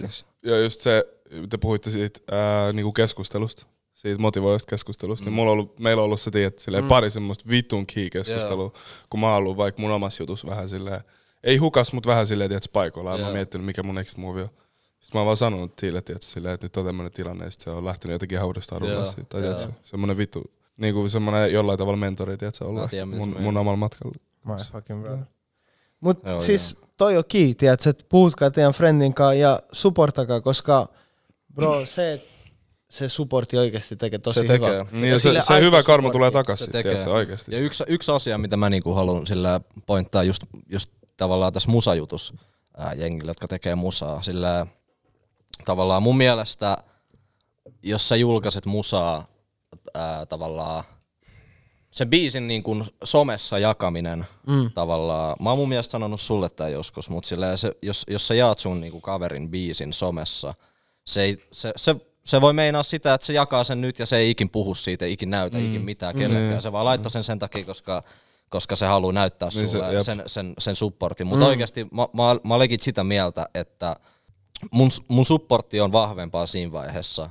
Ja 0.43 0.59
just 0.63 0.81
se, 0.81 1.03
te 1.49 1.57
puhuitte 1.57 1.89
siitä 1.91 2.19
ää, 2.31 2.71
niinku 2.73 2.91
keskustelusta, 2.91 3.65
siitä 4.09 4.21
motivoivasta 4.21 4.69
keskustelusta, 4.69 5.23
mm. 5.23 5.25
niin 5.25 5.33
mulla 5.33 5.51
on 5.51 5.53
ollut, 5.53 5.79
meillä 5.79 6.01
on 6.01 6.05
ollut 6.05 6.21
se, 6.21 6.31
tiedät, 6.31 6.59
silleen 6.59 6.83
mm. 6.83 6.87
pari 6.87 7.09
semmoista 7.09 7.49
vitun 7.49 7.85
key 7.85 8.09
keskustelua, 8.09 8.73
kun 9.09 9.19
mä 9.19 9.27
oon 9.27 9.37
ollut 9.37 9.57
vaikka 9.57 9.81
mun 9.81 9.91
omassa 9.91 10.23
jutussa 10.23 10.47
vähän 10.47 10.69
silleen, 10.69 11.01
ei 11.43 11.57
hukas, 11.57 11.93
mutta 11.93 12.09
vähän 12.09 12.27
silleen, 12.27 12.49
tiedät, 12.49 12.63
paikoillaan. 12.73 13.15
Mä 13.15 13.19
Joo. 13.19 13.27
oon 13.27 13.37
miettinyt, 13.37 13.65
mikä 13.65 13.83
mun 13.83 13.95
next 13.95 14.17
move 14.17 14.41
on. 14.41 14.49
Sitten 14.99 15.17
mä 15.17 15.19
oon 15.19 15.25
vaan 15.25 15.37
sanonut 15.37 15.75
Tiille, 15.75 16.01
tiedät, 16.01 16.21
silleen, 16.21 16.53
että 16.53 16.65
nyt 16.65 16.77
on 16.77 16.85
tämmönen 16.85 17.11
tilanne, 17.11 17.45
ja 17.45 17.51
sit 17.51 17.61
se 17.61 17.69
on 17.69 17.85
lähtenyt 17.85 18.13
jotenkin 18.15 18.35
ihan 18.35 18.47
uudestaan 18.47 18.83
Joo, 18.83 18.91
rullaa 18.91 19.05
siitä. 19.11 19.29
Tai 19.29 19.45
joo. 19.45 19.53
tiedät, 19.53 19.75
semmonen 19.83 20.17
vittu, 20.17 20.43
niinku 20.77 21.09
semmonen 21.09 21.53
jollain 21.53 21.79
tavalla 21.79 21.97
mentori, 21.97 22.37
tiedät, 22.37 22.55
se 22.55 22.63
olla 22.63 22.87
tiedän, 22.87 23.09
mun, 23.09 23.17
mun 23.17 23.33
meinaat. 23.33 23.61
omalla 23.61 23.77
matkalla. 23.77 24.15
My 24.45 24.53
fucking 24.71 25.01
brother. 25.01 25.25
Mut 25.99 26.19
Joo, 26.25 26.41
siis 26.41 26.77
toi 26.97 27.17
on 27.17 27.23
tiedätkö, 27.57 27.89
että 27.89 28.05
puhutkaa 28.09 28.51
teidän 28.51 28.73
friendin 28.73 29.13
kanssa 29.13 29.33
ja 29.33 29.59
supportakaa, 29.71 30.41
koska 30.41 30.87
bro, 31.55 31.85
se, 31.85 32.13
että 32.13 32.34
se 32.95 33.09
supportti 33.09 33.57
oikeasti 33.57 33.95
tekee 33.95 34.19
tosi 34.19 34.39
Se 34.39 34.47
tekee. 34.47 34.69
hyvää. 34.69 34.85
Niin, 34.91 35.19
se, 35.19 35.41
se 35.41 35.59
hyvä 35.59 35.83
karma 35.83 36.07
supportti. 36.07 36.11
tulee 36.11 36.29
Se 36.29 36.33
takaisin, 36.33 36.71
tekee. 36.71 36.91
tiedät, 36.91 37.07
oikeasti. 37.07 37.51
Ja 37.51 37.59
yksi, 37.59 37.83
yksi 37.87 38.11
asia, 38.11 38.37
mitä 38.37 38.57
mä 38.57 38.69
niinku 38.69 38.93
haluan 38.93 39.27
sillä 39.27 39.61
pointtaa 39.85 40.23
just, 40.23 40.43
just 40.69 40.91
tavallaan 41.17 41.53
tässä 41.53 41.71
musajutus 41.71 42.33
ää, 42.77 42.93
jengille, 42.93 43.29
jotka 43.29 43.47
tekee 43.47 43.75
musaa. 43.75 44.21
Sillä 44.21 44.67
tavallaan 45.65 46.03
mun 46.03 46.17
mielestä, 46.17 46.77
jos 47.83 48.09
sä 48.09 48.15
julkaiset 48.15 48.65
musaa 48.65 49.27
ää, 49.93 50.25
tavallaan 50.25 50.83
sen 51.91 52.09
biisin 52.09 52.47
niin 52.47 52.63
kuin 52.63 52.85
somessa 53.03 53.59
jakaminen 53.59 54.25
mm. 54.47 54.71
tavallaan, 54.73 55.35
mä 55.39 55.49
oon 55.49 55.59
mun 55.59 55.69
mielestä 55.69 55.91
sanonut 55.91 56.21
sulle 56.21 56.49
tää 56.49 56.69
joskus, 56.69 57.09
mutta 57.09 57.27
sillä 57.27 57.57
se, 57.57 57.71
jos, 57.81 58.05
jos 58.09 58.27
sä 58.27 58.35
jaat 58.35 58.59
sun 58.59 58.81
niin 58.81 58.91
kuin 58.91 59.01
kaverin 59.01 59.49
biisin 59.51 59.93
somessa, 59.93 60.53
se, 61.05 61.21
ei, 61.21 61.37
se, 61.51 61.73
se, 61.75 61.95
se 62.25 62.41
voi 62.41 62.53
meinaa 62.53 62.83
sitä, 62.83 63.13
että 63.13 63.27
se 63.27 63.33
jakaa 63.33 63.63
sen 63.63 63.81
nyt 63.81 63.99
ja 63.99 64.05
se 64.05 64.17
ei 64.17 64.29
ikin 64.29 64.49
puhu 64.49 64.75
siitä, 64.75 65.05
ei 65.05 65.11
ikin 65.11 65.29
näytä 65.29 65.57
mm. 65.57 65.65
ikin 65.65 65.81
mitään 65.81 66.15
kellekään. 66.15 66.61
Se 66.61 66.71
vaan 66.71 66.85
laittaa 66.85 67.09
sen 67.09 67.23
sen 67.23 67.39
takia, 67.39 67.65
koska, 67.65 68.03
koska 68.49 68.75
se 68.75 68.85
haluaa 68.85 69.13
näyttää 69.13 69.49
Niin 69.49 69.67
se- 69.67 69.71
sulle 69.71 69.93
jep. 69.93 70.03
sen, 70.03 70.23
sen, 70.25 70.53
sen 70.57 70.75
supportin. 70.75 71.27
Mutta 71.27 71.45
mm. 71.45 71.49
oikeasti 71.49 71.83
mä, 71.83 72.07
mä, 72.13 72.39
mä 72.43 72.55
olenkin 72.55 72.79
sitä 72.81 73.03
mieltä, 73.03 73.45
että 73.53 73.95
mun, 74.71 74.89
mun 75.07 75.25
supportti 75.25 75.81
on 75.81 75.91
vahvempaa 75.91 76.45
siinä 76.45 76.71
vaiheessa, 76.71 77.29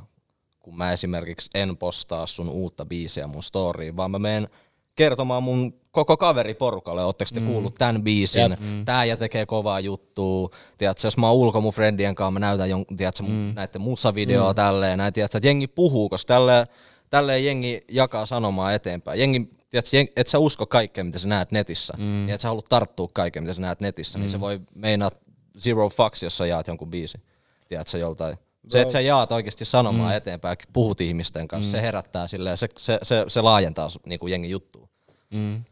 kun 0.61 0.77
mä 0.77 0.93
esimerkiksi 0.93 1.51
en 1.55 1.77
postaa 1.77 2.27
sun 2.27 2.49
uutta 2.49 2.85
biisiä 2.85 3.27
mun 3.27 3.43
storyin, 3.43 3.97
vaan 3.97 4.11
mä 4.11 4.19
menen 4.19 4.49
kertomaan 4.97 5.43
mun 5.43 5.81
koko 5.95 6.17
kaveriporukalle, 6.17 7.05
ootteko 7.05 7.31
te 7.35 7.41
mm. 7.41 7.47
kuullut 7.47 7.75
tämän 7.75 8.03
biisin, 8.03 8.51
Jep. 8.51 8.61
mm. 8.61 8.85
tää 8.85 9.05
ja 9.05 9.17
tekee 9.17 9.47
kovaa 9.47 9.81
juttua, 9.81 10.51
tiedätkö, 10.79 11.07
jos 11.07 11.17
mä 11.17 11.29
oon 11.29 11.37
ulko 11.37 11.61
mun 11.61 11.73
friendien 11.73 12.15
kanssa, 12.15 12.31
mä 12.31 12.39
näytän 12.39 12.71
jon, 12.71 12.85
tiedätkö, 12.97 13.23
mm. 13.23 13.53
näiden 13.55 13.81
musavideoa 13.81 14.53
mm. 14.53 14.57
tälleen, 14.57 14.99
näin, 14.99 15.13
tiedätkö, 15.13 15.39
että 15.39 15.49
jengi 15.49 15.67
puhuu, 15.67 16.09
koska 16.09 16.27
tälleen, 16.27 16.67
tälleen 17.11 17.45
jengi 17.45 17.81
jakaa 17.91 18.27
sanomaa 18.27 18.73
eteenpäin. 18.73 19.21
Jengi, 19.21 19.51
tiedätkö, 19.71 19.97
jengi, 19.97 20.13
et 20.17 20.27
sä 20.27 20.39
usko 20.39 20.67
kaikkea, 20.67 21.05
mitä 21.05 21.19
sä 21.19 21.29
näet 21.29 21.53
netissä, 21.53 21.95
mm. 21.97 22.05
niin 22.05 22.31
et 22.31 22.41
sä 22.41 22.49
halua 22.49 22.63
tarttua 22.69 23.09
kaikkeen, 23.13 23.43
mitä 23.43 23.55
sä 23.55 23.61
näet 23.61 23.81
netissä, 23.81 24.19
mm. 24.19 24.23
niin 24.23 24.31
se 24.31 24.41
voi 24.41 24.61
meinaa 24.75 25.11
zero 25.59 25.89
fucks, 25.89 26.23
jos 26.23 26.37
sä 26.37 26.47
jaat 26.47 26.69
jonkun 26.69 26.91
biisin, 26.91 27.23
tiedätkö, 27.69 27.99
joltain. 27.99 28.39
Se, 28.69 28.81
että 28.81 28.93
sä 28.93 29.01
jaat 29.01 29.33
oikeasti 29.33 29.65
sanomaa 29.65 30.11
mm. 30.11 30.17
eteenpäin, 30.17 30.57
puhut 30.73 31.01
ihmisten 31.01 31.49
kanssa, 31.49 31.69
mm. 31.69 31.73
se 31.73 31.83
herättää 31.83 32.27
silleen, 32.27 32.57
se, 32.57 32.69
se, 32.77 32.99
se, 33.03 33.25
se 33.29 33.41
laajentaa 33.41 33.89
niin 34.07 34.19
kuin 34.19 34.31
jengin 34.31 34.51
juttua. 34.51 34.89
Mm. 35.31 35.65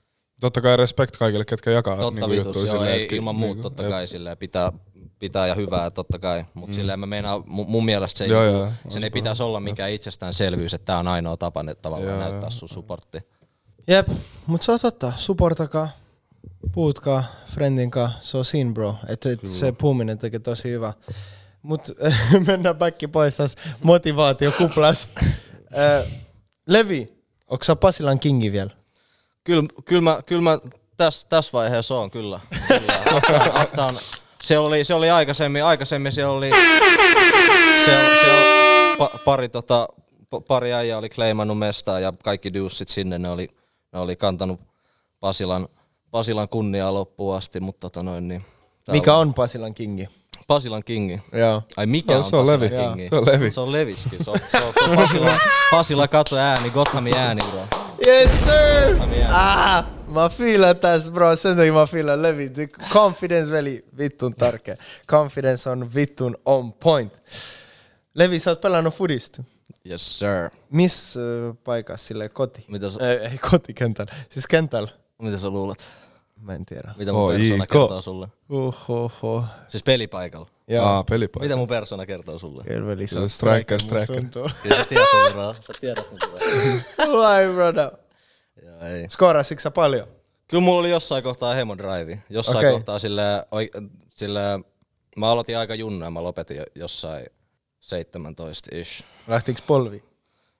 Totta 0.43 0.61
kai 0.61 0.77
respect 0.77 1.17
kaikille, 1.17 1.45
ketkä 1.45 1.71
jakaa 1.71 1.97
Totta 1.97 2.27
niinku 2.27 2.49
vitus, 2.49 2.65
joo, 2.65 2.85
ei 2.85 3.03
että- 3.03 3.15
ilman 3.15 3.35
muuta 3.35 3.55
niinku, 3.55 3.63
totta 3.71 3.83
kai 3.83 4.07
silleen 4.07 4.39
pitää, 4.39 4.73
pitää 5.19 5.47
ja 5.47 5.55
hyvää 5.55 5.91
totta 5.91 6.19
kai, 6.19 6.45
mutta 6.55 6.73
mm. 6.73 6.75
silleen 6.75 7.01
mä 7.01 7.07
meinaan, 7.07 7.43
mun, 7.47 7.71
mun 7.71 7.85
mielestä 7.85 8.19
se 8.19 8.25
ei, 8.25 8.31
Joo, 8.31 8.43
niinku- 8.43 8.59
joo, 8.59 8.71
sen 8.89 9.05
ei 9.05 9.11
pitäisi 9.11 9.43
olla 9.43 9.61
mikään 9.61 9.91
itsestäänselvyys, 9.91 10.75
että 10.75 10.85
tää 10.85 10.99
on 10.99 11.09
ainoa 11.09 11.37
tapa 11.37 11.61
että 11.61 11.83
tavallaan 11.83 12.11
Joo, 12.11 12.21
näyttää 12.21 12.41
joo. 12.47 12.51
sun 12.51 12.69
supportti. 12.69 13.19
Jep, 13.89 14.09
mut 14.47 14.63
se 14.63 14.73
on 14.73 14.79
totta. 14.83 15.13
Supportakaa, 15.17 15.89
puhutkaa 16.73 17.25
friendin 17.47 17.91
kanssa, 17.91 18.19
se 18.23 18.37
on 18.37 18.45
siinä 18.45 18.73
bro. 18.73 18.95
Et, 19.09 19.27
et 19.27 19.41
se 19.47 19.73
puhuminen 19.73 20.19
tekee 20.19 20.41
tosi 20.41 20.69
hyvä. 20.71 20.93
Mut 21.63 21.81
mennään 22.47 22.77
back 22.77 22.99
pois 23.13 23.37
tässä 23.37 23.59
motivaatiokuplasta. 23.83 25.21
Levi, 26.67 27.13
onko 27.49 27.65
sä 27.65 27.77
Pasilan 27.77 28.19
kingi 28.19 28.53
vielä? 28.53 28.71
Kyllä, 29.45 29.63
kyllä 29.85 30.03
mä, 30.03 30.21
kyllä 30.27 30.43
mä 30.43 30.59
tässä 30.97 31.29
täs 31.29 31.53
vaiheessa 31.53 31.95
on 31.95 32.11
kyllä. 32.11 32.41
kyllä. 32.69 33.63
Uptown, 33.63 33.99
se, 34.43 34.59
oli, 34.59 34.85
se 34.85 34.95
oli 34.95 35.11
aikaisemmin, 35.11 35.65
aikaisemmin 35.65 36.13
se 36.13 36.27
oli, 36.27 36.51
se, 37.85 37.91
se 38.25 38.33
oli 38.33 38.97
pa, 38.99 39.11
pari, 39.25 39.49
tota, 39.49 39.89
pa- 40.35 40.41
pari 40.49 40.73
äijää 40.73 40.99
oli 40.99 41.09
kleimannut 41.09 41.59
mestaa 41.59 42.01
ja 42.01 42.13
kaikki 42.25 42.55
duussit 42.55 42.89
sinne, 42.89 43.19
ne 43.19 43.29
oli, 43.29 43.49
ne 43.93 43.99
oli 43.99 44.17
kantanut 44.17 44.61
Pasilan, 45.21 45.69
Pasilan 46.11 46.49
kunniaa 46.49 46.95
loppuun 46.95 47.37
asti, 47.37 47.61
mutta 47.61 47.81
tota 47.91 48.03
noin 48.03 48.29
niin. 48.29 48.45
Mikä 48.91 49.15
on 49.15 49.35
Pasilan 49.35 49.75
kingi? 49.75 50.07
Pasilan 50.47 50.83
kingi. 50.85 51.21
Joo. 51.33 51.63
Ai 51.77 51.87
mikä 51.87 52.13
Se 52.13 52.15
on, 52.17 52.19
on- 52.19 52.27
se 52.27 52.37
on 52.37 52.47
Levi. 52.47 52.69
kingi? 52.69 53.09
Se 53.09 53.17
on 53.17 53.27
Levi. 53.27 53.51
Se 53.53 53.61
on 53.61 53.73
Leviskin. 53.73 54.25
Se 54.25 54.31
on, 54.31 54.37
se 54.51 54.57
on, 54.65 54.73
se 54.85 54.91
on 54.91 54.97
Pasila, 54.97 55.39
Pasila 55.71 56.09
kato 56.09 56.37
ääni, 56.37 56.71
Gothamin 56.71 57.17
ääni, 57.17 57.41
bro. 57.51 57.61
Yes 58.07 58.31
sir! 58.45 58.97
Ah, 59.31 59.85
mä 60.09 60.29
fiilan 60.29 60.77
tässä 60.77 61.11
bro, 61.11 61.37
sen 61.37 61.57
takia 61.57 61.73
mä 61.73 61.87
fiilan 61.87 62.23
Levi. 62.23 62.51
Confidence 62.93 63.53
veli, 63.53 63.85
vittun 63.99 64.35
tärkeä. 64.35 64.77
Confidence 65.09 65.71
on 65.71 65.95
vittun 65.95 66.37
on 66.47 66.73
point. 66.73 67.23
Levi, 68.15 68.39
sä 68.39 68.51
oot 68.51 68.61
pelannut 68.61 68.95
fudista. 68.95 69.43
Yes 69.91 70.19
sir. 70.19 70.51
Missä 70.71 71.21
paikassa 71.65 72.07
sille 72.07 72.29
koti? 72.29 72.65
Mitä 72.69 72.91
sä, 72.91 73.11
Ei, 73.11 73.17
ei 73.19 73.39
kotikentällä, 73.39 74.13
siis 74.31 74.47
kentällä. 74.47 74.89
mitä 75.23 75.39
sä 75.39 75.51
luulet? 75.51 75.79
Mä 76.43 76.55
en 76.55 76.67
tiedä. 76.67 76.95
Mitä 76.97 77.13
mun 77.13 77.23
Oi, 77.23 77.37
persona 77.39 77.67
ko. 77.67 77.79
kertoo 77.81 78.01
sulle? 78.01 78.29
Uhuhu. 78.51 79.45
Siis 79.69 79.83
pelipaikalla. 79.83 80.47
Joo. 80.69 80.87
Aa, 80.87 81.05
pelipaikka. 81.05 81.45
Mitä 81.45 81.57
mun 81.57 81.69
persona 81.69 82.07
kertoo 82.07 82.39
sulle? 82.39 82.65
Kyllä 82.65 82.87
veli, 82.87 83.07
se 83.07 83.19
on 83.19 83.31
striker, 83.31 83.81
striker. 83.81 84.25
Kyllä 84.63 84.77
sä 84.77 84.85
tiedät 84.89 85.09
mun 85.25 85.33
bro. 85.33 85.55
Sä 85.55 85.73
tiedät 85.81 86.11
mun 86.11 86.19
bro. 86.19 86.39
Why 87.21 87.55
brother? 87.55 87.91
Joo, 88.63 88.81
ei. 88.81 89.09
Skorasitko 89.09 89.61
sä 89.61 89.71
paljon? 89.71 90.09
Kyllä 90.49 90.61
mulla 90.63 90.81
oli 90.81 90.91
jossain 90.91 91.23
kohtaa 91.23 91.55
hemodrive. 91.55 92.23
Jossain 92.31 92.59
okay. 92.59 92.73
kohtaa 92.73 92.99
sillä, 92.99 93.47
sillä, 94.15 94.61
mä 95.17 95.31
aloitin 95.31 95.59
aika 95.59 95.75
junna 95.75 96.07
ja 96.07 96.11
mä 96.11 96.23
lopetin 96.23 96.57
jo- 96.57 96.65
jossain 96.75 97.27
17 97.81 98.71
ish. 98.77 99.05
Lähtikö 99.29 99.61
polvi? 99.67 100.05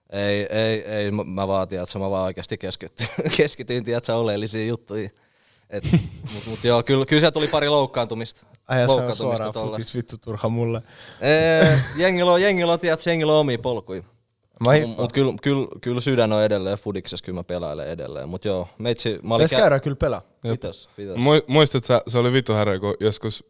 Ei, 0.09 0.47
ei, 0.49 0.85
ei, 0.85 1.11
mä- 1.11 1.23
mä 1.23 1.47
vaan, 1.47 1.67
tiedätkö, 1.67 1.99
mä 1.99 2.09
vaan 2.09 2.23
oikeasti 2.23 2.57
keskityin, 2.57 3.09
keskityin 3.37 3.83
tiedätkö, 3.83 4.15
oleellisiin 4.15 4.67
juttuihin. 4.67 5.11
Et, 5.73 5.83
mut, 6.33 6.45
mut 6.47 6.63
joo, 6.63 6.83
kyllä, 6.83 7.05
kyllä 7.05 7.19
sieltä 7.19 7.33
tuli 7.33 7.47
pari 7.47 7.69
loukkaantumista. 7.69 8.47
Ai 8.67 8.81
ja 8.81 8.87
se 8.87 8.91
on 8.91 8.97
loukkaantumista 8.97 9.23
suoraan 9.37 9.53
tolla. 9.53 9.71
futis 9.77 9.95
vittu 9.95 10.17
turha 10.17 10.49
mulle. 10.49 10.81
Ee, 11.21 11.79
jengillä 11.97 12.31
on, 12.31 12.41
jengillä 12.41 12.73
on, 12.73 12.79
tiedätkö, 12.79 13.09
jengillä 13.09 13.33
on 13.33 13.39
omia 13.39 13.57
polkuja. 13.59 14.03
Mut, 14.59 14.97
mut 14.97 15.13
kyllä, 15.13 15.33
kyllä, 15.41 15.67
kyllä 15.81 16.01
sydän 16.01 16.33
on 16.33 16.43
edelleen 16.43 16.77
fudiksessa, 16.77 17.25
kyllä 17.25 17.39
mä 17.39 17.43
pelailen 17.43 17.87
edelleen. 17.87 18.29
Mut 18.29 18.45
joo, 18.45 18.67
meitsi, 18.77 19.19
mä 19.23 19.35
olin 19.35 19.49
käydä 19.49 19.79
kyllä 19.79 19.95
pelaa. 19.95 20.21
Pitäis. 20.41 20.89
Mu- 20.99 21.43
Muistat 21.47 21.83
sä, 21.83 22.01
se 22.07 22.17
oli 22.17 22.33
vittu 22.33 22.53
härä, 22.53 22.79
kun 22.79 22.93
joskus 22.99 23.43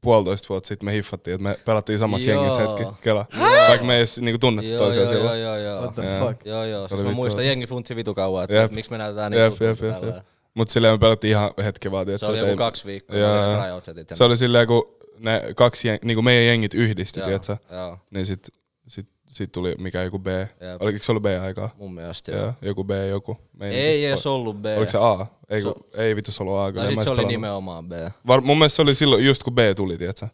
puolitoista 0.00 0.48
vuotta 0.48 0.66
sitten 0.68 0.84
me 0.86 0.92
hiffattiin, 0.92 1.34
että 1.34 1.42
me 1.48 1.58
pelattiin 1.64 1.98
samassa 1.98 2.28
Joo. 2.30 2.42
jengissä 2.42 2.60
hetki, 2.68 2.84
kela. 3.02 3.26
Vaikka 3.68 3.86
me 3.86 3.94
ei 3.94 3.98
edes 3.98 4.18
niinku 4.18 4.38
tunnettu 4.38 4.70
Joo, 4.70 4.78
toisiaan 4.78 5.04
joo, 5.08 5.12
joo, 5.14 5.22
silloin. 5.22 5.42
joo, 5.42 5.56
joo. 5.56 5.80
What 5.82 5.94
the 5.94 6.04
Joo. 6.16 6.26
fuck? 6.28 6.46
Joo, 6.46 6.64
joo. 6.64 6.82
Se 6.82 6.88
Siis 6.88 7.00
oli 7.00 7.08
mä 7.08 7.14
muistan, 7.14 7.46
jengi 7.46 7.66
funtsi 7.66 7.96
vitu 7.96 8.14
kauan, 8.14 8.44
että 8.44 8.54
Jep. 8.56 8.72
miksi 8.72 8.90
me 8.90 8.98
näytetään 8.98 9.32
niin 9.32 9.42
Jep, 9.42 9.52
jep, 9.60 9.82
jep, 9.82 10.04
jep. 10.04 10.24
Mut 10.56 10.68
silleen 10.68 10.94
me 10.94 10.98
pelattiin 10.98 11.30
ihan 11.30 11.50
hetki 11.64 11.90
vaan, 11.90 12.02
Se 12.02 12.06
tiiätkö, 12.06 12.26
oli 12.26 12.38
joku 12.38 12.50
ei- 12.50 12.56
kaksi 12.56 12.86
viikkoa, 12.86 13.16
Joo, 13.16 13.80
Se 14.14 14.24
oli 14.24 14.36
silleen, 14.36 14.66
kun 14.66 14.96
ne 15.18 15.42
kaksi, 15.56 15.88
jeng, 15.88 16.04
niinku 16.04 16.22
meidän 16.22 16.46
jengit 16.46 16.74
yhdistyi, 16.74 17.22
tiiätkö? 17.22 17.56
Joo, 17.70 17.98
Niin 18.10 18.26
sit, 18.26 18.48
sit, 18.88 19.06
sit 19.26 19.52
tuli 19.52 19.74
mikä 19.80 20.02
joku 20.02 20.18
B. 20.18 20.26
Jep. 20.26 20.50
Oliko 20.82 21.04
se 21.04 21.12
ollut 21.12 21.22
B-aikaa? 21.22 21.70
mun 21.78 21.94
mielestä 21.94 22.32
joo. 22.32 22.52
Joku 22.62 22.84
B, 22.84 22.90
joku. 23.10 23.36
Meidän- 23.52 23.78
Ei 23.80 24.06
edes 24.06 24.26
ollut 24.26 24.56
B. 24.62 24.66
Oliko 24.76 24.92
se 24.92 24.98
A? 25.00 25.26
Ei, 25.48 25.62
Se- 25.62 25.72
kun, 25.72 25.84
ei 25.94 26.16
vittu 26.16 26.32
se 26.32 26.42
ollut 26.42 26.58
A. 26.58 26.66
en 26.66 26.72
sit 26.74 26.80
se 26.80 26.86
edes 26.86 26.96
oli 26.98 27.04
pelannut. 27.04 27.28
nimenomaan 27.28 27.88
B. 27.88 27.92
Var, 28.26 28.40
mun 28.40 28.58
mielestä 28.58 28.76
se 28.76 28.82
oli 28.82 28.94
silloin 28.94 29.24
just 29.26 29.42
kun 29.42 29.54
B 29.54 29.58
tuli, 29.76 29.98
tiiätkö? 29.98 30.28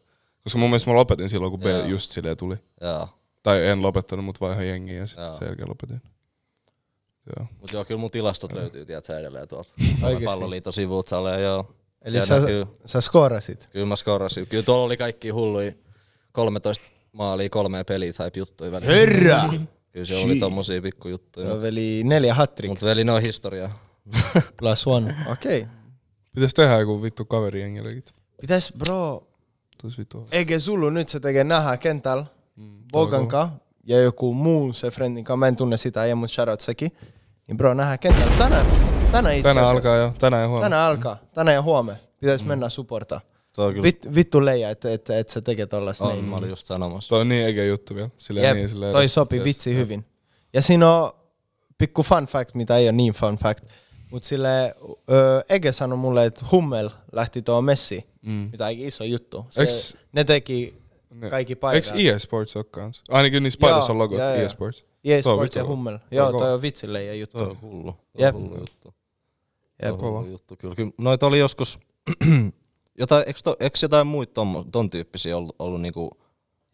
Koska 0.44 0.58
mun 0.58 0.70
mielestä 0.70 0.90
mä 0.90 0.96
lopetin 0.96 1.28
silloin, 1.28 1.50
kun 1.50 1.60
B 1.60 1.64
Joo. 1.66 1.84
just 1.86 2.10
silleen 2.10 2.36
tuli. 2.36 2.56
Joo. 2.80 3.08
Tai 3.42 3.66
en 3.66 3.82
lopettanut, 3.82 4.24
mutta 4.24 4.46
vaihoin 4.46 4.68
jengiä 4.68 4.98
ja 4.98 5.06
sitten 5.06 5.32
sen 5.32 5.46
jälkeen 5.46 5.68
lopetin. 5.68 6.02
Joo. 7.36 7.46
Mut 7.60 7.72
joo, 7.72 7.84
kyllä 7.84 7.98
mun 8.00 8.10
tilastot 8.10 8.52
löytyy, 8.52 8.86
tiedätkö, 8.86 9.18
edelleen 9.18 9.48
tuolta. 9.48 9.72
Oikeesti? 10.02 10.24
Palloliiton 10.24 10.72
sivuilta 10.72 11.08
saa 11.08 11.38
joo. 11.38 11.74
Eli 12.04 12.12
Siellä 12.22 12.26
sä, 12.26 12.46
näkyy. 12.46 12.66
sä 12.86 13.00
skorasit. 13.00 13.68
Kyllä 13.72 13.86
mä 13.86 13.96
skorasin. 13.96 14.46
Kyllä 14.46 14.62
tuolla 14.62 14.84
oli 14.84 14.96
kaikki 14.96 15.30
hulluja 15.30 15.72
13 16.32 16.90
maalia, 17.12 17.48
kolme 17.50 17.84
peliä 17.84 18.12
type 18.12 18.30
juttuja 18.38 18.72
välillä. 18.72 18.94
Herra! 18.94 19.38
Kyllä 19.92 20.06
se 20.06 20.24
oli 20.24 20.38
tommosia 20.38 20.82
pikkujuttuja. 20.82 21.46
Joo, 21.46 21.54
Mut, 21.54 21.62
veli 21.62 22.02
neljä 22.04 22.34
hattrick 22.34 22.68
mut 22.70 22.82
veli, 22.82 23.04
ne 23.04 23.12
on 23.16 23.22
historiaa. 23.22 23.78
plus 24.58 24.86
one. 24.86 25.16
Okei. 25.32 25.60
Okay. 25.60 25.72
Pitäis 26.34 26.54
tehdä 26.54 26.78
joku 26.78 27.02
vittu 27.02 27.24
kaverijengilekin. 27.24 28.04
Pitäis 28.40 28.72
bro, 28.78 29.26
Tois 29.82 29.98
vittu. 29.98 30.28
eikä 30.32 30.58
Zulu 30.58 30.90
nyt 30.90 31.08
se 31.08 31.20
tekee 31.20 31.44
nähdä 31.44 31.76
kentällä 31.76 32.26
Bogan 32.92 33.28
kanssa 33.28 33.56
ja 33.84 34.00
joku 34.00 34.34
muu 34.34 34.72
se 34.72 34.90
friendin 34.90 35.24
kanssa. 35.24 35.36
Mä 35.36 35.48
en 35.48 35.56
tunne 35.56 35.76
sitä, 35.76 36.06
ja 36.06 36.16
mun 36.16 36.28
shoutout 36.28 36.60
sekin. 36.60 36.92
Niin 37.46 37.56
bro, 37.56 37.74
nähdään 37.74 37.98
kentällä 37.98 38.34
tänään. 38.38 38.66
Tänään 39.12 39.34
itse 39.36 39.48
Tänään 39.48 39.66
asiassa. 39.66 39.90
alkaa 39.90 39.96
jo, 39.96 40.14
tänään 40.18 40.42
ja 40.42 40.48
huomenna. 40.48 40.64
Tänään 40.70 40.90
alkaa. 40.90 41.16
Tänään 41.34 41.54
ja 41.54 41.62
huomenna. 41.62 42.00
Pitäis 42.20 42.44
mennä 42.44 42.68
supportaa. 42.68 43.20
Se 43.54 43.62
on 43.62 43.72
kyllä. 43.72 43.82
Vit, 43.82 44.14
vittu 44.14 44.44
leija, 44.44 44.70
että 44.70 44.92
et, 44.92 45.10
et, 45.10 45.28
se 45.28 45.40
tekee 45.40 45.66
tollaista. 45.66 46.04
On, 46.04 46.24
mä 46.24 46.36
olin 46.36 46.50
just 46.50 46.66
sanomassa. 46.66 47.08
Toi 47.08 47.20
on 47.20 47.28
niin 47.28 47.44
eikä 47.46 47.64
juttu 47.64 47.94
vielä. 47.94 48.10
Silleen 48.18 48.46
Jep, 48.46 48.56
niin, 48.56 48.68
silleen 48.68 48.92
toi 48.92 49.02
edes- 49.02 49.14
sopi 49.14 49.36
edes- 49.36 49.44
vitsi 49.44 49.74
hyvin. 49.74 50.04
Ja 50.52 50.62
siinä 50.62 50.90
on 50.92 51.12
pikku 51.78 52.02
fun 52.02 52.24
fact, 52.26 52.54
mitä 52.54 52.76
ei 52.76 52.84
ole 52.86 52.92
niin 52.92 53.12
fun 53.12 53.36
fact. 53.36 53.64
Mutta 54.10 54.28
sille 54.28 54.74
ö, 55.10 55.44
Ege 55.48 55.72
sanoi 55.72 55.98
mulle, 55.98 56.24
että 56.26 56.44
Hummel 56.52 56.90
lähti 57.12 57.42
tuohon 57.42 57.64
Messi, 57.64 58.06
Mm. 58.22 58.48
mitä 58.52 58.64
aika 58.64 58.82
iso 58.84 59.04
juttu. 59.04 59.46
Se, 59.50 59.66
ne 60.12 60.24
teki 60.24 60.81
Ne- 61.12 61.30
kaikki 61.30 61.54
paikat. 61.56 61.92
EA 61.96 62.18
Sports 62.18 62.56
oo 62.56 62.64
kans? 62.64 63.02
Ainakin 63.10 63.42
niissä 63.42 63.58
paikoissa 63.60 63.92
on 63.92 63.96
Joo, 63.96 64.02
logo 64.04 64.16
joo, 64.18 64.26
EA 64.28 64.40
joo. 64.40 64.48
Sports. 64.50 64.84
EA 65.04 65.22
Toi 65.22 65.32
on 65.32 65.38
Sports 65.38 65.56
ja 65.56 65.64
Hummel. 65.66 65.98
Joo, 66.10 66.26
on 66.28 66.38
toi 66.38 66.54
on 66.54 66.62
vitsille 66.62 67.04
ja 67.04 67.14
juttu. 67.14 67.38
Toi 67.38 67.46
on 67.50 67.58
hullu. 67.62 67.96
Toi 68.18 68.26
on 68.28 68.34
hullu 68.34 68.56
juttu. 68.58 68.94
Jep. 69.82 69.88
Toi 69.98 70.08
on 70.08 70.14
hullu 70.14 70.26
juttu. 70.30 70.56
Kyllä, 70.56 70.74
kyllä. 70.74 70.92
Noita 70.98 71.26
oli 71.26 71.38
joskus, 71.38 71.78
jotain, 72.98 73.24
eikö, 73.26 73.40
to, 73.44 73.56
eikö 73.60 73.78
jotain 73.82 74.06
muita 74.06 74.32
ton, 74.32 74.64
ton 74.72 74.90
tyyppisiä 74.90 75.36
ollut, 75.36 75.56
ollut 75.58 75.80
niinku 75.80 76.10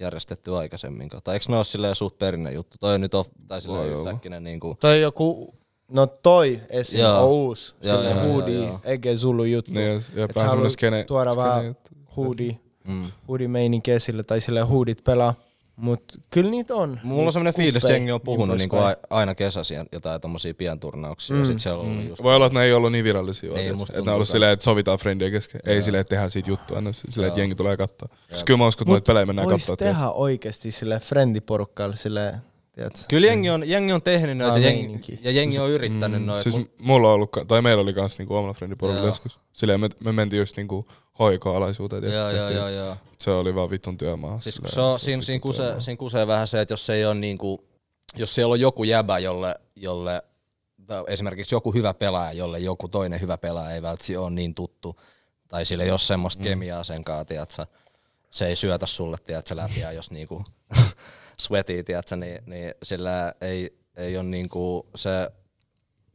järjestetty 0.01 0.57
aikaisemmin? 0.57 1.09
Tai 1.25 1.35
eikö 1.35 1.45
ne 1.49 1.57
ole 1.57 1.65
silleen 1.65 1.95
suht 1.95 2.19
perinne 2.19 2.53
juttu? 2.53 2.77
Toi 2.81 2.95
on 2.95 3.01
nyt 3.01 3.15
off, 3.15 3.31
tai 3.47 3.61
silleen 3.61 3.85
Voi 3.85 3.95
olla. 3.95 4.11
yhtäkkinen 4.11 4.45
niinku, 4.45 4.77
Toi 4.81 5.01
joku, 5.01 5.55
no 5.93 6.07
toi 6.07 6.61
esim. 6.71 7.01
On 7.07 7.25
uusi. 7.25 7.75
Joo, 7.83 7.97
Sille 7.97 8.11
joo, 8.11 8.21
hoodie. 8.21 8.71
Ege 8.85 9.17
Zulu 9.17 9.45
juttu. 9.45 9.73
Niin, 9.73 9.87
ja- 10.15 10.29
ja 10.37 10.45
haluat 10.45 10.73
skene- 10.73 11.05
tuoda 11.07 11.37
vähän 11.37 11.67
juttu. 11.67 11.91
hoodie, 12.17 12.57
mm. 12.89 13.05
hoodie 13.29 13.49
meininki 13.49 13.91
esille, 13.91 14.23
tai 14.23 14.41
sille 14.41 14.61
hoodit 14.61 15.05
pelaa. 15.05 15.35
Mut 15.77 16.03
kyllä 16.31 16.51
niitä 16.51 16.75
on. 16.75 17.01
Mulla 17.03 17.27
on 17.27 17.33
semmoinen 17.33 17.55
fiilis, 17.55 17.85
että 17.85 17.93
jengi 17.93 18.13
on 18.13 18.21
puhunut 18.21 18.49
niin 18.49 18.59
niinku 18.59 18.77
a- 18.77 18.97
aina 19.11 19.35
kesäisiä 19.35 19.85
jotain 19.93 20.21
tommosia 20.21 20.55
pienturnauksia, 20.55 21.37
mm. 21.37 21.41
ja 21.41 21.47
sit 21.47 21.61
siellä 21.61 21.81
on 21.81 21.89
ollut 21.89 22.09
just... 22.09 22.23
Voi 22.23 22.37
olla, 22.37 22.47
että 22.47 22.59
ne 22.59 22.65
ei 22.65 22.73
ollut 22.73 22.93
niin 22.93 23.05
virallisia. 23.05 23.53
Ei, 23.55 23.69
että 23.69 24.03
ne 24.03 24.11
on 24.11 24.15
ollut 24.15 24.29
silleen, 24.29 24.53
että 24.53 24.63
sovitaan 24.63 24.99
friendien 24.99 25.33
kesken. 25.33 25.61
Ei 25.67 25.83
silleen, 25.83 26.01
että 26.01 26.09
tehdään 26.09 26.31
siitä 26.31 26.51
juttua, 26.51 26.77
aina 26.77 26.93
silleen, 26.93 27.29
että 27.29 27.41
jengi 27.41 27.55
tulee 27.55 27.77
katsoa. 27.77 28.09
Koska 28.31 28.45
kyllä 28.47 28.59
mä 28.59 28.67
uskon, 28.67 28.85
että 28.85 28.93
noita 28.93 29.07
pelejä 29.07 29.27
mennään 29.27 29.49
vois 29.49 29.63
katsoa. 29.63 29.77
tehdä 29.77 30.11
oikeesti 30.11 30.71
sille 30.71 31.01
friendiporukkalle 31.01 31.97
sille, 31.97 32.35
tiedätkö? 32.75 32.99
Kyllä 33.09 33.27
jengi 33.27 33.51
on, 33.51 33.69
jengi 33.69 33.93
on 33.93 34.03
tehnyt 34.03 34.37
noita 34.37 34.59
ja 34.59 34.65
jengi, 34.65 34.83
meininki. 34.83 35.19
ja 35.23 35.31
jengi 35.31 35.59
on 35.59 35.71
yrittänyt 35.71 36.25
noita. 36.25 36.43
Siis 36.43 36.55
Siis, 36.55 36.67
mulla 36.79 37.09
on 37.09 37.15
ollut, 37.15 37.31
tai 37.49 37.63
meillä 37.63 37.83
oli 37.83 37.95
kans 37.95 38.19
niinku 38.19 38.35
omalla 38.35 38.55
friendiporukalla 38.55 39.09
joskus. 39.09 39.39
Silleen 39.53 39.81
me, 39.81 39.89
me 40.01 40.13
mentiin 40.13 40.41
just 40.41 40.57
niinku 40.57 40.89
hoikoalaisuuteen. 41.19 42.05
joo, 42.05 42.31
joo, 42.31 42.49
joo, 42.49 42.69
joo. 42.69 42.97
Se 43.19 43.31
oli 43.31 43.55
vaan 43.55 43.71
vitun 43.71 43.99
työmaa. 43.99 44.41
Siis 44.41 44.61
kun 44.61 44.69
se 44.69 44.81
on, 44.81 45.01
siinä, 45.01 45.23
siinä, 45.23 45.41
kusee, 45.41 45.81
siinä 45.81 45.99
kusee 45.99 46.27
vähän 46.27 46.47
se, 46.47 46.61
että 46.61 46.73
jos 46.73 46.87
se 46.87 46.95
ei 46.95 47.07
ole 47.07 47.15
niinku, 47.15 47.65
jos 48.17 48.35
siellä 48.35 48.53
on 48.53 48.61
joku 48.61 48.85
jäbä, 48.85 49.19
jolle, 49.19 49.55
jolle 49.77 50.23
esimerkiksi 51.07 51.55
joku 51.55 51.73
hyvä 51.73 51.95
pelaaja, 51.95 52.33
jolle 52.33 52.59
joku 52.59 52.89
toinen 52.89 53.21
hyvä 53.21 53.39
pelaaja 53.39 53.75
ei 53.75 53.83
välttämättä 53.83 54.21
ole 54.21 54.31
niin 54.31 54.55
tuttu, 54.55 55.01
tai 55.49 55.65
sillä 55.65 55.85
ei 55.85 55.91
ole 55.91 55.99
semmoista 55.99 56.41
mm. 56.41 56.45
kemiaa 56.45 56.85
sen 56.85 57.05
kanssa, 57.05 57.25
tiedätkö, 57.25 57.67
se 58.31 58.47
ei 58.47 58.57
syötä 58.57 58.87
sulle, 58.87 59.17
tiedätkö, 59.25 59.57
läpi, 59.57 59.81
ja 59.81 59.93
jos 59.93 60.11
niinku 60.11 60.45
sweatii, 61.43 61.85
tiedätkö, 61.85 62.17
niin, 62.17 62.43
niin 62.47 62.75
sillä 62.83 63.35
ei, 63.41 63.79
ei 63.97 64.17
ole 64.17 64.25
niinku 64.25 64.87
se, 64.95 65.31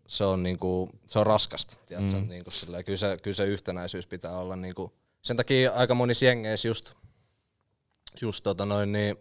se 0.07 0.23
on, 0.23 0.43
niinku, 0.43 0.89
se 1.07 1.19
on 1.19 1.27
raskasta, 1.27 1.75
tiedätkö, 1.85 2.17
mm. 2.17 2.27
niinku 2.27 2.51
kyllä, 2.85 2.97
se, 2.97 3.17
kyllä 3.23 3.35
se 3.35 3.45
yhtenäisyys 3.45 4.07
pitää 4.07 4.37
olla 4.37 4.55
niinku, 4.55 4.93
sen 5.21 5.37
takia 5.37 5.71
aika 5.71 5.95
monissa 5.95 6.25
jengeissä 6.25 6.67
just, 6.67 6.93
just 8.21 8.43
tota 8.43 8.65
noin 8.65 8.91
niin, 8.91 9.17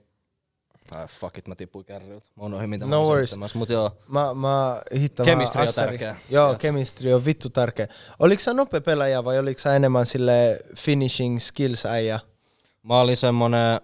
Ai 0.91 1.07
fuck 1.07 1.39
it, 1.39 1.49
mä 1.49 1.55
tipuin 1.55 1.85
kärryiltä. 1.85 2.29
Mä 2.37 2.45
unohdin 2.45 2.71
mitä 2.71 2.87
No 2.87 3.01
mä 3.01 3.07
worries. 3.07 3.55
mut 3.55 3.71
joo. 3.71 3.97
Mä, 4.09 4.35
mä 4.35 4.83
hittan 4.97 5.27
Chemistry 5.27 5.59
vaan 5.59 5.69
on 5.69 5.75
tärkeä, 5.75 6.17
Joo, 6.31 6.55
chemistry 6.55 7.13
on 7.13 7.25
vittu 7.25 7.49
tärkeä. 7.49 7.89
Oliko 8.19 8.41
sä 8.41 8.53
nopea 8.53 8.81
pelaaja 8.81 9.25
vai 9.25 9.39
oliko 9.39 9.61
sä 9.61 9.77
enemmän 9.77 10.07
sille 10.07 10.61
finishing 10.77 11.41
skills 11.41 11.87
äijä? 11.87 12.21
Mä 12.83 13.01
olin 13.01 13.17
semmonen 13.17 13.81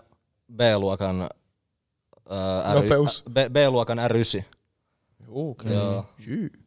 B-luokan 0.57 1.29
ry, 2.75 2.81
Nopeus. 2.81 3.23
B, 3.33 3.37
B-luokan 3.53 3.99
R9. 3.99 4.43
Okay. 5.29 5.73
Joo. 5.73 6.05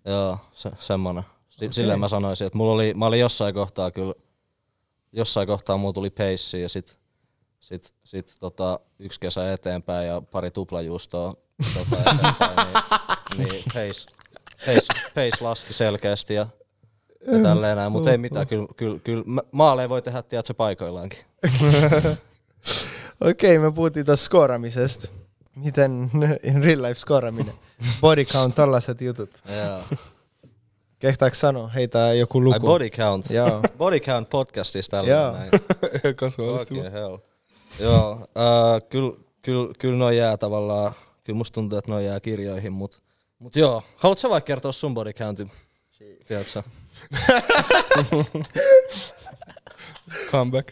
Joo, 0.05 0.37
se, 0.53 0.71
semmonen. 0.79 1.23
Si, 1.49 1.65
okay. 1.65 1.73
Silleen 1.73 1.99
mä 1.99 2.07
sanoisin, 2.07 2.47
että 2.47 2.57
mulla 2.57 2.71
oli, 2.71 2.93
mä 2.93 3.05
olin 3.05 3.19
jossain 3.19 3.53
kohtaa 3.53 3.91
kyllä, 3.91 4.13
jossain 5.11 5.47
kohtaa 5.47 5.77
mulla 5.77 5.93
tuli 5.93 6.09
peissi 6.09 6.61
ja 6.61 6.69
sit, 6.69 6.99
sit, 7.59 7.93
sit 8.03 8.35
tota, 8.39 8.79
yksi 8.99 9.19
kesä 9.19 9.53
eteenpäin 9.53 10.07
ja 10.07 10.21
pari 10.21 10.51
tuplajuustoa 10.51 11.35
tota, 11.73 12.01
eteenpäin, 12.01 12.67
niin, 13.37 13.49
niin 13.49 13.63
pace, 13.63 14.07
pace, 14.65 15.11
pace 15.15 15.43
laski 15.43 15.73
selkeästi 15.73 16.33
ja, 16.33 16.47
ja 17.27 17.43
tälleen 17.43 17.77
näin, 17.77 17.91
mutta 17.91 18.11
ei 18.11 18.17
mitään, 18.17 18.47
kyllä, 18.47 18.67
kyllä, 18.75 18.99
kyllä 18.99 19.23
maaleja 19.51 19.89
voi 19.89 20.01
tehdä, 20.01 20.21
tiedätkö, 20.21 20.53
paikoillaankin. 20.53 21.19
Okei, 23.29 23.59
me 23.59 23.71
puhuttiin 23.71 24.05
tuossa 24.05 24.25
skooramisesta. 24.25 25.20
Miten 25.55 26.11
in 26.43 26.63
real 26.63 26.81
life 26.81 26.99
skooraminen? 26.99 27.53
Body 28.01 28.25
count, 28.25 28.55
tollaset 28.55 29.01
jutut. 29.01 29.29
Joo. 29.57 29.81
Kehtaaks 30.99 31.39
sanoa? 31.39 31.67
Heitä 31.67 32.13
joku 32.13 32.37
Ai 32.37 32.43
luku. 32.43 32.59
body 32.59 32.89
count. 32.89 33.29
Joo. 33.29 33.61
Body 33.77 33.99
count 33.99 34.29
podcastista 34.29 34.97
Joo. 34.97 35.31
näin. 35.31 35.51
Hell. 36.93 37.17
Joo, 37.79 38.11
äh, 38.13 38.89
kyllä 38.89 39.13
kyl, 39.41 39.73
kyl 39.79 39.95
noi 39.95 40.17
jää 40.17 40.37
tavallaan, 40.37 40.93
kyllä 41.23 41.37
musta 41.37 41.53
tuntuu, 41.53 41.79
että 41.79 41.91
noi 41.91 42.05
jää 42.05 42.19
kirjoihin, 42.19 42.73
mut, 42.73 43.01
mut 43.39 43.55
joo. 43.55 43.83
Haluatko 43.97 44.21
sä 44.21 44.29
vaikka 44.29 44.45
kertoa 44.47 44.71
sun 44.71 44.93
body 44.93 45.13
countin? 45.13 45.51
Tiedätkö? 46.27 46.63
Comeback. 50.31 50.69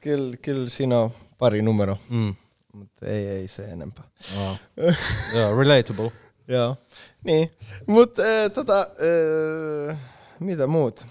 Kyllä, 0.00 0.36
kyllä 0.36 0.68
siinä 0.68 0.98
on 0.98 1.10
pari 1.38 1.62
numero, 1.62 1.96
Mm. 2.10 2.34
Mutta 2.74 3.06
ei, 3.06 3.28
ei 3.28 3.48
se 3.48 3.64
enempää. 3.64 4.04
Oh. 4.38 4.58
joo, 5.38 5.56
relatable. 5.58 6.12
Joo. 6.48 6.76
Niin, 7.24 7.50
mutta 7.86 8.22
äh, 8.22 8.50
tota, 8.50 8.80
äh, 9.90 9.98
mitä 10.40 10.66
muut? 10.66 11.06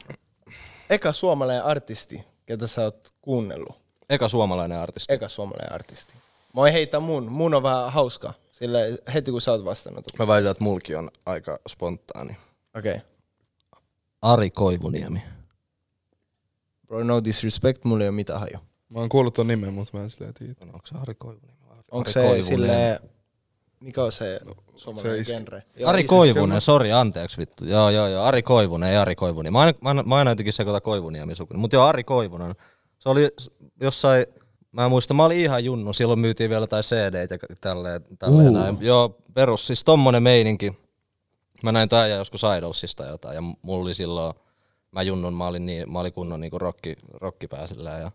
Eka 0.90 1.14
suomalainen 1.14 1.64
artisti, 1.64 2.24
ketä 2.46 2.68
sä 2.68 2.82
oot 2.82 3.14
kuunnellut. 3.22 3.76
Eka 4.10 4.28
suomalainen 4.28 4.78
artisti. 4.78 5.14
Eka 5.14 5.30
suomalainen 5.30 5.74
artisti. 5.74 6.14
Mä 6.14 6.56
voin 6.56 6.74
heittää 6.74 7.00
mun. 7.00 7.32
Mun 7.32 7.54
on 7.54 7.64
vähän 7.64 7.92
hauska. 7.92 8.34
Sille 8.52 8.98
heti 9.14 9.32
kun 9.32 9.42
sä 9.42 9.52
oot 9.52 9.66
vastannut. 9.66 10.06
Mä 10.20 10.28
väitän, 10.28 10.52
että 10.52 10.64
mulki 10.64 10.96
on 10.96 11.12
aika 11.26 11.60
spontaani. 11.70 12.38
Okei. 12.76 12.94
Okay. 12.94 13.06
Ari 14.22 14.52
Koivuniemi. 14.52 15.24
Bro, 16.88 17.04
no 17.04 17.24
disrespect, 17.24 17.84
mulla 17.84 18.04
ei 18.04 18.10
ole 18.10 18.16
mitään 18.16 18.40
haju. 18.40 18.58
Mä 18.94 19.00
oon 19.00 19.10
kuullut 19.10 19.34
ton 19.34 19.48
nimen, 19.48 19.74
mutta 19.74 19.98
mä 19.98 20.04
en 20.04 20.10
silleen 20.10 20.34
tiedä. 20.34 20.54
Onko 20.62 20.88
se 20.88 20.96
Ari 21.02 21.16
Ari 21.70 21.84
Onko 21.92 22.10
se 22.10 22.20
Koivunen? 22.20 22.44
sille... 22.44 23.00
Mikä 23.80 24.04
on 24.04 24.12
se 24.12 24.40
suomalainen 24.76 25.26
se 25.26 25.34
genre? 25.34 25.64
Joo, 25.76 25.90
Ari 25.90 26.04
Koivunen, 26.04 26.62
sori, 26.62 26.92
anteeksi 26.92 27.38
vittu. 27.38 27.66
Joo, 27.66 27.90
joo, 27.90 28.08
joo, 28.08 28.24
Ari 28.24 28.42
Koivunen, 28.44 28.90
ei 28.90 28.98
Ari 28.98 29.16
Koivunen. 29.16 29.54
Mä 29.54 29.60
aina, 29.60 29.78
mä 29.82 29.90
aina, 29.90 30.04
mä 30.04 30.16
aina 30.16 30.32
jotenkin 30.32 30.54
sekoitan 30.54 30.82
Koivuniemi 30.82 31.36
sukuni. 31.36 31.60
Mutta 31.60 31.76
joo, 31.76 31.86
Ari 31.86 32.04
Koivunen. 32.04 32.56
Se 33.00 33.10
oli 33.10 33.30
jossain, 33.82 34.26
mä 34.72 34.86
en 34.86 34.90
muista, 34.92 35.14
mä 35.14 35.26
olin 35.26 35.40
ihan 35.40 35.66
junnu, 35.66 35.94
silloin 35.94 36.20
myytiin 36.20 36.50
vielä 36.50 36.64
jotain 36.64 36.84
cd 36.84 37.28
ja 37.32 37.38
tälleen, 37.62 38.02
tälleen 38.20 38.48
Uh. 38.48 38.54
näin. 38.54 38.78
Joo, 38.82 39.18
perus, 39.34 39.68
siis 39.68 39.84
tommonen 39.84 40.24
meininki. 40.24 40.74
Mä 41.64 41.72
näin 41.72 41.90
tää 41.90 42.08
ja 42.08 42.16
joskus 42.16 42.42
Idolsista 42.58 43.06
jotain 43.06 43.36
ja 43.36 43.42
mulla 43.42 43.82
oli 43.82 43.94
silloin, 43.94 44.34
mä 44.92 45.02
junnun, 45.02 45.34
mä 45.34 45.48
olin, 45.48 45.66
niin, 45.66 45.92
mä 45.92 46.00
olin 46.00 46.14
kunnon 46.14 46.42
niinku 46.42 46.60
rocki, 46.60 46.96
rockipää 47.14 47.68
silleen 47.68 48.02
ja 48.02 48.12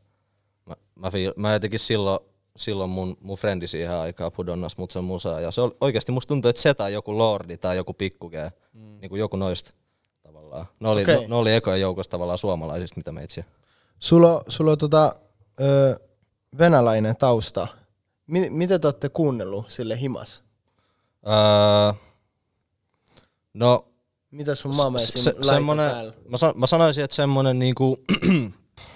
mä, 0.69 0.77
mä, 0.95 1.11
fiil, 1.11 1.33
mä 1.37 1.53
jotenkin 1.53 1.81
silloin, 1.81 2.21
silloin 2.57 2.91
mun, 2.91 3.17
mun 3.21 3.39
frendi 3.39 3.67
siihen 3.67 3.95
aikaan 3.95 4.33
pudonnas 4.33 4.77
mut 4.77 4.91
sen 4.91 5.05
musaa. 5.05 5.41
Ja 5.41 5.51
se 5.51 5.61
oli, 5.61 5.77
oikeasti 5.81 6.13
musta 6.13 6.29
tuntuu, 6.29 6.49
että 6.49 6.63
se 6.63 6.75
tai 6.75 6.93
joku 6.93 7.19
Lordi 7.19 7.57
tai 7.57 7.77
joku 7.77 7.95
Pikkuge, 7.95 8.53
mm. 8.73 8.81
niin 9.01 9.09
kuin 9.09 9.19
joku 9.19 9.37
noista 9.37 9.75
tavallaan. 10.23 10.67
Ne 10.81 10.89
oli, 10.89 11.03
okay. 11.03 11.21
ne, 11.21 11.27
ne 11.29 11.35
oli 11.35 11.55
ekojen 11.55 11.81
joukossa 11.81 12.11
tavallaan 12.11 12.39
suomalaisista, 12.39 12.97
mitä 12.97 13.13
me 13.13 13.25
itse. 13.25 13.45
Sulla, 13.99 14.45
sulla 14.49 14.71
on 14.71 14.79
tota, 14.79 15.15
ö, 15.61 16.01
venäläinen 16.59 17.17
tausta. 17.17 17.69
Mi- 18.27 18.51
mitä 18.51 18.79
te 18.79 18.87
olette 18.87 19.09
kuunnellut 19.09 19.71
sille 19.71 20.01
himas? 20.01 20.43
Öö, 21.27 21.93
no, 23.55 23.85
Mitä 24.31 24.55
sun 24.55 24.75
maama 24.75 24.99
se, 24.99 25.19
se, 25.19 25.35
semmonen, 25.43 26.13
mä, 26.29 26.37
san, 26.37 26.53
mä 26.57 26.67
sanoisin, 26.67 27.05
että 27.05 27.17
semmonen 27.17 27.59
niinku, 27.59 27.99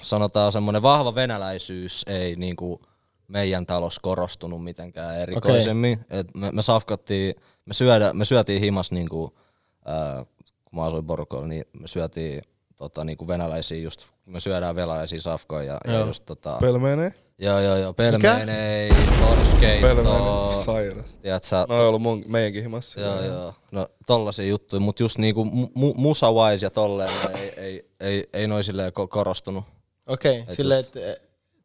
sanotaan 0.03 0.53
semmonen 0.53 0.83
vahva 0.83 1.15
venäläisyys 1.15 2.05
ei 2.07 2.37
niinku 2.37 2.83
meidän 3.29 3.67
talossa 3.67 4.01
korostunut 4.01 4.65
mitenkään 4.65 5.19
erikoisemmin. 5.21 5.99
Okay. 6.01 6.19
Et 6.19 6.35
me, 6.35 6.51
me 6.53 6.63
safkattiin, 6.63 7.35
me, 7.67 7.75
syödä, 7.75 8.13
me 8.13 8.25
syötiin 8.25 8.61
himas 8.61 8.93
niinku, 8.93 9.39
ää, 9.85 10.25
kun 10.65 10.79
mä 10.81 10.85
asuin 10.85 11.07
porukoilla, 11.07 11.47
niin 11.47 11.65
me 11.81 11.89
syötiin 11.89 12.41
tota, 12.77 13.05
niinku 13.05 13.29
venäläisiä 13.29 13.79
just, 13.83 14.07
me 14.27 14.41
syödään 14.41 14.77
venäläisiä 14.77 15.21
safkoja 15.21 15.65
ja, 15.85 15.93
ja 15.93 16.01
just 16.07 16.27
tota, 16.27 16.59
Pelmenee? 16.61 17.15
joo 17.39 17.61
joo 17.61 17.77
joo, 17.77 17.93
pelmeenei, 17.93 18.91
borskeitto, 19.21 19.87
Pelmenee. 19.87 20.55
Sairas. 20.65 21.15
tiedätkö, 21.23 21.57
No 21.69 21.75
on 21.75 21.89
ollut 21.89 22.03
mun, 22.03 22.23
meidänkin 22.27 22.63
himassa. 22.63 23.01
Joo, 23.01 23.23
joo. 23.23 23.55
No 23.73 23.89
tollasia 24.07 24.47
juttuja, 24.47 24.81
mut 24.81 25.01
just 25.01 25.19
niinku 25.19 25.45
mu- 25.45 25.95
musa-wise 25.97 26.67
ja 26.67 26.71
tolleen 26.71 27.11
niin 27.11 27.35
ei, 27.39 27.53
ei, 27.57 27.85
ei, 28.01 28.25
ei 28.33 28.47
noin 28.47 28.65
silleen 28.65 28.93
ko- 28.93 29.09
korostunut. 29.09 29.65
Okei, 30.07 30.41
okay, 30.41 30.53
Et 30.53 30.57
silleen, 30.57 30.79
just- 30.85 30.97
että 30.97 31.11
eh, 31.13 31.17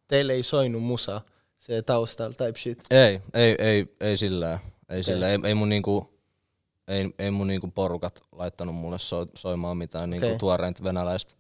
teille 0.07 0.33
ei 0.33 0.43
soinut 0.43 0.83
musa 0.83 1.21
se 1.57 1.81
taustalla 1.81 2.33
type 2.33 2.59
shit. 2.59 2.79
Ei, 2.91 3.21
ei, 3.33 3.55
ei, 3.59 3.95
ei 4.01 4.17
silleen. 4.17 4.59
Ei, 4.89 5.03
silleen. 5.03 5.45
ei, 5.45 5.49
ei 5.49 5.55
mun 5.55 5.69
niinku, 5.69 6.19
ei, 6.88 7.09
ei 7.19 7.31
mun 7.31 7.47
niinku 7.47 7.67
porukat 7.67 8.21
laittanut 8.31 8.75
mulle 8.75 8.99
so, 8.99 9.25
soimaan 9.33 9.77
mitään 9.77 10.09
niinku 10.09 10.25
Okei. 10.27 10.38
tuoreenta 10.38 10.83
venäläistä 10.83 11.33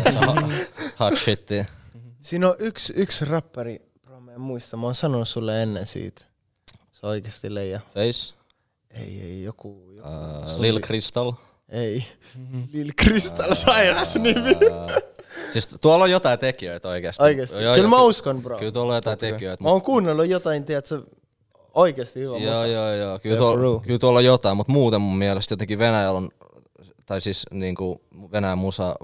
hot 1.00 1.18
shitia. 1.18 1.64
Siinä 2.20 2.48
on 2.48 2.54
yksi, 2.58 2.92
yksi 2.96 3.24
rappari, 3.24 3.82
bro 4.02 4.20
mä 4.20 4.32
en 4.32 4.40
muista, 4.40 4.76
mä 4.76 4.86
oon 4.86 4.94
sanonut 4.94 5.28
sulle 5.28 5.62
ennen 5.62 5.86
siitä. 5.86 6.24
Se 6.92 7.06
on 7.06 7.10
oikeesti 7.10 7.54
leija. 7.54 7.80
Face, 7.94 8.34
Ei, 8.90 9.20
ei, 9.22 9.42
joku, 9.42 9.90
joku. 9.96 10.08
uh, 10.08 10.60
Lil 10.60 10.80
Crystal. 10.80 11.32
Ei. 11.70 12.04
Lil 12.72 12.90
Crystal, 13.02 13.54
sairas 13.54 14.16
nimi. 14.16 14.50
Siis 15.52 15.68
tuolla 15.80 16.04
on 16.04 16.10
jotain 16.10 16.38
tekijöitä 16.38 16.88
oikeesti. 16.88 17.22
Oikeesti. 17.22 17.56
Joo, 17.56 17.74
Kyllä 17.74 17.88
joo, 17.88 17.90
mä 17.90 17.96
ky- 17.96 18.02
uskon, 18.08 18.42
bro. 18.42 18.58
Kyllä 18.58 18.72
tuolla 18.72 18.92
on 18.92 18.96
jotain 18.96 19.18
tekijöitä. 19.18 19.62
Mä 19.64 19.70
oon 19.70 19.82
kuunnellut 19.82 20.26
jotain, 20.26 20.64
tiedätkö, 20.64 21.02
oikeesti 21.74 22.20
hyvä 22.20 22.36
Joo, 22.38 22.52
musa. 22.54 22.66
joo, 22.66 22.94
joo. 22.94 23.18
Kyllä, 23.18 23.36
Yeah, 23.36 23.38
tuolla, 23.56 23.80
kyllä 23.80 23.98
tuolla 23.98 24.18
on 24.18 24.24
jotain, 24.24 24.56
mutta 24.56 24.72
muuten 24.72 25.00
mun 25.00 25.18
mielestä 25.18 25.52
jotenkin 25.52 25.78
Venäjällä 25.78 26.16
on, 26.18 26.30
tai 27.06 27.20
siis 27.20 27.46
niinku 27.50 28.00
Venäjän 28.32 28.58
musa, 28.58 28.94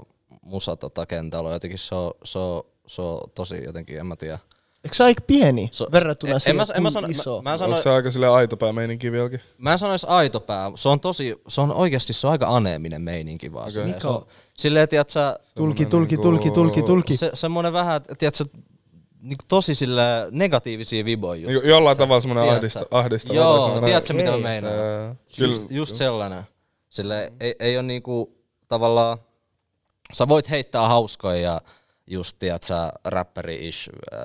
musa 0.41 0.75
tota, 0.75 1.05
kentällä 1.05 1.47
on 1.47 1.53
jotenkin, 1.53 1.79
se 1.79 1.95
on, 1.95 2.11
se 2.23 2.39
on, 2.39 2.63
se 2.87 3.01
on 3.01 3.21
tosi 3.35 3.63
jotenkin, 3.63 3.97
en 3.99 4.05
mä 4.07 4.15
tiedä. 4.15 4.39
Eikö 4.83 4.95
se 4.95 5.03
aika 5.03 5.21
pieni 5.27 5.69
Se- 5.71 5.85
verrattuna 5.91 6.29
en- 6.31 6.35
en 6.35 6.39
siihen, 6.39 6.55
mä- 6.55 6.61
en 6.63 6.67
mä 6.67 6.73
kuinka 6.75 6.91
sano- 6.91 7.07
iso? 7.07 7.41
mä- 7.41 7.51
mä 7.51 7.57
sano- 7.57 7.69
Onko 7.71 7.83
se 7.83 7.89
aika 7.89 8.11
silleen 8.11 8.31
aitopää 8.31 8.73
meininki 8.73 9.11
vieläkin? 9.11 9.39
Mä 9.57 9.71
en 9.73 9.79
sanois 9.79 10.05
aitopää, 10.05 10.71
se 10.75 10.89
on 10.89 10.99
tosi, 10.99 11.35
se 11.47 11.61
on 11.61 11.71
oikeasti 11.73 12.13
se 12.13 12.27
on 12.27 12.31
aika 12.31 12.47
aneeminen 12.55 13.01
meininki 13.01 13.53
vaan. 13.53 13.69
Okay. 13.69 13.85
Mikä 13.85 13.99
Se 13.99 14.07
on, 14.07 14.25
silleen, 14.57 14.89
tiedät 14.89 15.09
sä, 15.09 15.39
Tulki, 15.55 15.85
tulki, 15.85 16.15
niinku- 16.15 16.23
tulki, 16.23 16.51
tulki, 16.51 16.81
tulki. 16.83 17.17
se, 17.17 17.31
semmonen 17.33 17.73
vähän, 17.73 18.01
tiedät 18.17 18.35
sä, 18.35 18.45
niinku 19.21 19.45
tosi 19.47 19.75
sillä 19.75 20.27
negatiivisia 20.31 21.05
viboja 21.05 21.41
just. 21.41 21.53
Jo- 21.53 21.69
jollain 21.69 21.97
tavalla 21.97 22.21
semmonen 22.21 22.43
Tiedätkö? 22.43 22.59
ahdista, 22.65 22.85
ahdistava. 22.91 23.37
Joo, 23.39 23.63
semmonen- 23.63 23.83
tiedätkö 23.85 24.13
mitä 24.13 24.29
mä 24.29 24.35
Ei. 24.35 24.41
meinaan? 24.43 24.73
Just, 25.37 25.65
just 25.69 25.95
sellainen. 25.95 26.43
Sille 26.89 27.33
ei, 27.39 27.55
ei 27.59 27.77
ole 27.77 27.83
niinku 27.83 28.37
tavallaan, 28.67 29.17
sä 30.13 30.27
voit 30.27 30.49
heittää 30.49 30.87
hauskoja 30.87 31.41
ja 31.41 31.61
just 32.09 32.35
tiedät 32.39 32.63
sä 32.63 32.91
räppäri-ish 33.07 33.89
äh, 34.13 34.19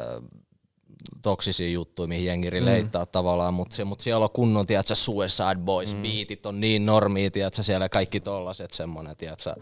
toksisia 1.22 1.68
juttuja, 1.68 2.09
mihin 2.09 2.24
jengi 2.24 2.50
releittää 2.50 3.05
mm. 3.05 3.09
tavallaan, 3.12 3.55
mutta 3.55 3.76
se, 3.76 3.84
mut 3.84 4.00
siellä 4.00 4.24
on 4.24 4.30
kunnon, 4.30 4.66
tiedät 4.66 4.86
sä, 4.86 4.94
Suicide 4.94 5.61
Boys, 5.64 5.94
mm. 5.96 6.03
beatit 6.03 6.46
on 6.46 6.61
niin 6.61 6.86
normia, 6.86 7.30
tiedät 7.30 7.55
sä, 7.55 7.62
siellä 7.62 7.88
kaikki 7.88 8.20
tollaset 8.20 8.70
semmonen, 8.70 9.16
tiedät 9.16 9.40
sä, 9.40 9.57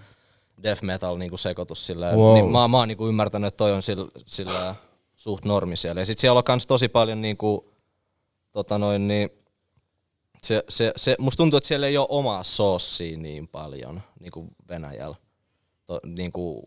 death 0.63 0.83
metal 0.83 1.17
niinku 1.19 1.37
sekoitus 1.37 1.87
silleen. 1.87 2.17
Wow. 2.17 2.35
Niin 2.35 2.51
mä, 2.51 2.69
mä 2.69 2.77
oon 2.77 2.89
niinku 2.89 3.09
ymmärtänyt, 3.09 3.49
että 3.49 3.57
toi 3.57 3.73
on 3.73 3.83
sillä, 3.83 4.07
sillä 4.27 4.75
suht 5.17 5.45
normi 5.45 5.77
siellä. 5.77 6.01
Ja 6.01 6.07
sit 6.07 6.19
siellä 6.19 6.39
on 6.39 6.45
kans 6.45 6.67
tosi 6.67 6.89
paljon 6.89 7.21
niinku, 7.21 7.73
tota 8.53 8.79
noin, 8.79 9.09
niin, 9.09 9.31
se, 10.43 10.65
se, 10.69 10.93
se, 10.97 11.17
musta 11.19 11.37
tuntuu, 11.37 11.57
että 11.57 11.69
siellä 11.69 11.87
ei 11.87 11.97
ole 11.97 12.07
omaa 12.11 12.45
soossia 12.45 13.19
niin 13.19 13.49
paljon 13.49 14.03
niin 14.21 14.33
kuin 14.33 14.51
Venäjällä, 14.69 15.17
to, 15.87 16.01
niin 16.07 16.33
kuin, 16.33 16.63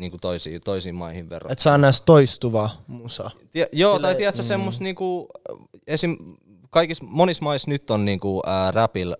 niin 0.00 0.10
kuin 0.10 0.20
toisiin, 0.20 0.60
toisiin 0.64 0.94
maihin 0.94 1.30
verrattuna. 1.30 1.52
Et 1.52 1.58
saa 1.58 1.78
näistä 1.78 2.04
toistuvaa 2.04 2.82
musaa. 2.86 3.30
Tie, 3.50 3.68
joo, 3.72 3.98
tai 3.98 4.14
tiedätkö, 4.14 4.42
mm. 4.42 4.46
semmos 4.46 4.80
niinku, 4.80 5.28
esim, 5.86 6.16
kaikissa, 6.70 7.04
monissa 7.08 7.44
maissa 7.44 7.70
nyt 7.70 7.90
on 7.90 8.04
niinku, 8.04 8.42
ää, 8.46 8.70
räpillä, 8.70 9.16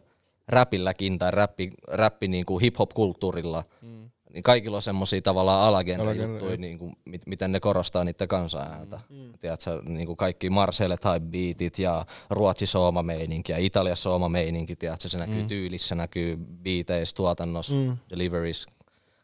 räpilläkin 0.49 1.19
tai 1.19 1.31
räppi, 1.31 1.71
räppi 1.89 2.29
niinku 2.29 2.59
hip-hop-kulttuurilla, 2.59 3.65
mm. 3.83 4.11
niin 4.33 4.43
kaikilla 4.43 4.77
on 4.77 4.83
semmosia 4.83 5.23
tavallaan 5.23 5.63
alagenre 5.63 6.03
Alagenre, 6.03 6.33
juttuja, 6.33 6.57
niinku, 6.57 6.93
mit, 7.05 7.23
miten 7.27 7.53
ne 7.53 7.61
korostaa 7.61 8.05
niiden 8.05 8.29
kansanääntä. 8.29 9.01
Mm. 9.09 9.33
Tiedätkö, 9.41 9.83
niinku 9.85 10.17
kaikki 10.17 10.51
Marcelle 10.51 10.97
type 10.97 11.21
beatit 11.21 11.79
ja 11.79 12.07
Ruotsi 12.31 12.67
sooma 12.67 13.03
meininki 13.03 13.53
ja 13.53 13.59
Italia 13.59 13.97
sooma 13.97 14.29
meininki, 14.29 14.77
tiedätkö, 14.77 15.09
se 15.09 15.19
näkyy 15.19 15.43
mm. 15.43 15.49
tyylissä, 15.49 15.89
se 15.89 15.95
näkyy 15.95 16.37
beateissä, 16.37 17.17
tuotannossa, 17.17 17.75
mm. 17.75 17.97
deliveries, 18.11 18.67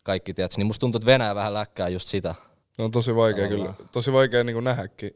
kaikki, 0.06 0.34
tiedätkö, 0.34 0.54
niin 0.58 0.66
musta 0.66 0.80
tuntuu, 0.80 0.98
että 0.98 1.06
Venäjä 1.12 1.34
vähän 1.34 1.54
läkkää 1.54 1.88
just 1.88 2.08
sitä. 2.08 2.34
No 2.78 2.84
on 2.84 2.90
tosi 2.90 3.14
vaikea 3.14 3.48
kyllä, 3.48 3.74
tosi 3.92 4.12
vaikea 4.12 4.44
niinku 4.44 4.60
nähdäkin 4.60 5.10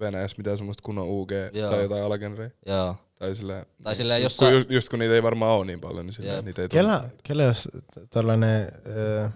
Venäjässä 0.00 0.36
mitään 0.38 0.58
semmoista 0.58 0.82
kunnon 0.82 1.08
UG 1.08 1.30
Joo. 1.52 1.70
tai 1.70 1.82
jotain 1.82 2.04
alagenreä. 2.04 2.50
Joo. 2.66 2.96
Tai 3.18 3.34
silleen, 3.34 3.66
Tai 3.82 3.96
silleen, 3.96 4.22
jos 4.22 4.36
kun, 4.36 4.48
sä- 4.48 4.52
just, 4.54 4.70
just 4.70 4.88
kun 4.88 4.98
niitä 4.98 5.14
ei 5.14 5.22
varmaan 5.22 5.52
ole 5.52 5.64
niin 5.64 5.80
paljon, 5.80 6.06
niin 6.06 6.12
silleen, 6.14 6.36
Jep. 6.36 6.44
niitä 6.44 6.62
ei 6.62 6.68
tule. 6.68 6.82
Kela, 6.82 7.04
kela 7.22 7.42
jos 7.42 7.68
tällainen 8.10 8.68
äh, 9.24 9.32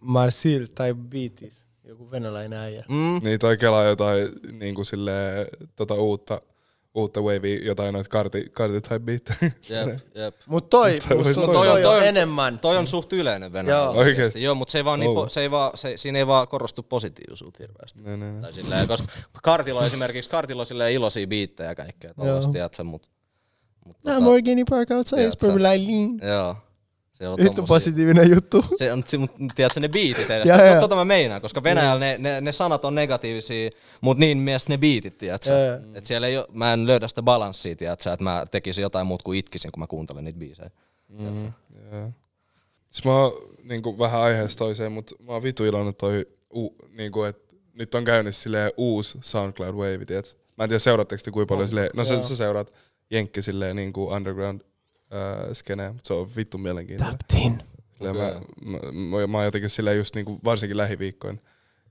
Marsil 0.00 0.66
tai 0.74 0.94
Beatis, 0.94 1.64
joku 1.84 2.10
venäläinen 2.10 2.58
äijä. 2.58 2.84
Mm. 2.88 3.20
Niin 3.22 3.38
toi 3.38 3.56
kelaa 3.56 3.84
jotain 3.84 4.28
niinku 4.52 4.84
silleen, 4.84 5.46
tota 5.76 5.94
uutta, 5.94 6.40
uutta 6.94 7.20
wavea, 7.20 7.58
jotain 7.64 7.92
noita 7.92 8.08
karti, 8.08 8.44
karti 8.52 8.80
type 8.80 8.98
beattejä. 8.98 9.50
Jep, 9.68 9.98
jep. 10.14 10.34
Mut 10.46 10.70
toi, 10.70 10.98
Toi 11.08 11.24
toi 11.24 11.34
toi, 11.34 11.68
on- 11.68 11.82
toi 11.82 11.96
on 11.96 12.02
on- 12.02 12.04
enemmän. 12.08 12.58
Toi 12.58 12.76
on 12.76 12.86
suht 12.86 13.12
yleinen 13.12 13.52
Venäjällä. 13.52 13.84
Joo. 13.84 13.94
Oikeesti? 13.98 14.42
Joo, 14.42 14.54
mutta 14.54 14.72
se 14.72 14.78
ei 14.78 14.84
vaan, 14.84 15.00
niin, 15.00 15.10
Oh. 15.10 15.24
po- 15.24 15.28
se 15.28 15.40
ei 15.40 15.50
vaan, 15.50 15.70
se, 15.78 15.92
siinä 15.96 16.18
ei 16.18 16.26
vaan 16.26 16.48
korostu 16.48 16.82
positiivisuutta 16.82 17.58
hirveästi. 17.62 18.02
Ne, 18.02 18.16
ne, 18.16 18.32
ne. 18.32 18.40
Tai 18.40 18.52
silleen, 18.52 18.88
koska 18.88 19.08
Kartilo 19.42 19.84
esimerkiksi, 19.84 20.30
Kartilo 20.30 20.60
on 20.60 20.66
silleen 20.66 20.92
iloisia 20.92 21.26
biittejä 21.26 21.68
ja 21.68 21.74
kaikkea 21.74 22.14
tollaista, 22.14 22.52
tiedätkö, 22.52 22.84
mut, 22.84 23.10
mut 23.86 23.96
tota, 24.00 24.14
Lamborghini 24.14 24.64
Park 24.70 24.90
outside, 24.90 25.16
Tiedätkö? 25.20 25.46
Spurby 25.46 25.62
Lean. 25.62 26.34
joo. 26.34 26.56
Siellä 27.24 27.34
on 27.34 27.38
Vittu 27.44 27.62
tommosia- 27.62 27.68
positiivinen 27.68 28.30
juttu. 28.30 28.64
Se 28.78 28.92
on, 28.92 29.04
se, 29.06 29.18
mut 29.18 29.30
tiedätkö, 29.54 29.80
ne 29.80 29.88
biitit 29.88 30.30
edes. 30.30 30.48
Joo, 30.48 30.58
Joo, 30.58 30.66
joo. 30.66 30.80
tota 30.80 30.94
mä 30.96 31.04
meinaan, 31.04 31.40
koska 31.40 31.62
Venäjällä 31.62 32.00
ne, 32.00 32.16
ne, 32.18 32.40
ne, 32.40 32.52
sanat 32.52 32.84
on 32.84 32.94
negatiivisia, 32.94 33.70
mutta 34.00 34.20
niin 34.20 34.38
myös 34.38 34.68
ne 34.68 34.78
biitit, 34.78 35.18
tiedätkö? 35.18 35.50
Joo, 35.50 35.60
joo. 35.60 35.78
Et 35.94 36.06
siellä 36.06 36.26
ei 36.26 36.36
oo, 36.36 36.46
mä 36.52 36.72
en 36.72 36.86
löydä 36.86 37.08
sitä 37.08 37.22
balanssia, 37.22 37.76
tiedätkö, 37.76 38.12
että 38.12 38.24
mä 38.24 38.44
tekisin 38.50 38.82
jotain 38.82 39.06
muuta 39.06 39.22
kuin 39.24 39.38
itkisin, 39.38 39.72
kun 39.72 39.80
mä 39.80 39.86
kuuntelen 39.86 40.24
niitä 40.24 40.38
biisejä. 40.38 40.70
Mm. 41.08 41.24
Joo. 41.92 42.10
Siis 42.90 43.04
mä 43.04 43.22
oon 43.22 43.32
niinku 43.62 43.98
vähän 43.98 44.20
aiheesta 44.20 44.58
toiseen, 44.58 44.92
mutta 44.92 45.14
mä 45.22 45.32
oon 45.32 45.42
vitu 45.42 45.64
iloinen 45.64 45.94
toi, 45.94 46.26
u, 46.56 46.76
niinku, 46.92 47.22
että 47.22 47.54
nyt 47.74 47.94
on 47.94 48.04
käynnissä 48.04 48.42
silleen 48.42 48.72
uusi 48.76 49.18
SoundCloud 49.20 49.74
Wave, 49.74 50.04
tiedät? 50.04 50.36
Mä 50.58 50.64
en 50.64 50.70
tiedä 50.70 50.78
seuraatteko 50.78 51.22
te 51.24 51.30
kuinka 51.30 51.52
paljon 51.54 51.68
silleen, 51.68 51.90
no 51.94 52.04
sä, 52.04 52.20
sä 52.22 52.36
seuraat 52.36 52.74
Jenkki 53.10 53.42
silleen 53.42 53.76
niinku 53.76 54.06
underground 54.06 54.60
äh, 55.14 55.52
skeneen, 55.52 55.92
mutta 55.94 56.06
se 56.08 56.14
on 56.14 56.30
vittu 56.36 56.58
mielenkiintoinen. 56.58 57.18
Taptin. 57.18 57.62
Silleen 57.98 58.16
mä, 58.16 58.40
mä, 58.64 58.78
mä, 58.92 59.26
mä, 59.26 59.36
oon 59.38 59.44
jotenkin 59.44 59.70
silleen 59.70 59.96
just 59.96 60.14
niinku, 60.14 60.40
varsinkin 60.44 60.76
lähiviikkoin, 60.76 61.40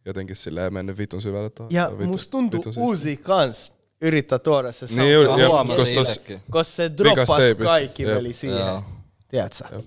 jotenkin 0.05 0.36
silleen 0.36 0.74
mennyt 0.74 0.97
vitun 0.97 1.21
syvälle 1.21 1.49
tuohon. 1.49 1.74
Ja 1.74 1.91
vittu- 1.91 2.05
musta 2.05 2.32
tuntuu 2.32 2.59
vitun 2.59 2.84
uusi 2.84 3.17
kans 3.17 3.74
yrittää 4.01 4.39
tuoda 4.39 4.71
se 4.71 4.86
Niin, 4.89 5.11
ja- 5.21 5.28
koska 5.67 5.84
tos- 5.84 6.01
itsekin. 6.01 6.41
Koska 6.49 6.76
se 6.76 6.91
droppas 6.97 7.41
kaikki 7.63 8.05
veli 8.05 8.34
siihen. 8.34 8.82
Tiedätkö? 9.28 9.82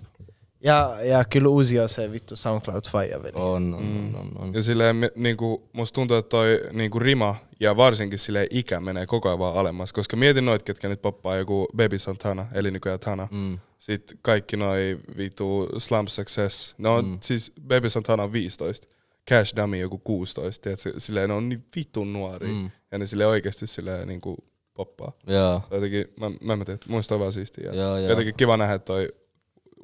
Ja, 0.61 0.97
ja 1.03 1.25
kyllä 1.25 1.49
uusi 1.49 1.81
on 1.81 1.89
se 1.89 2.13
vittu 2.13 2.37
SoundCloud 2.37 2.83
faija 2.91 3.23
veli. 3.23 3.33
On, 3.35 3.75
on, 3.75 3.75
on, 3.75 4.17
on, 4.21 4.33
on. 4.39 4.55
Ja 4.55 4.63
silleen, 4.63 5.11
niinku, 5.15 5.69
musta 5.73 5.95
tuntuu, 5.95 6.17
että 6.17 6.29
toi 6.29 6.61
niinku 6.73 6.99
rima 6.99 7.37
ja 7.61 7.77
varsinkin 7.77 8.19
sille 8.19 8.47
ikä 8.51 8.81
menee 8.81 9.07
koko 9.07 9.29
ajan 9.29 9.39
vaan 9.39 9.57
alemmas. 9.57 9.93
Koska 9.93 10.17
mietin 10.17 10.45
noit, 10.45 10.63
ketkä 10.63 10.89
nyt 10.89 11.03
poppaa 11.03 11.37
joku 11.37 11.67
Baby 11.77 11.99
Santana, 11.99 12.47
eli 12.53 12.71
nykyään 12.71 13.01
Tana. 13.01 13.29
Mm. 13.31 13.59
Sitten 13.79 14.19
kaikki 14.23 14.57
noi 14.57 14.99
vitu 15.17 15.69
Slump 15.79 16.09
Success. 16.09 16.75
No 16.79 17.03
mm. 17.03 17.19
siis 17.23 17.53
Baby 17.69 17.91
Santana 17.91 18.23
on 18.23 18.33
15. 18.33 18.87
Cash 19.31 19.57
Dummy 19.57 19.77
joku 19.77 19.99
16. 19.99 20.63
Tiedätkö? 20.63 20.93
Silleen 21.01 21.29
ne 21.29 21.35
on 21.35 21.49
niin 21.49 21.65
vitun 21.77 22.13
nuoria. 22.13 22.53
Mm. 22.53 22.59
Mm. 22.59 22.71
Ja 22.93 22.99
ne 22.99 23.07
sille 23.07 23.27
oikeesti 23.27 23.67
silleen 23.67 24.09
niinku 24.09 24.37
poppaa. 24.75 25.13
Joo. 25.27 25.63
Jotenkin, 25.71 26.05
mä, 26.21 26.31
mä 26.41 26.53
en 26.53 26.65
tiedä, 26.65 26.81
muista 26.89 27.15
on 27.15 27.21
vaan 27.21 27.33
siistiä. 27.33 27.65
Joo, 27.73 27.99
joo. 27.99 28.11
Jotenkin 28.11 28.35
kiva 28.35 28.57
nähdä 28.57 28.79
toi 28.79 29.09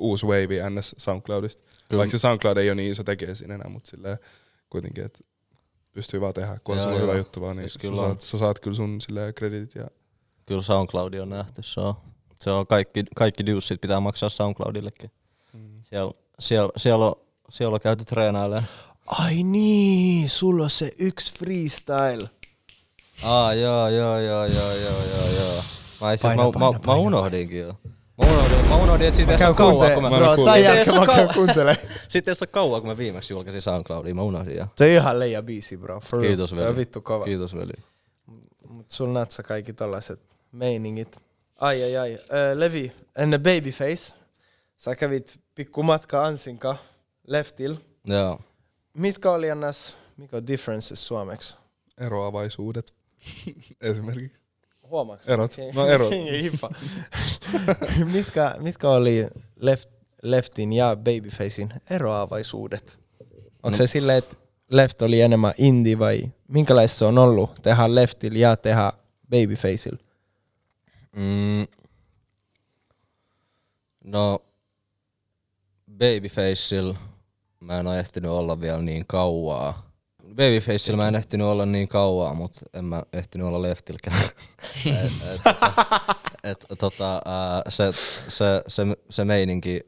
uusi 0.03 0.27
wave 0.27 0.71
NS 0.71 0.95
SoundCloudista. 0.99 1.63
Kyllä. 1.89 2.01
Vaikka 2.01 2.19
se 2.19 2.21
SoundCloud 2.21 2.57
ei 2.57 2.69
ole 2.71 2.75
niin 2.75 2.93
iso 2.93 3.05
tekijä 3.05 3.35
siinä 3.35 3.55
enää, 3.55 3.69
mutta 3.69 3.91
silleen 3.91 4.19
kuitenkin, 4.71 5.05
että 5.05 5.19
pystyy 5.93 6.21
vaan 6.21 6.35
tehdä, 6.35 6.59
kun 6.65 6.79
on 6.79 6.83
sulla 6.85 6.99
hyvä 6.99 7.15
juttu 7.15 7.41
vaan, 7.41 7.57
niin 7.57 7.63
Siis 7.65 7.73
sä 7.73 7.79
kyllä 7.79 7.97
saat, 7.97 8.11
on. 8.11 8.21
sä 8.21 8.39
saat 8.39 8.61
kyllä 8.61 8.75
sun 8.77 9.01
silleen 9.01 9.35
kreditit 9.35 9.75
ja 9.75 9.87
Kyllä 10.47 10.63
SoundCloud 10.63 11.15
on 11.15 11.29
nähty, 11.29 11.63
se 11.63 11.81
on. 11.81 11.95
Se 12.41 12.51
on 12.51 12.67
kaikki, 12.67 13.05
kaikki 13.17 13.47
duessit 13.47 13.81
pitää 13.81 14.01
maksaa 14.01 14.29
SoundCloudillekin. 14.29 15.11
Mm. 15.53 15.83
Siellä, 15.85 16.13
siellä, 16.39 16.73
siellä, 16.77 17.07
on, 17.07 17.15
siellä 17.51 17.75
on 17.75 17.81
käyty 17.81 18.05
treenailemaan. 18.05 18.67
Ai 19.07 19.43
niin, 19.43 20.31
sulla 20.31 20.65
on 20.65 20.71
se 20.71 20.93
yksi 20.99 21.35
freestyle. 21.39 22.31
Aa, 23.23 23.55
joo, 23.55 23.89
joo, 23.89 24.19
joo, 24.19 24.47
joo, 24.47 24.73
joo, 24.75 25.03
joo, 25.17 25.29
joo. 25.41 25.63
Mä, 26.01 26.17
Paina, 26.23 26.45
mä, 26.45 26.53
paina, 26.53 26.59
mä, 26.59 26.73
mä, 26.73 26.79
paina. 26.87 27.01
unohdinkin 27.01 27.59
jo. 27.61 27.75
Mä 28.19 28.31
unohdin, 28.31 28.69
mä 28.69 28.77
unohdin 28.77 29.07
että 29.07 29.17
siitä 29.17 29.37
ei 29.37 29.47
ole 29.47 29.55
kauan, 29.55 29.93
kun 29.93 30.03
mä, 30.03 30.11
Mä 30.11 30.17
bro, 30.17 30.27
kuullut. 30.35 30.45
tai 30.53 30.59
Sitten 30.59 30.77
jälkeen 30.77 30.95
mä 30.97 31.01
on 31.01 31.07
käyn 31.07 31.19
kauan- 31.19 31.35
kuuntele. 31.35 31.77
sitten 32.09 32.33
ei 32.33 32.37
ole 32.41 32.47
kauan, 32.47 32.81
kun 32.81 32.91
mä 32.91 32.97
viimeksi 32.97 33.33
julkaisin 33.33 33.61
SoundCloudiin, 33.63 34.17
mä 34.17 34.23
unohdin 34.23 34.57
jo. 34.57 34.67
Se 34.77 34.85
on 34.85 34.91
ihan 34.91 35.19
leija 35.19 35.43
biisi, 35.43 35.77
bro. 35.77 36.01
For. 36.01 36.21
Kiitos, 36.21 36.51
Se 36.51 36.57
veli. 36.57 36.67
on 36.69 36.77
vittu 36.77 37.01
kova. 37.01 37.25
Kiitos, 37.25 37.55
veli. 37.55 37.73
Mut 38.69 38.91
sul 38.91 39.09
natsa 39.11 39.43
kaikki 39.43 39.73
tällaiset 39.73 40.21
meiningit. 40.53 41.17
Ai 41.61 41.83
ai 41.83 41.97
ai. 41.97 42.19
Ö, 42.33 42.61
Levi, 42.61 42.93
ennen 43.17 43.41
Babyface, 43.43 44.13
sä 44.79 44.97
kävit 44.97 45.41
pikku 45.55 45.83
matka 45.83 46.25
Ansinka 46.25 46.77
Leftil. 47.27 47.77
Joo. 48.07 48.41
Mitkä 48.97 49.31
oli 49.31 49.51
annas, 49.51 49.97
mikä 50.17 50.37
on 50.37 50.47
differences 50.47 51.07
suomeksi? 51.07 51.55
eroavaisuudet 51.99 52.95
esimerkiksi. 53.81 54.42
Huomaaks? 54.93 55.29
Erot. 55.29 55.57
No, 55.75 55.87
erot. 55.87 56.11
Hippa. 56.43 56.71
mitkä, 58.13 58.55
mitkä 58.59 58.91
oli 58.91 59.27
left, 59.57 59.91
Leftin 60.23 60.73
ja 60.73 60.97
Babyfacein 60.97 61.73
eroavaisuudet? 61.91 62.99
Onko 63.63 63.71
No. 63.71 63.77
se 63.77 63.87
silleen, 63.87 64.19
että 64.19 64.37
Left 64.71 65.03
oli 65.03 65.21
enemmän 65.21 65.55
indie 65.59 65.99
vai 65.99 66.23
minkälaista 66.49 66.99
se 66.99 67.05
on 67.05 67.19
ollut 67.19 67.63
tehdä 67.63 67.95
Leftil 67.95 68.37
ja 68.37 68.57
tehdä 68.57 68.93
Babyfaceil? 69.31 69.97
Mm. 71.17 71.67
No, 74.05 74.39
Babyfaceil 75.99 76.95
mä 77.61 77.81
en 77.81 77.87
ole 77.87 77.99
ehtinyt 77.99 78.31
olla 78.31 78.61
vielä 78.61 78.83
niin 78.83 79.05
kauaa. 79.07 79.92
Babyfaceil 80.35 80.97
mä 80.97 81.09
en 81.09 81.15
ehtinyt 81.15 81.47
olla 81.47 81.67
niin 81.67 81.89
kauaa, 81.89 82.35
mutta 82.35 82.61
en 82.75 82.85
mä 82.85 83.03
ehtinyt 83.13 83.47
olla 83.47 83.63
leftilkään. 83.63 84.17
et, 84.87 85.13
et, 85.35 85.41
et, 86.45 86.65
et, 86.71 86.79
tota, 86.79 87.23
ää, 87.25 87.63
se, 87.69 87.93
se, 87.93 88.63
se, 88.69 88.83
se 89.11 89.25
meininki, 89.25 89.81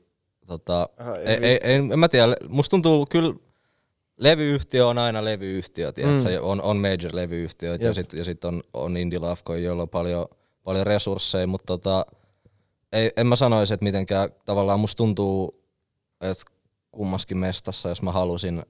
tota, 0.46 0.88
Aha, 0.98 1.16
ei, 1.16 1.38
ei, 1.42 1.60
ei, 1.62 1.74
en 1.74 1.98
mä 1.98 2.08
tiedä, 2.08 2.36
musta 2.48 2.70
tuntuu 2.70 3.06
kyllä, 3.10 3.34
levyyhtiö 4.16 4.86
on 4.86 4.98
aina 4.98 5.24
levyyhtiö, 5.24 5.92
tiedätkö? 5.92 6.42
on, 6.42 6.62
on 6.62 6.76
major 6.76 7.10
levyyhtiöt 7.12 7.82
ja 7.82 7.94
sitten 7.94 8.18
ja 8.18 8.24
sit 8.24 8.44
on, 8.44 8.62
on 8.74 8.96
indie-lafkoja, 8.96 9.60
joilla 9.60 9.82
on 9.82 9.88
paljon, 9.88 10.26
paljon 10.62 10.86
resursseja, 10.86 11.46
mutta 11.46 11.66
tota, 11.66 12.06
ei, 12.92 13.10
en 13.16 13.26
mä 13.26 13.36
sanoisi, 13.36 13.74
että 13.74 13.84
mitenkään 13.84 14.28
tavallaan 14.44 14.80
musta 14.80 14.96
tuntuu, 14.96 15.64
että 16.20 16.44
kummaskin 16.90 17.38
mestassa, 17.38 17.88
jos 17.88 18.02
mä 18.02 18.12
halusin 18.12 18.62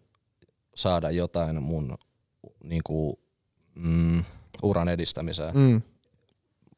saada 0.74 1.10
jotain 1.10 1.62
mun 1.62 1.98
niinku, 2.64 3.18
mm, 3.74 4.24
uran 4.62 4.88
edistämiseen, 4.88 5.54
Mm. 5.56 5.82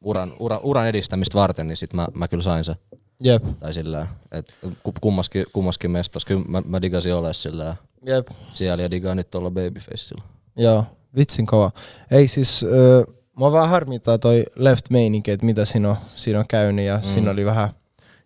uran, 0.00 0.32
ura, 0.38 0.60
uran 0.62 0.88
edistämistä 0.88 1.34
varten, 1.38 1.68
niin 1.68 1.76
sit 1.76 1.92
mä, 1.92 2.08
mä 2.14 2.28
kyllä 2.28 2.42
sain 2.42 2.64
se. 2.64 2.74
Jep, 3.20 3.44
Tai 3.60 3.74
sillä, 3.74 4.06
että 4.32 4.54
kummaskin, 5.00 5.46
kummaskin 5.52 5.90
mestas, 5.90 6.24
kyllä 6.24 6.44
mä, 6.48 6.62
mä 6.66 6.82
digasin 6.82 7.14
ole 7.14 7.34
sillä 7.34 7.76
jep. 8.06 8.28
siellä 8.52 8.82
ja 8.82 8.90
digaan 8.90 9.16
nyt 9.16 9.34
olla 9.34 9.50
babyfaceilla. 9.50 10.24
Joo, 10.56 10.84
vitsin 11.16 11.46
kova. 11.46 11.70
Ei 12.10 12.28
siis, 12.28 12.62
ö, 12.62 13.04
mua 13.36 13.52
vaan 13.52 13.68
harmittaa 13.68 14.18
toi 14.18 14.44
left 14.56 14.90
meininki, 14.90 15.30
että 15.30 15.46
mitä 15.46 15.64
siinä 15.64 15.90
on, 15.90 15.96
siinä 16.16 16.38
on 16.38 16.44
käynyt 16.48 16.84
ja 16.84 16.96
mm. 16.96 17.02
siinä 17.02 17.30
oli 17.30 17.44
vähän 17.44 17.70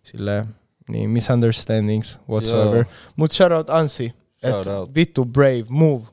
silleen, 0.03 0.45
niin 0.89 1.09
misunderstandings 1.09 2.19
whatsoever. 2.29 2.75
Joo. 2.75 2.85
Mut 3.15 3.31
shout 3.31 3.51
out 3.51 3.69
Ansi, 3.69 4.13
Out. 4.43 4.95
vittu 4.95 5.25
brave 5.25 5.63
move. 5.69 6.03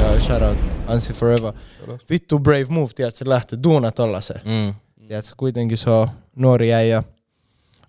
Ja 0.00 0.20
shout 0.20 0.42
out 0.42 0.58
Ansi 0.86 1.12
forever. 1.12 1.52
Vittu 2.10 2.38
brave 2.38 2.66
move, 2.68 2.90
tiedätkö, 2.94 3.24
lähti 3.28 3.56
duuna 3.62 3.92
tollaseen. 3.92 4.40
Mm. 4.44 4.74
Tiedätkö, 5.08 5.32
kuitenkin 5.36 5.78
se 5.78 5.90
on 5.90 6.08
nuori 6.36 6.72
äijä, 6.74 7.02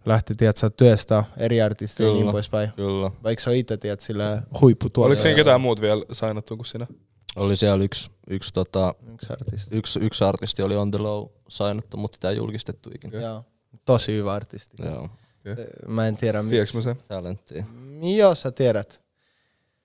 lähti, 0.06 0.36
tiedätkö, 0.36 0.70
työstä 0.70 1.24
eri 1.38 1.62
artisteja 1.62 2.08
ja 2.10 2.14
niin 2.14 2.22
Kyllä. 2.22 2.32
poispäin. 2.32 2.72
Kyllä. 2.76 3.12
Vaikka 3.24 3.44
se 3.44 3.50
on 3.50 3.56
itse, 3.56 3.78
tiedätkö, 3.78 4.06
sillä 4.06 4.42
huippu 4.62 4.90
tuolla. 4.90 5.08
Oliko 5.08 5.22
siinä 5.22 5.36
ketään 5.36 5.62
muut 5.62 5.82
vielä 5.82 6.06
sainattu 6.12 6.56
kuin 6.56 6.66
sinä? 6.66 6.88
Oli 7.36 7.58
siellä 7.58 7.84
yksi, 7.84 8.10
yksi, 8.30 8.54
tota, 8.54 8.96
Yksi 9.14 9.28
artisti. 9.34 9.76
yksi, 9.78 10.00
yksi 10.00 10.24
artisti 10.24 10.64
oli 10.64 10.76
on 10.76 10.92
the 10.92 11.00
low 11.00 11.28
signattu, 11.50 11.98
mutta 11.98 12.16
sitä 12.16 12.30
ei 12.30 12.36
julkistettu 12.38 12.92
ikinä. 12.96 13.20
Joo. 13.22 13.46
Tosi 13.86 14.12
hyvä 14.12 14.34
artisti. 14.34 14.78
Joo, 14.86 15.10
Mä 15.88 16.08
en 16.08 16.18
tiedä, 16.18 16.44
Tiedätkö 16.50 16.78
mä 16.78 16.82
sen? 16.82 16.96
talenttia. 17.08 17.64
Joo, 18.18 18.36
sä 18.36 18.52
tiedät. 18.52 19.01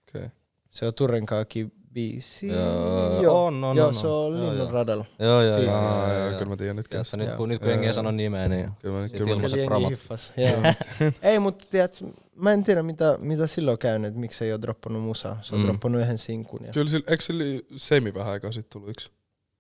Okay. 0.09 0.29
Se 0.71 0.87
on 0.87 0.95
Turenkaakin 0.95 1.73
biisi. 1.93 2.47
Joo, 2.49 3.47
on, 3.47 3.65
on, 3.65 3.77
Joo, 3.77 3.89
on, 3.89 3.95
se 3.95 4.07
on. 4.07 4.33
Joo, 4.33 4.41
Linnun 4.43 4.57
joo. 4.59 4.71
radalla. 4.71 5.05
Joo, 5.19 5.43
joo, 5.43 5.59
joo. 5.59 5.75
Aa, 5.75 6.09
joo, 6.09 6.19
joo, 6.19 6.29
joo. 6.29 6.39
kyllä 6.39 6.49
mä 6.51 6.57
tiedän 6.57 6.77
nyt. 6.77 6.89
Kyllä, 6.89 7.05
Tiedätkö, 7.05 7.17
nyt 7.31 7.37
kun, 7.39 7.49
nyt 7.49 7.59
kun 7.59 7.69
Joo, 7.69 7.73
jengi 7.73 7.87
ei 7.87 7.89
joo. 7.89 7.95
sano 7.95 8.11
nimeä, 8.11 8.49
niin 8.49 8.71
kyllä, 8.83 9.09
kyllä, 9.09 9.25
mä- 9.27 9.33
ilmaiset 9.33 9.57
Jengi 9.59 9.69
promot. 9.69 9.91
hiffas. 9.91 10.33
Joo. 10.37 10.73
Ei, 11.23 11.39
mutta 11.39 11.65
tiedät, 11.71 12.05
mä 12.35 12.53
en 12.53 12.65
tiedä 12.65 12.83
mitä, 12.83 13.17
mitä 13.21 13.47
silloin 13.47 13.73
on 13.75 13.79
käynyt, 13.79 14.09
että 14.09 14.21
miksi 14.21 14.45
ei 14.45 14.53
ole 14.53 14.63
droppannut 14.63 15.03
musaa. 15.03 15.39
Se 15.43 15.55
on 15.55 15.61
Mm. 15.61 15.67
droppannut 15.67 16.03
yhden 16.03 16.19
sinkun. 16.19 16.59
Ja... 16.67 16.73
kyllä 16.73 16.91
eikö 17.09 17.25
sillä 17.25 17.45
semi 17.77 18.15
vähän 18.15 18.33
aikaa 18.33 18.53
sitten 18.53 18.73
tullut 18.73 18.91
yksi? 18.91 19.11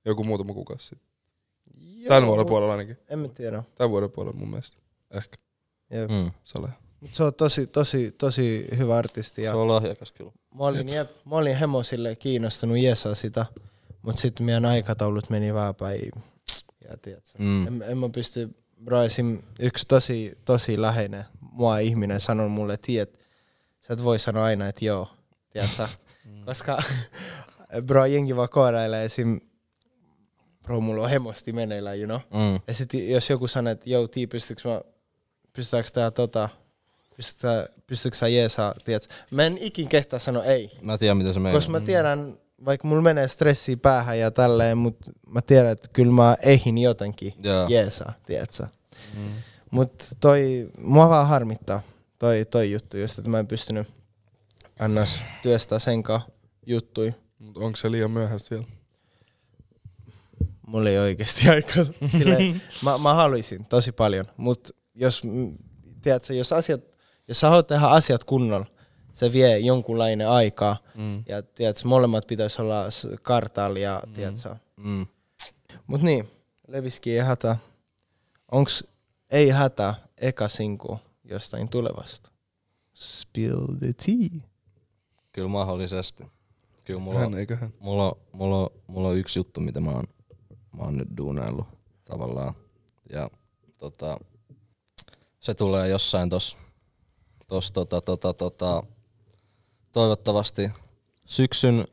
Joku 0.05 0.25
muutama 0.25 0.53
kuukausi 0.53 0.87
sitten. 0.87 1.09
Joo, 1.79 2.09
Tämän 2.09 2.27
vuoden 2.27 2.47
puolella 2.47 2.73
ainakin. 2.73 2.99
En 3.09 3.19
mä 3.19 3.29
tiedä. 3.29 3.63
Tämän 3.75 3.91
vuoden 3.91 4.11
puolella 4.11 4.39
mun 4.39 4.49
mielestä. 4.49 4.81
Ehkä. 5.11 5.37
Jep. 5.91 6.11
mm. 6.11 6.31
Sale. 6.45 6.69
Mut 7.01 7.15
se 7.15 7.23
on 7.25 7.35
tosi, 7.35 7.67
tosi, 7.67 8.13
tosi 8.19 8.67
hyvä 8.79 8.97
artisti. 8.97 9.43
Ja 9.43 9.51
se 9.51 9.57
on 9.57 9.69
lahjakas 9.69 10.13
kyllä. 10.13 10.33
mä, 10.55 10.65
olin, 10.65 10.89
jep, 10.89 11.11
mä 11.25 11.37
olin 11.37 11.57
hemo 11.57 11.83
sille 11.83 12.17
kiinnostunut 12.17 12.79
jeesaa 12.79 13.15
sitä, 13.15 13.47
mutta 14.03 14.21
sitten 14.21 14.47
meidän 14.47 14.65
aikataulut 14.65 15.31
meni 15.31 15.55
vähän 15.55 15.75
päin. 15.75 16.11
Ja 16.89 16.97
tiedätkö, 16.97 17.31
Mm. 17.39 17.67
En, 17.67 17.85
en 17.89 17.99
mä 17.99 18.09
pysty, 18.09 18.55
bro, 18.85 19.03
esim. 19.03 19.39
yksi 19.61 19.87
tosi, 19.89 20.39
tosi 20.45 20.81
läheinen 20.81 21.25
mua 21.41 21.79
ihminen 21.79 22.21
sanoi 22.21 22.49
mulle, 22.49 22.77
tiedät, 22.77 23.19
sä 23.81 23.95
et 23.95 24.05
voi 24.05 24.19
sanoa 24.19 24.45
aina, 24.45 24.69
että 24.69 24.85
joo, 24.85 25.09
tiedätkö? 25.53 25.87
Koska, 26.47 26.83
bro, 27.87 28.05
jengi 28.07 28.37
vaan 28.37 28.49
koirailee 28.49 29.05
esim. 29.05 29.41
Bro, 30.63 30.81
mulla 30.81 31.05
on 31.05 31.11
hemosti 31.11 31.53
meneillään, 31.53 31.99
you 32.01 32.07
know? 32.07 32.21
Mm. 32.43 32.61
Ja 32.67 32.75
sit 32.75 32.95
jos 32.95 33.31
joku 33.31 33.47
sanoo, 33.49 33.71
että 33.73 33.91
joo, 33.91 34.09
tii, 34.09 34.27
pystytkö 34.27 34.69
mä, 34.69 34.81
pystytäänkö 35.53 35.91
tää 35.93 36.11
tota, 36.11 36.49
pystytkö, 37.17 37.69
pystytkö 37.87 38.19
sä 38.19 38.29
jeesaa, 38.29 38.75
tiedätkö? 38.85 39.15
Mä 39.31 39.47
en 39.47 39.59
ikin 39.61 39.89
kehtaa 39.89 40.19
sanoa 40.19 40.45
ei. 40.45 40.69
Mä 40.83 40.99
tiedän 40.99 41.17
mitä 41.17 41.33
se 41.33 41.41
meidän. 41.41 41.57
Koska 41.57 41.73
mä 41.73 41.81
tiedän, 41.81 42.39
vaikka 42.65 42.89
mulla 42.89 43.03
menee 43.03 43.29
stressi 43.29 43.77
päähän 43.77 44.19
ja 44.19 44.31
tälleen, 44.31 44.79
mutta 44.79 45.11
mä 45.27 45.43
tiedän, 45.43 45.73
että 45.73 45.89
kyllä 45.93 46.13
mä 46.13 46.37
eihin 46.43 46.79
jotenkin 46.79 47.35
Joo. 47.43 47.69
jeesaa, 47.69 48.13
tiedätkö? 48.27 48.67
Mm. 49.17 49.31
Mut 49.71 50.03
toi, 50.21 50.69
mua 50.79 51.09
vaan 51.09 51.27
harmittaa 51.27 51.81
toi, 52.19 52.45
toi 52.51 52.73
juttu 52.73 52.97
just, 52.97 53.19
että 53.19 53.31
mä 53.31 53.39
en 53.39 53.47
pystynyt 53.47 53.87
annas 54.79 55.21
työstää 55.43 55.79
senkaan 55.79 56.21
juttui. 56.67 57.15
Mut 57.39 57.57
onko 57.57 57.77
se 57.77 57.91
liian 57.91 58.11
myöhäistä 58.11 58.55
vielä? 58.55 58.67
Mulla 60.67 60.91
ei 60.91 60.99
oikeasti 60.99 61.49
aikaa. 61.51 61.85
Silleen, 62.19 62.63
mä, 62.85 62.99
mä 62.99 63.15
haluaisin 63.15 63.65
tosi 63.65 63.93
paljon, 63.93 64.25
mutta 64.37 64.71
jos, 64.95 65.25
mm, 65.25 65.59
tiedätkö, 66.03 66.35
jos, 66.35 66.53
asiat, 66.53 66.81
jos 67.29 67.41
sä 67.41 67.49
haluat 67.49 67.67
tehdä 67.67 67.87
asiat 67.87 68.25
kunnolla, 68.25 68.67
se 69.13 69.33
vie 69.33 69.59
jonkunlainen 69.59 70.29
aikaa. 70.29 70.77
Mm. 70.95 71.25
Ja 71.29 71.43
tiedätkö, 71.43 71.89
molemmat 71.89 72.27
pitäisi 72.27 72.63
olla 72.63 72.85
kartalla 73.23 73.79
ja 73.79 74.03
mm. 74.07 74.13
tiedätkö. 74.13 74.57
Mm. 74.77 75.07
Mut 75.87 76.03
niin, 76.03 76.31
Leviski 76.69 77.13
ei 77.13 77.19
hätä. 77.25 77.57
Onks 78.53 78.85
ei 79.31 79.51
hätä 79.51 79.95
eka 80.19 80.49
sinku 80.49 80.99
jostain 81.25 81.69
tulevasta? 81.69 82.31
Spill 82.95 83.67
the 83.79 83.93
tea. 83.93 84.41
Kyllä 85.33 85.49
mahdollisesti. 85.49 86.25
Kyllä 86.85 87.01
mulla 87.01 87.19
Hän 87.19 87.27
on, 87.27 87.39
eiköhän. 87.39 87.73
mulla, 87.81 88.09
on- 88.11 88.17
mulla, 88.33 88.59
on- 88.59 88.71
mulla 88.87 89.09
on 89.09 89.17
yksi 89.17 89.39
juttu, 89.39 89.61
mitä 89.61 89.81
mä 89.81 89.91
oon, 89.91 90.05
mä 90.77 90.83
oon 90.83 90.97
nyt 90.97 91.09
duunaillut 91.17 91.67
tavallaan. 92.05 92.55
Ja 93.13 93.31
tota, 93.79 94.19
se 95.41 95.55
tulee 95.55 95.89
jossain 95.89 96.29
tos, 96.31 96.57
tos 97.47 97.73
tota, 97.73 98.01
tota, 98.01 98.35
tota, 98.35 98.83
toivottavasti 99.93 100.71
syksyn, 101.25 101.87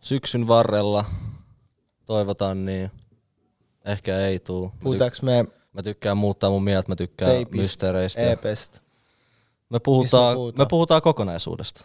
syksyn 0.00 0.48
varrella 0.48 1.04
toivotaan 2.06 2.64
niin. 2.64 2.90
Ehkä 3.84 4.18
ei 4.18 4.38
tuu. 4.38 4.72
Puhutaanko 4.80 5.16
me 5.22 5.44
mä 5.72 5.82
tykkään 5.82 6.16
muuttaa 6.16 6.50
mun 6.50 6.64
mieltä, 6.64 6.88
mä 6.88 6.96
tykkään 6.96 7.30
Teipistä, 7.30 7.56
mysteereistä. 7.56 8.30
EPstä? 8.32 8.80
Me 9.70 9.80
puhutaan, 9.80 10.32
me 10.32 10.34
puhutaan? 10.34 10.66
me 10.66 10.68
puhutaan 10.68 11.02
kokonaisuudesta. 11.02 11.84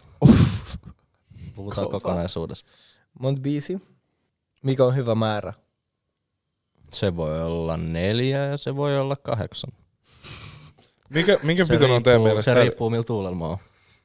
Puhutaan 1.54 1.86
Kova. 1.86 2.00
kokonaisuudesta. 2.00 2.70
Monta 3.20 3.40
biisi? 3.40 3.78
Mikä 4.62 4.84
on 4.84 4.96
hyvä 4.96 5.14
määrä? 5.14 5.52
Se 6.92 7.16
voi 7.16 7.42
olla 7.42 7.76
neljä 7.76 8.46
ja 8.46 8.56
se 8.56 8.76
voi 8.76 8.98
olla 8.98 9.16
kahdeksan. 9.16 9.72
Mikä, 11.10 11.38
minkä 11.42 11.64
Se 11.64 11.72
pituinen 11.72 11.96
on 11.96 12.02
teidän 12.02 12.22
mielestä? 12.22 12.54
se 12.54 12.60
riippuu 12.60 12.90
millä 12.90 13.04
tuulella 13.04 13.46
on. 13.46 13.58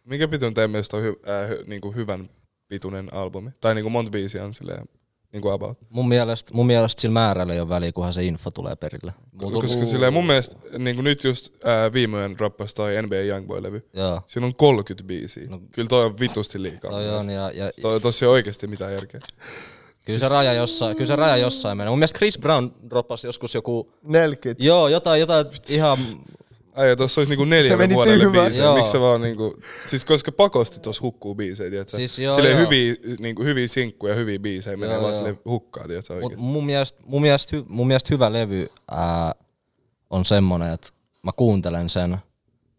Mikä 0.04 0.28
pituinen 0.28 0.54
teidän 0.54 0.72
mielestä 0.72 0.98
on 0.98 1.04
hy, 1.04 1.16
äh, 1.30 1.50
hy, 1.50 1.64
niinku 1.68 1.92
hyvän 1.92 2.30
pituinen 2.68 3.14
albumi? 3.14 3.50
Tai 3.62 3.76
niinku 3.76 3.90
monta 3.90 4.12
biisiä 4.12 4.44
on 4.44 4.54
silleen 4.54 4.86
niinku 5.34 5.50
about? 5.50 5.78
Mun 5.90 6.08
mielestä, 6.08 6.52
mun 6.54 6.66
mielestä 6.68 7.02
sillä 7.02 7.14
määrällä 7.14 7.54
ei 7.54 7.60
ole 7.60 7.70
väliä, 7.70 7.92
kunhan 7.92 8.14
se 8.14 8.24
info 8.24 8.52
tulee 8.52 8.76
perille. 8.76 9.14
Mulla 9.32 9.62
Koska 9.62 9.78
tuli- 9.78 9.86
silleen 9.86 10.14
mun 10.14 10.26
mielestä 10.28 10.56
niinku 10.78 11.02
nyt 11.02 11.24
just 11.24 11.50
äh, 11.66 11.94
viime 11.94 12.18
yön 12.18 12.38
droppasi 12.38 12.76
toi 12.76 13.02
NBA 13.02 13.16
Youngboy-levy. 13.16 13.90
Joo, 13.94 14.22
Siinä 14.28 14.46
on 14.48 14.56
30 14.56 15.08
biisiä. 15.08 15.44
No. 15.50 15.60
Kyllä 15.72 15.88
toi 15.88 16.06
on 16.06 16.20
vitusti 16.20 16.62
liikaa. 16.62 16.92
toi 16.92 17.10
on 17.10 17.30
ja, 17.30 17.52
ja 17.52 17.72
Toi, 17.82 18.02
tossa 18.02 18.26
ei 18.26 18.28
ole 18.28 18.34
oikeesti 18.34 18.68
mitään 18.68 18.94
järkeä. 18.94 19.20
kyllä, 20.06 20.20
se 20.20 20.28
raja 20.30 20.54
jossain, 20.54 20.96
kyllä 20.98 21.08
se 21.08 21.16
raja 21.16 21.38
jossain 21.38 21.78
menee. 21.78 21.90
Mun 21.90 22.00
mielestä 22.00 22.18
Chris 22.18 22.40
Brown 22.40 22.72
droppasi 22.90 23.28
joskus 23.28 23.56
joku, 23.56 23.92
40. 24.04 24.66
joo, 24.66 24.88
jotain, 24.88 25.20
jotain 25.20 25.46
ihan, 25.70 25.98
Ai, 26.76 26.96
tossa 26.96 27.22
olisi 27.22 27.32
niinku 27.32 27.46
neljälle 27.46 27.78
meni 27.84 27.94
vuodelle 27.96 28.24
tyhmään. 28.24 28.46
biisejä. 28.52 28.74
Miksi 28.74 28.92
se 28.92 29.00
vaan 29.00 29.22
niinku... 29.22 29.58
Siis 29.86 30.06
koska 30.06 30.32
pakosti 30.32 30.80
tossa 30.80 31.02
hukkuu 31.02 31.36
biisejä, 31.36 31.70
tiiätsä? 31.70 31.98
Siis 31.98 32.20
joo, 32.20 32.36
Silleen 32.36 32.58
joo. 32.58 32.66
hyviä, 32.66 32.96
niinku, 33.20 33.44
hyviä 33.44 33.68
sinkkuja, 33.68 34.16
hyviä 34.16 34.40
biisejä 34.40 34.78
menee 34.78 34.94
Joo, 34.96 35.02
vaan 35.02 35.14
joo. 35.14 35.20
silleen 35.20 35.40
hukkaan, 35.46 35.88
tiiätsä 35.88 36.14
Mut 36.14 36.24
oikeesti. 36.24 36.44
mun 36.46 36.66
mielestä, 36.66 37.00
mun 37.06 37.22
mielestä, 37.22 37.56
hy, 37.56 37.64
mun 37.68 37.88
mielestä 37.88 38.10
hyvä 38.12 38.34
levy 38.34 38.68
ää, 38.92 39.32
on 40.10 40.26
semmonen, 40.26 40.74
että 40.74 40.88
mä 41.24 41.32
kuuntelen 41.32 41.90
sen 41.90 42.18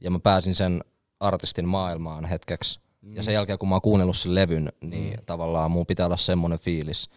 ja 0.01 0.11
mä 0.11 0.19
pääsin 0.19 0.55
sen 0.55 0.85
artistin 1.21 1.69
maailmaan 1.69 2.25
hetkeksi. 2.25 2.81
Mm. 3.03 3.17
Ja 3.17 3.23
sen 3.23 3.35
jälkeen 3.35 3.59
kun 3.59 3.69
mä 3.69 3.75
oon 3.75 3.83
kuunnellut 3.83 4.17
sen 4.17 4.35
levyn, 4.35 4.73
niin 4.81 5.13
mm. 5.17 5.25
tavallaan 5.27 5.71
mun 5.71 5.87
pitää 5.87 6.07
olla 6.07 6.17
semmonen 6.17 6.59
fiilis, 6.59 7.11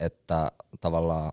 että 0.00 0.52
tavallaan, 0.80 1.32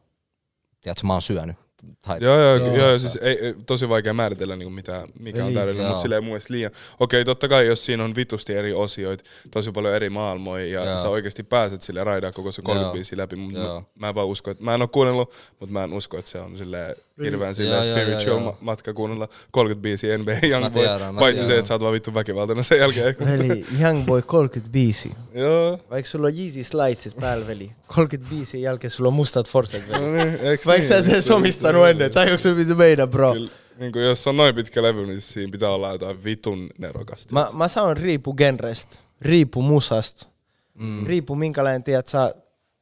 tiedätkö, 0.82 1.08
mä 1.08 1.14
oon 1.14 1.22
syönyt. 1.22 1.56
Tai, 2.02 2.18
Joo, 2.22 2.40
joo, 2.40 2.56
Joo, 2.56 2.76
joo, 2.76 2.98
siis 2.98 3.18
ei, 3.22 3.38
ei, 3.46 3.56
tosi 3.66 3.90
vaikea 3.90 4.14
määritellä 4.14 4.56
niinku 4.56 4.70
mitä, 4.70 5.08
mikä 5.20 5.42
on 5.42 5.48
Eli- 5.48 5.56
täydellinen, 5.56 5.88
mutta 5.88 6.02
silleen 6.02 6.24
mun 6.24 6.40
liian. 6.50 6.72
Okei, 7.00 7.26
totta 7.26 7.48
kai 7.48 7.68
jos 7.68 7.86
siinä 7.86 8.04
on 8.04 8.16
vitusti 8.16 8.54
eri 8.54 8.74
osioita, 8.74 9.24
tosi 9.52 9.72
paljon 9.72 9.94
eri 9.96 10.10
maailmoja 10.10 10.66
ja 10.66 10.86
Joo. 10.86 10.98
sä 10.98 11.10
oikeasti 11.10 11.44
pääset 11.44 11.82
sille 11.82 12.04
raidaa 12.04 12.32
koko 12.32 12.52
se 12.52 12.62
30 12.62 12.88
Joo. 12.88 12.94
biisiä 12.94 13.18
läpi, 13.18 13.36
mutta 13.36 13.60
mä, 13.60 13.82
mä, 13.96 14.10
en 14.10 14.16
vaan 14.16 14.28
usko, 14.28 14.52
että 14.52 14.64
mä 14.64 14.74
en 14.76 14.82
oo 14.82 14.88
kuunnellut, 14.88 15.34
mutta 15.60 15.74
mä 15.74 15.84
en 15.84 15.94
usko, 15.94 16.18
että 16.18 16.32
se 16.32 16.40
on 16.40 16.58
silleen 16.58 16.96
hirveän 17.24 17.56
silleen 17.56 17.90
Joo, 17.90 17.96
spiritual 17.98 18.28
joo, 18.28 18.40
joo. 18.40 18.52
ma- 18.52 18.58
matka 18.62 18.94
kuunnella 18.94 19.28
30 19.52 19.82
biisiä 19.82 20.18
NBA 20.18 20.32
Youngboy, 20.44 20.84
tiedän, 20.88 21.16
paitsi 21.16 21.40
se, 21.42 21.46
tiedän. 21.46 21.60
että 21.60 21.68
sä 21.68 21.74
oot 21.74 21.82
vaan 21.82 21.94
vittu 21.94 22.14
väkivaltainen 22.14 22.64
sen 22.64 22.78
jälkeen. 22.80 23.16
Veli, 23.40 23.66
Youngboy 23.82 24.22
35. 24.22 25.12
joo. 25.34 25.80
Vaikka 25.90 26.10
sulla 26.12 26.28
on 26.28 26.34
Yeezy 26.38 26.64
slices 26.64 27.16
päällä, 27.16 27.48
veli. 27.48 27.72
35 27.88 28.62
jälkeen 28.62 28.92
sulla 28.92 29.08
on 29.08 29.14
mustat 29.14 29.50
forset, 29.50 29.90
veli. 29.90 30.02
No 30.02 30.14
niin, 30.24 30.40
Vaikka 30.66 30.88
sä 30.88 30.98
et 30.98 31.06
niin? 31.06 31.14
edes 31.14 31.32
omistanut 31.76 31.90
ennen, 31.90 32.12
tai 32.12 32.26
onko 32.26 32.40
se 32.40 32.54
mitä 32.54 32.76
meidän, 32.76 33.10
bro? 33.10 33.34
Kyllä, 33.34 33.52
niin 33.78 33.92
kuin 33.92 34.06
jos 34.06 34.28
on 34.28 34.38
noin 34.38 34.56
pitkä 34.56 34.84
levy, 34.84 35.06
niin 35.06 35.22
siinä 35.22 35.52
pitää 35.52 35.70
olla 35.70 35.92
jotain 35.92 36.24
vitun 36.24 36.70
nerokasta. 36.78 37.34
Mä, 37.34 37.48
mä 37.54 37.68
sanon 37.68 37.98
riipu 37.98 38.34
genrestä, 38.34 38.98
riipu 39.22 39.62
musasta, 39.62 40.34
Mm. 40.76 41.06
Riippuu 41.06 41.36
minkälainen, 41.36 41.84
tiedät 41.84 42.08
sä, 42.08 42.36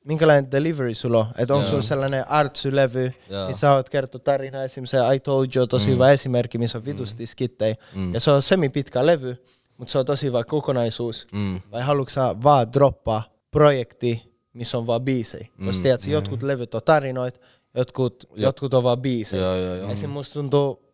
minkälainen 0.06 0.52
delivery 0.52 0.94
sulla 0.94 1.20
on. 1.20 1.26
Että 1.38 1.56
onko 1.56 1.68
sulla 1.68 1.82
sellainen 1.82 2.28
artsy-levy, 2.28 3.14
Joo. 3.30 3.48
missä 3.48 3.74
oot 3.74 3.90
kertoa 3.90 4.20
tarina. 4.20 4.64
Esimerkiksi 4.64 4.98
se 4.98 5.16
I 5.16 5.20
Told 5.20 5.48
You 5.56 5.64
on 5.64 5.70
tosi 5.70 5.88
mm. 5.88 5.94
hyvä 5.94 6.12
esimerkki, 6.12 6.58
missä 6.58 6.78
on 6.78 6.86
vitusti 6.86 7.26
skittejä. 7.26 7.76
Mm. 7.96 8.14
Ja 8.14 8.20
se 8.20 8.32
on 8.32 8.42
semi-pitkä 8.42 9.06
levy, 9.06 9.44
mutta 9.78 9.92
se 9.92 10.00
on 10.00 10.06
tosi 10.06 10.26
hyvä 10.28 10.44
kokonaisuus. 10.44 11.28
Mm. 11.34 11.62
Vai 11.72 11.82
haluatko 11.82 12.10
sä 12.10 12.36
vaan 12.44 12.74
droppaa 12.74 13.24
projekti, 13.52 14.34
missä 14.54 14.78
on 14.78 14.88
vaan 14.88 15.02
biisejä? 15.02 15.48
Mm. 15.58 15.66
Koska 15.66 15.84
tiedät, 15.84 16.06
mm. 16.06 16.12
jotkut 16.12 16.44
levyt 16.44 16.76
on 16.76 16.82
tarinoit, 16.86 17.42
jotkut, 17.76 18.24
jotkut 18.36 18.74
on 18.74 18.84
vaan 18.84 19.02
biisejä. 19.02 19.44
Joo, 19.44 19.56
joo, 19.56 19.76
joo. 19.76 19.92
Esim. 19.92 20.10
musta 20.10 20.34
tuntuu, 20.34 20.94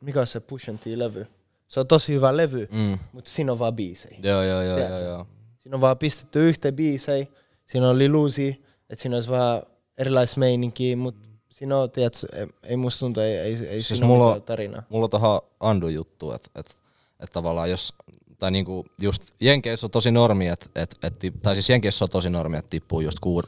mikä 0.00 0.20
on 0.20 0.26
se 0.26 0.40
Pushan 0.40 0.78
T-levy? 0.78 1.26
Se 1.68 1.80
on 1.80 1.86
tosi 1.86 2.12
hyvä 2.14 2.36
levy, 2.36 2.68
Mm. 2.72 2.98
mutta 3.12 3.30
siinä 3.30 3.52
on 3.52 3.58
vaan 3.58 3.74
biisejä. 3.76 4.18
Joo, 4.22 4.42
joo, 4.42 4.62
joo, 4.62 4.78
joo, 4.78 4.98
joo. 4.98 5.26
Siinä 5.58 5.76
on 5.76 5.80
vaan 5.80 5.98
pistetty 5.98 6.48
yhteen 6.48 6.76
biisejä, 6.76 7.26
siinä 7.66 7.88
on 7.90 7.98
lilusi, 7.98 8.64
että 8.90 9.02
siinä 9.02 9.16
olisi 9.16 9.30
vaan 9.30 9.62
erilaista 9.98 10.40
meininkiä, 10.40 10.96
mutta 10.96 11.28
siinä 11.50 11.78
on, 11.78 11.90
tiedätkö, 11.90 12.26
ei, 12.32 12.46
ei 12.62 12.76
musta 12.76 13.00
tuntu, 13.00 13.20
ei, 13.20 13.36
ei, 13.38 13.50
ei 13.52 13.56
Siis 13.56 13.88
siinä 13.88 14.06
mulla 14.06 14.32
ole 14.32 14.40
tarinaa. 14.40 14.82
Mulla 14.88 15.04
on 15.04 15.10
tohon 15.10 15.40
Andu 15.60 15.88
juttu, 15.88 16.32
että 16.32 16.50
et, 16.54 16.76
et 17.20 17.30
tavallaan 17.32 17.70
jos, 17.70 17.94
tai 18.42 18.50
niinku 18.50 18.86
just 19.00 19.22
Jenkeissä 19.40 19.86
on 19.86 19.90
tosi 19.90 20.10
normi, 20.10 20.48
että 20.48 20.66
et, 20.74 20.96
et, 21.02 21.14
tip- 21.14 21.40
tai 21.42 21.54
siis 21.54 21.70
Jenkeissä 21.70 22.04
on 22.04 22.08
tosi 22.08 22.30
normi, 22.30 22.56
että 22.56 22.70
tippuu 22.70 23.00
just 23.00 23.18
ku- 23.20 23.42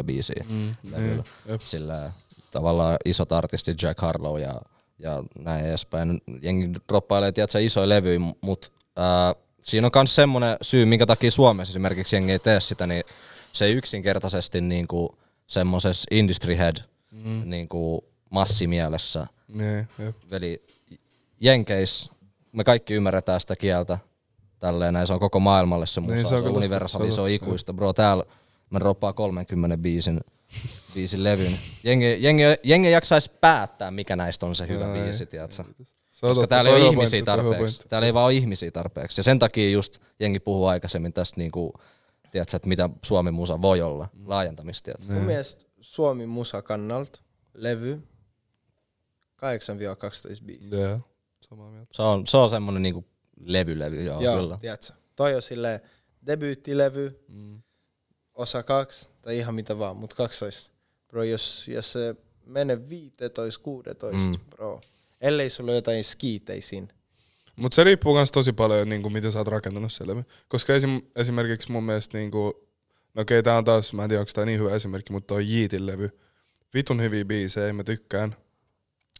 16-24 0.00 0.02
biisiä 0.04 0.44
mm, 0.48 0.74
levyllä. 0.90 1.24
Sillä 1.58 2.12
tavallaan 2.50 2.96
isot 3.04 3.32
artistit, 3.32 3.82
Jack 3.82 4.00
Harlow 4.00 4.40
ja, 4.40 4.60
ja 4.98 5.22
näin 5.38 5.66
edespäin. 5.66 6.20
Jengi 6.42 6.70
droppailee, 6.88 7.32
tiedätkö, 7.32 7.60
isoja 7.60 7.88
levyjä, 7.88 8.20
mutta 8.40 8.68
siinä 9.62 9.86
on 9.86 9.90
myös 9.94 10.14
semmoinen 10.14 10.56
syy, 10.62 10.84
minkä 10.84 11.06
takia 11.06 11.30
Suomessa 11.30 11.72
esimerkiksi 11.72 12.16
jengi 12.16 12.32
ei 12.32 12.38
tee 12.38 12.60
sitä, 12.60 12.86
niin 12.86 13.02
se 13.52 13.64
ei 13.64 13.72
yksinkertaisesti 13.72 14.60
niinku 14.60 15.18
semmoisessa 15.46 16.06
industry 16.10 16.58
head 16.58 16.76
mm. 17.10 17.42
niinku 17.44 18.04
massimielessä 18.30 19.26
Niin, 19.48 19.88
jep. 19.98 20.16
Veli, 20.30 20.62
Jenkeis, 21.40 22.10
me 22.54 22.64
kaikki 22.64 22.94
ymmärretään 22.94 23.40
sitä 23.40 23.56
kieltä. 23.56 23.98
Tälleen 24.58 24.94
näin, 24.94 25.06
se 25.06 25.12
on 25.12 25.20
koko 25.20 25.40
maailmalle 25.40 25.86
se 25.86 26.00
musa, 26.00 26.14
Niin, 26.14 26.16
niin, 26.16 26.26
se 26.26 26.28
se 26.28 26.34
on 26.34 26.38
on 26.38 26.44
kyllä 26.44 26.56
universaali, 26.56 27.06
se 27.06 27.10
on 27.10 27.14
se 27.14 27.20
on 27.20 27.30
ikuista. 27.30 27.72
Bro, 27.74 27.92
täällä 27.92 28.24
mä 28.70 28.80
droppaa 28.80 29.12
30 29.12 29.76
biisin, 29.76 30.20
biisin 30.94 31.24
levyn. 31.24 31.58
Jengi, 31.84 32.16
jengi, 32.20 32.42
jengi 32.64 32.90
jaksaisi 32.90 33.30
päättää, 33.40 33.90
mikä 33.90 34.16
näistä 34.16 34.46
on 34.46 34.54
se 34.54 34.68
hyvä 34.68 34.84
Joo, 34.84 34.94
biisi, 34.94 35.26
tiedätkö? 35.26 35.64
Se 36.12 36.26
on 36.26 36.30
Koska 36.30 36.34
totta, 36.34 36.46
täällä 36.46 36.70
ei 36.70 36.76
ole 36.76 36.84
on 36.84 36.92
ihmisiä 36.92 37.20
on 37.20 37.24
tarpeeksi. 37.24 37.58
pointti. 37.58 37.88
Täällä 37.88 38.06
ei 38.06 38.14
vaan 38.14 38.24
ole 38.24 38.34
ihmisiä 38.34 38.70
tarpeeksi. 38.70 39.18
Ja 39.18 39.22
sen 39.24 39.38
takia 39.38 39.70
just 39.70 39.98
jengi 40.20 40.40
puhuu 40.40 40.66
aikaisemmin 40.66 41.12
tästä, 41.12 41.36
niinku, 41.40 41.72
tiedätkö, 42.30 42.56
että 42.56 42.68
mitä 42.68 42.90
Suomen 43.04 43.34
musa 43.34 43.62
voi 43.62 43.82
olla, 43.82 44.08
laajentamista. 44.26 44.84
Tiedätkö? 44.84 45.12
Mun 45.12 45.22
mielestä 45.22 45.64
Suomi 45.80 46.26
musa 46.26 46.62
kannalta 46.62 47.20
levy 47.54 48.02
8-12 49.36 50.44
biisiä. 50.46 50.78
Joo, 50.80 51.00
samaa 51.56 51.70
mieltä. 51.70 51.94
Se 51.94 52.02
on, 52.02 52.26
se 52.26 52.36
on 52.36 52.50
semmonen 52.50 52.82
niinku 52.82 53.04
levylevy, 53.40 54.02
joo, 54.02 54.20
Joo, 54.20 54.36
kyllä. 54.36 54.58
tiedätkö? 54.60 54.92
Toi 55.16 55.34
on 55.34 55.42
silleen 55.42 55.80
debyyttilevy, 56.26 57.24
mm. 57.28 57.62
osa 58.34 58.62
kaksi, 58.62 59.08
tai 59.22 59.38
ihan 59.38 59.54
mitä 59.54 59.78
vaan, 59.78 59.96
mutta 59.96 60.16
12. 60.16 60.70
Bro, 61.08 61.22
jos, 61.22 61.68
jos 61.68 61.92
se 61.92 62.16
menee 62.46 62.88
15, 62.88 63.60
16, 63.62 64.16
mm. 64.16 64.34
bro, 64.50 64.80
ellei 65.20 65.50
sulla 65.50 65.70
ole 65.70 65.78
jotain 65.78 66.04
skiitei 66.04 66.60
siinä. 66.60 66.88
Mutta 67.56 67.76
se 67.76 67.84
riippuu 67.84 68.14
myös 68.14 68.32
tosi 68.32 68.52
paljon, 68.52 68.88
niin 68.88 69.02
kuin, 69.02 69.12
miten 69.12 69.32
sä 69.32 69.38
oot 69.38 69.48
rakentanut 69.48 69.92
se 69.92 70.06
levy. 70.06 70.24
Koska 70.48 70.74
esim, 70.74 71.02
esimerkiksi 71.16 71.72
mun 71.72 71.84
mielestä, 71.84 72.18
niin 72.18 72.30
kuin, 72.30 72.52
no 73.14 73.22
okei, 73.22 73.42
tää 73.42 73.58
on 73.58 73.64
taas, 73.64 73.92
mä 73.92 74.02
en 74.02 74.08
tiedä, 74.08 74.20
onko 74.20 74.32
tää 74.34 74.44
niin 74.44 74.60
hyvä 74.60 74.74
esimerkki, 74.74 75.12
mutta 75.12 75.34
toi 75.34 75.46
Yeetin 75.50 75.86
levy. 75.86 76.10
Vitun 76.74 77.02
hyviä 77.02 77.24
biisejä, 77.24 77.72
mä 77.72 77.84
tykkään. 77.84 78.36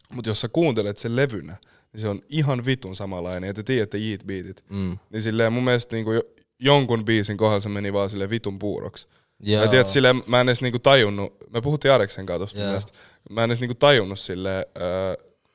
Mutta 0.09 0.29
jos 0.29 0.41
sä 0.41 0.47
kuuntelet 0.47 0.97
sen 0.97 1.15
levynä, 1.15 1.57
niin 1.95 2.01
se 2.01 2.07
on 2.07 2.21
ihan 2.29 2.65
vitun 2.65 2.95
samanlainen. 2.95 3.47
Ja 3.47 3.53
te 3.53 3.63
tiedätte 3.63 3.97
Yeet 3.97 4.23
beatit. 4.25 4.63
Mm. 4.69 4.97
Niin 5.09 5.21
silleen 5.21 5.53
mun 5.53 5.63
mielestä 5.63 5.95
niin 5.95 6.05
kuin, 6.05 6.21
jonkun 6.59 7.05
biisin 7.05 7.37
kohdalla 7.37 7.59
se 7.59 7.69
meni 7.69 7.93
vaan 7.93 8.09
sille 8.09 8.29
vitun 8.29 8.59
puuroksi. 8.59 9.07
Joo. 9.39 9.63
Mä 9.63 9.67
tiedät, 9.67 9.87
silleen, 9.87 10.23
mä 10.27 10.41
en 10.41 10.49
edes 10.49 10.61
niinku 10.61 10.79
tajunnut, 10.79 11.37
me 11.53 11.61
puhuttiin 11.61 11.91
Areksen 11.91 12.25
kanssa 12.25 12.39
tosta 12.39 12.59
mielestä, 12.59 12.91
mä 13.29 13.43
en 13.43 13.49
edes 13.49 13.59
niinku 13.59 13.75
tajunnut 13.75 14.19
silleen, 14.19 14.65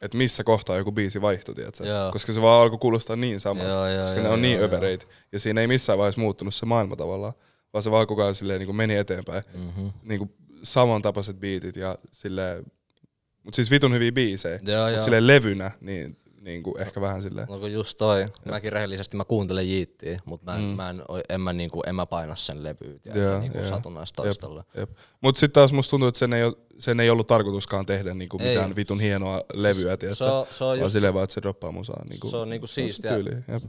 että 0.00 0.16
missä 0.16 0.44
kohtaa 0.44 0.76
joku 0.76 0.92
biisi 0.92 1.20
vaihtui, 1.20 1.54
tiedätkö? 1.54 1.86
Joo. 1.86 2.12
koska 2.12 2.32
se 2.32 2.42
vaan 2.42 2.62
alkoi 2.62 2.78
kuulostaa 2.78 3.16
niin 3.16 3.40
samalta, 3.40 4.02
koska 4.02 4.18
joo, 4.20 4.22
ne 4.22 4.28
on 4.28 4.42
niin 4.42 4.58
joo, 4.58 4.64
övereitä. 4.64 5.04
Ja 5.32 5.38
siinä 5.38 5.60
ei 5.60 5.66
missään 5.66 5.98
vaiheessa 5.98 6.20
muuttunut 6.20 6.54
se 6.54 6.66
maailma 6.66 6.96
tavallaan, 6.96 7.32
vaan 7.72 7.82
se 7.82 7.90
vaan 7.90 8.06
koko 8.06 8.22
ajan 8.22 8.34
silleen 8.34 8.58
niinku 8.58 8.72
meni 8.72 8.96
eteenpäin. 8.96 9.42
Mm-hmm. 9.54 9.90
Niinku 10.02 10.30
samantapaiset 10.62 11.40
biitit 11.40 11.76
ja 11.76 11.98
silleen, 12.12 12.64
mut 13.42 13.54
siis 13.54 13.70
vitun 13.70 13.94
hyviä 13.94 14.12
biisejä, 14.12 14.60
Joo, 14.62 14.84
mut 14.84 14.92
joo. 14.92 15.02
silleen 15.02 15.26
levynä, 15.26 15.70
niin 15.80 16.16
niinku 16.40 16.76
ehkä 16.78 17.00
vähän 17.00 17.22
silleen. 17.22 17.46
No 17.50 17.58
kun 17.58 17.72
just 17.72 17.98
toi. 17.98 18.26
Mäkin 18.44 18.72
rehellisesti 18.72 19.16
mä 19.16 19.24
kuuntelen 19.24 19.68
jiittiä, 19.68 20.20
mutta 20.24 20.50
mä, 20.52 20.56
en, 20.58 20.62
mm. 20.64 20.68
mä 20.68 20.90
en, 20.90 21.02
en, 21.28 21.40
mä 21.40 21.52
niinku, 21.52 21.82
en 21.86 21.94
mä 21.94 22.06
paina 22.06 22.36
sen 22.36 22.62
levyä, 22.62 22.98
tiedätkö, 22.98 23.28
Joo, 23.28 23.40
niinku 23.40 23.58
joo. 23.58 23.68
satunnaista 23.68 24.22
toistolla. 24.22 24.64
Jep. 24.76 24.90
Mut 25.20 25.36
sit 25.36 25.52
taas 25.52 25.72
musta 25.72 25.90
tuntuu, 25.90 26.08
että 26.08 26.18
sen 26.18 26.32
ei, 26.32 26.42
sen 26.78 27.00
ei 27.00 27.10
ollut 27.10 27.26
tarkoituskaan 27.26 27.86
tehdä 27.86 28.14
niinku 28.14 28.38
Ei. 28.40 28.48
mitään 28.48 28.76
vitun 28.76 29.00
hienoa 29.00 29.42
levyä, 29.52 29.96
tiedätkö? 29.96 30.24
se 30.24 30.30
on- 30.30 30.46
se 30.50 30.64
on 30.64 30.78
vaan 30.78 30.90
silleen 30.90 31.14
vaan, 31.14 31.24
että 31.24 31.34
se 31.34 31.42
droppaa 31.42 31.72
musaa. 31.72 32.02
Niinku, 32.10 32.28
Se 32.28 32.36
on 32.36 32.50
niinku 32.50 32.66
se 32.66 32.74
siistiä. 32.74 33.10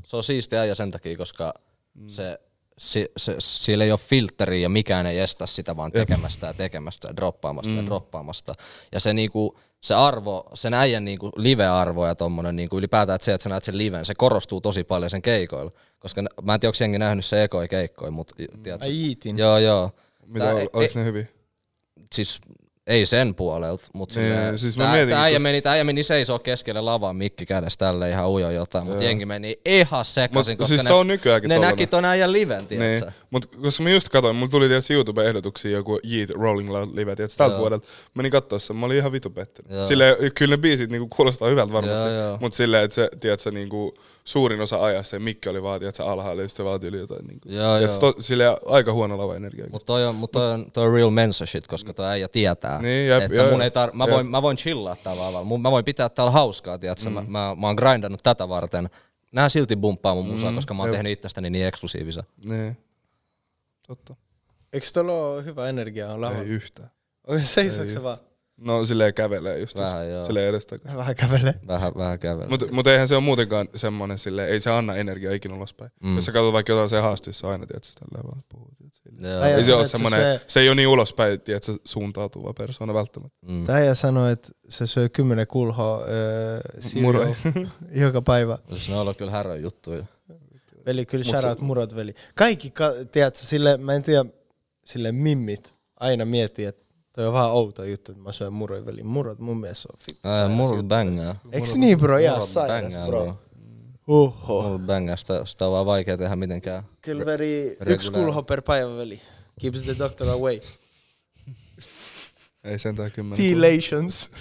Se 0.04 0.18
on 0.18 0.24
siistiä 0.24 0.66
ja 0.66 0.76
sen 0.76 0.92
takia, 0.92 1.18
koska 1.18 1.54
mm. 1.94 2.10
se, 2.10 2.40
se, 2.78 3.12
se, 3.18 3.36
siellä 3.40 3.84
ei 3.84 3.92
ole 3.92 4.00
filtteriä 4.00 4.60
ja 4.62 4.70
mikään 4.70 5.06
ei 5.06 5.20
estä 5.20 5.46
sitä 5.46 5.78
vaan 5.78 5.92
tekemästä 5.92 6.48
ja 6.48 6.54
tekemästä 6.54 7.08
ja 7.08 7.16
droppaamasta 7.16 7.70
mm. 7.72 7.78
ja 7.78 7.86
droppaamasta. 7.86 8.54
Ja 8.92 9.00
se, 9.00 9.14
niinku, 9.14 9.60
se 9.84 9.96
arvo, 9.96 10.44
sen 10.54 10.74
äijän 10.74 11.06
niinku 11.06 11.32
live-arvo 11.36 12.08
ja 12.08 12.16
tommonen 12.16 12.56
niinku 12.56 12.78
ylipäätään, 12.78 13.16
että 13.16 13.26
se, 13.26 13.34
että 13.34 13.44
sä 13.44 13.50
näet 13.50 13.64
sen 13.64 13.78
liven, 13.78 14.06
se 14.06 14.16
korostuu 14.16 14.62
tosi 14.62 14.84
paljon 14.84 15.10
sen 15.10 15.22
keikoilla. 15.22 15.72
Koska 16.00 16.22
mä 16.44 16.54
en 16.54 16.60
tiedä, 16.60 16.70
onko 16.70 16.78
jengi 16.80 17.00
nähnyt 17.00 17.26
se 17.26 17.44
ekoi 17.44 17.68
keikkoja, 17.68 18.12
mutta 18.12 18.36
tiedätkö, 18.64 18.88
Ai 18.88 19.02
Yeetin. 19.06 19.38
Joo, 19.38 19.58
joo. 19.58 19.92
Mitä, 20.28 20.46
Tää 20.46 20.60
ei- 20.60 20.70
oliko 20.74 21.00
ne 21.00 21.06
hyviä? 21.06 21.26
siis 22.14 22.42
ei 22.88 23.06
sen 23.06 23.36
puolelta, 23.36 23.88
mutta 23.94 24.20
Niin, 24.20 24.60
siis 24.60 24.78
mä 24.78 24.84
tää, 24.84 24.94
mietin, 24.94 25.10
tää, 25.10 25.24
äijä 25.24 25.36
kun- 25.36 25.42
meni, 25.42 25.62
tää 25.62 25.72
äijä 25.74 25.84
meni 25.84 26.04
seisoo 26.04 26.40
keskelle 26.40 26.82
lavaa 26.82 27.14
mikki 27.14 27.46
kädessä 27.46 27.80
tälle 27.80 28.10
ihan 28.10 28.30
ujo 28.30 28.52
jotain, 28.52 28.88
mutta 28.88 29.04
jengi 29.04 29.26
meni 29.26 29.60
ihan 29.66 30.06
sekaisin, 30.06 30.52
Mut 30.54 30.58
koska 30.58 30.68
siis 30.68 30.84
ne, 30.84 30.88
se 30.88 30.94
on 30.94 31.08
nykyäänkin 31.08 31.50
ne 31.50 31.60
näki 31.60 31.88
ton 31.88 32.06
äijän 32.06 32.32
liven, 32.34 32.58
Niin. 32.58 32.68
tiedätkö? 32.68 33.12
Mut 33.30 33.46
koska 33.46 33.84
mä 33.84 33.90
just 33.90 34.10
katsoin, 34.10 34.36
mulla 34.36 34.52
tuli 34.52 34.68
tietysti 34.68 34.94
YouTube-ehdotuksia 34.94 35.72
joku 35.72 36.00
Yeet 36.12 36.30
Rolling 36.30 36.70
Loud 36.70 36.90
live, 36.96 37.16
tiedätkö, 37.16 37.38
tältä 37.38 37.58
vuodelta. 37.58 37.88
Menin 38.14 38.32
kattoo 38.32 38.60
sen, 38.60 38.76
mä 38.76 38.86
olin 38.86 38.98
ihan 38.98 39.12
vitu 39.12 39.30
pettynyt. 39.30 39.72
Joo. 39.72 39.86
Silleen, 39.86 40.16
kyllä 40.36 40.54
ne 40.56 40.62
biisit 40.62 40.90
niinku 40.90 41.16
kuulostaa 41.16 41.50
hyvältä 41.50 41.74
varmasti, 41.74 41.98
Joo, 42.08 42.10
joo. 42.28 42.38
mut 42.42 42.54
silleen, 42.54 42.84
että 42.84 42.96
se, 42.96 43.10
tiedätkö, 43.20 43.52
niinku, 43.52 43.94
suurin 44.32 44.62
osa 44.62 44.84
ajasta 44.84 45.10
se 45.10 45.20
mikki 45.20 45.50
oli 45.50 45.64
vaan, 45.64 45.80
tiedätkö, 45.80 46.06
alhaalla, 46.06 46.42
ja 46.42 46.50
se 46.50 46.64
vaati 46.64 46.88
yli 46.88 46.98
jotain. 46.98 47.26
Niinku. 47.28 47.50
Joo, 47.50 47.78
tiedätkö, 47.78 48.06
joo. 48.06 48.14
To, 48.14 48.22
silleen, 48.22 48.58
aika 48.66 48.94
huono 48.94 49.18
lava 49.18 49.36
energia. 49.36 49.66
Mutta 49.72 49.86
toi 49.86 50.06
on, 50.06 50.16
mut 50.16 50.32
toi 50.32 50.52
on, 50.54 50.72
toi 50.72 50.88
on 50.88 50.94
real 50.94 51.10
mensa 51.10 51.46
shit, 51.46 51.68
koska 51.68 51.94
toi 51.94 52.06
äijä 52.06 52.28
tietää, 52.28 52.82
Niin, 52.82 53.08
jep, 53.10 53.22
että 53.24 53.36
joo, 53.36 53.46
mun 53.46 53.54
joo. 53.54 53.62
ei 53.64 53.70
tar- 53.70 53.94
mä, 53.96 54.04
Jep. 54.04 54.12
voin, 54.14 54.28
mä 54.28 54.42
voin 54.42 54.58
chillaa 54.58 54.98
Mun- 55.46 55.62
mä 55.62 55.72
voin 55.72 55.86
pitää 55.86 56.10
täällä 56.10 56.32
hauskaa, 56.32 56.78
tiedätkö? 56.78 57.10
Mm. 57.10 57.14
Mä, 57.16 57.22
mä, 57.22 57.56
mä 57.60 57.68
oon 57.68 57.76
grindannut 57.76 58.24
tätä 58.24 58.50
varten. 58.50 58.90
Nää 59.32 59.50
silti 59.50 59.76
bumppaa 59.76 60.16
mun 60.16 60.26
musaa, 60.26 60.54
koska 60.54 60.74
mä 60.74 60.84
oon 60.84 60.90
jep. 60.90 60.96
tehnyt 60.96 61.12
itsestäni 61.12 61.50
niin 61.50 61.66
eksklusiivisen. 61.66 62.24
Niin. 62.46 62.78
Totta. 63.88 64.16
Eikö 64.74 64.88
tuolla 64.94 65.14
ole 65.14 65.46
hyvä 65.46 65.70
energia 65.70 66.10
on? 66.10 66.24
Ei 66.36 66.46
yhtään. 66.48 66.92
Onko 67.28 67.44
seisoiko 67.46 67.92
se 67.92 68.04
vaan? 68.04 68.18
No 68.64 68.86
silleen 68.86 69.14
kävelee 69.14 69.60
just. 69.60 69.78
Vähän, 69.78 70.04
just. 70.06 70.12
joo. 70.12 70.26
Silleen 70.26 70.50
edestä. 70.50 70.80
Vähän 70.96 71.16
kävelee. 71.16 71.54
Vähän, 71.68 71.92
vähän 71.98 72.20
kävellä. 72.20 72.50
Mutta 72.50 72.66
mut 72.72 72.88
eihän 72.88 73.08
se 73.08 73.16
ole 73.16 73.24
muutenkaan 73.24 73.68
semmonen 73.76 74.20
silleen, 74.20 74.50
ei 74.50 74.60
se 74.60 74.70
anna 74.72 74.96
energiaa 74.96 75.34
ikinä 75.34 75.56
ulospäin. 75.56 75.92
Mm. 76.04 76.16
Jos 76.16 76.26
sä 76.26 76.32
katsot 76.32 76.54
vaikka 76.54 76.72
jotain 76.72 76.90
se 76.90 77.00
haastissa 77.00 77.50
aina, 77.50 77.66
tiedät 77.66 77.84
sä 77.84 77.94
tälleen 78.00 78.32
vaan 78.32 78.44
puhuu. 78.50 78.68
tiedät 78.78 78.94
sä. 78.94 79.56
Ei 79.56 79.64
se 79.64 79.74
ole 79.74 79.82
että 79.82 79.92
semmonen, 79.92 80.40
syö- 80.40 80.46
se 80.48 80.60
ei 80.60 80.70
ole 80.70 80.76
niin 80.76 80.88
ulospäin, 80.88 81.42
tiedät 81.42 81.64
sä, 81.64 81.74
suuntautuva 81.86 82.54
persoona 82.54 82.94
välttämättä. 82.94 83.38
Mm. 83.48 83.66
Täijä 83.66 83.96
sanoi, 83.96 84.32
että 84.32 84.50
se 84.70 84.88
syö 84.88 85.10
kymmenen 85.10 85.48
kulhoa 85.48 86.02
öö, 86.10 86.60
joka 88.04 88.22
päivä. 88.22 88.58
Jos 88.70 88.90
ne 88.90 88.96
on 88.96 89.02
ollut 89.02 89.18
kyllä 89.18 89.32
härön 89.32 89.62
juttuja. 89.62 90.04
Veli, 90.86 91.06
kyllä 91.06 91.24
shoutout 91.24 91.60
se- 91.60 91.64
murot, 91.66 91.96
veli. 91.96 92.14
Kaikki, 92.36 92.70
ka- 92.70 92.94
tiedätkö, 93.12 93.40
sille, 93.40 93.78
mä 93.78 93.94
en 93.94 94.04
tiedä, 94.04 94.26
sille 94.86 95.12
mimmit 95.12 95.74
aina 96.00 96.26
miettii, 96.26 96.66
että 96.66 96.86
toi 97.14 97.28
on 97.28 97.34
vähän 97.34 97.52
outo 97.52 97.84
juttu, 97.84 98.12
että 98.12 98.24
mä 98.24 98.32
syön 98.32 98.54
muroja, 98.54 98.86
veli. 98.86 99.04
Murot 99.04 99.40
mun 99.40 99.60
mielestä 99.60 99.90
on 99.94 100.00
fit. 100.06 100.26
Ää, 100.26 100.50
mulla 100.50 100.84
bängää. 100.84 101.36
Eiks 101.52 101.76
niin, 101.76 101.98
bro? 101.98 102.18
Mulla 102.18 102.46
sairas, 102.46 102.94
bro. 102.94 103.24
bro. 103.24 103.38
Oho. 104.08 104.62
Mulla 104.64 104.80
bängää, 104.80 105.16
sitä, 105.16 105.46
sitä 105.46 105.66
on 105.66 105.72
vaan 105.72 105.86
vaikea 105.86 106.18
tehdä 106.18 106.36
mitenkään. 106.36 106.84
Kyllä 107.02 107.26
veri 107.26 107.78
yksi 107.86 108.12
kulho 108.12 108.44
per 108.44 108.62
päivä, 108.62 108.98
veli. 108.98 109.22
Keeps 109.62 109.84
the 109.84 109.96
doctor 110.00 110.30
away. 110.30 110.60
Ei 112.64 112.80
sentään 112.80 113.12
kymmenen. 113.12 113.56
T-lations. 113.56 114.32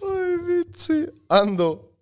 Oi 0.00 0.46
vitsi. 0.46 1.06
Ando, 1.28 1.92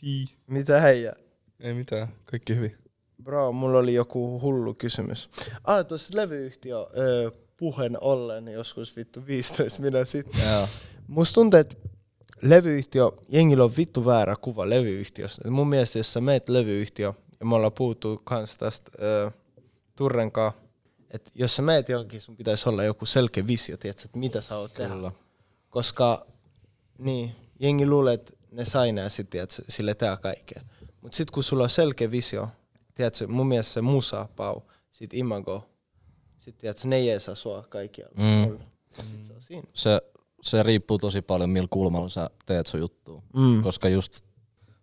Tii. 0.00 0.26
mitä 0.46 0.80
heijä? 0.80 1.12
Ei 1.60 1.74
mitään, 1.74 2.08
kaikki 2.24 2.56
hyvin. 2.56 2.76
Bro, 3.22 3.52
mulla 3.52 3.78
oli 3.78 3.94
joku 3.94 4.40
hullu 4.40 4.74
kysymys. 4.74 5.30
Ah, 5.64 5.86
tuossa 5.86 6.16
levyyhtiö 6.16 6.76
öö, 6.96 7.30
puheen 7.56 7.98
ollen 8.00 8.48
joskus 8.48 8.96
vittu 8.96 9.26
15 9.26 9.82
minä 9.82 10.04
sitten. 10.04 10.50
Joo. 10.50 10.68
Musta 11.08 11.34
tuntuu, 11.34 11.60
että 11.60 11.76
levyyhtiö, 12.42 13.10
jengillä 13.28 13.64
on 13.64 13.76
vittu 13.76 14.04
väärä 14.04 14.36
kuva 14.36 14.68
levyyhtiöstä. 14.68 15.42
Et 15.44 15.52
mun 15.52 15.68
mielestä 15.68 15.98
jos 15.98 16.12
sä 16.12 16.20
meet 16.20 16.48
levyyhtiö, 16.48 17.12
ja 17.40 17.46
me 17.46 17.54
ollaan 17.54 17.72
puhuttu 17.72 18.20
kans 18.24 18.58
tästä 18.58 18.90
öö, 19.02 19.30
Turrenkaan, 19.96 20.52
että 21.10 21.30
jos 21.34 21.56
sä 21.56 21.62
meet 21.62 21.88
johonkin, 21.88 22.20
sun 22.20 22.36
pitäisi 22.36 22.68
olla 22.68 22.84
joku 22.84 23.06
selkeä 23.06 23.46
visio, 23.46 23.76
tiedätkö, 23.76 24.04
että 24.04 24.18
mitä 24.18 24.40
sä 24.40 24.56
oot 24.56 24.74
tehdä. 24.74 24.94
Kyllä. 24.94 25.12
Koska 25.70 26.26
niin, 26.98 27.34
jengi 27.60 27.86
luulee, 27.86 28.14
että 28.14 28.32
ne 28.50 28.64
sai 28.64 28.92
nää 28.92 29.08
sit, 29.08 29.30
tiedätkö, 29.30 29.62
sille 29.68 29.94
tehdä 29.94 30.16
kaikkea. 30.16 30.62
Mut 31.00 31.14
sit 31.14 31.30
kun 31.30 31.42
sulla 31.42 31.62
on 31.62 31.70
selkeä 31.70 32.10
visio, 32.10 32.48
tiedätkö, 32.94 33.26
mun 33.26 33.46
mielestä 33.46 33.72
se 33.72 33.82
musa, 33.82 34.28
pau, 34.36 34.60
sit 34.92 35.14
imago, 35.14 35.68
sit 36.44 36.58
tiedätkö, 36.58 36.88
ne 36.88 37.00
jeesaa 37.00 37.34
sua 37.34 37.64
kaikkialla. 37.68 38.14
Mm. 38.16 38.58
Se 39.22 39.32
on 39.32 39.42
siinä. 39.42 39.68
se, 39.74 40.00
se 40.42 40.62
riippuu 40.62 40.98
tosi 40.98 41.22
paljon, 41.22 41.50
millä 41.50 41.68
kulmalla 41.70 42.08
sä 42.08 42.30
teet 42.46 42.66
sun 42.66 42.80
juttua. 42.80 43.22
Mm. 43.36 43.62
Koska 43.62 43.88
just, 43.88 44.24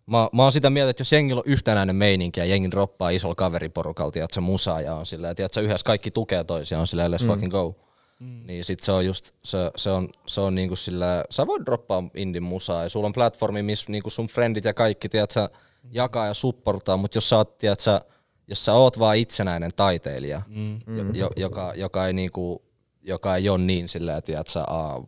mä, 0.06 0.28
mä 0.32 0.42
oon 0.42 0.52
sitä 0.52 0.70
mieltä, 0.70 0.90
että 0.90 1.00
jos 1.00 1.12
jengillä 1.12 1.38
on 1.38 1.52
yhtenäinen 1.52 1.96
meininki 1.96 2.40
ja 2.40 2.46
jengi 2.46 2.70
droppaa 2.70 3.10
isolla 3.10 3.34
kaveriporukalla, 3.34 4.10
tiedät, 4.10 4.30
se 4.30 4.40
musaa 4.40 4.80
ja 4.80 4.94
on 4.94 5.06
silleen, 5.06 5.36
tiedät, 5.36 5.56
yhdessä 5.56 5.84
kaikki 5.84 6.10
tukee 6.10 6.44
toisiaan, 6.44 6.80
on 6.80 6.86
silleen, 6.86 7.12
let's 7.12 7.26
fucking 7.26 7.52
go. 7.52 7.76
Mm. 8.18 8.46
Niin 8.46 8.64
sit 8.64 8.80
se 8.80 8.92
on 8.92 9.06
just, 9.06 9.34
se, 9.44 9.70
se 9.76 9.90
on, 9.90 10.08
se 10.26 10.40
on 10.40 10.54
niinku 10.54 10.76
sillä, 10.76 11.24
sä 11.30 11.46
voit 11.46 11.66
droppaa 11.66 12.04
indin 12.14 12.42
musaa 12.42 12.82
ja 12.82 12.88
sulla 12.88 13.06
on 13.06 13.12
platformi, 13.12 13.62
missä 13.62 13.86
niinku 13.88 14.10
sun 14.10 14.26
friendit 14.26 14.64
ja 14.64 14.74
kaikki, 14.74 15.08
tiedät, 15.08 15.30
sä 15.30 15.50
jakaa 15.90 16.26
ja 16.26 16.34
supportaa, 16.34 16.96
mutta 16.96 17.16
jos 17.16 17.28
sä 17.28 17.36
oot, 17.36 17.58
tiedät, 17.58 17.80
sä, 17.80 18.00
jos 18.48 18.64
sä 18.64 18.72
oot 18.72 18.98
vaan 18.98 19.16
itsenäinen 19.16 19.70
taiteilija, 19.76 20.42
mm. 20.48 21.14
jo, 21.14 21.30
joka, 21.36 21.72
joka 21.76 22.06
ei 22.06 22.12
niinku, 22.12 22.62
joka 23.02 23.36
ei 23.36 23.48
ole 23.48 23.58
niin 23.58 23.88
silleen, 23.88 24.22
tiedät, 24.22 24.46
sä, 24.46 24.64
aa, 24.66 25.06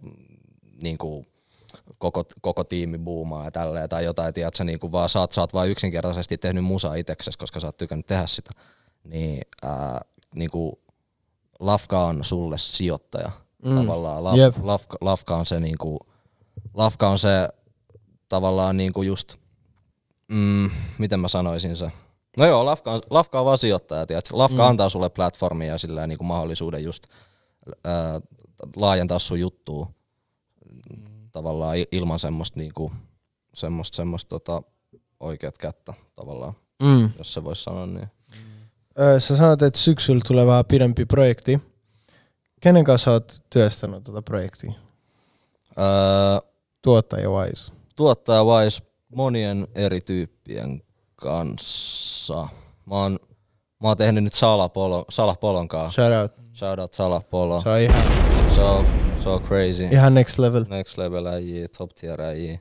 niinku, 0.83 1.27
koko, 1.99 2.25
koko 2.41 2.65
tiimi 2.65 2.99
buumaa 2.99 3.45
ja 3.45 3.51
tälleen 3.51 3.89
tai 3.89 4.05
jotain, 4.05 4.35
tiedät, 4.35 4.55
sä 4.55 4.65
niinku 4.65 4.93
vaan, 4.93 5.09
sä 5.09 5.21
oot, 5.21 5.33
sä 5.33 5.41
oot 5.41 5.55
vaan 5.55 5.69
yksinkertaisesti 5.69 6.39
tehnyt 6.39 6.65
musaa 6.65 6.95
itseksesi, 6.95 7.39
koska 7.39 7.61
sä 7.61 7.67
oot 7.67 7.77
tykännyt 7.77 8.07
tehdä 8.07 8.27
sitä, 8.27 8.51
niin 9.05 9.43
ää, 9.63 10.01
niinku, 10.35 10.81
Lafka 11.61 12.05
on 12.05 12.25
sulle 12.25 12.59
sijoittaja 12.59 13.31
mm. 13.65 13.77
tavallaan. 13.77 14.25
Laf, 14.25 14.37
Jep. 14.37 14.55
Lafka, 14.63 14.99
Lafka, 15.01 15.37
on 15.37 15.47
se 15.47 15.61
niinku, 15.61 15.99
Lafka 16.75 17.09
on 17.09 17.19
se 17.19 17.49
tavallaan 18.29 18.77
niinku 18.77 19.03
just, 19.03 19.37
mm, 20.29 20.71
miten 20.99 21.21
mä 21.21 21.29
sanoisin 21.29 21.77
se. 21.77 21.91
No 22.39 22.47
joo, 22.47 22.65
Lafka 22.65 22.93
on, 22.93 23.01
Lafka 23.11 23.39
on 23.41 23.47
vaan 23.47 23.59
sijoittaja, 23.59 24.07
tiedät. 24.07 24.33
Lafka 24.33 24.63
mm. 24.63 24.69
antaa 24.69 24.89
sulle 24.89 25.09
platformia 25.11 25.69
ja 25.69 25.79
sillä 25.79 26.07
niinku 26.07 26.25
mahdollisuuden 26.25 26.85
just 26.85 27.07
ää, 27.85 28.21
laajentaa 28.77 29.19
sun 29.19 29.41
juttua 29.41 29.91
tavallaan 31.33 31.77
il- 31.77 31.89
ilman 31.93 32.19
semmoista 32.19 32.59
niinku, 32.59 32.93
semmoista, 33.55 33.97
semmoista 33.97 34.29
tota, 34.29 34.63
oikeat 35.21 35.59
kättä 35.59 35.95
tavallaan, 36.17 36.53
Mm. 36.83 37.11
jos 37.19 37.33
se 37.35 37.45
voisi 37.45 37.63
sanoa 37.63 37.87
niin. 37.87 38.09
Öö, 38.99 39.21
sä 39.21 39.37
sanoit, 39.37 39.63
että 39.63 39.79
syksyllä 39.81 40.21
tulee 40.27 40.47
vähän 40.47 40.65
pidempi 40.65 41.05
projekti. 41.07 41.61
Kenen 42.61 42.85
kanssa 42.85 43.11
oot 43.11 43.43
työstänyt 43.51 44.05
tätä 44.05 44.23
projektia? 44.23 44.73
Öö, 45.79 46.51
Tuottaja 46.83 47.31
wise. 47.31 47.73
tuottaja 47.97 48.45
Wise 48.45 48.83
monien 49.15 49.69
eri 49.75 50.01
tyyppien 50.01 50.83
kanssa. 51.17 52.49
Mä 52.87 52.95
oon, 52.95 53.19
mä 53.83 53.89
oon 53.89 53.97
tehnyt 53.97 54.25
nyt 54.25 54.33
Salapolo, 54.35 55.05
Salapolon 55.11 55.69
kanssa. 55.69 56.03
Shout 56.09 56.23
out. 56.23 56.33
Shout 56.55 56.79
out 56.79 56.93
Salapolo. 56.95 57.61
Se 57.63 57.69
on 57.69 57.81
ihan, 57.81 58.05
So, 58.55 58.85
so 59.25 59.41
crazy. 59.41 59.85
ihan 59.85 60.15
next 60.15 60.39
level. 60.39 60.65
Next 60.69 60.99
level 60.99 61.27
äijii, 61.27 61.69
top 61.69 61.91
tier 61.95 62.21
äijii. 62.21 62.61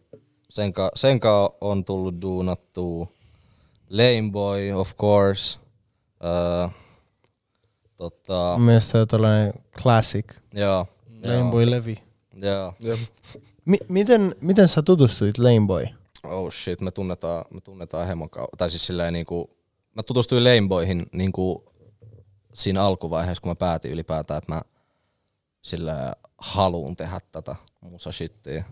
Sen, 0.50 0.74
ka, 0.74 0.92
sen 0.96 1.20
ka 1.20 1.54
on 1.62 1.86
tullut 1.86 2.22
duunattua. 2.22 3.08
Lameboy, 3.90 4.72
of 4.74 4.96
course. 4.98 5.60
Öö, 6.26 6.68
tota, 7.98 8.54
Mun 8.58 8.62
mielestä 8.66 8.92
se 8.92 8.98
on 8.98 9.08
tällainen 9.08 9.54
classic. 9.82 10.26
joo. 10.54 10.86
Lameboy 11.24 11.70
Levi. 11.72 11.96
Joo. 12.36 12.74
Jep. 12.80 13.00
Mi- 13.66 13.78
miten, 13.88 14.36
miten 14.42 14.68
sä 14.68 14.82
tutustuit 14.82 15.38
Lameboy? 15.38 15.86
Oh 16.24 16.52
shit, 16.52 16.82
me 16.82 16.92
tunnetaan, 16.92 17.46
me 17.54 17.62
tunnetaan 17.62 18.08
hemon 18.08 18.30
kautta. 18.30 18.58
Tai 18.58 18.70
siis 18.70 18.86
silleen 18.86 19.14
niinku, 19.14 19.50
mä 19.96 20.04
tutustuin 20.04 20.44
Lameboyhin 20.44 21.06
niinku 21.12 21.72
siinä 22.54 22.84
alkuvaiheessa, 22.84 23.42
kun 23.42 23.52
mä 23.52 23.56
päätin 23.56 23.92
ylipäätään, 23.92 24.38
että 24.38 24.54
mä 24.54 24.62
sillä 25.62 26.14
haluun 26.38 26.96
tehdä 26.96 27.20
tätä 27.32 27.56
musa 27.82 28.12
shittiä. 28.12 28.64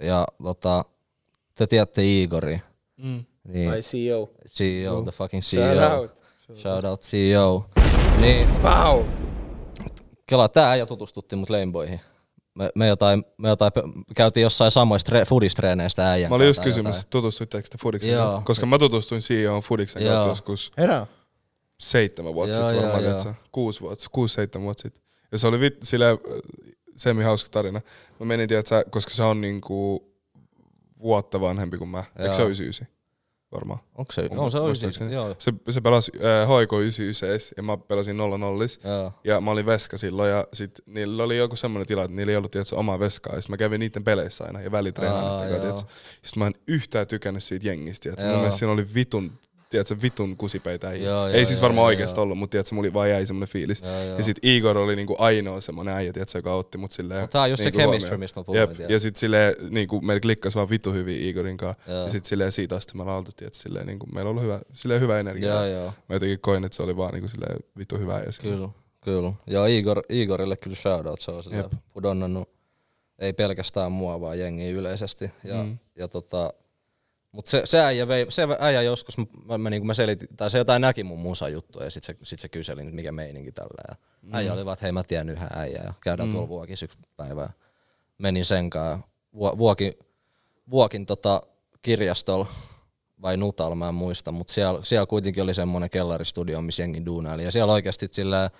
Ja 0.00 0.26
tota, 0.42 0.84
te 1.54 1.66
tiedätte 1.66 2.02
Igori. 2.04 2.60
Mm. 2.96 3.24
Niin, 3.48 3.70
My 3.70 3.80
CEO. 3.80 4.30
CEO, 4.50 5.02
the 5.02 5.12
fucking 5.12 5.42
Shout 5.42 5.64
CEO. 5.64 5.96
out. 6.00 6.14
Shout 6.56 6.84
out 6.84 7.00
CEO. 7.00 7.66
Niin, 8.20 8.48
Wow. 8.62 9.04
Kela, 10.26 10.48
tää 10.48 10.70
äijä 10.70 10.86
tutustutti 10.86 11.36
mut 11.36 11.50
Lameboyhin. 11.50 12.00
Me, 12.56 12.70
me, 12.74 12.86
jotain, 12.86 13.24
me 13.38 13.48
jotain, 13.48 13.72
käytiin 14.16 14.42
jossain 14.42 14.70
samoista 14.70 15.08
tre, 15.08 15.24
foodistreeneistä 15.24 16.10
äijän 16.10 16.30
Mä 16.30 16.34
olin 16.34 16.46
just 16.46 16.62
kysymys, 16.62 16.76
jotain. 16.86 17.00
että 17.00 17.10
tutustuitteko 17.10 17.68
te 17.70 17.78
Fudiksen 17.82 18.10
Joo. 18.12 18.24
kautta? 18.24 18.46
Koska 18.46 18.66
mä 18.66 18.78
tutustuin 18.78 19.20
CEO 19.20 19.60
Fudiksen 19.60 20.02
Joo. 20.02 20.14
kautta 20.14 20.30
joskus 20.30 20.72
Herra. 20.78 21.06
seitsemän 21.80 22.34
vuotta 22.34 22.54
sitten 22.54 22.76
varmaan, 22.76 23.04
joo. 23.04 23.20
joo. 23.24 23.34
kuusi 23.52 23.80
vuotta, 23.80 24.06
kuusi, 24.12 24.34
seitsemän 24.34 24.64
vuotta 24.64 24.82
sitten. 24.82 25.02
Ja 25.32 25.38
se 25.38 25.46
oli 25.46 25.60
vit, 25.60 25.76
sille 25.82 26.06
semi 26.96 27.22
hauska 27.24 27.50
tarina. 27.50 27.80
Mä 28.20 28.26
menin, 28.26 28.48
tiedätkö, 28.48 28.84
koska 28.90 29.14
se 29.14 29.22
on 29.22 29.40
niinku 29.40 30.10
vuotta 31.02 31.40
vanhempi 31.40 31.78
kuin 31.78 31.90
mä. 31.90 31.98
Eikö 31.98 32.24
Joo. 32.24 32.34
se 32.34 32.42
ole 32.42 32.50
99? 32.50 32.95
Varmaan. 33.56 33.78
Onko 33.94 34.12
se? 34.12 34.28
On 34.36 34.50
se 34.50 34.58
oikein. 34.58 35.12
Joo. 35.12 35.36
Se, 35.38 35.52
se 35.70 35.80
pelasi 35.80 36.12
äh, 36.14 36.48
HK 36.48 36.72
99 36.72 37.54
ja 37.56 37.62
mä 37.62 37.76
pelasin 37.76 38.16
0 38.16 38.38
0 38.38 38.64
Joo. 38.84 39.12
ja 39.24 39.40
mä 39.40 39.50
olin 39.50 39.66
veska 39.66 39.98
silloin 39.98 40.30
ja 40.30 40.46
sit 40.52 40.80
niillä 40.86 41.22
oli 41.22 41.36
joku 41.36 41.56
semmoinen 41.56 41.86
tila, 41.86 42.04
että 42.04 42.16
niillä 42.16 42.30
ei 42.30 42.36
ollut 42.36 42.50
tietysti, 42.50 42.74
omaa 42.74 42.98
veskaa 42.98 43.34
ja 43.36 43.42
sit 43.42 43.48
mä 43.48 43.56
kävin 43.56 43.80
niiden 43.80 44.04
peleissä 44.04 44.44
aina 44.44 44.60
ja 44.60 44.72
välitreenaan. 44.72 45.48
Sitten 46.22 46.38
mä 46.38 46.46
en 46.46 46.54
yhtään 46.68 47.06
tykännyt 47.06 47.42
siitä 47.44 47.68
jengistä. 47.68 48.02
Tiedätkö. 48.02 48.26
Mun 48.26 48.36
mielestä 48.36 48.58
siinä 48.58 48.72
oli 48.72 48.86
vitun, 48.94 49.38
tiedätkö, 49.70 49.96
vitun 50.02 50.36
kusipeitä. 50.36 50.90
Ei, 50.90 51.02
Joo, 51.04 51.26
ei 51.26 51.36
joo, 51.40 51.46
siis 51.46 51.62
varmaan 51.62 51.92
joo, 51.98 52.08
joo. 52.08 52.22
ollut, 52.22 52.38
mutta 52.38 52.52
tiedätkö, 52.52 52.74
mulla 52.74 52.92
vaan 52.92 53.10
jäi 53.10 53.26
semmoinen 53.26 53.48
fiilis. 53.52 53.82
Joo, 53.82 54.02
joo. 54.02 54.16
Ja 54.16 54.24
sit 54.24 54.38
Igor 54.42 54.78
oli 54.78 54.96
niinku 54.96 55.16
ainoa 55.18 55.60
semmoinen 55.60 55.94
äijä, 55.94 56.12
tiedätkö, 56.12 56.38
joka 56.38 56.54
otti 56.54 56.78
mut 56.78 56.92
silleen. 56.92 57.20
Mut 57.20 57.30
tää 57.30 57.42
on 57.42 57.50
just 57.50 57.62
se 57.62 57.64
niinku 57.64 57.78
chemistry, 57.78 58.08
huomioon. 58.08 58.20
mistä 58.20 58.40
mä 58.40 58.44
puhuin, 58.44 58.60
Jep. 58.60 58.90
Ja 58.90 59.00
sit 59.00 59.16
silleen, 59.16 59.54
niinku, 59.70 60.00
meillä 60.00 60.20
klikkas 60.20 60.54
vaan 60.56 60.70
vitu 60.70 60.92
hyvin 60.92 61.20
Igorin 61.20 61.56
kanssa. 61.56 61.82
Joo. 61.92 62.02
Ja 62.04 62.10
sit 62.10 62.24
silleen 62.24 62.52
siitä 62.52 62.76
asti 62.76 62.96
me 62.96 63.02
oltu, 63.02 63.30
tiedätkö, 63.36 63.58
silleen, 63.58 63.86
niinku, 63.86 64.06
meillä 64.06 64.28
on 64.28 64.30
ollut 64.30 64.42
hyvä, 64.42 64.60
silleen 64.72 65.00
hyvä 65.00 65.20
energia. 65.20 65.48
Joo, 65.54 65.66
joo. 65.66 65.86
Mä 66.08 66.14
jotenkin 66.14 66.40
koin, 66.40 66.64
että 66.64 66.76
se 66.76 66.82
oli 66.82 66.96
vaan 66.96 67.12
niinku 67.14 67.28
silleen 67.28 67.56
vittu 67.78 67.98
hyvä. 67.98 68.22
Silleen- 68.30 68.56
Kyllä, 68.58 68.68
kyllä. 69.00 69.32
Ja 69.46 69.66
Igor, 69.66 70.02
Igorille 70.08 70.56
kyllä 70.56 70.76
shoutout, 70.76 71.20
se 71.20 71.30
on 71.30 71.42
sillä 71.42 71.56
Jep. 71.56 71.72
pudonnannut 71.92 72.48
ei 73.18 73.32
pelkästään 73.32 73.92
mua, 73.92 74.20
vaan 74.20 74.38
jengiä 74.38 74.70
yleisesti. 74.70 75.30
Ja, 75.44 75.62
mm. 75.62 75.78
ja 75.98 76.08
tota, 76.08 76.52
mut 77.36 77.46
se, 77.46 77.62
se, 77.64 77.80
äijä 77.80 78.08
vei, 78.08 78.26
se 78.28 78.42
äijä 78.58 78.82
joskus, 78.82 79.18
mä, 79.18 79.58
mä, 79.58 79.70
niin 79.70 79.86
mä 79.86 79.94
selitin, 79.94 80.28
tai 80.36 80.50
se 80.50 80.58
jotain 80.58 80.82
näki 80.82 81.04
mun 81.04 81.18
musajuttua 81.18 81.84
ja 81.84 81.90
sit 81.90 82.04
se, 82.04 82.16
sit 82.22 82.38
se 82.38 82.48
kyseli, 82.48 82.80
että 82.80 82.94
mikä 82.94 83.12
meininki 83.12 83.52
tällä. 83.52 83.82
Ja 83.88 83.96
mm. 84.22 84.34
Äijä 84.34 84.52
oli 84.52 84.64
vaan, 84.64 84.72
että 84.72 84.84
hei 84.84 84.92
mä 84.92 85.02
tiedän 85.02 85.28
yhden 85.28 85.48
äijän 85.54 85.84
ja 85.84 85.92
käydään 86.00 86.28
mm. 86.28 86.32
tuolla 86.32 86.48
vuokissa 86.48 86.84
yksi 86.84 86.98
päivää. 87.16 87.52
Menin 88.18 88.44
sen 88.44 88.70
kanssa, 88.70 89.08
Vu- 89.34 89.58
vuokin, 89.58 89.94
vuokin 90.70 91.06
tota 91.06 91.42
kirjastolla 91.82 92.46
vai 93.22 93.36
Nutalla, 93.36 93.74
mä 93.74 93.88
en 93.88 93.94
muista, 93.94 94.32
mutta 94.32 94.52
siellä, 94.52 94.80
siellä 94.82 95.06
kuitenkin 95.06 95.42
oli 95.42 95.54
semmoinen 95.54 95.90
kellaristudio, 95.90 96.62
missä 96.62 96.82
jengi 96.82 97.06
duunaili. 97.06 97.44
Ja 97.44 97.52
siellä 97.52 97.72
oikeasti 97.72 98.08
sillä 98.12 98.50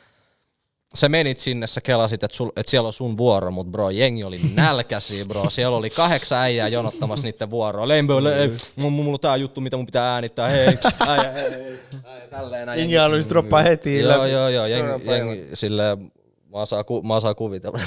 sä 0.94 1.08
menit 1.08 1.40
sinne, 1.40 1.66
sä 1.66 1.80
kelasit, 1.80 2.24
että, 2.24 2.36
sul, 2.36 2.50
että 2.56 2.70
siellä 2.70 2.86
on 2.86 2.92
sun 2.92 3.16
vuoro, 3.16 3.50
mutta 3.50 3.70
bro, 3.70 3.90
jengi 3.90 4.24
oli 4.24 4.40
nälkäisiä, 4.54 5.24
bro. 5.24 5.50
Siellä 5.50 5.76
oli 5.76 5.90
kahdeksan 5.90 6.38
äijää 6.38 6.68
jonottamassa 6.68 7.26
niiden 7.26 7.50
vuoroa. 7.50 7.88
Lembo, 7.88 8.24
le, 8.24 8.42
ei, 8.42 8.50
mulla, 8.76 8.90
mulla 8.90 9.12
on 9.12 9.20
tää 9.20 9.36
juttu, 9.36 9.60
mitä 9.60 9.76
mun 9.76 9.86
pitää 9.86 10.14
äänittää, 10.14 10.48
hei, 10.48 10.66
äijä, 11.06 11.32
hei, 11.32 11.50
hei, 11.50 11.78
äijä, 12.04 12.28
tälleen. 12.28 12.68
Jengi 12.78 12.94
haluaisi 12.94 13.28
droppaa 13.28 13.62
heti 13.62 14.00
Joo, 14.00 14.26
joo, 14.26 14.48
joo, 14.48 14.66
jengi, 14.66 15.10
jengi 15.10 15.46
silleen, 15.54 16.12
mä 16.52 16.66
saan, 16.66 16.84
ku, 16.84 17.02
mä 17.02 17.20
saan 17.20 17.36
kuvitella. 17.36 17.78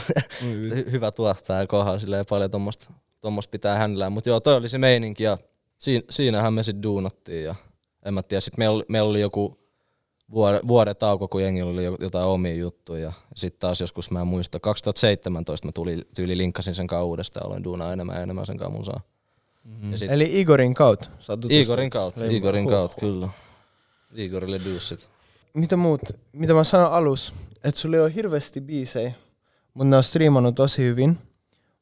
Hy- 0.42 0.92
Hyvä 0.92 1.12
tuottaja 1.12 1.68
kohdalla, 1.68 2.00
silleen 2.00 2.26
paljon 2.30 2.52
tommosta, 2.52 2.94
tommosta 3.22 3.52
pitää 3.52 3.78
hänellä. 3.78 4.10
Mutta 4.10 4.30
joo, 4.30 4.40
toi 4.40 4.56
oli 4.56 4.70
se 4.70 4.78
meininki 4.78 5.24
ja 5.24 5.38
siin, 5.78 6.04
siinähän 6.10 6.54
me 6.54 6.64
sitten 6.64 6.84
duunattiin 6.84 7.44
ja 7.46 7.56
en 8.06 8.14
mä 8.14 8.24
tiedä, 8.24 8.42
sit 8.42 8.58
meillä, 8.58 8.84
meillä 8.88 9.10
oli 9.10 9.22
joku 9.22 9.60
vuoden, 10.32 10.68
vuoden 10.68 10.96
tauko, 10.96 11.28
kun 11.28 11.44
jengillä 11.44 11.72
oli 11.72 11.84
jo- 11.86 11.98
jotain 12.00 12.26
omia 12.28 12.54
juttuja. 12.56 13.02
Ja 13.06 13.14
sitten 13.36 13.60
taas 13.60 13.82
joskus 13.82 14.12
mä 14.12 14.22
en 14.22 14.28
muista, 14.28 14.60
2017 14.60 15.68
mä 15.68 15.72
tuli, 15.72 16.08
tyyli 16.16 16.38
linkkasin 16.38 16.76
sen 16.76 16.88
kanssa 16.88 17.04
uudestaan, 17.04 17.46
aloin 17.46 17.64
duunaa 17.64 17.94
enemmän 17.94 18.16
ja 18.16 18.22
enemmän 18.24 18.46
sen 18.46 18.58
kanssa 18.58 18.78
musaa. 18.78 19.02
Mm-hmm. 19.64 19.92
Ja 19.92 19.98
sit 19.98 20.12
Eli 20.12 20.40
Igorin 20.42 20.74
kautta. 20.74 21.10
Igorin 21.50 21.90
kautta. 21.90 22.26
Igorin 22.26 22.68
kautta, 22.68 22.98
kyllä. 23.00 23.30
Igorille 24.16 24.62
dussit. 24.66 25.10
Mitä 25.54 25.78
muut, 25.78 26.02
mitä 26.34 26.54
mä 26.54 26.64
sanoin 26.64 26.92
alus, 26.92 27.34
että 27.64 27.82
sulla 27.82 27.96
ei 27.96 28.02
ole 28.02 28.16
hirveästi 28.16 28.62
biisejä, 28.62 29.12
mutta 29.74 29.90
ne 29.90 29.98
on 29.98 30.04
striimannut 30.04 30.56
tosi 30.56 30.82
hyvin. 30.84 31.18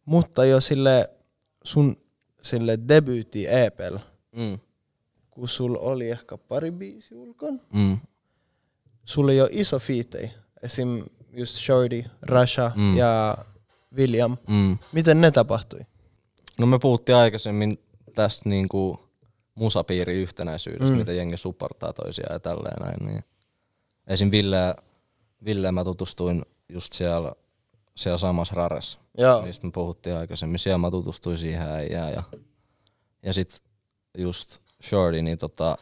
Mutta 0.06 0.46
jo 0.46 0.62
sille 0.62 1.10
sun 1.64 1.98
sille 2.42 2.80
debyytti 2.88 3.48
EPL, 3.48 3.96
Mm. 4.32 4.60
kun 5.32 5.48
sulla 5.48 5.80
oli 5.80 6.10
ehkä 6.10 6.38
pari 6.38 6.72
biisi 6.72 7.16
ulkon, 7.16 7.62
Mm. 7.74 7.98
Sulla 9.08 9.32
ei 9.32 9.42
ole 9.42 9.50
iso 9.52 9.80
fiitei. 9.80 10.32
Esim. 10.64 11.04
just 11.34 11.56
Shorty, 11.56 12.04
Rasha 12.22 12.72
Mm. 12.76 12.98
ja 12.98 13.38
William. 13.96 14.38
Mm. 14.48 14.78
Miten 14.92 15.22
ne 15.22 15.32
tapahtui? 15.32 15.80
No 16.58 16.66
me 16.66 16.80
puhuttiin 16.80 17.16
aikaisemmin 17.16 17.80
tästä 18.16 18.50
niinku 18.50 19.00
musapiiri 19.56 20.14
yhtenäisyydestä, 20.14 20.92
mm. 20.94 20.98
miten 20.98 21.18
jengi 21.18 21.38
supportaa 21.38 21.94
toisiaan 21.94 22.34
ja 22.36 22.40
tälleen 22.40 22.86
näin. 22.86 23.06
Niin. 23.06 23.24
Esim. 24.08 24.32
Ville, 24.32 24.76
Ville 25.46 25.72
mä 25.72 25.84
tutustuin 25.84 26.46
just 26.70 26.94
siellä, 26.94 27.32
siellä 27.96 28.18
samassa 28.18 28.56
raressa, 28.56 29.00
Joo. 29.18 29.42
mistä 29.42 29.66
me 29.68 29.72
puhuttiin 29.72 30.16
aikaisemmin. 30.16 30.60
Siellä 30.60 30.78
mä 30.78 30.92
tutustuin 30.92 31.38
siihen 31.38 31.68
äijään 31.70 32.12
ja, 32.14 32.24
ja 33.24 33.34
sit 33.34 33.62
just 34.18 34.58
Shorty, 34.84 35.22
niin 35.22 35.38
tota, 35.38 35.78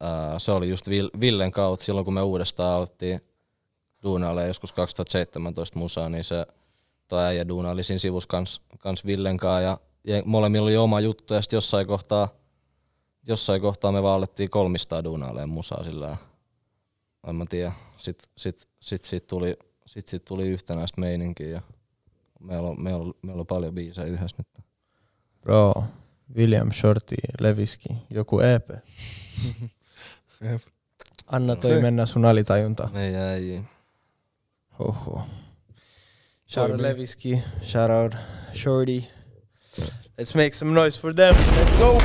ää, 0.00 0.38
se 0.38 0.52
oli 0.52 0.68
just 0.68 0.88
Vil- 0.88 1.20
Villen 1.20 1.50
kautta 1.50 1.84
silloin, 1.84 2.04
kun 2.04 2.14
me 2.14 2.22
uudestaan 2.22 2.76
alettiin 2.76 3.20
duunaalle 4.02 4.46
joskus 4.46 4.72
2017 4.72 5.78
musaa, 5.78 6.08
niin 6.08 6.24
se 6.24 6.46
toi 7.08 7.24
äijä 7.24 7.48
duunaili 7.48 7.84
siinä 7.84 7.98
sivussa 7.98 8.28
kans, 8.28 8.62
kans 8.78 9.06
Villen 9.06 9.36
kanssa 9.36 9.60
ja, 9.60 9.78
ja 10.04 10.22
molemmilla 10.24 10.64
oli 10.64 10.76
oma 10.76 11.00
juttu 11.00 11.34
ja 11.34 11.42
sitten 11.42 11.56
jossain 11.56 11.86
kohtaa, 11.86 12.28
jossain 13.28 13.60
kohtaa 13.60 13.92
me 13.92 14.02
vaan 14.02 14.16
alettiin 14.16 14.50
kolmistaan 14.50 15.04
duunailemaan 15.04 15.48
musaa 15.48 15.84
sillä 15.84 16.16
en 17.26 17.36
mä 17.36 17.44
tiedä. 17.48 17.72
Sitten 17.98 18.30
sit, 18.36 18.68
sit, 18.80 19.04
sit 19.04 19.26
tuli, 19.26 19.56
sit, 19.86 20.08
sit 20.08 20.24
tuli 20.24 20.48
yhtenäistä 20.48 21.00
meininkiä 21.00 21.48
ja 21.48 21.62
meillä 22.40 22.68
on, 22.68 22.82
meillä 22.82 23.00
on, 23.00 23.14
meillä 23.22 23.40
on 23.40 23.46
paljon 23.46 23.74
biisejä 23.74 24.06
yhdessä 24.06 24.36
nyt. 24.38 24.64
Bro, 25.40 25.84
William, 26.36 26.72
Shorty, 26.72 27.16
Leviski, 27.40 27.88
joku 28.10 28.40
EP. 28.40 28.70
Jep. 30.40 30.62
Anna 31.26 31.56
toi 31.56 31.70
Se- 31.70 31.80
mennä 31.80 32.06
sun 32.06 32.24
alitajunta. 32.24 32.88
Meidän 32.92 33.20
äijä. 33.22 33.62
Oho. 34.78 35.26
Shout 36.48 36.70
out. 36.70 36.80
Leviski, 36.80 37.42
shout 37.64 37.90
out 37.90 38.14
Shorty. 38.54 39.02
Let's 40.20 40.34
make 40.36 40.52
some 40.52 40.72
noise 40.74 41.00
for 41.00 41.14
them. 41.14 41.34
Let's 41.36 41.78
go! 41.78 41.98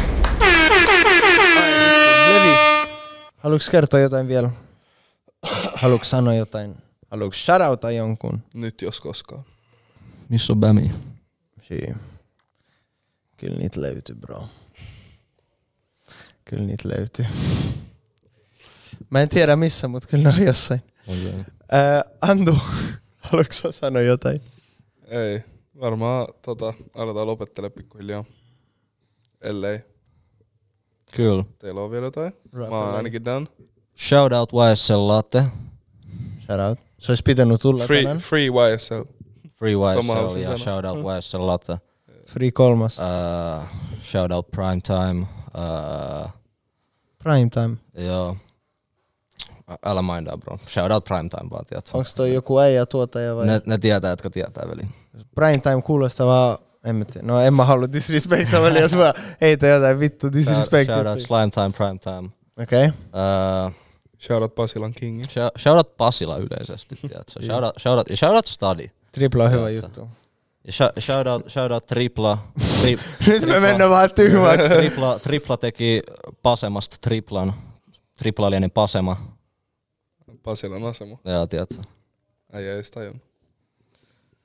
Levi, 2.34 2.56
haluatko 3.38 3.68
kertoa 3.72 4.00
jotain 4.00 4.28
vielä? 4.28 4.50
Haluatko 5.76 6.04
sanoa 6.06 6.34
jotain? 6.34 6.76
Haluatko 7.12 7.34
shoutouta 7.36 7.92
jonkun? 7.92 8.44
Nyt 8.54 8.82
jos 8.82 9.02
koskaan. 9.02 9.44
Missä 10.30 10.54
on 10.54 10.60
Bämi? 10.60 10.92
Shii. 11.68 11.96
Kyllä 13.38 13.58
niitä 13.58 13.82
löytyy, 13.82 14.16
bro. 14.16 14.48
Kyllä 16.46 16.64
niitä 16.64 16.90
löytyy. 16.90 17.26
Mä 19.10 19.22
en 19.22 19.30
tiedä 19.30 19.56
missä, 19.56 19.88
mutta 19.88 20.10
kyllä 20.10 20.30
ne 20.32 20.36
on 20.40 20.46
jossain. 20.46 20.82
Okay. 21.08 21.44
Ää, 21.72 22.04
Andu, 22.22 22.56
haluatko 23.18 23.54
sä 23.54 23.72
sanoa 23.72 24.02
jotain? 24.02 24.42
Ei. 25.08 25.44
Varmaan 25.80 26.28
tota, 26.42 26.74
aletaan 26.96 27.28
lopettele 27.28 27.70
pikkuhiljaa. 27.70 28.24
Ellei. 29.42 29.80
Kyllä. 31.12 31.44
Teillä 31.60 31.82
on 31.82 31.92
vielä 31.92 32.06
jotain? 32.06 32.34
Mä 32.52 32.66
oon 32.68 32.96
ainakin 32.96 33.26
done. 33.26 33.48
Shout 34.00 34.34
out 34.34 34.50
YSL 34.72 35.08
Latte. 35.08 35.44
Shout 36.46 36.60
out. 36.70 36.80
Se 37.00 37.12
olisi 37.12 37.24
pitänyt 37.24 37.62
tulla 37.62 37.86
Free, 37.86 38.02
tänään. 38.02 38.18
free 38.18 38.48
YSL. 38.48 39.02
Free 39.54 39.74
YSL 39.74 40.38
ja 40.38 40.58
shout 40.58 40.86
out 40.86 40.98
YSL 41.18 41.48
Latte. 41.48 41.78
Free 42.30 42.52
kolmas. 42.52 42.98
Uh, 43.00 43.66
shout 44.02 44.32
out 44.32 44.52
Prime 44.52 44.82
Time. 44.82 45.22
Uh, 45.56 46.30
Prime 47.24 47.50
time. 47.50 47.78
joo. 48.06 48.38
Älä 49.86 50.02
mindaa 50.02 50.38
bro. 50.38 50.58
Shout 50.68 50.92
out 50.92 51.04
Prime 51.04 51.30
Time 51.30 51.50
vaan, 51.50 51.66
tiedätkö? 51.66 51.98
Onko 51.98 52.10
toi 52.16 52.34
joku 52.34 52.60
äijä 52.60 52.86
tuottaja 52.86 53.36
vai? 53.36 53.46
Ne, 53.46 53.62
ne 53.66 53.78
tietää, 53.78 54.10
jotka 54.10 54.30
tietää 54.30 54.68
veli. 54.70 54.82
Prime 55.36 55.58
time 55.58 55.82
kuulostaa 55.82 56.28
vaan, 56.28 56.58
en 56.86 56.96
mä 56.96 57.06
tiedä. 57.06 57.28
No 57.28 57.40
en 57.42 57.54
mä 57.54 57.66
halua 57.66 57.92
disrespectaa, 57.94 58.62
väliä, 58.62 58.82
jos 58.82 58.94
mä 58.94 59.14
heitä 59.42 59.68
jotain 59.68 60.00
vittu 60.00 60.28
Shout, 60.44 60.86
shout 60.86 61.08
out 61.08 61.22
Slime 61.22 61.50
Time, 61.50 61.72
Prime 61.78 61.98
Time. 62.00 62.30
Okei. 62.64 62.86
Okay. 62.86 63.68
Uh, 63.68 63.74
Shoutout 64.22 64.56
Pasilan 64.56 64.94
Kingi. 64.94 65.24
shout, 65.30 65.54
shout 65.58 65.78
out 65.78 65.98
Pasila 65.98 66.38
yleisesti, 66.38 66.96
tiedätkö? 66.96 67.44
Shout 67.44 67.64
out, 67.64 67.76
shout 67.80 67.98
out, 67.98 68.10
ja 68.10 68.18
shout 68.18 68.36
out 68.36 68.48
Study. 68.48 68.90
Tripla 69.12 69.44
on 69.44 69.52
hyvä 69.52 69.70
juttu. 69.70 70.10
Ja 70.68 70.72
shout, 70.74 70.92
shout 71.00 71.28
out, 71.28 71.50
shout 71.50 71.72
out 71.72 71.86
Tripla. 71.86 72.38
Tri, 72.82 73.00
Nyt 73.28 73.46
me 73.46 73.60
mennään 73.60 73.90
vähän 73.90 74.12
tyhmäksi. 74.12 74.70
tripla, 74.70 75.20
tripla 75.20 75.58
teki 75.58 76.02
Pasemasta 76.42 76.98
triplan. 77.02 77.54
Tripla 78.18 78.48
oli 78.48 78.56
ennen 78.56 78.72
Pasema. 78.72 79.31
Pasilan 80.44 80.84
asema. 80.84 81.18
Joo, 81.26 81.48
tiedätkö? 81.48 81.76
Äijä 82.54 82.68
ei 82.70 82.76
edes 82.76 82.92
tajunnut. 82.92 83.22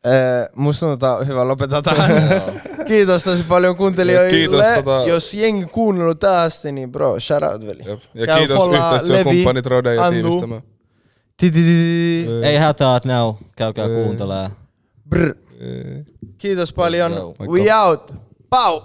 Ee, 0.05 0.48
musta 0.56 0.86
tuntuu, 0.86 1.09
että 1.09 1.24
hyvä 1.24 1.48
lopettaa 1.48 1.82
tähän. 1.82 2.10
Kiitos 2.89 3.24
tosi 3.24 3.44
paljon 3.44 3.77
kuuntelijoille. 3.77 4.31
Kiitos, 4.31 4.60
tota- 4.60 5.09
Jos 5.09 5.35
jengi 5.35 5.66
kuunnellut 5.66 6.20
tähän 6.20 6.40
asti, 6.47 6.73
niin 6.73 6.93
bro, 6.93 7.20
shout 7.20 7.43
out 7.43 7.66
veli. 7.66 7.82
Jep. 7.86 8.01
Ja 8.14 8.27
Käy 8.27 8.39
kiitos 8.39 8.68
yhteistyökumppanit 8.68 9.66
Rode 9.66 9.94
ja 9.94 10.10
tiivistämään. 10.10 10.62
Ti, 11.36 11.51
ti, 11.51 11.59
ti, 11.62 12.24
ti. 12.27 12.28
Ei 12.44 12.56
hätää, 12.56 12.97
että 12.97 13.09
now. 13.09 13.35
Käykää 13.56 13.89
kuuntelemaan. 13.89 14.51
Brr. 15.09 15.35
Kiitos 16.39 16.73
paljon. 16.73 17.12
We 17.48 17.74
out. 17.74 18.14
Pau. 18.51 18.81